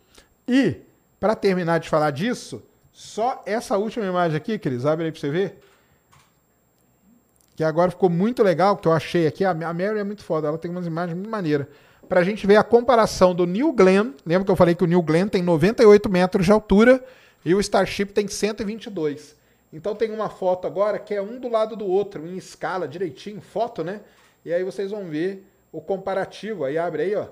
E, 0.47 0.77
para 1.19 1.35
terminar 1.35 1.81
de 1.81 1.89
falar 1.89 2.11
disso, 2.11 2.63
só 2.93 3.43
essa 3.45 3.77
última 3.77 4.07
imagem 4.07 4.37
aqui, 4.37 4.59
Cris, 4.59 4.87
abre 4.87 5.07
aí 5.07 5.13
para 5.13 5.21
você 5.21 5.31
ver. 5.31 5.59
Que 7.57 7.65
agora 7.65 7.91
ficou 7.91 8.09
muito 8.09 8.43
legal, 8.43 8.77
que 8.77 8.87
eu 8.87 8.93
achei 8.93 9.27
aqui. 9.27 9.45
A 9.45 9.55
Mary 9.55 9.99
é 9.99 10.05
muito 10.05 10.23
foda, 10.23 10.49
ela 10.49 10.59
tem 10.59 10.71
umas 10.71 10.87
imagens 10.87 11.15
muito 11.15 11.31
maneiras. 11.31 11.67
Pra 12.09 12.23
gente 12.23 12.47
ver 12.47 12.57
a 12.57 12.63
comparação 12.63 13.35
do 13.35 13.47
New 13.47 13.73
Glenn. 13.73 14.13
Lembra 14.25 14.45
que 14.45 14.51
eu 14.51 14.57
falei 14.57 14.75
que 14.75 14.85
o 14.85 14.87
New 14.87 15.03
Glenn 15.03 15.27
tem 15.27 15.43
98 15.43 16.09
metros 16.09 16.47
de 16.47 16.53
altura 16.53 17.05
e 17.45 17.55
o 17.55 17.61
Starship 17.61 18.07
tem 18.07 18.29
122. 18.29 19.36
Então 19.77 19.95
tem 19.95 20.11
uma 20.11 20.31
foto 20.31 20.67
agora 20.67 20.99
que 20.99 21.15
é 21.15 21.21
um 21.21 21.39
do 21.39 21.51
lado 21.51 21.77
do 21.77 21.87
outro, 21.87 22.27
em 22.27 22.35
escala, 22.35 22.89
direitinho, 22.89 23.43
foto, 23.43 23.85
né? 23.85 24.01
E 24.43 24.51
aí 24.51 24.65
vocês 24.65 24.91
vão 24.91 25.05
ver 25.05 25.47
o 25.71 25.83
comparativo. 25.83 26.65
Aí 26.65 26.79
abre 26.79 27.03
aí, 27.03 27.15
ó. 27.15 27.27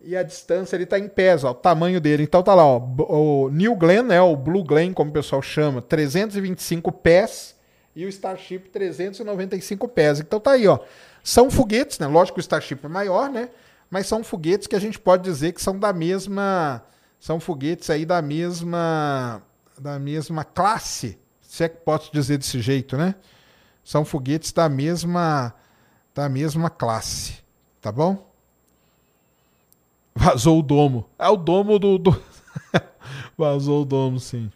E 0.00 0.16
a 0.16 0.22
distância 0.22 0.74
ele 0.74 0.84
está 0.84 0.98
em 0.98 1.06
pés, 1.06 1.44
ó, 1.44 1.50
o 1.50 1.54
tamanho 1.54 2.00
dele. 2.00 2.22
Então 2.22 2.42
tá 2.42 2.54
lá, 2.54 2.64
ó, 2.64 2.78
o 2.78 3.50
New 3.50 3.76
Glenn, 3.76 4.04
né, 4.04 4.20
o 4.22 4.34
Blue 4.34 4.64
Glenn, 4.64 4.94
como 4.94 5.10
o 5.10 5.12
pessoal 5.12 5.42
chama, 5.42 5.82
325 5.82 6.90
pés 6.92 7.54
e 7.94 8.06
o 8.06 8.08
Starship 8.08 8.70
395 8.70 9.86
pés. 9.88 10.20
Então 10.20 10.40
tá 10.40 10.52
aí, 10.52 10.66
ó. 10.66 10.78
São 11.22 11.50
foguetes, 11.50 11.98
né? 11.98 12.06
Lógico 12.06 12.36
que 12.36 12.40
o 12.40 12.46
Starship 12.46 12.80
é 12.84 12.88
maior, 12.88 13.28
né? 13.28 13.50
Mas 13.90 14.06
são 14.06 14.24
foguetes 14.24 14.66
que 14.66 14.76
a 14.76 14.80
gente 14.80 14.98
pode 14.98 15.24
dizer 15.24 15.52
que 15.52 15.60
são 15.60 15.78
da 15.78 15.92
mesma 15.92 16.82
são 17.20 17.38
foguetes 17.38 17.90
aí 17.90 18.06
da 18.06 18.22
mesma 18.22 19.42
da 19.78 19.98
mesma 19.98 20.42
classe 20.42 21.18
se 21.56 21.64
é 21.64 21.70
que 21.70 21.78
posso 21.78 22.12
dizer 22.12 22.36
desse 22.36 22.60
jeito, 22.60 22.98
né? 22.98 23.14
São 23.82 24.04
foguetes 24.04 24.52
da 24.52 24.68
mesma 24.68 25.54
da 26.14 26.28
mesma 26.28 26.68
classe, 26.68 27.38
tá 27.80 27.90
bom? 27.90 28.30
Vazou 30.14 30.58
o 30.58 30.62
domo. 30.62 31.08
É 31.18 31.28
o 31.28 31.36
domo 31.36 31.78
do, 31.78 31.96
do... 31.96 32.22
vazou 33.36 33.82
o 33.82 33.84
domo, 33.86 34.20
sim. 34.20 34.52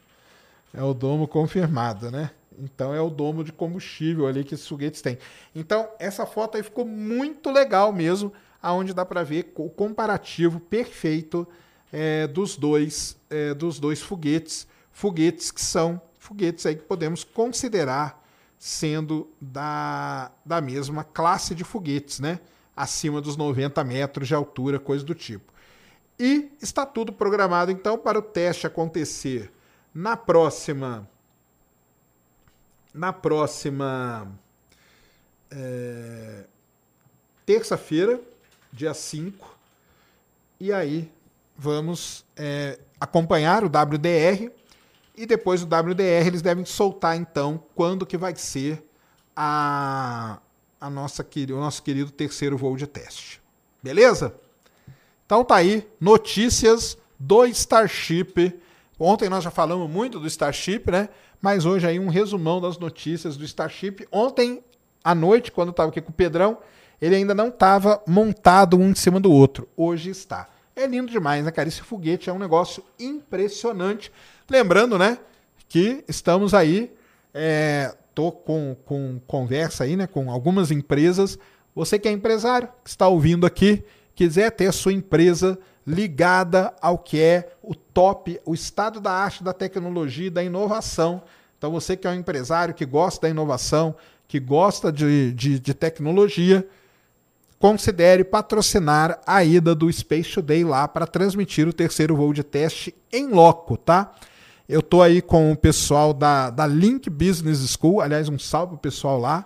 É 0.75 0.83
o 0.83 0.93
domo 0.93 1.27
confirmado, 1.27 2.11
né? 2.11 2.33
Então 2.59 2.95
é 2.95 3.01
o 3.01 3.09
domo 3.09 3.43
de 3.43 3.53
combustível 3.53 4.27
ali 4.27 4.45
que 4.45 4.53
esses 4.53 4.69
foguetes 4.69 5.01
têm. 5.01 5.17
Então 5.55 5.89
essa 5.99 6.27
foto 6.27 6.59
aí 6.59 6.63
ficou 6.63 6.85
muito 6.85 7.51
legal 7.51 7.95
mesmo, 7.95 8.31
aonde 8.63 8.93
dá 8.93 9.07
para 9.07 9.23
ver 9.23 9.55
o 9.57 9.71
comparativo 9.71 10.61
perfeito 10.61 11.49
é, 11.91 12.27
dos 12.27 12.57
dois 12.57 13.17
é, 13.31 13.55
dos 13.55 13.81
dois 13.81 14.03
foguetes, 14.03 14.67
foguetes 14.93 15.51
que 15.51 15.63
são 15.63 16.01
foguetes 16.21 16.67
aí 16.67 16.77
que 16.77 16.85
podemos 16.85 17.25
considerar 17.25 18.23
sendo 18.59 19.29
da, 19.41 20.31
da 20.45 20.61
mesma 20.61 21.03
classe 21.03 21.55
de 21.55 21.65
foguetes, 21.65 22.21
né? 22.21 22.39
Acima 22.77 23.21
dos 23.21 23.37
90 23.37 23.83
metros 23.83 24.29
de 24.29 24.35
altura, 24.35 24.79
coisa 24.79 25.03
do 25.03 25.15
tipo. 25.15 25.51
E 26.19 26.53
está 26.61 26.85
tudo 26.85 27.11
programado 27.11 27.73
então 27.73 27.99
para 27.99 28.19
o 28.19 28.23
teste 28.23 28.67
acontecer 28.67 29.51
na 29.95 30.15
próxima. 30.15 31.09
Na 32.93 33.13
próxima. 33.13 34.31
É, 35.51 36.45
terça-feira, 37.47 38.21
dia 38.71 38.93
5. 38.93 39.59
E 40.61 40.71
aí 40.71 41.11
vamos 41.57 42.27
é, 42.37 42.79
acompanhar 43.01 43.65
o 43.65 43.69
WDR 43.69 44.60
e 45.23 45.27
depois 45.27 45.63
o 45.63 45.67
WDR 45.67 46.27
eles 46.27 46.43
devem 46.43 46.65
soltar 46.65 47.17
então 47.17 47.63
quando 47.75 48.07
que 48.07 48.17
vai 48.17 48.35
ser 48.37 48.85
a, 49.37 50.39
a 50.81 50.91
nossa, 50.91 51.27
o 51.51 51.61
nosso 51.61 51.83
querido 51.83 52.11
terceiro 52.11 52.57
voo 52.57 52.77
de 52.77 52.87
teste. 52.87 53.41
Beleza? 53.83 54.35
Então 55.27 55.45
tá 55.45 55.57
aí, 55.57 55.89
notícias 56.01 56.97
do 57.19 57.45
Starship 57.47 58.61
Ontem 59.03 59.31
nós 59.31 59.43
já 59.43 59.51
falamos 59.51 59.89
muito 59.89 60.21
do 60.21 60.27
Starship, 60.27 60.91
né? 60.91 61.09
Mas 61.41 61.65
hoje 61.65 61.87
aí 61.87 61.99
um 61.99 62.11
resumão 62.11 62.61
das 62.61 62.77
notícias 62.77 63.35
do 63.35 63.47
Starship. 63.47 64.07
Ontem 64.13 64.63
à 65.03 65.15
noite, 65.15 65.51
quando 65.51 65.69
eu 65.69 65.71
estava 65.71 65.89
aqui 65.89 66.03
com 66.03 66.11
o 66.11 66.15
Pedrão, 66.15 66.59
ele 67.01 67.17
ainda 67.17 67.35
não 67.35 67.49
estava 67.49 68.03
montado 68.07 68.77
um 68.77 68.91
em 68.91 68.95
cima 68.95 69.19
do 69.19 69.33
outro. 69.33 69.67
Hoje 69.75 70.11
está. 70.11 70.51
É 70.77 70.87
lindo 70.87 71.11
demais, 71.11 71.43
né, 71.43 71.51
cara? 71.51 71.67
Esse 71.67 71.81
foguete 71.81 72.29
é 72.29 72.33
um 72.33 72.39
negócio 72.39 72.85
impressionante. 72.99 74.13
Lembrando, 74.51 74.99
né, 74.99 75.17
que 75.69 76.03
estamos 76.09 76.55
aí, 76.55 76.93
é, 77.33 77.95
tô 78.13 78.33
com, 78.33 78.77
com 78.85 79.21
conversa 79.25 79.85
aí, 79.85 79.95
né, 79.97 80.09
com 80.09 80.29
algumas 80.29 80.73
empresas. 80.73 81.39
Você 81.73 82.01
que 82.01 82.09
é 82.09 82.11
empresário, 82.11 82.69
que 82.83 82.91
está 82.91 83.07
ouvindo 83.07 83.47
aqui, 83.47 83.85
quiser 84.13 84.51
ter 84.51 84.67
a 84.67 84.73
sua 84.73 84.93
empresa 84.93 85.57
ligada 85.87 86.75
ao 86.83 86.99
que 86.99 87.21
é 87.21 87.53
o 87.63 87.77
top, 87.77 88.41
o 88.45 88.53
estado 88.53 89.01
da 89.01 89.13
arte, 89.13 89.45
da 89.45 89.53
tecnologia 89.53 90.29
da 90.29 90.43
inovação. 90.43 91.23
Então, 91.57 91.71
você 91.71 91.97
que 91.97 92.09
é 92.09 92.11
um 92.11 92.15
empresário 92.15 92.75
que 92.75 92.85
gosta 92.85 93.29
da 93.29 93.31
inovação, 93.31 93.95
que 94.27 94.41
gosta 94.41 94.91
de, 94.91 95.33
de, 95.33 95.61
de 95.61 95.75
tecnologia, 95.75 96.67
considere 97.57 98.25
patrocinar 98.25 99.21
a 99.25 99.45
ida 99.45 99.77
do 99.77 99.93
Space 99.93 100.33
Today 100.33 100.65
lá 100.65 100.89
para 100.89 101.07
transmitir 101.07 101.69
o 101.69 101.73
terceiro 101.73 102.17
voo 102.17 102.33
de 102.33 102.43
teste 102.43 102.93
em 103.13 103.29
loco, 103.29 103.77
tá? 103.77 104.13
Eu 104.71 104.83
tô 104.83 105.03
aí 105.03 105.21
com 105.21 105.51
o 105.51 105.57
pessoal 105.57 106.15
da, 106.15 106.49
da 106.49 106.65
Link 106.65 107.11
Business 107.11 107.59
School, 107.77 108.01
aliás, 108.01 108.29
um 108.29 108.39
salve 108.39 108.75
pro 108.75 108.79
pessoal 108.79 109.19
lá, 109.19 109.45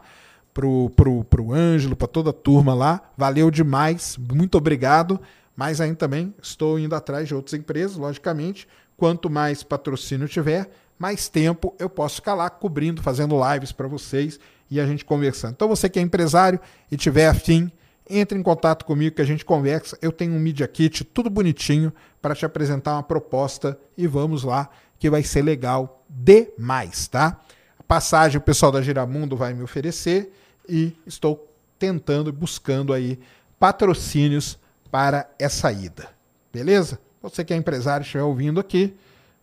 pro, 0.52 0.90
pro, 0.90 1.24
pro 1.24 1.50
Ângelo, 1.50 1.96
para 1.96 2.06
toda 2.06 2.28
a 2.28 2.32
turma 2.34 2.74
lá. 2.74 3.00
Valeu 3.16 3.50
demais, 3.50 4.18
muito 4.18 4.58
obrigado. 4.58 5.18
Mas 5.56 5.80
ainda 5.80 5.96
também 5.96 6.34
estou 6.42 6.78
indo 6.78 6.94
atrás 6.94 7.26
de 7.26 7.34
outras 7.34 7.58
empresas, 7.58 7.96
logicamente. 7.96 8.68
Quanto 8.98 9.30
mais 9.30 9.62
patrocínio 9.62 10.28
tiver, 10.28 10.68
mais 10.98 11.26
tempo 11.26 11.74
eu 11.78 11.88
posso 11.88 12.16
ficar 12.16 12.34
lá 12.34 12.50
cobrindo, 12.50 13.00
fazendo 13.00 13.40
lives 13.50 13.72
para 13.72 13.88
vocês 13.88 14.38
e 14.70 14.78
a 14.78 14.86
gente 14.86 15.06
conversando. 15.06 15.54
Então 15.54 15.68
você 15.68 15.88
que 15.88 15.98
é 15.98 16.02
empresário 16.02 16.60
e 16.92 16.98
tiver 16.98 17.28
afim, 17.28 17.72
entre 18.10 18.38
em 18.38 18.42
contato 18.42 18.84
comigo 18.84 19.16
que 19.16 19.22
a 19.22 19.26
gente 19.26 19.42
conversa. 19.42 19.96
Eu 20.02 20.12
tenho 20.12 20.34
um 20.34 20.38
Media 20.38 20.68
Kit 20.68 21.02
tudo 21.02 21.30
bonitinho 21.30 21.90
para 22.20 22.34
te 22.34 22.44
apresentar 22.44 22.92
uma 22.92 23.02
proposta 23.02 23.78
e 23.96 24.06
vamos 24.06 24.44
lá 24.44 24.68
que 24.98 25.10
vai 25.10 25.22
ser 25.22 25.42
legal 25.42 26.04
demais, 26.08 27.08
tá? 27.08 27.40
A 27.78 27.82
passagem 27.82 28.38
o 28.38 28.40
pessoal 28.40 28.72
da 28.72 28.80
Giramundo 28.82 29.36
vai 29.36 29.52
me 29.52 29.62
oferecer 29.62 30.32
e 30.68 30.96
estou 31.06 31.50
tentando, 31.78 32.32
buscando 32.32 32.92
aí 32.92 33.18
patrocínios 33.58 34.58
para 34.90 35.28
essa 35.38 35.70
ida. 35.72 36.08
Beleza? 36.52 37.00
Você 37.20 37.44
que 37.44 37.52
é 37.52 37.56
empresário 37.56 38.04
estiver 38.04 38.22
ouvindo 38.22 38.60
aqui, 38.60 38.94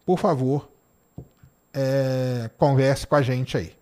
por 0.06 0.18
favor, 0.18 0.70
é, 1.74 2.50
converse 2.58 3.06
com 3.08 3.16
a 3.16 3.22
gente 3.22 3.58
aí. 3.58 3.76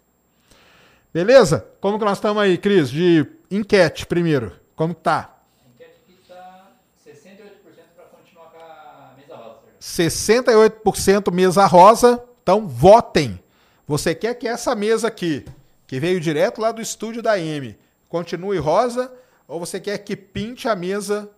Beleza? 1.14 1.66
Como 1.82 1.98
que 1.98 2.06
nós 2.06 2.18
estamos 2.18 2.42
aí, 2.42 2.58
Cris? 2.58 2.90
De 2.90 3.26
enquete 3.50 4.06
primeiro. 4.06 4.56
Como 4.76 4.94
tá? 4.94 5.38
A 5.66 5.70
enquete 5.70 6.00
aqui 6.04 6.18
está 6.22 6.72
68% 7.06 7.52
para 7.96 8.06
continuar 8.06 8.52
com 8.52 8.58
a 8.58 9.14
mesa 9.18 9.36
rosa. 9.36 9.60
68% 9.80 11.32
mesa 11.32 11.66
rosa. 11.66 12.24
Então 12.44 12.68
votem. 12.68 13.42
Você 13.88 14.14
quer 14.14 14.36
que 14.36 14.48
essa 14.48 14.76
mesa 14.76 15.08
aqui, 15.08 15.46
que 15.88 16.00
veio 16.00 16.20
direto 16.20 16.62
lá 16.62 16.72
do 16.72 16.82
estúdio 16.82 17.22
da 17.22 17.40
M, 17.40 17.78
continue 18.08 18.58
rosa 18.58 19.12
ou 19.48 19.60
você 19.60 19.80
quer 19.80 19.98
que 20.00 20.16
pinte 20.16 20.68
a 20.68 20.76
mesa 20.76 21.30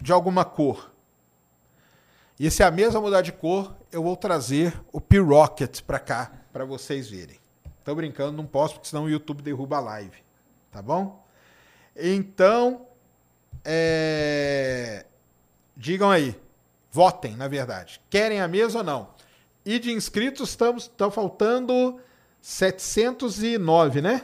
de 0.00 0.12
alguma 0.12 0.44
cor? 0.44 0.92
E 2.38 2.50
se 2.52 2.62
a 2.62 2.70
mesa 2.70 3.00
mudar 3.00 3.20
de 3.20 3.32
cor, 3.32 3.74
eu 3.90 4.02
vou 4.02 4.16
trazer 4.16 4.80
o 4.92 5.00
P-Rocket 5.00 5.82
para 5.82 5.98
cá, 5.98 6.30
para 6.52 6.64
vocês 6.64 7.10
verem. 7.10 7.36
Tô 7.82 7.94
brincando, 7.94 8.36
não 8.36 8.46
posso, 8.46 8.74
porque 8.74 8.88
senão 8.88 9.04
o 9.04 9.10
YouTube 9.10 9.42
derruba 9.42 9.78
a 9.78 9.80
live. 9.80 10.22
Tá 10.70 10.80
bom? 10.80 11.26
Então, 11.96 12.86
é... 13.64 15.04
digam 15.76 16.10
aí. 16.10 16.38
Votem, 16.98 17.36
na 17.36 17.46
verdade. 17.46 18.00
Querem 18.10 18.40
a 18.40 18.48
mesa 18.48 18.78
ou 18.78 18.84
não? 18.84 19.10
E 19.64 19.78
de 19.78 19.92
inscritos, 19.92 20.48
estamos, 20.48 20.82
estão 20.82 21.12
faltando 21.12 22.00
709, 22.40 24.02
né? 24.02 24.22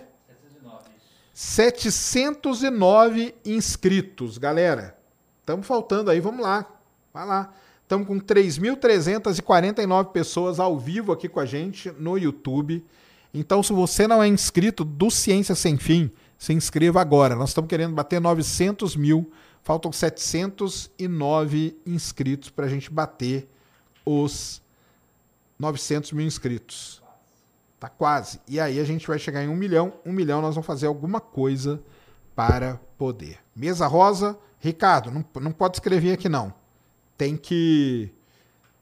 709 1.32 3.32
inscritos, 3.44 4.38
galera. 4.38 4.98
Estamos 5.38 5.64
faltando 5.64 6.10
aí, 6.10 6.18
vamos 6.18 6.40
lá. 6.40 6.68
Vai 7.12 7.24
lá. 7.24 7.54
Estamos 7.80 8.08
com 8.08 8.18
3.349 8.18 10.06
pessoas 10.06 10.58
ao 10.58 10.76
vivo 10.76 11.12
aqui 11.12 11.28
com 11.28 11.38
a 11.38 11.46
gente 11.46 11.92
no 11.92 12.18
YouTube. 12.18 12.84
Então, 13.32 13.62
se 13.62 13.72
você 13.72 14.08
não 14.08 14.20
é 14.20 14.26
inscrito 14.26 14.84
do 14.84 15.12
Ciência 15.12 15.54
Sem 15.54 15.76
Fim, 15.76 16.10
se 16.36 16.52
inscreva 16.52 17.00
agora. 17.00 17.36
Nós 17.36 17.50
estamos 17.50 17.68
querendo 17.68 17.94
bater 17.94 18.20
900 18.20 18.96
mil. 18.96 19.30
Faltam 19.64 19.90
709 19.90 21.80
inscritos 21.86 22.50
para 22.50 22.66
a 22.66 22.68
gente 22.68 22.90
bater 22.90 23.48
os 24.04 24.62
900 25.58 26.12
mil 26.12 26.26
inscritos. 26.26 27.02
Tá 27.80 27.88
quase. 27.88 28.38
E 28.46 28.60
aí 28.60 28.78
a 28.78 28.84
gente 28.84 29.06
vai 29.06 29.18
chegar 29.18 29.42
em 29.42 29.48
um 29.48 29.56
milhão. 29.56 29.94
Um 30.04 30.12
milhão 30.12 30.42
nós 30.42 30.54
vamos 30.54 30.66
fazer 30.66 30.86
alguma 30.86 31.18
coisa 31.18 31.82
para 32.36 32.78
poder. 32.98 33.38
Mesa 33.56 33.86
rosa. 33.86 34.38
Ricardo, 34.58 35.10
não, 35.10 35.24
não 35.40 35.52
pode 35.52 35.76
escrever 35.76 36.12
aqui 36.12 36.28
não. 36.28 36.52
Tem 37.16 37.34
que 37.34 38.12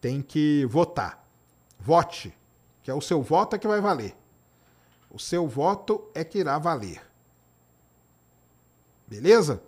tem 0.01 0.21
que 0.21 0.67
votar. 0.67 1.25
Vote, 1.79 2.37
que 2.83 2.91
é 2.91 2.95
o 2.95 3.01
seu 3.01 3.23
voto 3.23 3.55
é 3.55 3.59
que 3.59 3.69
vai 3.69 3.81
valer. 3.81 4.17
O 5.09 5.19
seu 5.19 5.47
voto 5.47 6.11
é 6.13 6.25
que 6.25 6.39
irá 6.39 6.59
valer. 6.59 7.01
Beleza? 9.07 9.63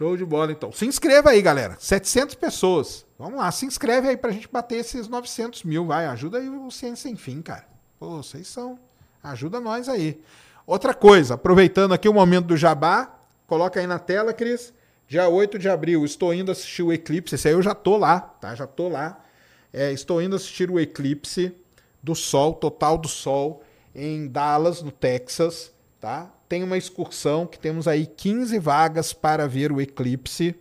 Show 0.00 0.16
de 0.16 0.24
bola, 0.24 0.50
então. 0.50 0.72
Se 0.72 0.86
inscreva 0.86 1.28
aí, 1.28 1.42
galera. 1.42 1.76
700 1.78 2.34
pessoas. 2.34 3.04
Vamos 3.18 3.38
lá, 3.38 3.52
se 3.52 3.66
inscreve 3.66 4.08
aí 4.08 4.16
pra 4.16 4.30
gente 4.30 4.48
bater 4.50 4.76
esses 4.76 5.06
900 5.06 5.62
mil. 5.64 5.84
Vai, 5.84 6.06
ajuda 6.06 6.38
aí 6.38 6.48
o 6.48 6.70
Ciência 6.70 7.02
Sem 7.02 7.16
Fim, 7.16 7.42
cara. 7.42 7.66
Pô, 7.98 8.16
vocês 8.16 8.48
são. 8.48 8.78
Ajuda 9.22 9.60
nós 9.60 9.90
aí. 9.90 10.18
Outra 10.66 10.94
coisa, 10.94 11.34
aproveitando 11.34 11.92
aqui 11.92 12.08
o 12.08 12.14
momento 12.14 12.46
do 12.46 12.56
jabá, 12.56 13.14
coloca 13.46 13.78
aí 13.78 13.86
na 13.86 13.98
tela, 13.98 14.32
Cris. 14.32 14.72
Dia 15.06 15.28
8 15.28 15.58
de 15.58 15.68
abril, 15.68 16.02
estou 16.02 16.32
indo 16.32 16.50
assistir 16.50 16.82
o 16.82 16.94
eclipse. 16.94 17.34
Esse 17.34 17.48
aí 17.48 17.54
eu 17.54 17.60
já 17.60 17.74
tô 17.74 17.98
lá, 17.98 18.20
tá? 18.20 18.54
Já 18.54 18.66
tô 18.66 18.88
lá. 18.88 19.22
É, 19.70 19.92
estou 19.92 20.22
indo 20.22 20.34
assistir 20.34 20.70
o 20.70 20.80
eclipse 20.80 21.54
do 22.02 22.14
Sol, 22.14 22.54
total 22.54 22.96
do 22.96 23.06
Sol, 23.06 23.62
em 23.94 24.26
Dallas, 24.26 24.80
no 24.80 24.90
Texas 24.90 25.70
tá? 26.00 26.30
Tem 26.50 26.64
uma 26.64 26.76
excursão 26.76 27.46
que 27.46 27.60
temos 27.60 27.86
aí 27.86 28.04
15 28.04 28.58
vagas 28.58 29.12
para 29.12 29.46
ver 29.46 29.70
o 29.70 29.80
eclipse. 29.80 30.56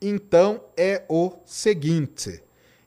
Então 0.00 0.62
é 0.74 1.04
o 1.10 1.34
seguinte: 1.44 2.42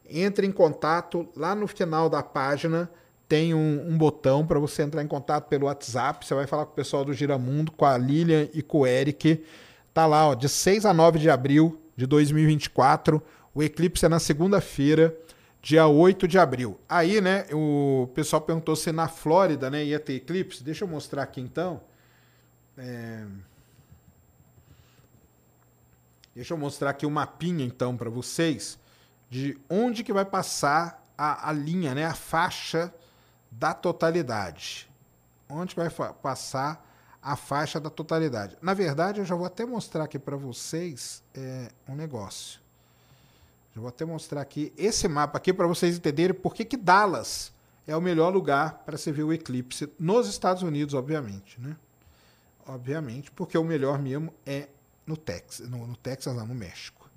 entre 0.09 0.47
em 0.47 0.51
contato 0.51 1.29
lá 1.35 1.53
no 1.53 1.67
final 1.67 2.09
da 2.09 2.23
página. 2.23 2.89
Tem 3.29 3.53
um, 3.53 3.87
um 3.87 3.95
botão 3.95 4.45
para 4.45 4.59
você 4.59 4.81
entrar 4.81 5.03
em 5.03 5.07
contato 5.07 5.47
pelo 5.47 5.67
WhatsApp. 5.67 6.25
Você 6.25 6.33
vai 6.33 6.47
falar 6.47 6.65
com 6.65 6.71
o 6.71 6.75
pessoal 6.75 7.05
do 7.05 7.13
Giramundo, 7.13 7.71
com 7.71 7.85
a 7.85 7.95
Lilian 7.97 8.47
e 8.51 8.63
com 8.63 8.79
o 8.79 8.87
Eric. 8.87 9.43
Tá 9.93 10.07
lá, 10.07 10.29
ó, 10.29 10.33
de 10.33 10.49
6 10.49 10.87
a 10.87 10.93
9 10.93 11.19
de 11.19 11.29
abril 11.29 11.79
de 11.95 12.07
2024. 12.07 13.21
O 13.53 13.61
eclipse 13.61 14.05
é 14.07 14.09
na 14.09 14.19
segunda-feira, 14.19 15.15
dia 15.61 15.85
8 15.85 16.27
de 16.27 16.39
abril. 16.39 16.79
Aí, 16.89 17.21
né, 17.21 17.45
o 17.53 18.09
pessoal 18.15 18.41
perguntou 18.41 18.75
se 18.75 18.91
na 18.91 19.07
Flórida, 19.07 19.69
né, 19.69 19.85
ia 19.85 19.99
ter 19.99 20.13
eclipse. 20.13 20.63
Deixa 20.63 20.83
eu 20.83 20.87
mostrar 20.87 21.21
aqui 21.21 21.39
então. 21.39 21.79
É... 22.77 23.25
Deixa 26.35 26.53
eu 26.53 26.57
mostrar 26.57 26.89
aqui 26.89 27.05
o 27.05 27.09
um 27.09 27.11
mapinha 27.11 27.63
então 27.63 27.95
para 27.95 28.09
vocês 28.09 28.79
de 29.29 29.57
onde 29.69 30.03
que 30.03 30.13
vai 30.13 30.25
passar 30.25 31.03
a, 31.17 31.49
a, 31.49 31.51
linha, 31.51 31.93
né, 31.93 32.05
a 32.05 32.13
faixa 32.13 32.93
da 33.51 33.73
totalidade. 33.73 34.89
Onde 35.49 35.75
vai 35.75 35.89
passar 36.21 36.83
a 37.21 37.35
faixa 37.35 37.79
da 37.79 37.89
totalidade. 37.89 38.57
Na 38.61 38.73
verdade, 38.73 39.21
eu 39.21 39.25
já 39.25 39.35
vou 39.35 39.45
até 39.45 39.65
mostrar 39.65 40.03
aqui 40.03 40.19
para 40.19 40.35
vocês 40.35 41.23
é, 41.33 41.71
um 41.87 41.95
negócio. 41.95 42.59
Já 43.73 43.81
vou 43.81 43.87
até 43.87 44.05
mostrar 44.05 44.41
aqui 44.41 44.73
esse 44.77 45.07
mapa 45.07 45.37
aqui 45.37 45.53
para 45.53 45.65
vocês 45.65 45.97
entenderem 45.97 46.35
por 46.35 46.53
que, 46.53 46.65
que 46.65 46.77
Dallas 46.77 47.51
é 47.87 47.95
o 47.95 48.01
melhor 48.01 48.31
lugar 48.31 48.83
para 48.85 48.97
se 48.97 49.11
ver 49.11 49.23
o 49.23 49.33
eclipse 49.33 49.91
nos 49.97 50.27
Estados 50.27 50.63
Unidos, 50.63 50.93
obviamente, 50.93 51.59
né? 51.59 51.75
Obviamente, 52.65 53.31
porque 53.31 53.57
o 53.57 53.63
melhor 53.63 53.99
mesmo 53.99 54.33
é 54.45 54.69
no 55.05 55.17
Texas, 55.17 55.69
no, 55.69 55.85
no 55.85 55.97
Texas, 55.97 56.35
não, 56.35 56.47
no 56.47 56.55
México. 56.55 57.09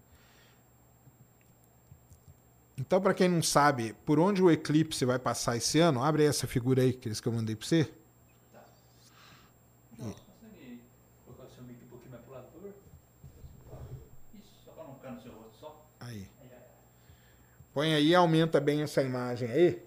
Então, 2.78 3.00
para 3.00 3.14
quem 3.14 3.28
não 3.28 3.42
sabe 3.42 3.94
por 4.04 4.18
onde 4.18 4.42
o 4.42 4.50
eclipse 4.50 5.04
vai 5.04 5.18
passar 5.18 5.56
esse 5.56 5.78
ano, 5.78 6.02
abre 6.02 6.24
essa 6.24 6.46
figura 6.46 6.82
aí, 6.82 6.92
que 6.92 7.08
eu 7.08 7.32
mandei 7.32 7.56
para 7.56 7.66
você. 7.66 7.84
Tá. 8.52 8.64
Não, 9.98 10.12
consegue 10.12 10.82
colocar 11.24 11.44
o 11.44 11.54
seu 11.54 11.64
mic 11.64 11.82
um 11.84 11.88
pouquinho 11.88 12.10
mais 12.10 12.24
pro 12.24 12.34
lado, 12.34 12.46
por 12.48 12.60
favor? 12.60 12.74
Isso, 14.34 14.52
só 14.64 14.72
para 14.72 14.84
não 14.84 14.94
ficar 14.96 15.12
no 15.12 15.22
seu 15.22 15.32
rosto 15.32 15.58
só. 15.58 15.90
Aí. 16.00 16.28
Põe 17.72 17.94
aí 17.94 18.08
e 18.08 18.14
aumenta 18.14 18.60
bem 18.60 18.82
essa 18.82 19.02
imagem 19.02 19.50
aí. 19.50 19.85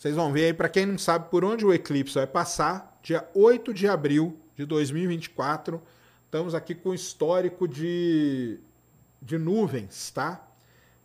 Vocês 0.00 0.16
vão 0.16 0.32
ver 0.32 0.46
aí, 0.46 0.54
para 0.54 0.70
quem 0.70 0.86
não 0.86 0.96
sabe 0.96 1.28
por 1.28 1.44
onde 1.44 1.62
o 1.62 1.74
eclipse 1.74 2.14
vai 2.14 2.26
passar, 2.26 2.98
dia 3.02 3.28
8 3.34 3.74
de 3.74 3.86
abril 3.86 4.34
de 4.56 4.64
2024. 4.64 5.78
Estamos 6.24 6.54
aqui 6.54 6.74
com 6.74 6.88
o 6.88 6.94
histórico 6.94 7.68
de, 7.68 8.58
de 9.20 9.36
nuvens, 9.36 10.10
tá? 10.10 10.42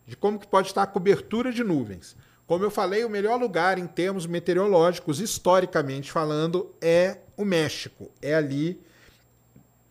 De 0.06 0.16
como 0.16 0.38
que 0.38 0.46
pode 0.46 0.68
estar 0.68 0.82
a 0.82 0.86
cobertura 0.86 1.52
de 1.52 1.62
nuvens. 1.62 2.16
Como 2.46 2.64
eu 2.64 2.70
falei, 2.70 3.04
o 3.04 3.10
melhor 3.10 3.38
lugar 3.38 3.76
em 3.76 3.86
termos 3.86 4.24
meteorológicos, 4.24 5.20
historicamente 5.20 6.10
falando, 6.10 6.74
é 6.80 7.18
o 7.36 7.44
México. 7.44 8.10
É 8.22 8.34
ali, 8.34 8.80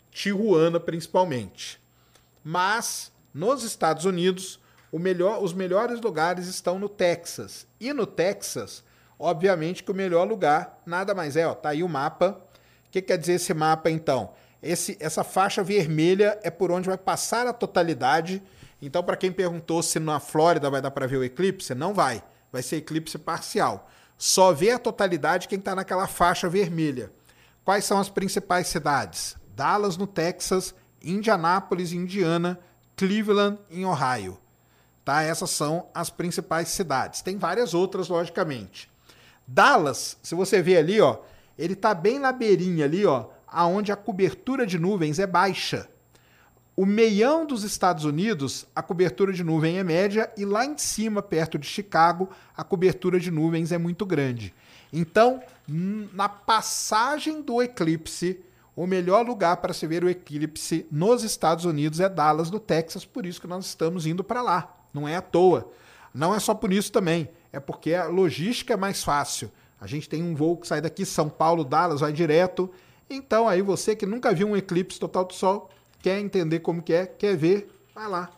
Tijuana 0.10 0.80
principalmente. 0.80 1.80
Mas, 2.44 3.11
nos 3.32 3.61
Estados 3.61 4.03
Unidos, 4.03 4.60
melhor, 4.91 5.44
os 5.44 5.53
melhores 5.53 6.02
lugares 6.02 6.48
estão 6.48 6.80
no 6.80 6.90
Texas. 6.90 7.68
E 7.80 7.94
no 7.94 8.07
Texas, 8.07 8.84
obviamente 9.20 9.84
que 9.84 9.92
o 9.92 9.96
melhor 9.96 10.28
lugar 10.28 10.82
nada 10.86 11.14
mais 11.14 11.36
é, 11.36 11.48
ó, 11.48 11.54
tá 11.54 11.70
aí 11.70 11.84
o 11.84 11.90
mapa. 11.90 12.42
O 12.88 12.92
que 12.92 13.02
quer 13.02 13.18
dizer 13.18 13.34
esse 13.34 13.54
mapa 13.54 13.90
então? 13.90 14.34
Esse, 14.62 14.98
essa 15.00 15.24
faixa 15.24 15.64
vermelha 15.64 16.40
é 16.42 16.50
por 16.50 16.72
onde 16.72 16.88
vai 16.88 16.98
passar 16.98 17.46
a 17.46 17.54
totalidade. 17.54 18.42
Então, 18.82 19.04
para 19.04 19.16
quem 19.16 19.32
perguntou 19.32 19.84
se 19.84 20.00
na 20.00 20.20
Flórida 20.20 20.70
vai 20.70 20.82
dar 20.82 20.92
para 20.92 21.08
ver 21.08 21.18
o 21.18 21.24
eclipse, 21.24 21.76
não 21.76 21.94
vai. 21.94 22.24
Vai 22.52 22.64
ser 22.64 22.78
eclipse 22.78 23.18
parcial. 23.18 23.90
Só 24.18 24.52
vê 24.54 24.72
a 24.72 24.80
totalidade 24.80 25.48
quem 25.48 25.60
está 25.60 25.76
naquela 25.76 26.08
faixa 26.08 26.50
vermelha. 26.50 27.12
Quais 27.64 27.86
são 27.86 28.00
as 28.00 28.10
principais 28.10 28.68
cidades? 28.68 29.36
Dallas, 29.56 29.98
no 29.98 30.08
Texas, 30.08 30.74
Indianápolis, 31.02 31.92
Indiana, 31.92 32.60
Cleveland, 32.96 33.60
em 33.70 33.86
Ohio. 33.86 34.40
Tá? 35.04 35.22
Essas 35.22 35.52
são 35.52 35.90
as 35.94 36.10
principais 36.10 36.70
cidades. 36.70 37.22
Tem 37.22 37.38
várias 37.38 37.74
outras, 37.74 38.08
logicamente. 38.08 38.90
Dallas, 39.48 40.18
se 40.24 40.34
você 40.34 40.62
ver 40.62 40.78
ali, 40.78 41.00
ó, 41.00 41.20
ele 41.58 41.74
está 41.74 41.94
bem 41.94 42.20
na 42.20 42.32
beirinha 42.32 42.86
ali, 42.86 43.06
ó, 43.06 43.28
aonde 43.48 43.92
a 43.92 43.96
cobertura 43.96 44.66
de 44.66 44.80
nuvens 44.80 45.20
é 45.20 45.28
baixa. 45.28 45.88
O 46.76 46.86
meião 46.86 47.46
dos 47.46 47.64
Estados 47.64 48.04
Unidos, 48.04 48.68
a 48.76 48.82
cobertura 48.82 49.32
de 49.32 49.44
nuvem 49.44 49.78
é 49.78 49.84
média 49.84 50.30
e 50.36 50.44
lá 50.44 50.66
em 50.66 50.78
cima, 50.78 51.22
perto 51.22 51.58
de 51.58 51.66
Chicago, 51.66 52.30
a 52.56 52.66
cobertura 52.66 53.18
de 53.18 53.32
nuvens 53.32 53.72
é 53.72 53.78
muito 53.78 54.06
grande. 54.06 54.54
Então, 54.92 55.42
na 55.68 56.28
passagem 56.28 57.42
do 57.42 57.62
eclipse, 57.62 58.42
o 58.76 58.86
melhor 58.86 59.26
lugar 59.26 59.58
para 59.58 59.74
se 59.74 59.88
ver 59.88 60.04
o 60.04 60.10
eclipse 60.10 60.86
nos 60.92 61.24
Estados 61.24 61.64
Unidos 61.64 62.02
é 62.02 62.10
Dallas, 62.10 62.52
no 62.52 62.60
Texas, 62.60 63.06
por 63.06 63.26
isso 63.26 63.40
que 63.40 63.48
nós 63.48 63.66
estamos 63.66 64.06
indo 64.06 64.22
para 64.22 64.42
lá. 64.42 64.76
Não 64.94 65.08
é 65.08 65.16
à 65.16 65.22
toa. 65.22 65.72
Não 66.14 66.36
é 66.36 66.40
só 66.40 66.54
por 66.54 66.74
isso 66.74 66.92
também 66.92 67.30
é 67.56 67.60
porque 67.60 67.94
a 67.94 68.07
logística 68.07 68.73
é 68.73 68.77
mais 68.77 69.02
fácil. 69.02 69.49
A 69.80 69.88
gente 69.88 70.10
tem 70.10 70.22
um 70.22 70.36
voo 70.36 70.57
que 70.57 70.68
sai 70.68 70.82
daqui, 70.82 71.06
São 71.06 71.30
Paulo, 71.30 71.64
Dallas, 71.64 72.02
vai 72.02 72.11
direto. 72.11 72.69
Então 73.10 73.48
aí 73.48 73.61
você 73.61 73.95
que 73.95 74.06
nunca 74.06 74.34
viu 74.34 74.49
um 74.49 74.57
eclipse 74.57 74.99
total 74.99 75.23
do 75.23 75.34
sol, 75.34 75.69
quer 75.99 76.19
entender 76.19 76.60
como 76.60 76.82
que 76.82 76.91
é, 76.91 77.06
quer 77.06 77.38
ver, 77.38 77.73
vai 77.94 78.10
lá. 78.10 78.30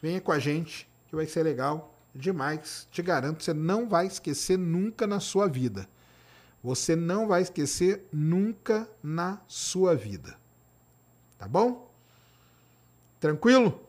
Venha 0.00 0.20
com 0.20 0.30
a 0.30 0.38
gente, 0.38 0.88
que 1.08 1.16
vai 1.16 1.26
ser 1.26 1.42
legal 1.42 1.92
demais. 2.14 2.86
Te 2.92 3.02
garanto, 3.02 3.42
você 3.42 3.52
não 3.52 3.88
vai 3.88 4.06
esquecer 4.06 4.56
nunca 4.56 5.08
na 5.08 5.18
sua 5.18 5.48
vida. 5.48 5.88
Você 6.62 6.94
não 6.94 7.26
vai 7.26 7.42
esquecer 7.42 8.06
nunca 8.12 8.88
na 9.02 9.40
sua 9.48 9.96
vida. 9.96 10.36
Tá 11.36 11.48
bom? 11.48 11.90
Tranquilo? 13.18 13.88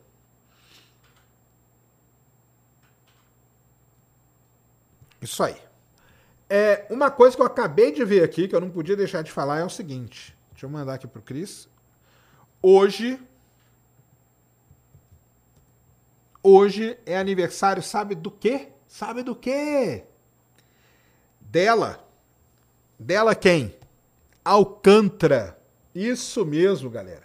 Isso 5.24 5.42
aí. 5.42 5.56
É, 6.50 6.86
uma 6.90 7.10
coisa 7.10 7.34
que 7.34 7.40
eu 7.40 7.46
acabei 7.46 7.90
de 7.90 8.04
ver 8.04 8.22
aqui, 8.22 8.46
que 8.46 8.54
eu 8.54 8.60
não 8.60 8.68
podia 8.68 8.94
deixar 8.94 9.22
de 9.22 9.32
falar, 9.32 9.58
é 9.58 9.64
o 9.64 9.70
seguinte. 9.70 10.36
Deixa 10.52 10.66
eu 10.66 10.70
mandar 10.70 10.94
aqui 10.94 11.06
pro 11.06 11.22
Cris. 11.22 11.66
Hoje. 12.60 13.18
Hoje 16.42 16.98
é 17.06 17.16
aniversário, 17.16 17.82
sabe 17.82 18.14
do 18.14 18.30
quê? 18.30 18.68
Sabe 18.86 19.22
do 19.22 19.34
quê? 19.34 20.04
Dela. 21.40 22.06
Dela 22.98 23.34
quem? 23.34 23.74
Alcântara. 24.44 25.58
Isso 25.94 26.44
mesmo, 26.44 26.90
galera. 26.90 27.23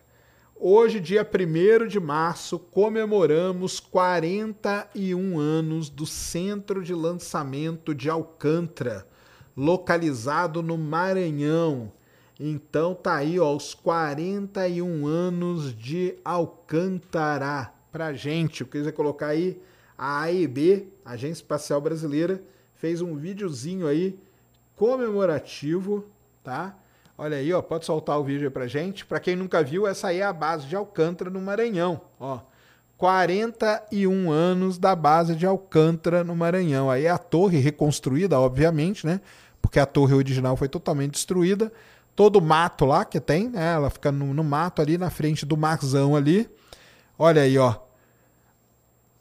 Hoje, 0.61 0.99
dia 0.99 1.25
1 1.25 1.87
de 1.87 2.01
março, 2.01 2.59
comemoramos 2.59 3.79
41 3.79 5.39
anos 5.39 5.89
do 5.89 6.05
Centro 6.05 6.83
de 6.83 6.93
Lançamento 6.93 7.95
de 7.95 8.09
Alcântara, 8.09 9.07
localizado 9.55 10.61
no 10.61 10.77
Maranhão. 10.77 11.93
Então 12.37 12.93
tá 12.93 13.15
aí, 13.15 13.39
ó, 13.39 13.55
os 13.55 13.73
41 13.73 15.07
anos 15.07 15.73
de 15.73 16.17
Alcântara 16.25 17.73
pra 17.89 18.11
gente. 18.11 18.59
Eu 18.59 18.67
quiser 18.67 18.91
colocar 18.91 19.27
aí 19.27 19.61
a 19.97 20.23
AEB, 20.23 20.91
Agência 21.05 21.41
Espacial 21.41 21.79
Brasileira, 21.79 22.43
fez 22.75 23.01
um 23.01 23.15
videozinho 23.15 23.87
aí 23.87 24.19
comemorativo, 24.75 26.03
tá? 26.43 26.77
Olha 27.21 27.35
aí, 27.35 27.51
ó, 27.51 27.61
pode 27.61 27.85
soltar 27.85 28.17
o 28.17 28.23
vídeo 28.23 28.47
aí 28.47 28.49
pra 28.49 28.65
gente. 28.65 29.05
Para 29.05 29.19
quem 29.19 29.35
nunca 29.35 29.61
viu, 29.61 29.85
essa 29.85 30.07
aí 30.07 30.19
é 30.19 30.23
a 30.23 30.31
base 30.31 30.65
de 30.67 30.75
Alcântara 30.77 31.29
no 31.29 31.41
Maranhão, 31.41 31.99
ó. 32.17 32.39
41 32.95 34.31
anos 34.31 34.77
da 34.77 34.95
base 34.95 35.35
de 35.35 35.45
Alcântara 35.45 36.23
no 36.23 36.33
Maranhão. 36.33 36.89
Aí 36.89 37.03
é 37.03 37.09
a 37.09 37.17
torre 37.17 37.57
reconstruída, 37.59 38.39
obviamente, 38.39 39.05
né? 39.05 39.19
Porque 39.61 39.81
a 39.81 39.85
torre 39.85 40.13
original 40.13 40.55
foi 40.55 40.69
totalmente 40.69 41.11
destruída. 41.11 41.73
Todo 42.15 42.37
o 42.37 42.41
mato 42.41 42.85
lá 42.85 43.03
que 43.03 43.19
tem, 43.19 43.49
né? 43.49 43.73
Ela 43.73 43.89
fica 43.89 44.13
no, 44.13 44.33
no 44.33 44.43
mato 44.43 44.81
ali 44.81 44.97
na 44.97 45.09
frente 45.09 45.45
do 45.45 45.57
marzão 45.57 46.15
ali. 46.15 46.49
Olha 47.17 47.41
aí, 47.41 47.57
ó. 47.57 47.75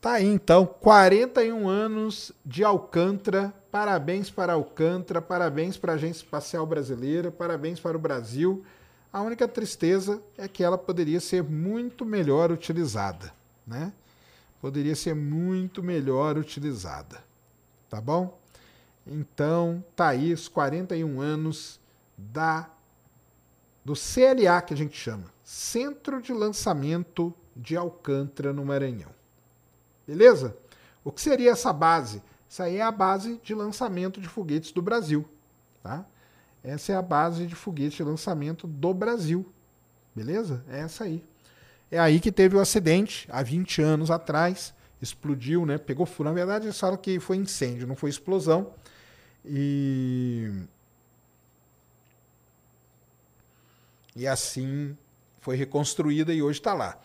Tá 0.00 0.12
aí 0.12 0.26
então, 0.26 0.64
41 0.64 1.68
anos 1.68 2.30
de 2.46 2.62
Alcântara 2.62 3.52
Parabéns 3.70 4.30
para 4.30 4.54
Alcântara, 4.54 5.20
parabéns 5.20 5.76
para 5.76 5.92
a 5.92 5.94
Agência 5.96 6.22
Espacial 6.22 6.64
Brasileira, 6.66 7.30
parabéns 7.30 7.78
para 7.78 7.96
o 7.96 8.00
Brasil. 8.00 8.64
A 9.12 9.20
única 9.20 9.46
tristeza 9.46 10.22
é 10.38 10.48
que 10.48 10.62
ela 10.62 10.78
poderia 10.78 11.20
ser 11.20 11.42
muito 11.42 12.04
melhor 12.04 12.50
utilizada, 12.50 13.32
né? 13.66 13.92
Poderia 14.60 14.96
ser 14.96 15.14
muito 15.14 15.82
melhor 15.82 16.38
utilizada. 16.38 17.22
Tá 17.90 18.00
bom? 18.00 18.38
Então, 19.06 19.84
aí 19.98 20.32
os 20.32 20.48
41 20.48 21.20
anos 21.20 21.80
da 22.16 22.70
do 23.84 23.94
CLA 23.94 24.60
que 24.60 24.74
a 24.74 24.76
gente 24.76 24.94
chama, 24.98 25.24
Centro 25.42 26.20
de 26.20 26.32
Lançamento 26.32 27.32
de 27.56 27.74
Alcântara 27.74 28.52
no 28.52 28.62
Maranhão. 28.64 29.10
Beleza? 30.06 30.54
O 31.02 31.10
que 31.10 31.22
seria 31.22 31.52
essa 31.52 31.72
base? 31.72 32.22
Isso 32.48 32.62
aí 32.62 32.76
é 32.76 32.82
a 32.82 32.90
base 32.90 33.38
de 33.42 33.54
lançamento 33.54 34.20
de 34.20 34.28
foguetes 34.28 34.72
do 34.72 34.80
Brasil. 34.80 35.28
Tá? 35.82 36.04
Essa 36.62 36.92
é 36.92 36.96
a 36.96 37.02
base 37.02 37.46
de 37.46 37.54
foguete 37.54 37.96
de 37.96 38.02
lançamento 38.02 38.66
do 38.66 38.94
Brasil. 38.94 39.46
Beleza? 40.14 40.64
É 40.68 40.80
essa 40.80 41.04
aí. 41.04 41.24
É 41.90 41.98
aí 41.98 42.20
que 42.20 42.32
teve 42.32 42.56
o 42.56 42.60
acidente, 42.60 43.28
há 43.30 43.42
20 43.42 43.82
anos 43.82 44.10
atrás. 44.10 44.74
Explodiu, 45.00 45.64
né? 45.64 45.78
Pegou 45.78 46.04
fogo. 46.04 46.24
Na 46.24 46.32
verdade, 46.34 46.66
eles 46.66 46.78
falam 46.78 46.96
que 46.96 47.20
foi 47.20 47.36
incêndio, 47.36 47.86
não 47.86 47.94
foi 47.94 48.10
explosão. 48.10 48.72
E. 49.44 50.50
E 54.16 54.26
assim 54.26 54.96
foi 55.40 55.56
reconstruída 55.56 56.34
e 56.34 56.42
hoje 56.42 56.58
está 56.58 56.74
lá. 56.74 56.98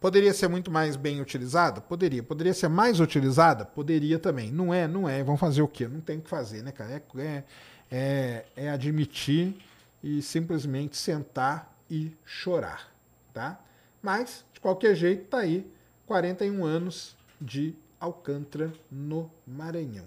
Poderia 0.00 0.32
ser 0.32 0.48
muito 0.48 0.70
mais 0.70 0.94
bem 0.94 1.20
utilizada? 1.20 1.80
Poderia. 1.80 2.22
Poderia 2.22 2.54
ser 2.54 2.68
mais 2.68 3.00
utilizada? 3.00 3.64
Poderia 3.64 4.18
também. 4.18 4.50
Não 4.50 4.72
é, 4.72 4.86
não 4.86 5.08
é. 5.08 5.24
Vão 5.24 5.36
fazer 5.36 5.62
o 5.62 5.68
quê? 5.68 5.88
Não 5.88 6.00
tem 6.00 6.18
o 6.18 6.22
que 6.22 6.30
fazer, 6.30 6.62
né, 6.62 6.70
cara? 6.70 6.92
É, 6.92 7.02
é, 7.20 7.44
é, 7.90 8.44
é 8.56 8.70
admitir 8.70 9.56
e 10.02 10.22
simplesmente 10.22 10.96
sentar 10.96 11.74
e 11.90 12.12
chorar, 12.24 12.92
tá? 13.32 13.60
Mas, 14.00 14.44
de 14.52 14.60
qualquer 14.60 14.94
jeito, 14.94 15.24
tá 15.26 15.38
aí 15.38 15.68
41 16.06 16.64
anos 16.64 17.16
de 17.40 17.74
Alcântara 17.98 18.72
no 18.90 19.28
Maranhão. 19.44 20.06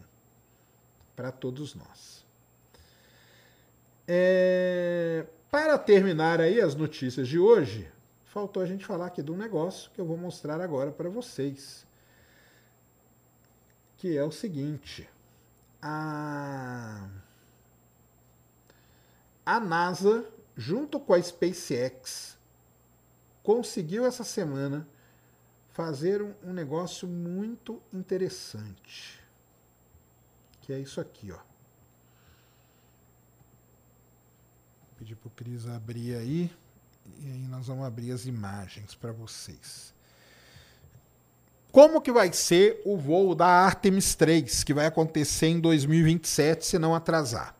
Para 1.15 1.31
todos 1.31 1.75
nós. 1.75 2.25
É, 4.07 5.25
para 5.49 5.77
terminar 5.77 6.39
aí 6.39 6.61
as 6.61 6.75
notícias 6.75 7.27
de 7.27 7.37
hoje, 7.37 7.91
faltou 8.31 8.63
a 8.63 8.65
gente 8.65 8.85
falar 8.85 9.07
aqui 9.07 9.21
de 9.21 9.29
um 9.29 9.35
negócio 9.35 9.91
que 9.91 9.99
eu 9.99 10.05
vou 10.05 10.15
mostrar 10.15 10.61
agora 10.61 10.89
para 10.89 11.09
vocês. 11.09 11.85
Que 13.97 14.17
é 14.17 14.23
o 14.23 14.31
seguinte: 14.31 15.07
a, 15.81 17.09
a 19.45 19.59
NASA, 19.59 20.25
junto 20.55 20.97
com 20.97 21.13
a 21.13 21.21
SpaceX, 21.21 22.37
conseguiu 23.43 24.05
essa 24.05 24.23
semana 24.23 24.87
fazer 25.73 26.21
um, 26.21 26.53
negócio 26.53 27.07
muito 27.07 27.81
interessante. 27.91 29.21
Que 30.61 30.71
é 30.71 30.79
isso 30.79 31.01
aqui, 31.01 31.33
ó. 31.33 31.39
Pedir 34.97 35.15
pro 35.17 35.29
Cris 35.31 35.67
abrir 35.67 36.15
aí. 36.15 36.60
E 37.19 37.31
aí 37.31 37.47
nós 37.47 37.67
vamos 37.67 37.85
abrir 37.85 38.11
as 38.11 38.25
imagens 38.25 38.95
para 38.95 39.11
vocês. 39.11 39.93
Como 41.71 42.01
que 42.01 42.11
vai 42.11 42.33
ser 42.33 42.81
o 42.85 42.97
voo 42.97 43.33
da 43.33 43.47
Artemis 43.47 44.13
3, 44.15 44.63
que 44.63 44.73
vai 44.73 44.85
acontecer 44.85 45.47
em 45.47 45.59
2027, 45.59 46.65
se 46.65 46.79
não 46.79 46.93
atrasar? 46.93 47.55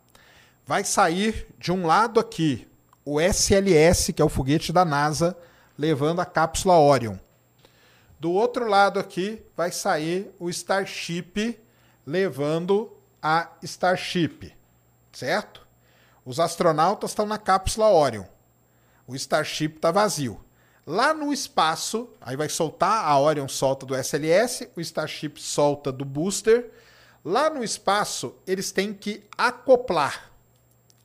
Vai 0.65 0.83
sair 0.83 1.47
de 1.57 1.71
um 1.71 1.85
lado 1.85 2.19
aqui 2.19 2.67
o 3.05 3.19
SLS, 3.19 4.13
que 4.13 4.21
é 4.21 4.25
o 4.25 4.29
foguete 4.29 4.73
da 4.73 4.83
NASA, 4.83 5.35
levando 5.77 6.19
a 6.19 6.25
cápsula 6.25 6.77
Orion. 6.77 7.17
Do 8.19 8.31
outro 8.31 8.67
lado 8.67 8.99
aqui 8.99 9.41
vai 9.55 9.71
sair 9.71 10.31
o 10.39 10.49
Starship 10.49 11.59
levando 12.05 12.91
a 13.21 13.49
Starship, 13.63 14.53
certo? 15.11 15.65
Os 16.25 16.39
astronautas 16.39 17.11
estão 17.11 17.25
na 17.25 17.37
cápsula 17.37 17.89
Orion. 17.89 18.25
O 19.07 19.15
Starship 19.15 19.75
está 19.75 19.91
vazio. 19.91 20.39
Lá 20.85 21.13
no 21.13 21.31
espaço, 21.31 22.09
aí 22.19 22.35
vai 22.35 22.49
soltar, 22.49 23.05
a 23.05 23.19
Orion 23.19 23.47
solta 23.47 23.85
do 23.85 23.95
SLS, 23.95 24.69
o 24.75 24.81
Starship 24.81 25.39
solta 25.39 25.91
do 25.91 26.03
booster. 26.03 26.71
Lá 27.23 27.49
no 27.49 27.63
espaço, 27.63 28.35
eles 28.47 28.71
têm 28.71 28.93
que 28.93 29.23
acoplar. 29.37 30.31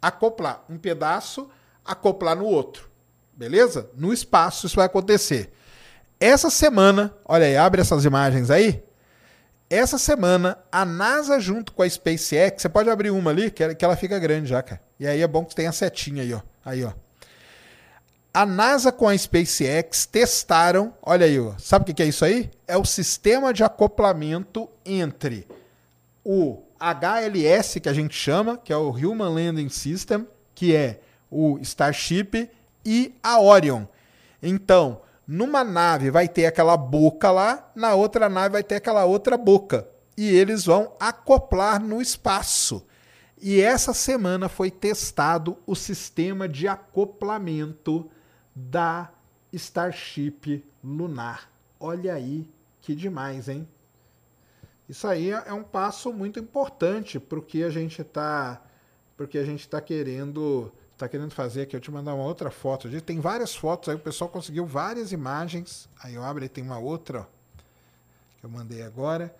Acoplar 0.01 0.64
um 0.68 0.78
pedaço, 0.78 1.51
acoplar 1.85 2.36
no 2.36 2.47
outro. 2.47 2.90
Beleza? 3.35 3.90
No 3.94 4.12
espaço 4.12 4.66
isso 4.66 4.77
vai 4.77 4.86
acontecer. 4.86 5.52
Essa 6.18 6.48
semana, 6.48 7.14
olha 7.24 7.44
aí, 7.44 7.56
abre 7.56 7.82
essas 7.82 8.06
imagens 8.06 8.51
aí. 8.51 8.82
Essa 9.68 9.98
semana, 9.98 10.56
a 10.73 10.85
NASA 10.85 11.39
junto 11.39 11.73
com 11.73 11.82
a 11.82 11.90
SpaceX, 11.90 12.62
você 12.62 12.68
pode 12.68 12.89
abrir 12.89 13.10
uma 13.10 13.31
ali, 13.31 13.51
que 13.51 13.85
ela 13.85 13.97
fica 13.97 14.18
grande 14.18 14.48
já, 14.48 14.62
cara. 14.62 14.81
E 14.98 15.06
aí 15.06 15.20
é 15.20 15.27
bom 15.27 15.44
que 15.44 15.55
tem 15.55 15.66
a 15.66 15.73
setinha 15.73 16.23
aí, 16.23 16.32
ó. 16.32 16.40
Aí, 16.64 16.82
ó. 16.82 16.93
A 18.36 18.44
NASA 18.44 18.92
com 18.92 19.08
a 19.08 19.16
SpaceX 19.16 20.04
testaram, 20.04 20.92
olha 21.00 21.24
aí, 21.24 21.38
sabe 21.58 21.90
o 21.90 21.94
que 21.94 22.02
é 22.02 22.06
isso 22.06 22.22
aí? 22.22 22.50
É 22.68 22.76
o 22.76 22.84
sistema 22.84 23.50
de 23.50 23.64
acoplamento 23.64 24.68
entre 24.84 25.48
o 26.22 26.62
HLS, 26.78 27.80
que 27.80 27.88
a 27.88 27.94
gente 27.94 28.14
chama, 28.14 28.58
que 28.58 28.70
é 28.70 28.76
o 28.76 28.90
Human 28.90 29.30
Landing 29.30 29.70
System, 29.70 30.28
que 30.54 30.76
é 30.76 31.00
o 31.30 31.58
Starship, 31.60 32.50
e 32.84 33.14
a 33.22 33.40
Orion. 33.40 33.84
Então, 34.42 35.00
numa 35.26 35.64
nave 35.64 36.10
vai 36.10 36.28
ter 36.28 36.44
aquela 36.44 36.76
boca 36.76 37.30
lá, 37.30 37.70
na 37.74 37.94
outra 37.94 38.28
nave 38.28 38.50
vai 38.50 38.62
ter 38.62 38.74
aquela 38.74 39.06
outra 39.06 39.38
boca. 39.38 39.88
E 40.14 40.28
eles 40.28 40.66
vão 40.66 40.92
acoplar 41.00 41.82
no 41.82 42.02
espaço. 42.02 42.86
E 43.40 43.62
essa 43.62 43.94
semana 43.94 44.46
foi 44.46 44.70
testado 44.70 45.56
o 45.66 45.74
sistema 45.74 46.46
de 46.46 46.68
acoplamento 46.68 48.10
da 48.56 49.12
Starship 49.52 50.64
Lunar. 50.82 51.50
Olha 51.78 52.14
aí 52.14 52.48
que 52.80 52.94
demais, 52.94 53.48
hein? 53.48 53.68
Isso 54.88 55.06
aí 55.06 55.30
é 55.30 55.52
um 55.52 55.62
passo 55.62 56.12
muito 56.12 56.38
importante 56.38 57.20
para 57.20 57.38
o 57.38 57.42
que 57.42 57.62
a 57.62 57.70
gente 57.70 58.00
está 58.00 58.62
porque 59.16 59.38
a 59.38 59.44
gente 59.44 59.60
está 59.60 59.80
querendo 59.80 60.72
tá 60.96 61.08
querendo 61.08 61.32
fazer 61.32 61.62
aqui, 61.62 61.76
eu 61.76 61.80
te 61.80 61.90
mandar 61.90 62.14
uma 62.14 62.24
outra 62.24 62.50
foto. 62.50 62.88
Tem 63.02 63.20
várias 63.20 63.54
fotos 63.54 63.88
aí, 63.90 63.96
o 63.96 63.98
pessoal 63.98 64.30
conseguiu 64.30 64.64
várias 64.64 65.12
imagens. 65.12 65.88
Aí 66.02 66.14
eu 66.14 66.24
abro 66.24 66.44
e 66.44 66.48
tem 66.48 66.64
uma 66.64 66.78
outra, 66.78 67.20
ó, 67.20 67.24
que 68.38 68.46
eu 68.46 68.48
mandei 68.48 68.82
agora. 68.82 69.34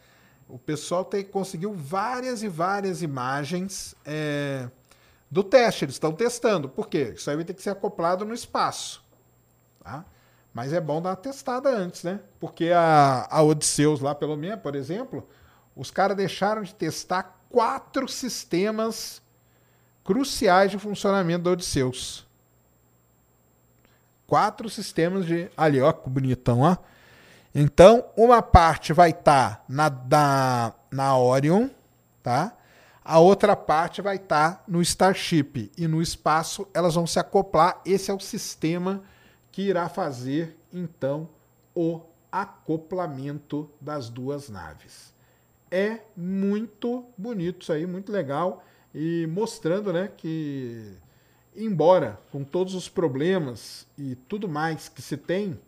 O 0.49 0.59
pessoal 0.59 1.05
tem, 1.05 1.25
conseguiu 1.25 1.73
várias 1.73 2.43
e 2.43 2.49
várias 2.49 3.01
imagens 3.01 3.95
é, 4.05 4.69
do 5.31 5.43
teste. 5.43 5.85
Eles 5.85 5.95
estão 5.95 6.13
testando. 6.13 6.69
Por 6.69 6.89
quê? 6.89 7.15
Isso 7.17 7.31
aí 7.31 7.37
vai 7.37 7.45
ter 7.45 7.55
que 7.55 7.63
ser 7.63 7.71
acoplado 7.71 8.25
no 8.25 8.35
espaço. 8.35 9.06
Tá? 9.87 10.05
Mas 10.53 10.73
é 10.73 10.81
bom 10.81 11.01
dar 11.01 11.11
uma 11.11 11.17
testada 11.17 11.69
antes, 11.71 12.03
né? 12.03 12.19
Porque 12.41 12.73
a, 12.73 13.29
a 13.31 13.41
Odisseus 13.41 14.01
lá, 14.01 14.17
pelo 14.17 14.37
menos, 14.37 14.61
por 14.61 14.75
exemplo, 14.75 15.29
os 15.77 15.93
caras 15.93 16.17
deixaram 16.17 16.65
de 16.65 16.75
testar 16.75 17.41
quatro 17.49 18.09
sistemas 18.09 19.23
cruciais 20.03 20.73
de 20.73 20.79
funcionamento 20.79 21.45
da 21.45 21.53
Odisseus. 21.53 22.27
Quatro 24.27 24.69
sistemas 24.69 25.25
de. 25.25 25.49
Ali, 25.57 25.81
ó, 25.81 25.93
que 25.93 26.11
bonitão, 26.11 26.63
ó. 26.63 26.77
Então, 27.55 28.05
uma 28.17 28.43
parte 28.43 28.93
vai 28.93 29.11
estar 29.11 29.59
tá 29.59 29.65
na, 29.69 29.89
na, 29.89 30.73
na 30.91 31.17
Orion, 31.17 31.69
tá? 32.25 32.53
A 33.05 33.21
outra 33.21 33.55
parte 33.55 34.03
vai 34.03 34.17
estar 34.17 34.57
tá 34.57 34.63
no 34.67 34.83
Starship. 34.83 35.71
E 35.79 35.87
no 35.87 36.03
espaço 36.03 36.67
elas 36.75 36.97
vão 36.97 37.07
se 37.07 37.21
acoplar. 37.21 37.81
Esse 37.85 38.11
é 38.11 38.15
o 38.15 38.19
sistema 38.19 39.05
que 39.57 39.63
irá 39.63 39.89
fazer, 39.89 40.55
então, 40.71 41.31
o 41.75 42.03
acoplamento 42.31 43.71
das 43.81 44.11
duas 44.11 44.51
naves. 44.51 45.15
É 45.71 46.03
muito 46.15 47.07
bonito 47.17 47.63
isso 47.63 47.73
aí, 47.73 47.87
muito 47.87 48.13
legal 48.13 48.63
e 48.95 49.27
mostrando 49.27 49.95
né, 49.95 50.13
que, 50.15 50.99
embora 51.57 52.21
com 52.31 52.45
todos 52.45 52.75
os 52.75 52.87
problemas 52.87 53.87
e 53.97 54.15
tudo 54.15 54.47
mais 54.47 54.91
que 54.91 55.01
se 55.01 55.17
tem, 55.17 55.59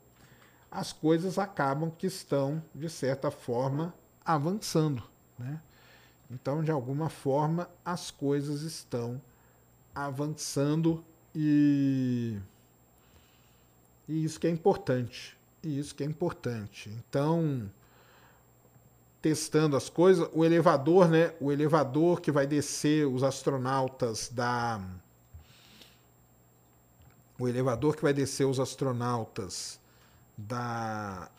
as 0.70 0.92
coisas 0.92 1.38
acabam 1.38 1.90
que 1.90 2.08
estão, 2.08 2.62
de 2.74 2.90
certa 2.90 3.30
forma, 3.30 3.94
avançando. 4.22 5.02
Né? 5.38 5.58
Então, 6.30 6.62
de 6.62 6.70
alguma 6.70 7.08
forma, 7.08 7.70
as 7.82 8.10
coisas 8.10 8.60
estão 8.60 9.18
avançando 9.94 11.02
e, 11.34 12.38
e 14.08 14.24
isso 14.24 14.40
que 14.40 14.46
é 14.46 14.50
importante. 14.50 15.36
E 15.62 15.78
isso 15.78 15.94
que 15.94 16.02
é 16.02 16.06
importante. 16.06 16.88
Então, 16.88 17.70
testando 19.20 19.76
as 19.76 19.90
coisas. 19.90 20.28
O 20.32 20.44
elevador, 20.44 21.08
né? 21.08 21.34
O 21.40 21.52
elevador 21.52 22.20
que 22.20 22.32
vai 22.32 22.46
descer 22.46 23.06
os 23.06 23.22
astronautas 23.22 24.30
da. 24.32 24.80
O 27.38 27.46
elevador 27.46 27.94
que 27.94 28.02
vai 28.02 28.12
descer 28.12 28.46
os 28.46 28.58
astronautas 28.58 29.78
da 30.36 31.30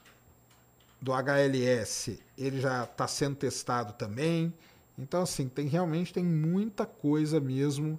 do 1.01 1.13
HLS, 1.13 2.19
ele 2.37 2.59
já 2.59 2.83
está 2.83 3.07
sendo 3.07 3.37
testado 3.37 3.93
também. 3.93 4.53
Então, 4.97 5.21
assim, 5.21 5.47
tem 5.47 5.65
realmente 5.65 6.13
tem 6.13 6.25
muita 6.25 6.85
coisa 6.85 7.39
mesmo 7.39 7.97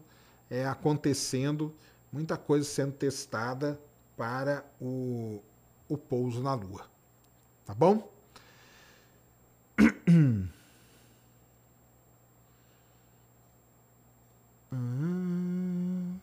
é, 0.51 0.67
acontecendo, 0.67 1.75
muita 2.13 2.37
coisa 2.37 2.69
sendo 2.69 2.93
testada 2.93 3.81
para 4.21 4.63
o, 4.79 5.41
o 5.89 5.97
pouso 5.97 6.43
na 6.43 6.53
Lua. 6.53 6.83
Tá 7.65 7.73
bom? 7.73 8.07
Hum. 10.07 10.47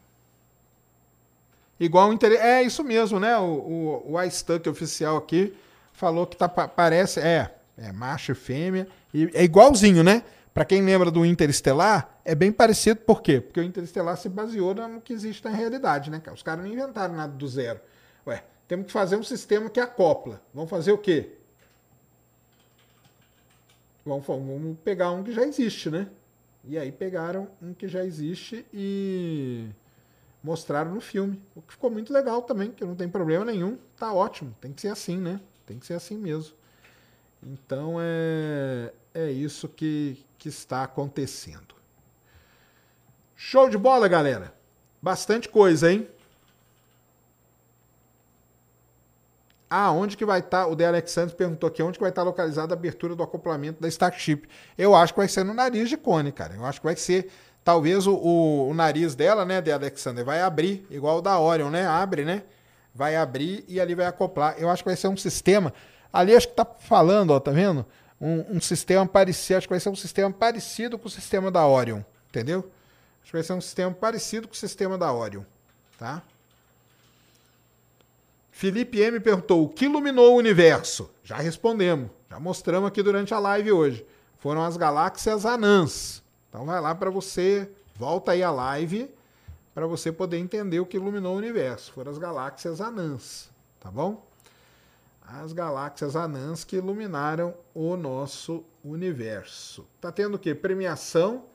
Igual 1.79 2.13
interesse. 2.13 2.43
É 2.43 2.61
isso 2.61 2.83
mesmo, 2.83 3.19
né? 3.19 3.35
O, 3.39 4.03
o, 4.05 4.11
o 4.13 4.21
iStuck 4.21 4.69
oficial 4.69 5.17
aqui 5.17 5.57
falou 5.91 6.27
que 6.27 6.37
tá, 6.37 6.47
parece. 6.47 7.19
É, 7.19 7.51
é 7.75 7.91
macho 7.91 8.31
e 8.31 8.35
fêmea. 8.35 8.87
E 9.11 9.27
é 9.33 9.43
igualzinho, 9.43 10.03
né? 10.03 10.21
Para 10.57 10.65
quem 10.65 10.81
lembra 10.81 11.11
do 11.11 11.23
Interestelar, 11.23 12.19
é 12.25 12.33
bem 12.33 12.51
parecido. 12.51 12.99
Por 13.01 13.21
quê? 13.21 13.39
Porque 13.39 13.59
o 13.59 13.63
Interestelar 13.63 14.17
se 14.17 14.27
baseou 14.27 14.73
no 14.73 14.99
que 14.99 15.13
existe 15.13 15.45
na 15.45 15.51
realidade, 15.51 16.09
né? 16.09 16.19
Os 16.33 16.41
caras 16.41 16.65
não 16.65 16.73
inventaram 16.73 17.13
nada 17.13 17.31
do 17.31 17.47
zero. 17.47 17.79
Ué, 18.25 18.43
temos 18.67 18.87
que 18.87 18.91
fazer 18.91 19.17
um 19.17 19.21
sistema 19.21 19.69
que 19.69 19.79
acopla. 19.79 20.41
Vamos 20.51 20.67
fazer 20.67 20.91
o 20.91 20.97
quê? 20.97 21.33
Vamos, 24.03 24.25
vamos 24.25 24.79
pegar 24.83 25.11
um 25.11 25.23
que 25.23 25.31
já 25.31 25.43
existe, 25.43 25.91
né? 25.91 26.07
E 26.65 26.75
aí 26.75 26.91
pegaram 26.91 27.47
um 27.61 27.71
que 27.71 27.87
já 27.87 28.03
existe 28.03 28.65
e 28.73 29.69
mostraram 30.43 30.91
no 30.91 31.01
filme. 31.01 31.39
O 31.55 31.61
que 31.61 31.73
ficou 31.73 31.91
muito 31.91 32.11
legal 32.11 32.41
também, 32.41 32.71
que 32.71 32.83
não 32.83 32.95
tem 32.95 33.07
problema 33.07 33.45
nenhum. 33.45 33.77
Tá 33.95 34.11
ótimo. 34.11 34.55
Tem 34.59 34.73
que 34.73 34.81
ser 34.81 34.87
assim, 34.87 35.17
né? 35.17 35.39
Tem 35.67 35.77
que 35.77 35.85
ser 35.85 35.93
assim 35.93 36.17
mesmo. 36.17 36.55
Então 37.43 37.97
é, 38.01 38.91
é 39.17 39.31
isso 39.31 39.67
que, 39.67 40.25
que 40.37 40.49
está 40.49 40.83
acontecendo. 40.83 41.75
Show 43.35 43.69
de 43.69 43.77
bola, 43.77 44.07
galera. 44.07 44.53
Bastante 45.01 45.49
coisa, 45.49 45.91
hein? 45.91 46.07
Ah, 49.69 49.91
onde 49.91 50.15
que 50.15 50.25
vai 50.25 50.39
estar? 50.39 50.63
Tá, 50.63 50.67
o 50.67 50.75
De 50.75 50.85
Alexandre 50.85 51.35
perguntou 51.35 51.67
aqui 51.67 51.83
onde 51.83 51.97
que 51.97 52.03
vai 52.03 52.09
estar 52.09 52.21
tá 52.21 52.25
localizada 52.25 52.73
a 52.73 52.77
abertura 52.77 53.15
do 53.15 53.23
acoplamento 53.23 53.81
da 53.81 53.87
Starship. 53.87 54.47
Eu 54.77 54.95
acho 54.95 55.13
que 55.13 55.19
vai 55.19 55.27
ser 55.27 55.43
no 55.43 55.53
nariz 55.53 55.89
de 55.89 55.97
cone, 55.97 56.31
cara. 56.31 56.55
Eu 56.55 56.65
acho 56.65 56.79
que 56.79 56.85
vai 56.85 56.95
ser. 56.95 57.29
Talvez 57.63 58.07
o, 58.07 58.13
o, 58.13 58.69
o 58.69 58.73
nariz 58.73 59.13
dela, 59.13 59.43
né, 59.43 59.59
De 59.61 59.71
Alexander, 59.71 60.23
vai 60.23 60.41
abrir, 60.41 60.87
igual 60.89 61.17
o 61.17 61.21
da 61.21 61.37
Orion, 61.37 61.69
né? 61.69 61.85
Abre, 61.85 62.23
né? 62.23 62.43
vai 62.97 63.15
abrir 63.15 63.63
e 63.67 63.79
ali 63.79 63.93
vai 63.93 64.07
acoplar. 64.07 64.55
Eu 64.57 64.69
acho 64.69 64.83
que 64.83 64.89
vai 64.89 64.97
ser 64.97 65.07
um 65.07 65.15
sistema. 65.15 65.71
Ali 66.11 66.35
acho 66.35 66.47
que 66.47 66.55
tá 66.55 66.65
falando, 66.65 67.29
ó, 67.29 67.39
tá 67.39 67.51
vendo? 67.51 67.85
Um, 68.19 68.57
um 68.57 68.61
sistema 68.61 69.05
parecido, 69.05 69.57
acho 69.57 69.67
que 69.67 69.73
vai 69.73 69.79
ser 69.79 69.89
um 69.89 69.95
sistema 69.95 70.31
parecido 70.31 70.97
com 70.97 71.07
o 71.07 71.11
sistema 71.11 71.51
da 71.51 71.67
Orion, 71.67 72.01
entendeu? 72.29 72.59
Acho 73.21 73.31
que 73.31 73.37
vai 73.37 73.43
ser 73.43 73.53
um 73.53 73.61
sistema 73.61 73.91
parecido 73.91 74.47
com 74.47 74.53
o 74.53 74.57
sistema 74.57 74.97
da 74.97 75.13
Orion, 75.13 75.43
tá? 75.97 76.23
Felipe 78.51 78.99
M 78.99 79.19
perguntou: 79.19 79.63
o 79.63 79.69
que 79.69 79.85
iluminou 79.85 80.33
o 80.33 80.37
universo? 80.37 81.11
Já 81.23 81.37
respondemos, 81.37 82.09
já 82.27 82.39
mostramos 82.39 82.87
aqui 82.87 83.03
durante 83.03 83.33
a 83.33 83.39
live 83.39 83.71
hoje. 83.71 84.05
Foram 84.39 84.63
as 84.63 84.77
galáxias 84.77 85.45
anãs. 85.45 86.23
Então 86.49 86.65
vai 86.65 86.81
lá 86.81 86.95
para 86.95 87.11
você, 87.11 87.69
volta 87.95 88.31
aí 88.31 88.41
a 88.41 88.49
live 88.49 89.13
para 89.75 89.85
você 89.85 90.11
poder 90.11 90.39
entender 90.39 90.79
o 90.79 90.87
que 90.87 90.97
iluminou 90.97 91.35
o 91.35 91.37
universo. 91.37 91.91
Foram 91.93 92.11
as 92.11 92.17
galáxias 92.17 92.81
anãs, 92.81 93.51
tá 93.79 93.91
bom? 93.91 94.26
As 95.27 95.51
galáxias 95.51 96.15
anãs 96.15 96.63
que 96.63 96.77
iluminaram 96.77 97.53
o 97.73 97.97
nosso 97.97 98.63
universo. 98.81 99.85
Tá 99.99 100.09
tendo 100.09 100.35
o 100.35 100.39
quê? 100.39 100.55
Premiação. 100.55 101.45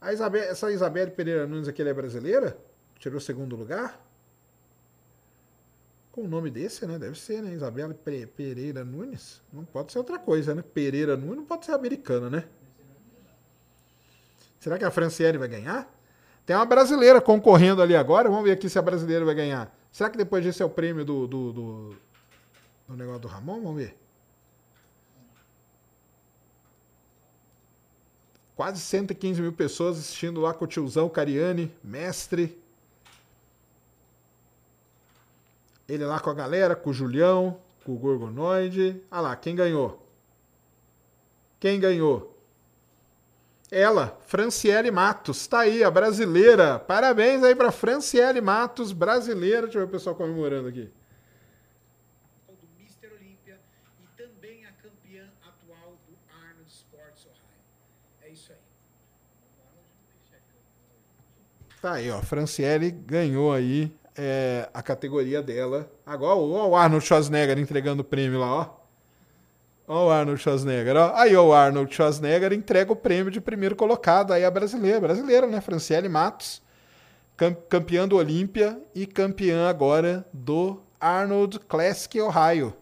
A 0.00 0.12
Isabel, 0.12 0.44
essa 0.44 0.70
Isabelle 0.70 1.10
Pereira 1.10 1.48
Nunes 1.48 1.66
aqui 1.66 1.82
ela 1.82 1.90
é 1.90 1.94
brasileira? 1.94 2.56
Tirou 2.96 3.18
segundo 3.18 3.56
lugar? 3.56 4.00
Com 6.12 6.22
o 6.22 6.28
nome 6.28 6.48
desse, 6.48 6.86
né? 6.86 6.96
Deve 6.96 7.18
ser, 7.18 7.42
né? 7.42 7.52
Isabela 7.52 7.92
Pereira 7.92 8.84
Nunes. 8.84 9.42
Não 9.52 9.64
pode 9.64 9.90
ser 9.90 9.98
outra 9.98 10.16
coisa, 10.16 10.54
né? 10.54 10.62
Pereira 10.62 11.16
Nunes 11.16 11.38
não 11.38 11.44
pode 11.44 11.66
ser 11.66 11.72
americana, 11.72 12.30
né? 12.30 12.44
Será 14.60 14.78
que 14.78 14.84
a 14.84 14.92
Franciele 14.92 15.38
vai 15.38 15.48
ganhar? 15.48 15.92
Tem 16.46 16.54
uma 16.54 16.64
brasileira 16.64 17.20
concorrendo 17.20 17.82
ali 17.82 17.96
agora. 17.96 18.30
Vamos 18.30 18.44
ver 18.44 18.52
aqui 18.52 18.68
se 18.68 18.78
a 18.78 18.82
brasileira 18.82 19.24
vai 19.24 19.34
ganhar. 19.34 19.76
Será 19.90 20.08
que 20.08 20.16
depois 20.16 20.44
disso 20.44 20.62
é 20.62 20.66
o 20.66 20.70
prêmio 20.70 21.04
do, 21.04 21.26
do, 21.26 21.52
do, 21.52 21.96
do 22.86 22.96
negócio 22.96 23.20
do 23.20 23.28
Ramon? 23.28 23.60
Vamos 23.60 23.76
ver. 23.76 23.96
Quase 28.54 28.80
115 28.80 29.42
mil 29.42 29.52
pessoas 29.52 29.98
assistindo 29.98 30.40
lá 30.40 30.54
com 30.54 30.64
o 30.64 30.68
tiozão 30.68 31.08
Cariani, 31.08 31.70
mestre. 31.84 32.58
Ele 35.88 36.04
lá 36.04 36.18
com 36.18 36.30
a 36.30 36.34
galera, 36.34 36.74
com 36.74 36.90
o 36.90 36.94
Julião, 36.94 37.60
com 37.84 37.92
o 37.92 37.98
Gorgonoide. 37.98 39.00
Ah 39.10 39.20
lá, 39.20 39.36
quem 39.36 39.54
ganhou? 39.54 40.04
Quem 41.60 41.78
ganhou? 41.78 42.36
Ela, 43.70 44.16
Franciele 44.26 44.90
Matos, 44.90 45.46
tá 45.46 45.60
aí, 45.60 45.82
a 45.82 45.90
brasileira. 45.90 46.78
Parabéns 46.78 47.42
aí 47.42 47.54
pra 47.54 47.72
Franciele 47.72 48.40
Matos, 48.40 48.92
brasileira. 48.92 49.62
Deixa 49.62 49.78
eu 49.78 49.82
ver 49.82 49.88
o 49.88 49.92
pessoal 49.92 50.14
comemorando 50.14 50.68
aqui. 50.68 50.90
do 52.48 52.68
Mr. 52.78 53.12
Olímpia 53.12 53.58
e 54.00 54.06
também 54.16 54.66
a 54.66 54.72
campeã 54.72 55.28
atual 55.42 55.98
do 56.06 56.16
Arnold 56.32 56.70
Sports 56.70 57.26
Ohio. 57.26 57.64
É 58.22 58.28
isso 58.30 58.52
aí. 58.52 58.58
Tá 61.80 61.92
aí, 61.92 62.10
ó. 62.10 62.20
Franciele 62.20 62.90
ganhou 62.90 63.52
aí 63.52 63.92
é, 64.16 64.68
a 64.72 64.82
categoria 64.82 65.42
dela. 65.42 65.90
Agora, 66.04 66.34
ó, 66.34 66.68
o 66.68 66.76
Arnold 66.76 67.04
Schwarzenegger 67.04 67.58
entregando 67.58 68.02
o 68.02 68.04
prêmio 68.04 68.40
lá, 68.40 68.54
ó. 68.54 68.86
Ó 69.88 70.06
o 70.06 70.10
Arnold 70.10 70.40
Schwarzenegger, 70.40 70.96
ó. 70.96 71.12
Aí, 71.14 71.36
ó, 71.36 71.46
o 71.46 71.52
Arnold 71.52 71.94
Schwarzenegger 71.94 72.52
entrega 72.52 72.92
o 72.92 72.96
prêmio 72.96 73.30
de 73.30 73.40
primeiro 73.40 73.76
colocado 73.76 74.32
aí 74.32 74.44
a 74.44 74.50
brasileira. 74.50 75.00
Brasileira, 75.00 75.46
né? 75.46 75.60
Franciele 75.60 76.08
Matos, 76.08 76.62
cam 77.36 77.54
campeã 77.68 78.08
do 78.08 78.16
Olímpia 78.16 78.80
e 78.94 79.06
campeã 79.06 79.68
agora 79.68 80.26
do 80.32 80.80
Arnold 80.98 81.60
Classic 81.60 82.20
Ohio. 82.20 82.74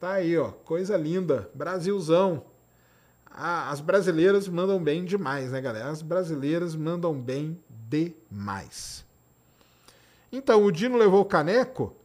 Tá 0.00 0.14
aí, 0.14 0.36
ó. 0.36 0.50
Coisa 0.50 0.96
linda. 0.96 1.48
Brasilzão. 1.54 2.42
Ah, 3.36 3.70
as 3.70 3.80
brasileiras 3.80 4.46
mandam 4.46 4.82
bem 4.82 5.04
demais, 5.04 5.50
né, 5.50 5.60
galera? 5.60 5.90
As 5.90 6.02
brasileiras 6.02 6.76
mandam 6.76 7.12
bem 7.12 7.60
demais. 7.68 9.04
Então, 10.30 10.64
o 10.64 10.70
Dino 10.70 10.96
levou 10.96 11.20
o 11.20 11.24
caneco. 11.24 11.96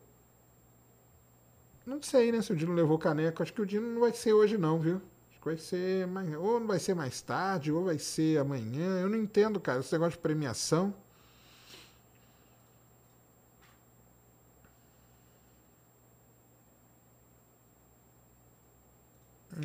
Não 1.86 2.02
sei, 2.02 2.32
né, 2.32 2.42
se 2.42 2.52
o 2.52 2.56
Dino 2.56 2.74
levou 2.74 2.98
o 2.98 3.00
caneco. 3.00 3.44
Acho 3.44 3.54
que 3.54 3.62
o 3.62 3.66
Dino 3.66 3.88
não 3.88 4.02
vai 4.02 4.12
ser 4.12 4.34
hoje, 4.34 4.58
não, 4.58 4.80
viu? 4.80 5.00
Acho 5.30 5.40
que 5.40 5.46
vai 5.46 5.58
ser 5.58 6.08
mais. 6.08 6.36
Ou 6.36 6.60
não 6.60 6.68
vai 6.68 6.80
ser 6.80 6.96
mais 6.96 7.22
tarde, 7.22 7.72
ou 7.72 7.86
vai 7.86 8.00
ser 8.00 8.40
amanhã. 8.40 9.00
Eu 9.00 9.10
não 9.10 9.18
entendo, 9.18 9.60
cara, 9.60 9.82
esse 9.82 9.94
negócio 9.94 10.14
de 10.14 10.24
premiação. 10.24 10.94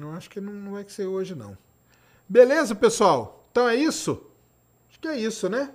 Eu 0.01 0.13
acho 0.13 0.31
que 0.31 0.41
não, 0.41 0.53
não 0.53 0.73
vai 0.73 0.85
ser 0.89 1.07
hoje, 1.07 1.35
não. 1.35 1.57
Beleza, 2.29 2.75
pessoal? 2.75 3.47
Então 3.51 3.69
é 3.69 3.75
isso? 3.75 4.31
Acho 4.89 5.01
que 5.01 5.09
é 5.09 5.17
isso, 5.17 5.49
né? 5.49 5.73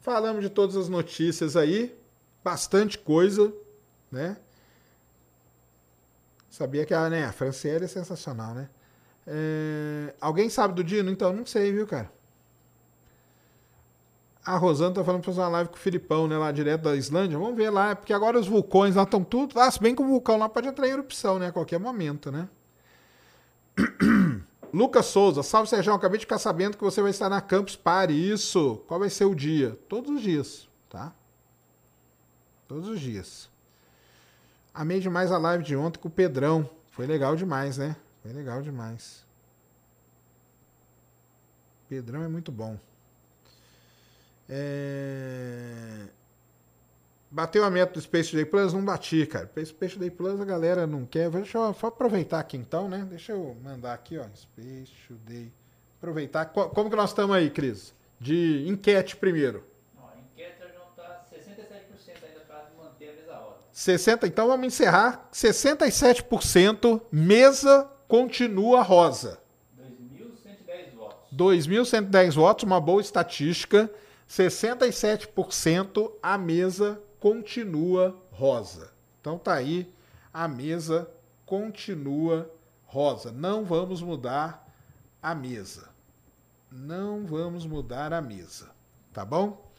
Falamos 0.00 0.42
de 0.42 0.50
todas 0.50 0.76
as 0.76 0.88
notícias 0.88 1.56
aí. 1.56 1.96
Bastante 2.42 2.98
coisa, 2.98 3.52
né? 4.10 4.36
Sabia 6.50 6.84
que 6.84 6.92
a, 6.92 7.08
né, 7.08 7.24
a 7.24 7.32
Franciele 7.32 7.84
é 7.84 7.88
sensacional, 7.88 8.54
né? 8.54 8.68
É, 9.26 10.14
alguém 10.20 10.50
sabe 10.50 10.74
do 10.74 10.82
Dino? 10.82 11.10
Então, 11.10 11.32
não 11.32 11.46
sei, 11.46 11.72
viu, 11.72 11.86
cara? 11.86 12.10
A 14.44 14.56
Rosana 14.56 14.92
tá 14.92 15.04
falando 15.04 15.22
pra 15.22 15.32
fazer 15.32 15.40
uma 15.40 15.48
live 15.48 15.70
com 15.70 15.76
o 15.76 15.78
Filipão, 15.78 16.26
né? 16.26 16.36
Lá 16.36 16.50
direto 16.50 16.82
da 16.82 16.96
Islândia. 16.96 17.38
Vamos 17.38 17.56
ver 17.56 17.70
lá, 17.70 17.94
porque 17.94 18.12
agora 18.12 18.38
os 18.38 18.48
vulcões 18.48 18.96
lá 18.96 19.04
estão 19.04 19.22
tudo. 19.22 19.58
Ah, 19.58 19.70
se 19.70 19.80
bem 19.80 19.94
que 19.94 20.02
o 20.02 20.06
vulcão 20.06 20.36
lá 20.36 20.48
pode 20.48 20.66
entrar 20.66 20.88
em 20.88 20.90
erupção, 20.90 21.38
né? 21.38 21.46
A 21.46 21.52
qualquer 21.52 21.78
momento, 21.78 22.32
né? 22.32 22.48
Lucas 24.72 25.06
Souza, 25.06 25.42
salve 25.42 25.68
Sérgio, 25.68 25.92
acabei 25.92 26.18
de 26.18 26.24
ficar 26.24 26.38
sabendo 26.38 26.76
que 26.76 26.84
você 26.84 27.02
vai 27.02 27.10
estar 27.10 27.28
na 27.28 27.40
Campus 27.40 27.76
Party. 27.76 28.14
Isso. 28.14 28.82
Qual 28.88 28.98
vai 28.98 29.10
ser 29.10 29.26
o 29.26 29.34
dia? 29.34 29.78
Todos 29.88 30.10
os 30.10 30.22
dias, 30.22 30.68
tá? 30.88 31.12
Todos 32.66 32.88
os 32.88 33.00
dias. 33.00 33.50
Amei 34.72 35.00
demais 35.00 35.30
a 35.30 35.36
live 35.36 35.62
de 35.62 35.76
ontem 35.76 35.98
com 35.98 36.08
o 36.08 36.10
Pedrão. 36.10 36.68
Foi 36.90 37.06
legal 37.06 37.36
demais, 37.36 37.76
né? 37.76 37.96
Foi 38.22 38.32
legal 38.32 38.62
demais. 38.62 39.26
Pedrão 41.88 42.22
é 42.22 42.28
muito 42.28 42.50
bom. 42.50 42.78
É... 44.48 46.06
Bateu 47.34 47.64
a 47.64 47.70
meta 47.70 47.94
do 47.94 48.00
Space 48.02 48.36
Day 48.36 48.44
Plus? 48.44 48.74
Não 48.74 48.84
bati, 48.84 49.24
cara. 49.24 49.50
Space 49.64 49.98
Day 49.98 50.10
Plus 50.10 50.38
a 50.38 50.44
galera 50.44 50.86
não 50.86 51.06
quer. 51.06 51.30
Deixa 51.30 51.56
eu 51.56 51.72
só 51.72 51.86
aproveitar 51.86 52.38
aqui 52.38 52.58
então, 52.58 52.90
né? 52.90 53.06
Deixa 53.08 53.32
eu 53.32 53.56
mandar 53.64 53.94
aqui, 53.94 54.18
ó. 54.18 54.24
Space 54.34 55.14
Day. 55.26 55.50
Aproveitar. 55.96 56.44
Como 56.44 56.90
que 56.90 56.96
nós 56.96 57.08
estamos 57.08 57.34
aí, 57.34 57.48
Cris? 57.48 57.94
De 58.20 58.68
enquete 58.68 59.16
primeiro. 59.16 59.64
Ó, 59.96 60.02
a 60.08 60.20
enquete 60.20 60.58
já 60.60 60.66
está 60.66 61.24
67% 61.34 62.22
ainda 62.22 62.40
para 62.40 62.70
manter 62.76 63.08
a 63.08 63.12
mesa 63.14 63.34
alta. 63.34 63.60
60, 63.72 64.26
então 64.26 64.48
vamos 64.48 64.66
encerrar. 64.66 65.26
67% 65.32 67.00
mesa 67.10 67.90
continua 68.06 68.82
rosa. 68.82 69.40
2.110 69.80 70.94
votos. 70.94 71.32
2.110 71.34 72.34
votos, 72.34 72.64
uma 72.64 72.78
boa 72.78 73.00
estatística. 73.00 73.90
67% 74.28 76.12
a 76.22 76.36
mesa 76.36 77.00
continua 77.22 78.20
rosa. 78.32 78.90
Então 79.20 79.38
tá 79.38 79.54
aí, 79.54 79.88
a 80.34 80.48
mesa 80.48 81.08
continua 81.46 82.52
rosa. 82.84 83.30
Não 83.30 83.64
vamos 83.64 84.02
mudar 84.02 84.68
a 85.22 85.32
mesa. 85.32 85.88
Não 86.68 87.24
vamos 87.24 87.64
mudar 87.64 88.12
a 88.12 88.20
mesa. 88.20 88.70
Tá 89.12 89.24
bom? 89.24 89.70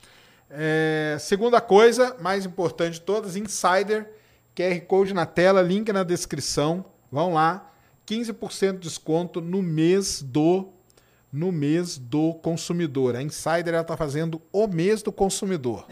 É, 0.49 1.17
segunda 1.19 1.59
coisa, 1.59 2.15
mais 2.21 2.45
importante 2.45 2.93
de 2.93 3.01
todas, 3.01 3.35
Insider, 3.35 4.09
QR 4.55 4.79
Code 4.87 5.13
na 5.13 5.25
tela, 5.25 5.61
link 5.61 5.91
na 5.91 6.03
descrição. 6.03 6.85
Vão 7.11 7.33
lá, 7.33 7.73
15% 8.07 8.75
de 8.75 8.87
desconto 8.87 9.41
no 9.41 9.61
mês 9.61 10.21
do 10.21 10.69
no 11.33 11.51
mês 11.51 11.97
do 11.97 12.35
consumidor. 12.35 13.15
A 13.15 13.23
Insider 13.23 13.73
está 13.73 13.97
fazendo 13.97 14.39
o 14.51 14.67
mês 14.67 15.01
do 15.01 15.11
consumidor. 15.11 15.87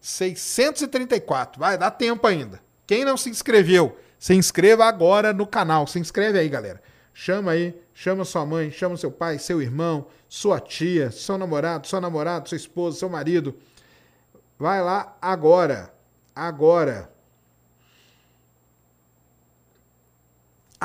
634, 0.00 1.58
vai, 1.58 1.76
dá 1.76 1.90
tempo 1.90 2.24
ainda. 2.26 2.60
Quem 2.86 3.04
não 3.04 3.16
se 3.16 3.28
inscreveu, 3.28 3.98
se 4.18 4.34
inscreva 4.34 4.84
agora 4.84 5.32
no 5.32 5.46
canal. 5.46 5.86
Se 5.86 5.98
inscreve 5.98 6.38
aí, 6.38 6.48
galera. 6.48 6.80
Chama 7.12 7.52
aí, 7.52 7.74
chama 7.94 8.24
sua 8.24 8.46
mãe, 8.46 8.70
chama 8.70 8.96
seu 8.96 9.10
pai, 9.10 9.38
seu 9.38 9.60
irmão, 9.60 10.06
sua 10.28 10.60
tia, 10.60 11.10
seu 11.10 11.38
namorado, 11.38 11.86
seu 11.86 12.00
namorado, 12.00 12.48
sua 12.48 12.56
esposa, 12.56 12.98
seu 12.98 13.08
marido. 13.08 13.56
Vai 14.58 14.82
lá 14.82 15.16
agora. 15.20 15.92
Agora. 16.34 17.10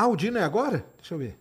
Ah, 0.02 0.07
o 0.07 0.15
Dino 0.15 0.40
é 0.40 0.44
agora? 0.44 0.84
Deixa 0.98 1.14
eu 1.14 1.19
ver. 1.19 1.38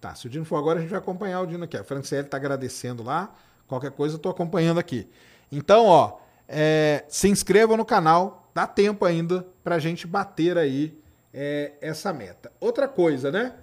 Tá, 0.00 0.14
se 0.14 0.28
o 0.28 0.30
Dino 0.30 0.44
for 0.44 0.54
agora, 0.54 0.78
a 0.78 0.82
gente 0.82 0.90
vai 0.90 1.00
acompanhar 1.00 1.40
o 1.40 1.46
Dino 1.46 1.64
aqui. 1.64 1.76
A 1.76 1.82
Franciele 1.82 2.28
tá 2.28 2.36
agradecendo 2.36 3.02
lá. 3.02 3.34
Qualquer 3.66 3.90
coisa 3.90 4.14
eu 4.14 4.20
tô 4.20 4.28
acompanhando 4.28 4.78
aqui. 4.78 5.10
Então, 5.50 5.86
ó, 5.86 6.18
é, 6.46 7.04
se 7.08 7.28
inscreva 7.28 7.76
no 7.76 7.84
canal, 7.84 8.48
dá 8.54 8.68
tempo 8.68 9.04
ainda 9.04 9.44
pra 9.64 9.80
gente 9.80 10.06
bater 10.06 10.56
aí 10.56 10.96
é, 11.32 11.72
essa 11.80 12.12
meta. 12.12 12.52
Outra 12.60 12.86
coisa, 12.86 13.32
né? 13.32 13.56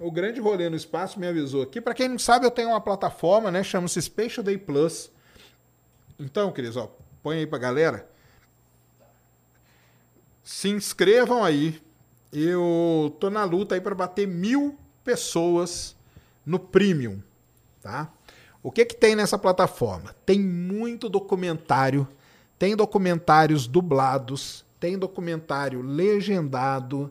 O 0.00 0.10
grande 0.10 0.40
rolê 0.40 0.70
no 0.70 0.76
espaço 0.76 1.20
me 1.20 1.26
avisou 1.26 1.60
aqui. 1.60 1.78
Para 1.78 1.92
quem 1.92 2.08
não 2.08 2.18
sabe, 2.18 2.46
eu 2.46 2.50
tenho 2.50 2.70
uma 2.70 2.80
plataforma, 2.80 3.50
né? 3.50 3.62
Chama-se 3.62 4.00
Special 4.00 4.42
Day 4.42 4.56
Plus. 4.56 5.12
Então, 6.18 6.50
queridos, 6.50 6.78
ó, 6.78 6.90
põe 7.22 7.40
aí 7.40 7.46
pra 7.46 7.58
galera. 7.58 8.08
Se 10.42 10.70
inscrevam 10.70 11.44
aí. 11.44 11.86
Eu 12.32 13.16
tô 13.18 13.30
na 13.30 13.44
luta 13.44 13.74
aí 13.74 13.80
para 13.80 13.94
bater 13.94 14.26
mil 14.26 14.76
pessoas 15.02 15.96
no 16.44 16.58
Premium, 16.58 17.22
tá? 17.80 18.12
O 18.62 18.70
que 18.70 18.84
que 18.84 18.94
tem 18.94 19.14
nessa 19.14 19.38
plataforma? 19.38 20.14
Tem 20.26 20.38
muito 20.40 21.08
documentário, 21.08 22.06
tem 22.58 22.76
documentários 22.76 23.66
dublados, 23.66 24.64
tem 24.78 24.98
documentário 24.98 25.80
legendado, 25.80 27.10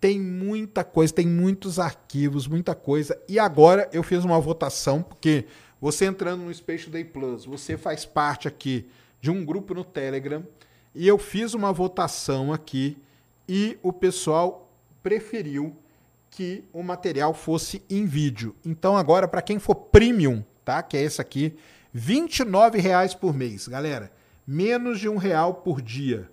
tem 0.00 0.20
muita 0.20 0.84
coisa, 0.84 1.12
tem 1.12 1.26
muitos 1.26 1.78
arquivos, 1.78 2.46
muita 2.46 2.74
coisa. 2.74 3.20
E 3.28 3.38
agora 3.38 3.88
eu 3.92 4.02
fiz 4.02 4.24
uma 4.24 4.40
votação, 4.40 5.02
porque 5.02 5.46
você 5.80 6.06
entrando 6.06 6.44
no 6.44 6.54
Space 6.54 6.88
Day 6.88 7.04
Plus, 7.04 7.44
você 7.44 7.76
faz 7.76 8.04
parte 8.04 8.48
aqui 8.48 8.88
de 9.20 9.30
um 9.30 9.44
grupo 9.44 9.74
no 9.74 9.84
Telegram, 9.84 10.46
e 10.94 11.08
eu 11.08 11.18
fiz 11.18 11.54
uma 11.54 11.72
votação 11.72 12.52
aqui 12.52 12.96
e 13.48 13.78
o 13.82 13.92
pessoal 13.92 14.72
preferiu 15.02 15.76
que 16.30 16.64
o 16.72 16.82
material 16.82 17.32
fosse 17.32 17.82
em 17.88 18.06
vídeo. 18.06 18.56
Então 18.64 18.96
agora 18.96 19.28
para 19.28 19.42
quem 19.42 19.58
for 19.58 19.74
premium, 19.74 20.44
tá? 20.64 20.82
Que 20.82 20.96
é 20.96 21.02
esse 21.02 21.20
aqui, 21.20 21.56
R$ 21.94 22.26
reais 22.80 23.14
por 23.14 23.32
mês, 23.32 23.68
galera. 23.68 24.10
Menos 24.46 24.98
de 24.98 25.08
um 25.08 25.16
real 25.16 25.54
por 25.54 25.80
dia. 25.80 26.28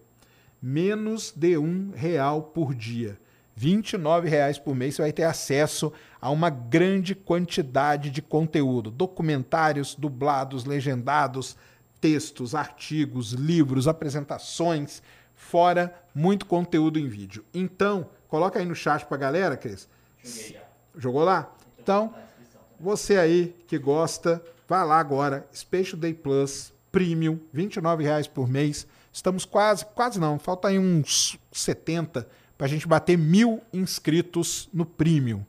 Menos 0.61 1.31
de 1.35 1.57
um 1.57 1.91
real 1.91 2.41
por 2.41 2.73
dia. 2.73 3.19
R$ 3.55 3.81
reais 4.27 4.57
por 4.57 4.73
mês 4.73 4.95
você 4.95 5.03
vai 5.03 5.11
ter 5.11 5.23
acesso 5.23 5.93
a 6.19 6.31
uma 6.31 6.49
grande 6.49 7.13
quantidade 7.13 8.09
de 8.09 8.21
conteúdo, 8.21 8.89
documentários 8.89 9.93
dublados, 9.93 10.65
legendados, 10.65 11.55
textos, 11.99 12.55
artigos, 12.55 13.33
livros, 13.33 13.87
apresentações, 13.87 15.03
fora 15.41 15.93
muito 16.13 16.45
conteúdo 16.45 16.99
em 16.99 17.07
vídeo. 17.07 17.43
Então, 17.53 18.07
coloca 18.27 18.59
aí 18.59 18.65
no 18.65 18.75
chat 18.75 19.05
pra 19.05 19.17
galera, 19.17 19.57
Cris. 19.57 19.89
Jogou 20.95 21.23
lá? 21.23 21.51
Então, 21.79 22.13
você 22.79 23.17
aí 23.17 23.55
que 23.67 23.77
gosta, 23.77 24.41
vá 24.67 24.83
lá 24.83 24.99
agora, 24.99 25.47
Special 25.53 25.99
Day 25.99 26.13
Plus 26.13 26.71
Premium, 26.91 27.39
R$ 27.53 27.67
reais 27.99 28.27
por 28.27 28.47
mês. 28.47 28.85
Estamos 29.11 29.43
quase, 29.43 29.85
quase 29.87 30.19
não, 30.19 30.37
falta 30.37 30.67
aí 30.67 30.77
uns 30.77 31.37
70 31.51 32.27
para 32.57 32.67
a 32.67 32.69
gente 32.69 32.87
bater 32.87 33.17
mil 33.17 33.61
inscritos 33.73 34.69
no 34.71 34.85
Premium. 34.85 35.43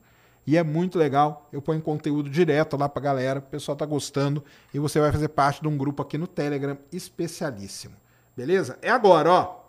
E 0.44 0.56
é 0.56 0.64
muito 0.64 0.98
legal. 0.98 1.48
Eu 1.52 1.62
ponho 1.62 1.80
conteúdo 1.80 2.28
direto 2.28 2.76
lá 2.76 2.88
pra 2.88 3.00
galera. 3.00 3.38
O 3.38 3.42
pessoal 3.42 3.76
tá 3.76 3.86
gostando. 3.86 4.42
E 4.74 4.78
você 4.80 4.98
vai 4.98 5.12
fazer 5.12 5.28
parte 5.28 5.62
de 5.62 5.68
um 5.68 5.76
grupo 5.76 6.02
aqui 6.02 6.18
no 6.18 6.26
Telegram 6.26 6.76
especialíssimo. 6.90 7.94
Beleza? 8.36 8.76
É 8.82 8.90
agora, 8.90 9.30
ó. 9.30 9.61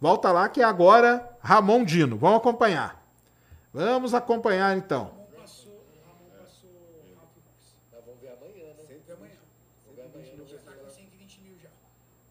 Volta 0.00 0.32
lá 0.32 0.48
que 0.48 0.62
é 0.62 0.64
agora 0.64 1.28
Ramon 1.40 1.84
Dino. 1.84 2.16
Vamos 2.16 2.38
acompanhar. 2.38 3.04
Vamos 3.72 4.14
acompanhar 4.14 4.76
então. 4.76 5.20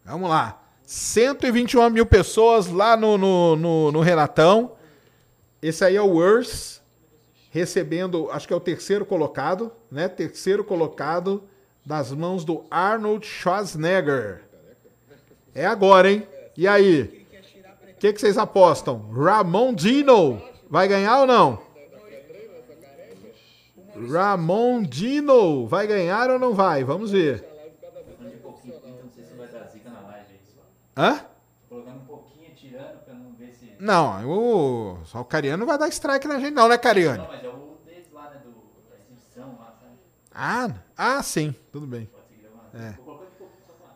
Vamos 0.04 0.28
lá. 0.28 0.60
121 0.84 1.88
mil 1.90 2.04
pessoas 2.04 2.66
lá 2.66 2.96
no, 2.96 3.16
no, 3.16 3.54
no, 3.54 3.92
no 3.92 4.00
Renatão. 4.00 4.72
Esse 5.62 5.84
aí 5.84 5.94
é 5.94 6.02
o 6.02 6.08
Worst, 6.08 6.80
recebendo, 7.50 8.28
acho 8.32 8.48
que 8.48 8.52
é 8.52 8.56
o 8.56 8.60
terceiro 8.60 9.06
colocado, 9.06 9.70
né? 9.88 10.08
Terceiro 10.08 10.64
colocado 10.64 11.44
das 11.86 12.10
mãos 12.10 12.44
do 12.44 12.64
Arnold 12.68 13.24
Schwarzenegger. 13.24 14.42
É 15.54 15.64
agora, 15.64 16.10
hein? 16.10 16.26
E 16.56 16.66
aí? 16.66 17.19
O 18.00 18.00
que, 18.00 18.14
que 18.14 18.18
vocês 18.18 18.38
apostam? 18.38 19.10
Ramon 19.12 19.74
Dino 19.74 20.40
vai 20.70 20.88
ganhar 20.88 21.20
ou 21.20 21.26
não? 21.26 21.58
Ramon 24.10 24.82
Dino 24.82 25.66
vai 25.66 25.86
ganhar 25.86 26.30
ou 26.30 26.38
não 26.38 26.54
vai? 26.54 26.82
Vamos 26.82 27.10
ver. 27.10 27.44
Hã? 30.96 31.20
Não 33.78 34.30
o, 34.30 35.04
só 35.04 35.20
o 35.20 35.24
Cariano 35.26 35.66
vai 35.66 35.76
dar 35.76 35.88
strike 35.88 36.26
na 36.26 36.40
gente, 36.40 36.54
não, 36.54 36.68
né, 36.68 36.78
Cariano? 36.78 37.24
Não, 37.24 37.28
mas 37.28 37.44
é 37.44 37.48
o 37.48 37.76
deles 37.84 38.10
lá, 38.10 38.30
né? 38.30 38.40
Do, 38.42 38.50
da 38.88 38.96
exibição 38.96 39.58
lá, 39.58 39.74
sabe? 39.78 39.92
Ah, 40.34 40.70
ah, 40.96 41.22
sim, 41.22 41.54
tudo 41.70 41.86
bem. 41.86 42.08
É. 42.72 42.94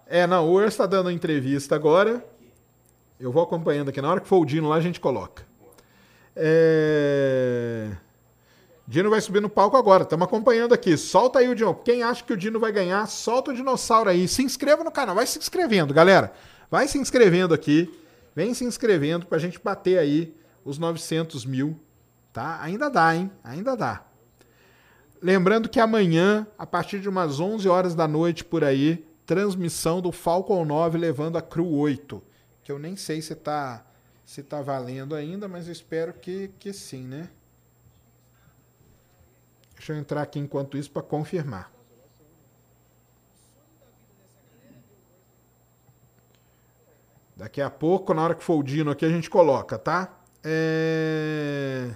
É, 0.07 0.27
não, 0.27 0.47
o 0.47 0.53
Urs 0.53 0.75
está 0.75 0.85
dando 0.85 1.11
entrevista 1.11 1.75
agora. 1.75 2.23
Eu 3.19 3.31
vou 3.31 3.43
acompanhando 3.43 3.89
aqui. 3.89 4.01
Na 4.01 4.11
hora 4.11 4.21
que 4.21 4.29
for 4.29 4.39
o 4.41 4.45
Dino 4.45 4.69
lá, 4.69 4.77
a 4.77 4.81
gente 4.81 5.01
coloca. 5.01 5.47
É... 6.35 7.93
Dino 8.87 9.09
vai 9.09 9.21
subir 9.21 9.41
no 9.41 9.49
palco 9.49 9.77
agora. 9.77 10.03
Estamos 10.03 10.27
acompanhando 10.27 10.75
aqui. 10.75 10.97
Solta 10.97 11.39
aí 11.39 11.49
o 11.49 11.55
Dino. 11.55 11.75
Quem 11.75 12.03
acha 12.03 12.23
que 12.23 12.33
o 12.33 12.37
Dino 12.37 12.59
vai 12.59 12.73
ganhar, 12.73 13.07
solta 13.07 13.51
o 13.51 13.55
dinossauro 13.55 14.11
aí. 14.11 14.29
Se 14.29 14.43
inscreva 14.43 14.85
no 14.85 14.91
canal. 14.91 15.15
Vai 15.15 15.27
se 15.27 15.39
inscrevendo, 15.39 15.95
galera. 15.95 16.33
Vai 16.71 16.89
se 16.89 16.99
inscrevendo 16.99 17.55
aqui. 17.55 17.93
Vem 18.35 18.53
se 18.53 18.65
inscrevendo 18.65 19.27
pra 19.27 19.39
gente 19.39 19.61
bater 19.63 19.99
aí 19.99 20.37
os 20.65 20.77
900 20.79 21.45
mil. 21.47 21.79
Tá? 22.33 22.61
Ainda 22.61 22.91
dá, 22.91 23.15
hein? 23.15 23.31
Ainda 23.45 23.77
dá. 23.77 24.03
Lembrando 25.23 25.69
que 25.69 25.81
amanhã, 25.81 26.47
a 26.59 26.67
partir 26.67 27.01
de 27.01 27.09
umas 27.09 27.41
11 27.41 27.67
horas 27.69 27.95
da 27.95 28.09
noite 28.09 28.45
por 28.45 28.65
aí, 28.65 29.07
transmissão 29.25 30.03
do 30.03 30.13
Falcon 30.13 30.65
9 30.65 30.99
levando 30.99 31.39
a 31.39 31.43
Crew 31.43 31.71
8. 31.71 32.21
Que 32.65 32.73
eu 32.73 32.79
nem 32.79 32.97
sei 32.97 33.21
se 33.21 33.35
tá, 33.35 33.85
se 34.25 34.43
tá 34.43 34.63
valendo 34.63 35.15
ainda, 35.15 35.47
mas 35.47 35.67
eu 35.67 35.73
espero 35.73 36.15
que, 36.15 36.49
que 36.59 36.73
sim, 36.73 37.07
né? 37.07 37.29
Deixa 39.77 39.93
eu 39.93 39.97
entrar 39.99 40.23
aqui 40.23 40.39
enquanto 40.39 40.79
isso 40.79 40.91
para 40.91 41.03
confirmar. 41.03 41.71
Daqui 47.37 47.61
a 47.61 47.69
pouco, 47.69 48.15
na 48.15 48.23
hora 48.23 48.35
que 48.35 48.43
for 48.43 48.59
o 48.59 48.63
Dino 48.63 48.91
aqui, 48.91 49.05
a 49.05 49.11
gente 49.11 49.29
coloca, 49.29 49.79
tá? 49.79 50.19
É... 50.43 51.95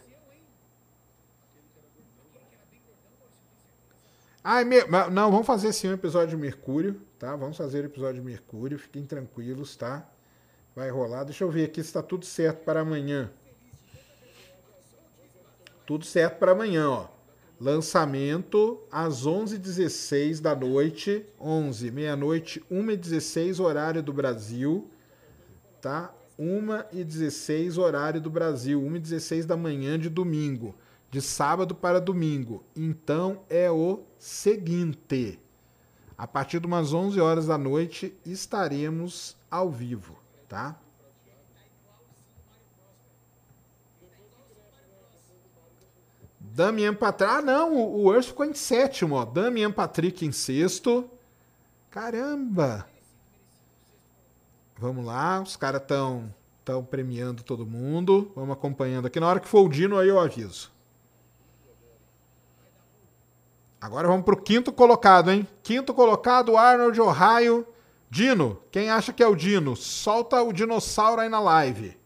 É 4.44 4.64
me... 4.64 4.84
não, 5.10 5.30
vamos 5.30 5.46
fazer 5.46 5.72
sim 5.72 5.88
um 5.88 5.92
episódio 5.92 6.30
de 6.30 6.36
Mercúrio, 6.36 7.00
tá? 7.18 7.36
Vamos 7.36 7.56
fazer 7.56 7.84
o 7.84 7.86
episódio 7.86 8.20
de 8.20 8.26
Mercúrio, 8.26 8.78
fiquem 8.78 9.06
tranquilos, 9.06 9.76
tá? 9.76 10.06
Vai 10.78 10.90
rolar. 10.90 11.24
Deixa 11.24 11.42
eu 11.42 11.50
ver 11.50 11.64
aqui 11.64 11.82
se 11.82 11.88
está 11.88 12.00
tudo 12.00 12.24
certo 12.24 12.62
para 12.62 12.82
amanhã. 12.82 13.32
Tudo 15.84 16.04
certo 16.04 16.38
para 16.38 16.52
amanhã, 16.52 16.88
ó. 16.88 17.08
Lançamento 17.60 18.80
às 18.88 19.26
11h16 19.26 20.40
da 20.40 20.54
noite, 20.54 21.26
11, 21.40 21.90
meia-noite, 21.90 22.64
1h16, 22.70 23.58
horário 23.58 24.04
do 24.04 24.12
Brasil, 24.12 24.88
tá? 25.82 26.14
1h16, 26.38 27.76
horário 27.76 28.20
do 28.20 28.30
Brasil, 28.30 28.80
1h16 28.80 29.46
da 29.46 29.56
manhã 29.56 29.98
de 29.98 30.08
domingo, 30.08 30.76
de 31.10 31.20
sábado 31.20 31.74
para 31.74 32.00
domingo. 32.00 32.62
Então 32.76 33.40
é 33.50 33.68
o 33.68 34.04
seguinte: 34.16 35.40
a 36.16 36.28
partir 36.28 36.60
de 36.60 36.68
umas 36.68 36.92
11 36.92 37.20
horas 37.20 37.46
da 37.48 37.58
noite 37.58 38.16
estaremos 38.24 39.36
ao 39.50 39.72
vivo, 39.72 40.17
tá? 40.48 40.76
Damian 46.40 46.94
Patrick. 46.94 47.32
Ah, 47.32 47.40
não, 47.40 47.76
o, 47.76 47.98
o 47.98 48.04
Urso 48.06 48.30
ficou 48.30 48.44
em 48.44 48.54
sétimo, 48.54 49.14
ó. 49.14 49.24
Damian 49.24 49.70
Patrick 49.70 50.26
em 50.26 50.32
sexto. 50.32 51.08
Caramba! 51.90 52.86
Vamos 54.76 55.04
lá, 55.04 55.40
os 55.40 55.56
caras 55.56 55.82
estão 55.82 56.32
tão 56.64 56.84
premiando 56.84 57.42
todo 57.42 57.66
mundo. 57.66 58.32
Vamos 58.34 58.52
acompanhando 58.52 59.06
aqui. 59.06 59.20
Na 59.20 59.28
hora 59.28 59.40
que 59.40 59.48
for 59.48 59.66
o 59.66 59.68
Dino, 59.68 59.98
aí 59.98 60.08
eu 60.08 60.18
aviso. 60.18 60.70
Agora 63.80 64.08
vamos 64.08 64.24
pro 64.24 64.36
quinto 64.36 64.72
colocado, 64.72 65.30
hein? 65.30 65.46
Quinto 65.62 65.94
colocado, 65.94 66.56
Arnold 66.56 67.00
Ohio. 67.00 67.66
Dino, 68.10 68.62
quem 68.70 68.90
acha 68.90 69.12
que 69.12 69.22
é 69.22 69.26
o 69.26 69.34
Dino? 69.36 69.76
Solta 69.76 70.42
o 70.42 70.52
dinossauro 70.52 71.20
aí 71.20 71.28
na 71.28 71.40
live. 71.40 71.96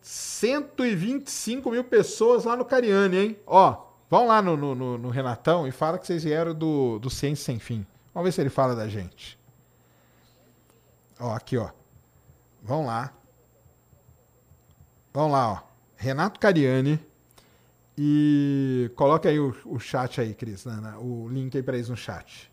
125 0.00 1.70
mil 1.70 1.84
pessoas 1.84 2.44
lá 2.44 2.56
no 2.56 2.64
Cariani, 2.64 3.16
hein? 3.16 3.38
Ó, 3.46 3.84
Vão 4.10 4.26
lá 4.26 4.40
no, 4.42 4.56
no, 4.56 4.98
no- 4.98 5.08
Renatão 5.08 5.66
e 5.66 5.72
fala 5.72 5.98
que 5.98 6.06
vocês 6.06 6.22
vieram 6.22 6.54
do, 6.54 6.98
do 7.00 7.10
Ciência 7.10 7.46
Sem 7.46 7.58
Fim. 7.58 7.86
Vamos 8.12 8.26
ver 8.28 8.32
se 8.32 8.40
ele 8.40 8.50
fala 8.50 8.74
da 8.76 8.86
gente. 8.86 9.36
Ó, 11.18 11.32
aqui, 11.32 11.56
ó. 11.56 11.70
Vão 12.62 12.86
lá. 12.86 13.12
Vão 15.12 15.30
lá, 15.30 15.52
ó. 15.52 15.58
Renato 15.96 16.38
Cariani. 16.38 17.04
E 17.96 18.90
coloca 18.94 19.28
aí 19.28 19.40
o, 19.40 19.56
o 19.64 19.80
chat 19.80 20.20
aí, 20.20 20.34
Cris. 20.34 20.64
né, 20.64 20.74
né, 20.80 20.94
o 21.00 21.28
link 21.28 21.56
aí 21.56 21.62
pra 21.62 21.74
eles 21.74 21.88
no 21.88 21.96
chat. 21.96 22.52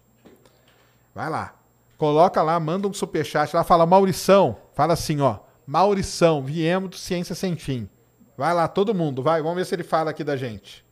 Vai 1.14 1.30
lá. 1.30 1.54
Coloca 2.02 2.42
lá, 2.42 2.60
manda 2.60 2.88
um 2.88 2.94
superchat 2.94 3.56
lá, 3.56 3.64
fala 3.64 3.86
Maurição. 3.86 4.58
Fala 4.74 4.94
assim, 4.94 5.22
ó. 5.22 5.38
Maurição, 5.68 6.42
viemos 6.42 6.90
do 6.90 6.96
Ciência 6.96 7.36
Sem 7.36 7.56
Fim. 7.56 7.88
Vai 8.36 8.56
lá, 8.56 8.68
todo 8.68 8.92
mundo, 8.96 9.22
vai. 9.22 9.40
Vamos 9.40 9.58
ver 9.58 9.66
se 9.68 9.76
ele 9.76 9.84
fala 9.84 10.10
aqui 10.10 10.24
da 10.24 10.36
gente. 10.36 10.84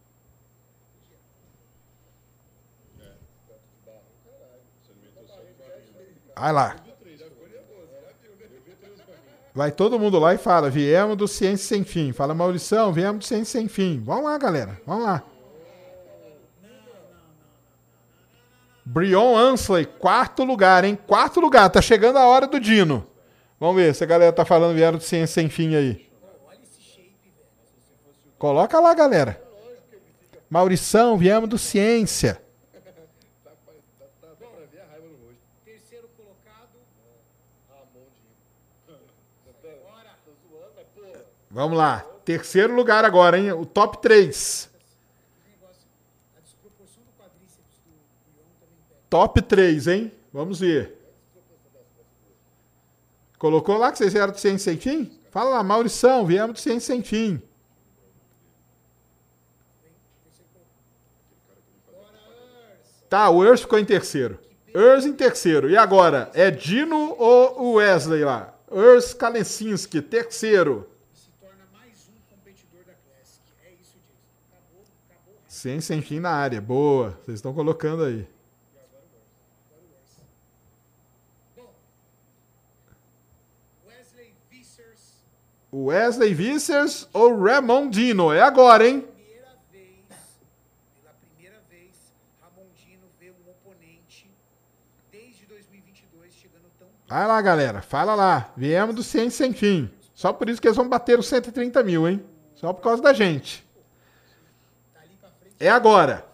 Vai 6.35 6.53
lá. 6.53 6.75
Vai 9.55 9.71
todo 9.71 9.97
mundo 9.97 10.19
lá 10.19 10.35
e 10.35 10.37
fala, 10.37 10.69
viemos 10.69 11.17
do 11.17 11.27
Ciência 11.27 11.69
Sem 11.69 11.83
Fim. 11.83 12.11
Fala, 12.11 12.35
Maurição, 12.35 12.93
viemos 12.93 13.17
do 13.21 13.25
Ciência 13.25 13.59
Sem 13.59 13.67
Fim. 13.67 13.99
Vamos 13.99 14.25
lá, 14.25 14.37
galera. 14.37 14.79
Vamos 14.85 15.05
lá. 15.05 15.23
Brion 18.91 19.35
Ansley, 19.37 19.85
quarto 19.85 20.43
lugar, 20.43 20.83
hein? 20.83 20.97
Quarto 21.07 21.39
lugar. 21.39 21.69
Tá 21.69 21.81
chegando 21.81 22.17
a 22.17 22.25
hora 22.25 22.47
do 22.47 22.59
Dino. 22.59 23.05
Vamos 23.59 23.75
ver 23.75 23.93
se 23.93 24.03
a 24.03 24.07
galera 24.07 24.33
tá 24.33 24.43
falando 24.43 24.75
vieram 24.75 24.97
do 24.97 25.03
Ciência 25.03 25.41
Sem 25.41 25.49
Fim 25.49 25.75
aí. 25.75 26.09
Coloca 28.37 28.79
lá, 28.79 28.93
galera. 28.93 29.39
Maurição, 30.49 31.17
viemos 31.17 31.47
do 31.47 31.57
Ciência. 31.57 32.41
Vamos 41.51 41.77
lá. 41.77 42.05
Terceiro 42.23 42.73
lugar 42.73 43.03
agora, 43.05 43.37
hein? 43.37 43.51
O 43.51 43.65
top 43.65 44.01
3. 44.01 44.69
a 46.37 46.41
desproporção 46.41 47.03
do 47.03 47.11
quadríceps 47.17 47.81
do 47.83 47.91
Bion 48.31 48.47
também 48.59 48.79
pega. 48.87 48.98
Top 49.09 49.41
3, 49.41 49.87
hein? 49.87 50.11
Vamos 50.31 50.59
ver. 50.59 50.97
Colocou 53.37 53.77
lá 53.77 53.91
que 53.91 53.97
vocês 53.97 54.13
do 54.13 54.37
Ciência 54.37 54.71
Sem 54.71 54.77
Fim? 54.77 55.19
Fala 55.31 55.51
lá, 55.51 55.63
Maurição, 55.63 56.25
viemos 56.25 56.61
Ciência 56.61 56.93
Sem 56.93 57.03
Fim. 57.03 57.41
Tá, 63.09 63.27
o 63.29 63.37
Urs 63.39 63.61
ficou 63.61 63.79
em 63.79 63.85
terceiro. 63.85 64.39
Urs 64.73 65.03
em 65.03 65.13
terceiro. 65.13 65.67
E 65.67 65.75
agora? 65.75 66.29
É 66.33 66.51
Dino 66.51 67.15
ou 67.17 67.59
o 67.59 67.73
Wesley 67.73 68.23
lá? 68.23 68.53
Urs 68.69 69.15
Kalensinski, 69.15 69.99
terceiro. 69.99 70.87
Se 71.11 71.31
torna 71.41 71.65
mais 71.73 72.07
um 72.07 72.35
competidor 72.35 72.83
da 72.85 72.93
Classic. 72.93 73.41
É 73.65 73.71
isso, 73.81 73.97
Jason. 73.97 74.29
Acabou, 74.51 74.83
acabou. 75.09 75.33
Ciência 75.47 75.95
Sem 75.95 76.03
Fim 76.03 76.19
na 76.19 76.29
área. 76.29 76.61
Boa. 76.61 77.17
Vocês 77.25 77.39
estão 77.39 77.51
colocando 77.51 78.03
aí. 78.03 78.27
Bom, 81.57 81.73
Wesley 83.87 84.35
Vissers, 84.51 85.23
O 85.58 85.58
Wesley 85.71 86.33
Vissers 86.33 87.07
ou 87.13 87.39
Ramon 87.39 87.89
Dino? 87.89 88.33
É 88.33 88.41
agora, 88.41 88.87
hein? 88.87 89.01
primeira 89.01 89.49
vez, 89.71 89.91
pela 90.95 91.13
primeira 91.13 91.61
vez, 91.69 92.13
Ramondino 92.41 93.07
vê 93.19 93.31
um 93.31 93.49
oponente 93.49 94.29
desde 95.11 95.45
2022 95.45 96.33
chegando 96.33 96.69
tão 96.79 96.87
Vai 97.07 97.27
lá, 97.27 97.41
galera. 97.41 97.81
Fala 97.81 98.15
lá. 98.15 98.51
Viemos 98.57 98.95
do 98.95 99.03
Ciência 99.03 99.45
Sem 99.45 99.53
Fim. 99.53 99.91
Só 100.13 100.33
por 100.33 100.49
isso 100.49 100.61
que 100.61 100.67
eles 100.67 100.77
vão 100.77 100.89
bater 100.89 101.17
os 101.17 101.27
130 101.27 101.81
mil, 101.83 102.07
hein? 102.07 102.23
Só 102.55 102.73
por 102.73 102.81
causa 102.81 103.01
da 103.01 103.13
gente. 103.13 103.65
É 105.59 105.69
agora. 105.69 106.25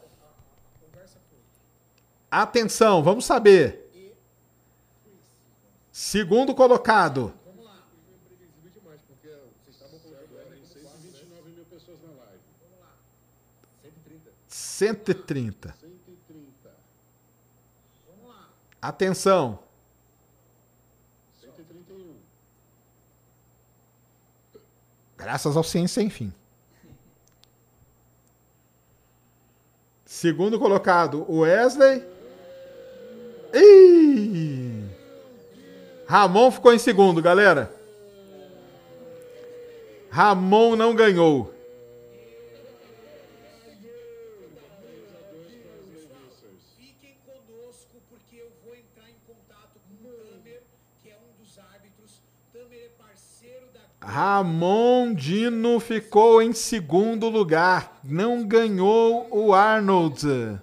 Atenção, 2.32 3.04
vamos 3.04 3.26
saber. 3.26 3.92
Segundo 5.92 6.54
colocado. 6.54 7.34
demais, 8.74 9.00
porque 9.08 9.30
vocês 9.64 9.76
estavam 9.76 9.98
colocando 10.00 10.38
ela 10.38 10.56
com 10.56 10.66
129 10.66 11.50
mil 11.52 11.66
pessoas 11.66 12.02
na 12.02 12.10
live. 12.10 12.40
Vamos 12.62 12.80
lá. 12.82 12.92
130. 14.76 15.70
130. 15.70 15.74
130. 15.80 16.76
Atenção. 18.82 19.60
131. 21.40 22.16
Graças 25.16 25.56
ao 25.56 25.64
Ciência 25.64 26.02
Sem 26.02 26.10
Fim. 26.10 26.34
Segundo 30.04 30.60
colocado, 30.60 31.26
o 31.32 31.40
Wesley. 31.40 32.04
Ih! 33.54 34.90
Ramon 36.06 36.52
ficou 36.52 36.74
em 36.74 36.80
segundo, 36.80 37.22
galera. 37.22 37.74
Ramon 40.10 40.76
não 40.76 40.94
ganhou. 40.94 41.55
Ramon 54.06 55.14
Dino 55.14 55.80
ficou 55.80 56.42
em 56.42 56.54
segundo 56.54 57.28
lugar. 57.28 58.00
Não 58.04 58.46
ganhou 58.46 59.28
o 59.32 59.54
Arnold. 59.54 60.60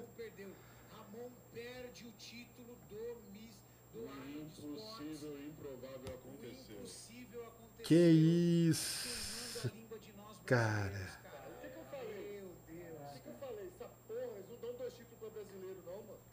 Que 7.84 7.94
isso, 8.70 9.70
cara. 10.46 11.12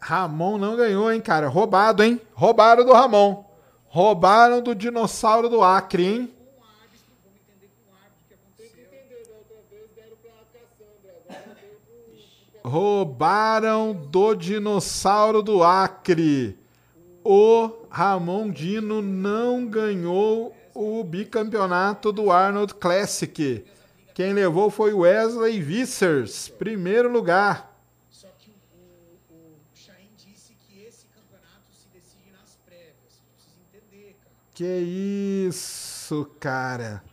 Ramon 0.10 0.57
não 0.57 0.76
ganhou, 0.76 1.11
hein, 1.11 1.22
cara. 1.22 1.48
Roubado, 1.48 2.03
hein? 2.03 2.19
Roubaram 2.34 2.84
do 2.84 2.94
Ramon. 2.94 3.44
Roubaram 3.88 4.61
do 4.61 4.73
dinossauro 4.73 5.49
do 5.49 5.61
Acre, 5.61 6.06
hein? 6.06 6.36
com 6.49 6.61
o 6.61 6.65
árbitro, 6.65 7.14
vamos 7.23 7.40
entender 7.45 7.69
com 7.76 7.91
o 7.91 7.95
árbitro 7.95 8.23
o 8.23 8.27
que 8.27 8.34
aconteceu. 8.34 8.86
Entendeu? 8.86 9.22
Da 9.27 9.36
outra 9.38 9.61
vez 9.69 9.90
deram 9.95 10.18
pra 10.18 10.31
Cassandra, 10.53 11.11
agora 11.30 11.56
deu 11.61 11.76
pro. 11.86 11.98
pro 12.07 12.48
Roubaram 12.64 13.94
do 13.94 14.36
dinossauro 14.36 15.41
do 15.41 15.64
Acre. 15.64 16.57
O 17.23 17.72
Ramon 17.90 18.49
Dino 18.49 19.02
não 19.02 19.65
ganhou 19.65 20.56
o 20.73 21.03
bicampeonato 21.03 22.11
do 22.11 22.31
Arnold 22.31 22.76
Classic. 22.76 23.65
Quem 24.14 24.34
levou 24.34 24.69
foi 24.69 24.94
Wesley 24.94 25.61
Vissers, 25.61 26.49
primeiro 26.49 27.10
lugar. 27.10 27.73
Só 28.10 28.27
que 28.38 28.52
o, 28.52 29.34
o, 29.34 29.36
o 29.36 29.60
Chain 29.73 30.10
disse 30.18 30.53
que 30.68 30.81
esse 30.81 31.07
campeonato 31.07 31.72
se 31.72 31.88
decide 31.90 32.31
nas 32.31 32.57
prévias. 32.65 32.94
Você 33.07 33.22
precisa 33.34 33.56
entender, 33.61 34.18
cara. 34.22 34.36
Que 34.53 35.48
isso, 35.48 36.30
cara. 36.40 37.03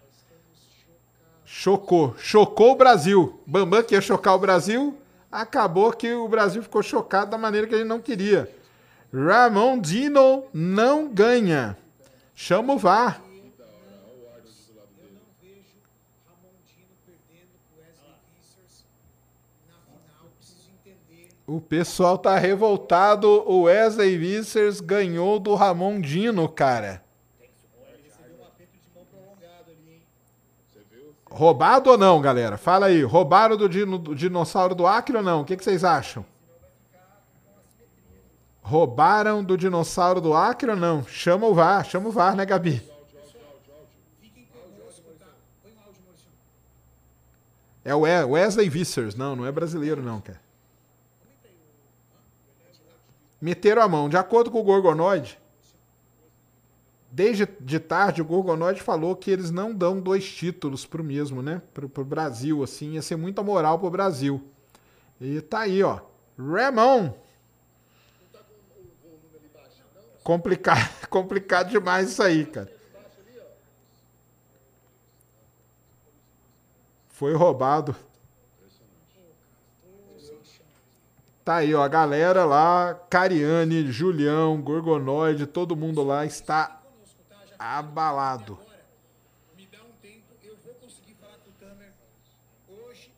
Chocou. 1.44 2.14
Chocou 2.18 2.72
o 2.72 2.76
Brasil. 2.76 3.40
Bambam 3.46 3.82
que 3.82 3.94
ia 3.94 4.00
chocar 4.00 4.34
o 4.34 4.38
Brasil. 4.38 4.96
Acabou 5.36 5.92
que 5.92 6.14
o 6.14 6.26
Brasil 6.26 6.62
ficou 6.62 6.82
chocado 6.82 7.30
da 7.30 7.36
maneira 7.36 7.66
que 7.66 7.74
ele 7.74 7.84
não 7.84 8.00
queria. 8.00 8.50
Ramon 9.12 9.78
Dino 9.78 10.44
não 10.50 11.12
ganha. 11.12 11.76
Chama 12.34 12.72
o 12.72 12.78
VAR. 12.78 13.20
O 21.46 21.60
pessoal 21.60 22.16
tá 22.16 22.38
revoltado. 22.38 23.28
O 23.28 23.64
Wesley 23.64 24.16
Vissers 24.16 24.80
ganhou 24.80 25.38
do 25.38 25.54
Ramon 25.54 26.00
Dino, 26.00 26.48
cara. 26.48 27.04
Roubado 31.36 31.90
ou 31.90 31.98
não, 31.98 32.18
galera? 32.18 32.56
Fala 32.56 32.86
aí. 32.86 33.02
Roubaram 33.02 33.58
do, 33.58 33.68
do 33.68 34.14
dinossauro 34.14 34.74
do 34.74 34.86
Acre 34.86 35.18
ou 35.18 35.22
não? 35.22 35.42
O 35.42 35.44
que, 35.44 35.54
que 35.54 35.62
vocês 35.62 35.84
acham? 35.84 36.24
Roubaram 38.62 39.44
do 39.44 39.54
dinossauro 39.56 40.18
do 40.18 40.32
Acre 40.32 40.70
ou 40.70 40.76
não? 40.76 41.04
Chama 41.06 41.46
o 41.46 41.52
VAR, 41.54 41.84
chama 41.84 42.08
o 42.08 42.12
VAR, 42.12 42.34
né, 42.34 42.46
Gabi? 42.46 42.82
É 47.84 47.94
o 47.94 48.00
We- 48.00 48.24
Wesley 48.24 48.68
Vissers. 48.70 49.14
Não, 49.14 49.36
não 49.36 49.44
é 49.46 49.52
brasileiro, 49.52 50.02
não, 50.02 50.20
cara. 50.22 50.40
Meteram 53.40 53.82
a 53.82 53.88
mão. 53.88 54.08
De 54.08 54.16
acordo 54.16 54.50
com 54.50 54.58
o 54.58 54.64
Gorgonoid, 54.64 55.38
desde 57.16 57.48
de 57.58 57.80
tarde 57.80 58.20
o 58.20 58.24
Gorgonoid 58.26 58.82
falou 58.82 59.16
que 59.16 59.30
eles 59.30 59.50
não 59.50 59.74
dão 59.74 59.98
dois 59.98 60.30
títulos 60.30 60.84
pro 60.84 61.02
mesmo, 61.02 61.40
né? 61.40 61.62
Pro, 61.72 61.88
pro 61.88 62.04
Brasil, 62.04 62.62
assim. 62.62 62.92
Ia 62.92 63.00
ser 63.00 63.16
muita 63.16 63.42
moral 63.42 63.78
pro 63.78 63.88
Brasil. 63.88 64.46
E 65.18 65.40
tá 65.40 65.60
aí, 65.60 65.82
ó. 65.82 66.00
Ramon. 66.38 67.14
Complicado, 70.22 70.90
complicado 71.08 71.70
demais 71.70 72.10
isso 72.10 72.22
aí, 72.22 72.44
cara. 72.44 72.70
Foi 77.08 77.32
roubado. 77.32 77.96
Tá 81.42 81.56
aí, 81.56 81.74
ó, 81.74 81.82
a 81.82 81.88
galera 81.88 82.44
lá, 82.44 82.92
Cariane, 83.08 83.90
Julião, 83.90 84.60
Gorgonoide, 84.60 85.46
todo 85.46 85.76
mundo 85.76 86.02
lá 86.02 86.26
está 86.26 86.82
abalado. 87.58 88.58
Me 89.56 89.66
dá 89.66 89.78
um 89.78 89.92
tempo, 90.02 90.24
eu 90.42 90.56
vou 90.64 90.74
conseguir 90.74 91.14
falar 91.20 91.38
com 91.38 91.50
o 91.50 91.52
Tamer 91.54 91.92
hoje. 92.68 93.12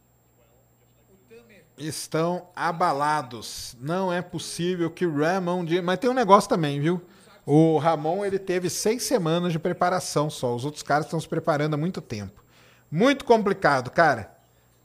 Estão 1.76 2.48
abalados. 2.56 3.76
Não 3.80 4.12
é 4.12 4.20
possível 4.20 4.90
que 4.90 5.06
Ramon... 5.06 5.64
Di- 5.64 5.80
Mas 5.80 5.98
tem 5.98 6.10
um 6.10 6.14
negócio 6.14 6.48
também, 6.48 6.80
viu? 6.80 7.00
O 7.46 7.78
Ramon, 7.78 8.24
ele 8.24 8.38
teve 8.38 8.68
seis 8.68 9.04
semanas 9.04 9.52
de 9.52 9.58
preparação 9.58 10.28
só. 10.28 10.54
Os 10.54 10.64
outros 10.64 10.82
caras 10.82 11.06
estão 11.06 11.20
se 11.20 11.28
preparando 11.28 11.74
há 11.74 11.76
muito 11.76 12.00
tempo. 12.00 12.44
Muito 12.90 13.24
complicado, 13.24 13.90
cara. 13.90 14.36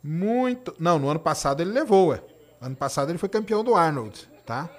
Muito... 0.04 0.76
Não, 0.80 1.00
no 1.00 1.10
ano 1.10 1.20
passado 1.20 1.62
ele 1.62 1.72
levou, 1.72 2.10
ué. 2.10 2.24
Ano 2.62 2.76
passado 2.76 3.10
ele 3.10 3.18
foi 3.18 3.28
campeão 3.28 3.64
do 3.64 3.76
Arnold, 3.76 4.30
tá? 4.46 4.70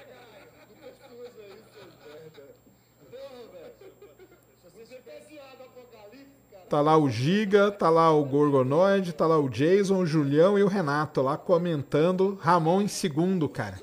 Tá 6.75 6.81
lá 6.81 6.99
o 6.99 7.09
Giga, 7.09 7.71
tá 7.71 7.89
lá 7.89 8.11
o 8.11 8.25
Gorgonoid, 8.25 9.13
tá 9.13 9.29
lá 9.29 9.39
o 9.39 9.49
Jason, 9.49 9.97
o 9.99 10.05
Julião 10.05 10.59
e 10.59 10.63
o 10.65 10.67
Renato 10.67 11.23
lá 11.23 11.37
comentando. 11.37 12.37
Ramon 12.43 12.83
em 12.83 12.89
segundo, 12.89 13.49
cara. 13.49 13.81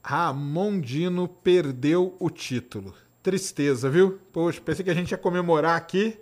Ramon 0.00 0.78
Dino 0.78 1.26
perdeu 1.26 2.14
o 2.20 2.30
título. 2.30 2.94
Tristeza, 3.20 3.90
viu? 3.90 4.20
Poxa, 4.32 4.60
pensei 4.60 4.84
que 4.84 4.90
a 4.92 4.94
gente 4.94 5.10
ia 5.10 5.18
comemorar 5.18 5.76
aqui, 5.76 6.16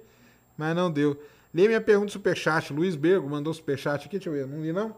mas 0.56 0.74
não 0.74 0.90
deu. 0.90 1.22
Lê 1.52 1.66
minha 1.66 1.82
pergunta 1.82 2.06
do 2.06 2.12
superchat. 2.12 2.72
Luiz 2.72 2.96
Bergo 2.96 3.28
mandou 3.28 3.52
superchat 3.52 4.06
aqui, 4.06 4.16
deixa 4.16 4.30
eu 4.30 4.32
ver. 4.32 4.46
Não 4.46 4.62
li, 4.62 4.72
não? 4.72 4.96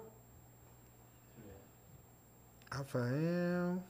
Rafael. 2.71 3.83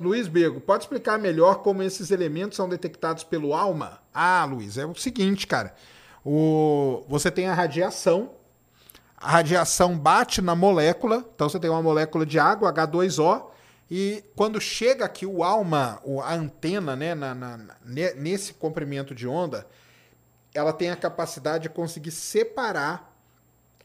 Luiz 0.00 0.28
Bego, 0.28 0.60
pode 0.60 0.84
explicar 0.84 1.18
melhor 1.18 1.56
como 1.56 1.82
esses 1.82 2.10
elementos 2.12 2.56
são 2.56 2.68
detectados 2.68 3.24
pelo 3.24 3.52
alma? 3.52 4.00
Ah, 4.14 4.44
Luiz, 4.44 4.78
é 4.78 4.86
o 4.86 4.94
seguinte, 4.94 5.46
cara. 5.46 5.74
O, 6.24 7.04
você 7.08 7.30
tem 7.30 7.48
a 7.48 7.54
radiação. 7.54 8.30
A 9.16 9.28
radiação 9.32 9.98
bate 9.98 10.40
na 10.40 10.54
molécula. 10.54 11.24
Então 11.34 11.48
você 11.48 11.58
tem 11.58 11.68
uma 11.68 11.82
molécula 11.82 12.24
de 12.24 12.38
água, 12.38 12.72
H2O. 12.72 13.46
E 13.90 14.22
quando 14.36 14.60
chega 14.60 15.04
aqui 15.04 15.26
o 15.26 15.42
alma, 15.42 16.00
a 16.22 16.34
antena, 16.34 16.94
né, 16.94 17.14
na- 17.14 17.34
na- 17.34 17.56
na- 17.56 17.76
ne- 17.84 18.12
nesse 18.14 18.54
comprimento 18.54 19.14
de 19.14 19.26
onda, 19.26 19.66
ela 20.54 20.72
tem 20.72 20.90
a 20.90 20.96
capacidade 20.96 21.64
de 21.64 21.68
conseguir 21.70 22.10
separar 22.12 23.16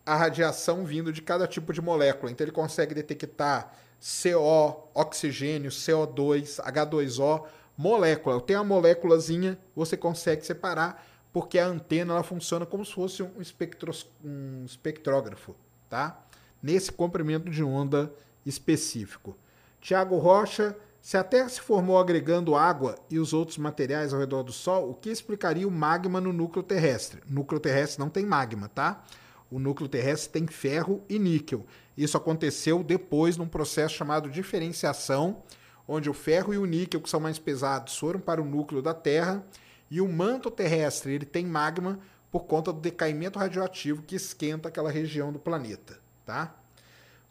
a 0.06 0.16
radiação 0.16 0.84
vindo 0.86 1.12
de 1.12 1.22
cada 1.22 1.48
tipo 1.48 1.74
de 1.74 1.82
molécula. 1.82 2.32
Então 2.32 2.46
ele 2.46 2.52
consegue 2.52 2.94
detectar 2.94 3.72
CO, 4.04 4.90
oxigênio, 4.94 5.72
CO2, 5.72 6.60
H2O, 6.60 7.46
molécula. 7.78 8.42
Tem 8.42 8.58
a 8.58 8.64
moléculazinha, 8.64 9.58
você 9.74 9.96
consegue 9.96 10.46
separar, 10.46 11.08
porque 11.32 11.58
a 11.58 11.68
antena 11.68 12.14
ela 12.14 12.24
funciona 12.24 12.66
como 12.66 12.84
se 12.84 12.94
fosse 12.94 13.24
um, 13.24 13.40
espectros, 13.40 14.06
um 14.22 14.66
espectrógrafo, 14.66 15.56
tá? 15.90 16.22
Nesse 16.62 16.92
comprimento 16.92 17.50
de 17.50 17.64
onda 17.64 18.14
específico. 18.46 19.38
Tiago 19.80 20.18
Rocha, 20.18 20.76
se 21.02 21.16
a 21.16 21.24
Terra 21.24 21.48
se 21.48 21.62
formou 21.62 21.98
agregando 21.98 22.56
água 22.56 22.96
e 23.10 23.18
os 23.18 23.32
outros 23.32 23.58
materiais 23.58 24.14
ao 24.14 24.20
redor 24.20 24.44
do 24.44 24.52
Sol, 24.52 24.90
o 24.90 24.94
que 24.94 25.10
explicaria 25.10 25.68
o 25.68 25.72
magma 25.72 26.20
no 26.20 26.34
núcleo 26.34 26.62
terrestre? 26.62 27.22
Núcleo 27.26 27.60
terrestre 27.60 28.00
não 28.00 28.10
tem 28.10 28.26
magma, 28.26 28.68
tá? 28.68 29.02
O 29.50 29.60
núcleo 29.60 29.88
terrestre 29.88 30.32
tem 30.32 30.48
ferro 30.48 31.04
e 31.08 31.18
níquel. 31.18 31.66
Isso 31.98 32.18
aconteceu 32.18 32.84
depois 32.84 33.38
num 33.38 33.48
processo 33.48 33.96
chamado 33.96 34.30
diferenciação, 34.30 35.44
onde 35.88 36.10
o 36.10 36.14
ferro 36.14 36.54
e 36.54 36.58
o 36.58 36.66
níquel, 36.66 37.02
que 37.02 37.10
são 37.10 37.20
mais 37.20 37.38
pesados, 37.38 37.98
foram 37.98 38.20
para 38.20 38.42
o 38.42 38.46
núcleo 38.46 38.82
da 38.82 38.94
Terra 38.94 39.46
e 39.90 40.02
o 40.02 40.08
manto 40.08 40.50
terrestre 40.50 41.14
ele 41.14 41.26
tem 41.26 41.46
magma 41.46 42.00
por 42.32 42.46
conta 42.46 42.74
do 42.74 42.80
decaimento 42.80 43.38
radioativo 43.38 44.02
que 44.02 44.16
esquenta 44.16 44.70
aquela 44.70 44.90
região 44.90 45.32
do 45.32 45.38
planeta, 45.38 46.00
tá? 46.26 46.56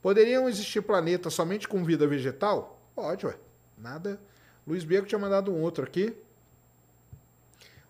Poderiam 0.01 0.49
existir 0.49 0.81
planetas 0.81 1.35
somente 1.35 1.67
com 1.67 1.85
vida 1.85 2.07
vegetal? 2.07 2.81
Pode, 2.95 3.27
ué. 3.27 3.37
Nada. 3.77 4.21
Luiz 4.67 4.85
Bego 4.85 5.07
tinha 5.07 5.19
mandado 5.19 5.53
um 5.53 5.61
outro 5.61 5.85
aqui. 5.85 6.15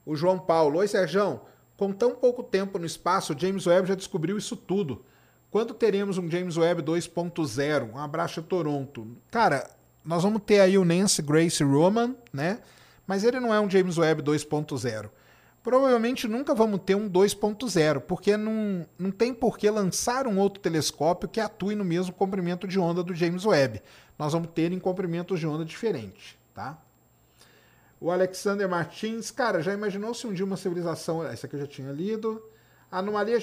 O 0.06 0.16
João 0.16 0.38
Paulo. 0.38 0.78
Oi, 0.78 0.88
Serjão. 0.88 1.42
Com 1.76 1.92
tão 1.92 2.14
pouco 2.14 2.42
tempo 2.42 2.78
no 2.78 2.86
espaço, 2.86 3.36
James 3.38 3.66
Webb 3.66 3.88
já 3.88 3.94
descobriu 3.94 4.38
isso 4.38 4.56
tudo. 4.56 5.04
Quando 5.52 5.74
teremos 5.74 6.16
um 6.16 6.30
James 6.30 6.56
Webb 6.56 6.82
2.0? 6.82 7.92
Um 7.92 7.98
abraço 7.98 8.40
a 8.40 8.42
Toronto. 8.42 9.06
Cara, 9.30 9.70
nós 10.02 10.22
vamos 10.22 10.40
ter 10.46 10.60
aí 10.60 10.78
o 10.78 10.84
Nancy 10.84 11.20
Grace 11.20 11.62
Roman, 11.62 12.16
né? 12.32 12.60
Mas 13.06 13.22
ele 13.22 13.38
não 13.38 13.52
é 13.52 13.60
um 13.60 13.68
James 13.68 13.98
Webb 13.98 14.22
2.0. 14.22 15.10
Provavelmente 15.62 16.26
nunca 16.26 16.54
vamos 16.54 16.80
ter 16.80 16.94
um 16.94 17.06
2.0, 17.06 18.00
porque 18.00 18.34
não, 18.34 18.86
não 18.98 19.10
tem 19.10 19.34
por 19.34 19.58
que 19.58 19.68
lançar 19.68 20.26
um 20.26 20.38
outro 20.38 20.58
telescópio 20.58 21.28
que 21.28 21.38
atue 21.38 21.74
no 21.74 21.84
mesmo 21.84 22.14
comprimento 22.14 22.66
de 22.66 22.80
onda 22.80 23.02
do 23.02 23.14
James 23.14 23.44
Webb. 23.44 23.82
Nós 24.18 24.32
vamos 24.32 24.48
ter 24.54 24.72
em 24.72 24.78
comprimentos 24.80 25.38
de 25.38 25.46
onda 25.46 25.66
diferentes, 25.66 26.34
tá? 26.54 26.78
O 28.00 28.10
Alexander 28.10 28.66
Martins, 28.66 29.30
cara, 29.30 29.62
já 29.62 29.74
imaginou 29.74 30.14
se 30.14 30.26
um 30.26 30.32
dia 30.32 30.46
uma 30.46 30.56
civilização. 30.56 31.22
Essa 31.22 31.46
aqui 31.46 31.56
eu 31.56 31.60
já 31.60 31.66
tinha 31.66 31.92
lido. 31.92 32.42
A 32.92 32.98
anomalia 32.98 33.38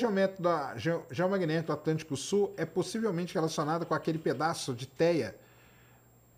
geomagnética 1.11 1.74
do 1.74 1.74
Atlântico 1.74 2.16
Sul 2.16 2.53
é 2.56 2.68
possivelmente 2.68 3.34
relacionada 3.34 3.84
com 3.84 3.95
aquele 3.95 4.19
pedaço 4.19 4.76
de 4.76 4.86
teia? 4.86 5.36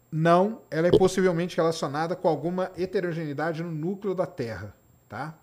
Não, 0.10 0.62
ela 0.72 0.88
é 0.88 0.92
possivelmente 0.92 1.58
relacionada 1.58 2.16
com 2.16 2.30
alguma 2.30 2.72
heterogeneidade 2.78 3.62
no 3.62 3.70
núcleo 3.70 4.16
da 4.16 4.26
Terra, 4.26 4.74
tá? 5.10 5.38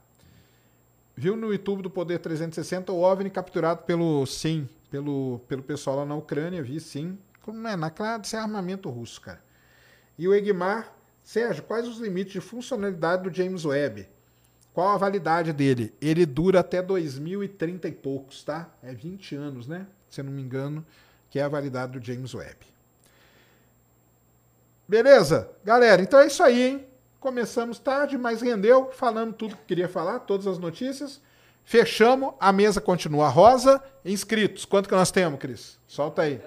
Viu 1.15 1.37
no 1.37 1.53
YouTube 1.53 1.83
do 1.83 1.91
Poder 1.91 2.19
360 2.21 2.91
o 2.91 3.03
OVNI 3.03 3.29
capturado 3.29 3.83
pelo, 3.83 4.25
sim, 4.25 4.67
pelo, 4.91 5.41
pelo 5.47 5.63
pessoal 5.63 5.97
lá 5.97 6.07
na 6.07 6.15
Ucrânia, 6.15 6.63
vi 6.63 6.81
sim. 6.81 7.19
Não 7.47 7.69
é, 7.69 7.77
na 7.77 7.91
claro, 7.91 8.23
isso 8.23 8.35
é 8.35 8.39
armamento 8.39 8.89
russo, 8.89 9.21
cara. 9.21 9.43
E 10.19 10.27
o 10.27 10.35
Egmar, 10.35 10.91
Sérgio, 11.23 11.65
quais 11.65 11.87
os 11.87 11.99
limites 11.99 12.33
de 12.33 12.41
funcionalidade 12.41 13.25
do 13.25 13.35
James 13.35 13.67
Webb? 13.67 14.09
Qual 14.79 14.91
a 14.91 14.97
validade 14.97 15.53
dele? 15.53 15.93
Ele 16.01 16.25
dura 16.25 16.61
até 16.61 16.81
2030 16.81 17.89
e 17.89 17.91
poucos, 17.91 18.45
tá? 18.45 18.71
É 18.81 18.95
20 18.95 19.35
anos, 19.35 19.67
né? 19.67 19.89
Se 20.09 20.21
eu 20.21 20.25
não 20.25 20.31
me 20.31 20.41
engano, 20.41 20.87
que 21.29 21.41
é 21.41 21.43
a 21.43 21.49
validade 21.49 21.99
do 21.99 22.07
James 22.07 22.33
Webb. 22.33 22.59
Beleza? 24.87 25.51
Galera, 25.65 26.01
então 26.01 26.21
é 26.21 26.29
isso 26.29 26.45
aí, 26.45 26.63
hein? 26.63 26.87
Começamos 27.19 27.81
tarde, 27.81 28.17
mas 28.17 28.41
rendeu, 28.41 28.93
falando 28.93 29.33
tudo 29.33 29.57
que 29.57 29.65
queria 29.65 29.89
falar, 29.89 30.21
todas 30.21 30.47
as 30.47 30.59
notícias. 30.59 31.21
Fechamos, 31.65 32.35
a 32.39 32.53
mesa 32.53 32.81
continua 32.81 33.29
rosa. 33.29 33.83
Inscritos, 34.05 34.65
quanto 34.65 34.89
que 34.89 34.95
nós 34.95 35.11
temos, 35.11 35.41
Cris? 35.41 35.77
Solta 35.89 36.23
aí. 36.23 36.41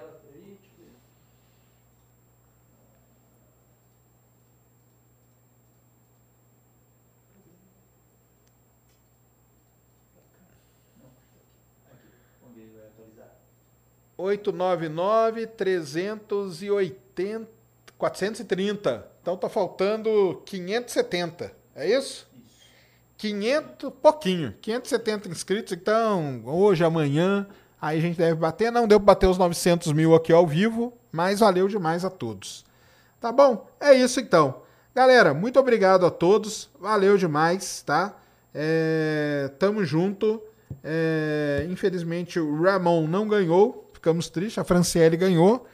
Vamos 12.51 12.55
ver, 12.55 12.69
vai 12.75 12.87
atualizar. 12.87 13.31
899 14.21 15.47
380 15.47 17.47
430. 17.97 19.07
Então 19.21 19.37
tá 19.37 19.47
faltando 19.47 20.41
570. 20.45 21.51
É 21.75 21.89
isso? 21.89 22.27
500, 23.17 23.91
pouquinho. 24.01 24.55
570 24.59 25.29
inscritos. 25.29 25.73
Então, 25.73 26.41
hoje, 26.45 26.83
amanhã, 26.83 27.47
aí 27.79 27.99
a 27.99 28.01
gente 28.01 28.17
deve 28.17 28.35
bater. 28.35 28.71
Não 28.71 28.87
deu 28.87 28.99
pra 28.99 29.13
bater 29.13 29.27
os 29.27 29.37
900 29.37 29.93
mil 29.93 30.15
aqui 30.15 30.33
ao 30.33 30.47
vivo, 30.47 30.97
mas 31.11 31.39
valeu 31.39 31.67
demais 31.67 32.03
a 32.03 32.09
todos. 32.09 32.65
Tá 33.19 33.31
bom? 33.31 33.67
É 33.79 33.93
isso 33.93 34.19
então. 34.19 34.63
Galera, 34.95 35.35
muito 35.35 35.59
obrigado 35.59 36.03
a 36.03 36.09
todos. 36.09 36.67
Valeu 36.79 37.15
demais, 37.17 37.83
tá? 37.83 38.17
É, 38.53 39.51
tamo 39.59 39.85
junto. 39.85 40.41
É, 40.83 41.67
infelizmente 41.69 42.39
o 42.39 42.63
Ramon 42.63 43.07
não 43.07 43.27
ganhou. 43.27 43.90
Ficamos 44.01 44.31
tristes. 44.31 44.57
A 44.57 44.63
Franciele 44.63 45.15
ganhou. 45.15 45.67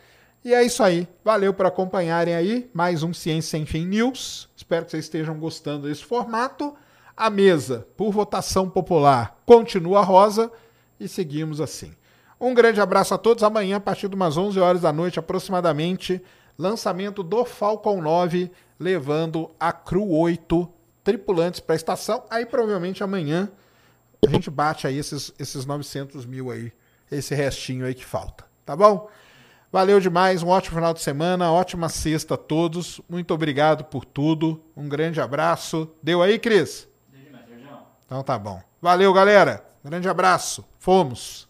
E 0.44 0.54
é 0.54 0.62
isso 0.62 0.84
aí. 0.84 1.08
Valeu 1.24 1.54
por 1.54 1.66
acompanharem 1.66 2.36
aí. 2.36 2.70
Mais 2.74 3.02
um 3.02 3.14
Ciência 3.14 3.52
Sem 3.52 3.66
Fim 3.66 3.86
News. 3.86 4.50
Espero 4.54 4.84
que 4.84 4.92
vocês 4.92 5.06
estejam 5.06 5.40
gostando 5.40 5.88
desse 5.88 6.04
formato. 6.04 6.76
A 7.16 7.30
mesa, 7.30 7.88
por 7.96 8.12
votação 8.12 8.70
popular, 8.70 9.42
continua 9.46 10.02
rosa 10.02 10.52
e 11.00 11.08
seguimos 11.08 11.62
assim. 11.62 11.94
Um 12.38 12.54
grande 12.54 12.82
abraço 12.82 13.14
a 13.14 13.18
todos. 13.18 13.46
Amanhã, 13.46 13.78
a 13.78 13.80
partir 13.80 14.10
de 14.10 14.16
umas 14.16 14.36
11 14.36 14.60
horas 14.60 14.82
da 14.82 14.92
noite, 14.92 15.18
aproximadamente, 15.18 16.22
lançamento 16.58 17.24
do 17.24 17.46
Falcon 17.46 18.02
9, 18.02 18.52
levando 18.78 19.52
a 19.58 19.72
Cru 19.72 20.12
8 20.12 20.68
tripulantes 21.02 21.62
para 21.62 21.76
a 21.76 21.78
estação. 21.78 22.26
Aí, 22.30 22.46
provavelmente, 22.46 23.02
amanhã, 23.02 23.50
a 24.28 24.30
gente 24.30 24.50
bate 24.50 24.86
aí 24.86 24.98
esses, 24.98 25.34
esses 25.40 25.66
900 25.66 26.26
mil 26.26 26.52
aí, 26.52 26.74
esse 27.12 27.34
restinho 27.36 27.86
aí 27.86 27.94
que 27.94 28.06
falta. 28.06 28.46
Tá 28.66 28.76
bom? 28.76 29.10
Valeu 29.72 30.00
demais, 30.00 30.44
um 30.44 30.48
ótimo 30.48 30.76
final 30.76 30.94
de 30.94 31.02
semana, 31.02 31.52
ótima 31.52 31.90
sexta 31.90 32.36
a 32.36 32.38
todos. 32.38 33.02
Muito 33.10 33.34
obrigado 33.34 33.84
por 33.84 34.06
tudo. 34.06 34.64
Um 34.76 34.88
grande 34.88 35.20
abraço. 35.20 35.90
Deu 36.02 36.22
aí, 36.22 36.40
Cris? 36.40 36.88
Deu 37.10 37.22
demais. 37.22 37.86
Então 38.06 38.24
tá 38.24 38.40
bom. 38.40 38.62
Valeu, 38.82 39.12
galera. 39.14 39.66
Grande 39.84 40.08
abraço. 40.08 40.66
Fomos. 40.80 41.47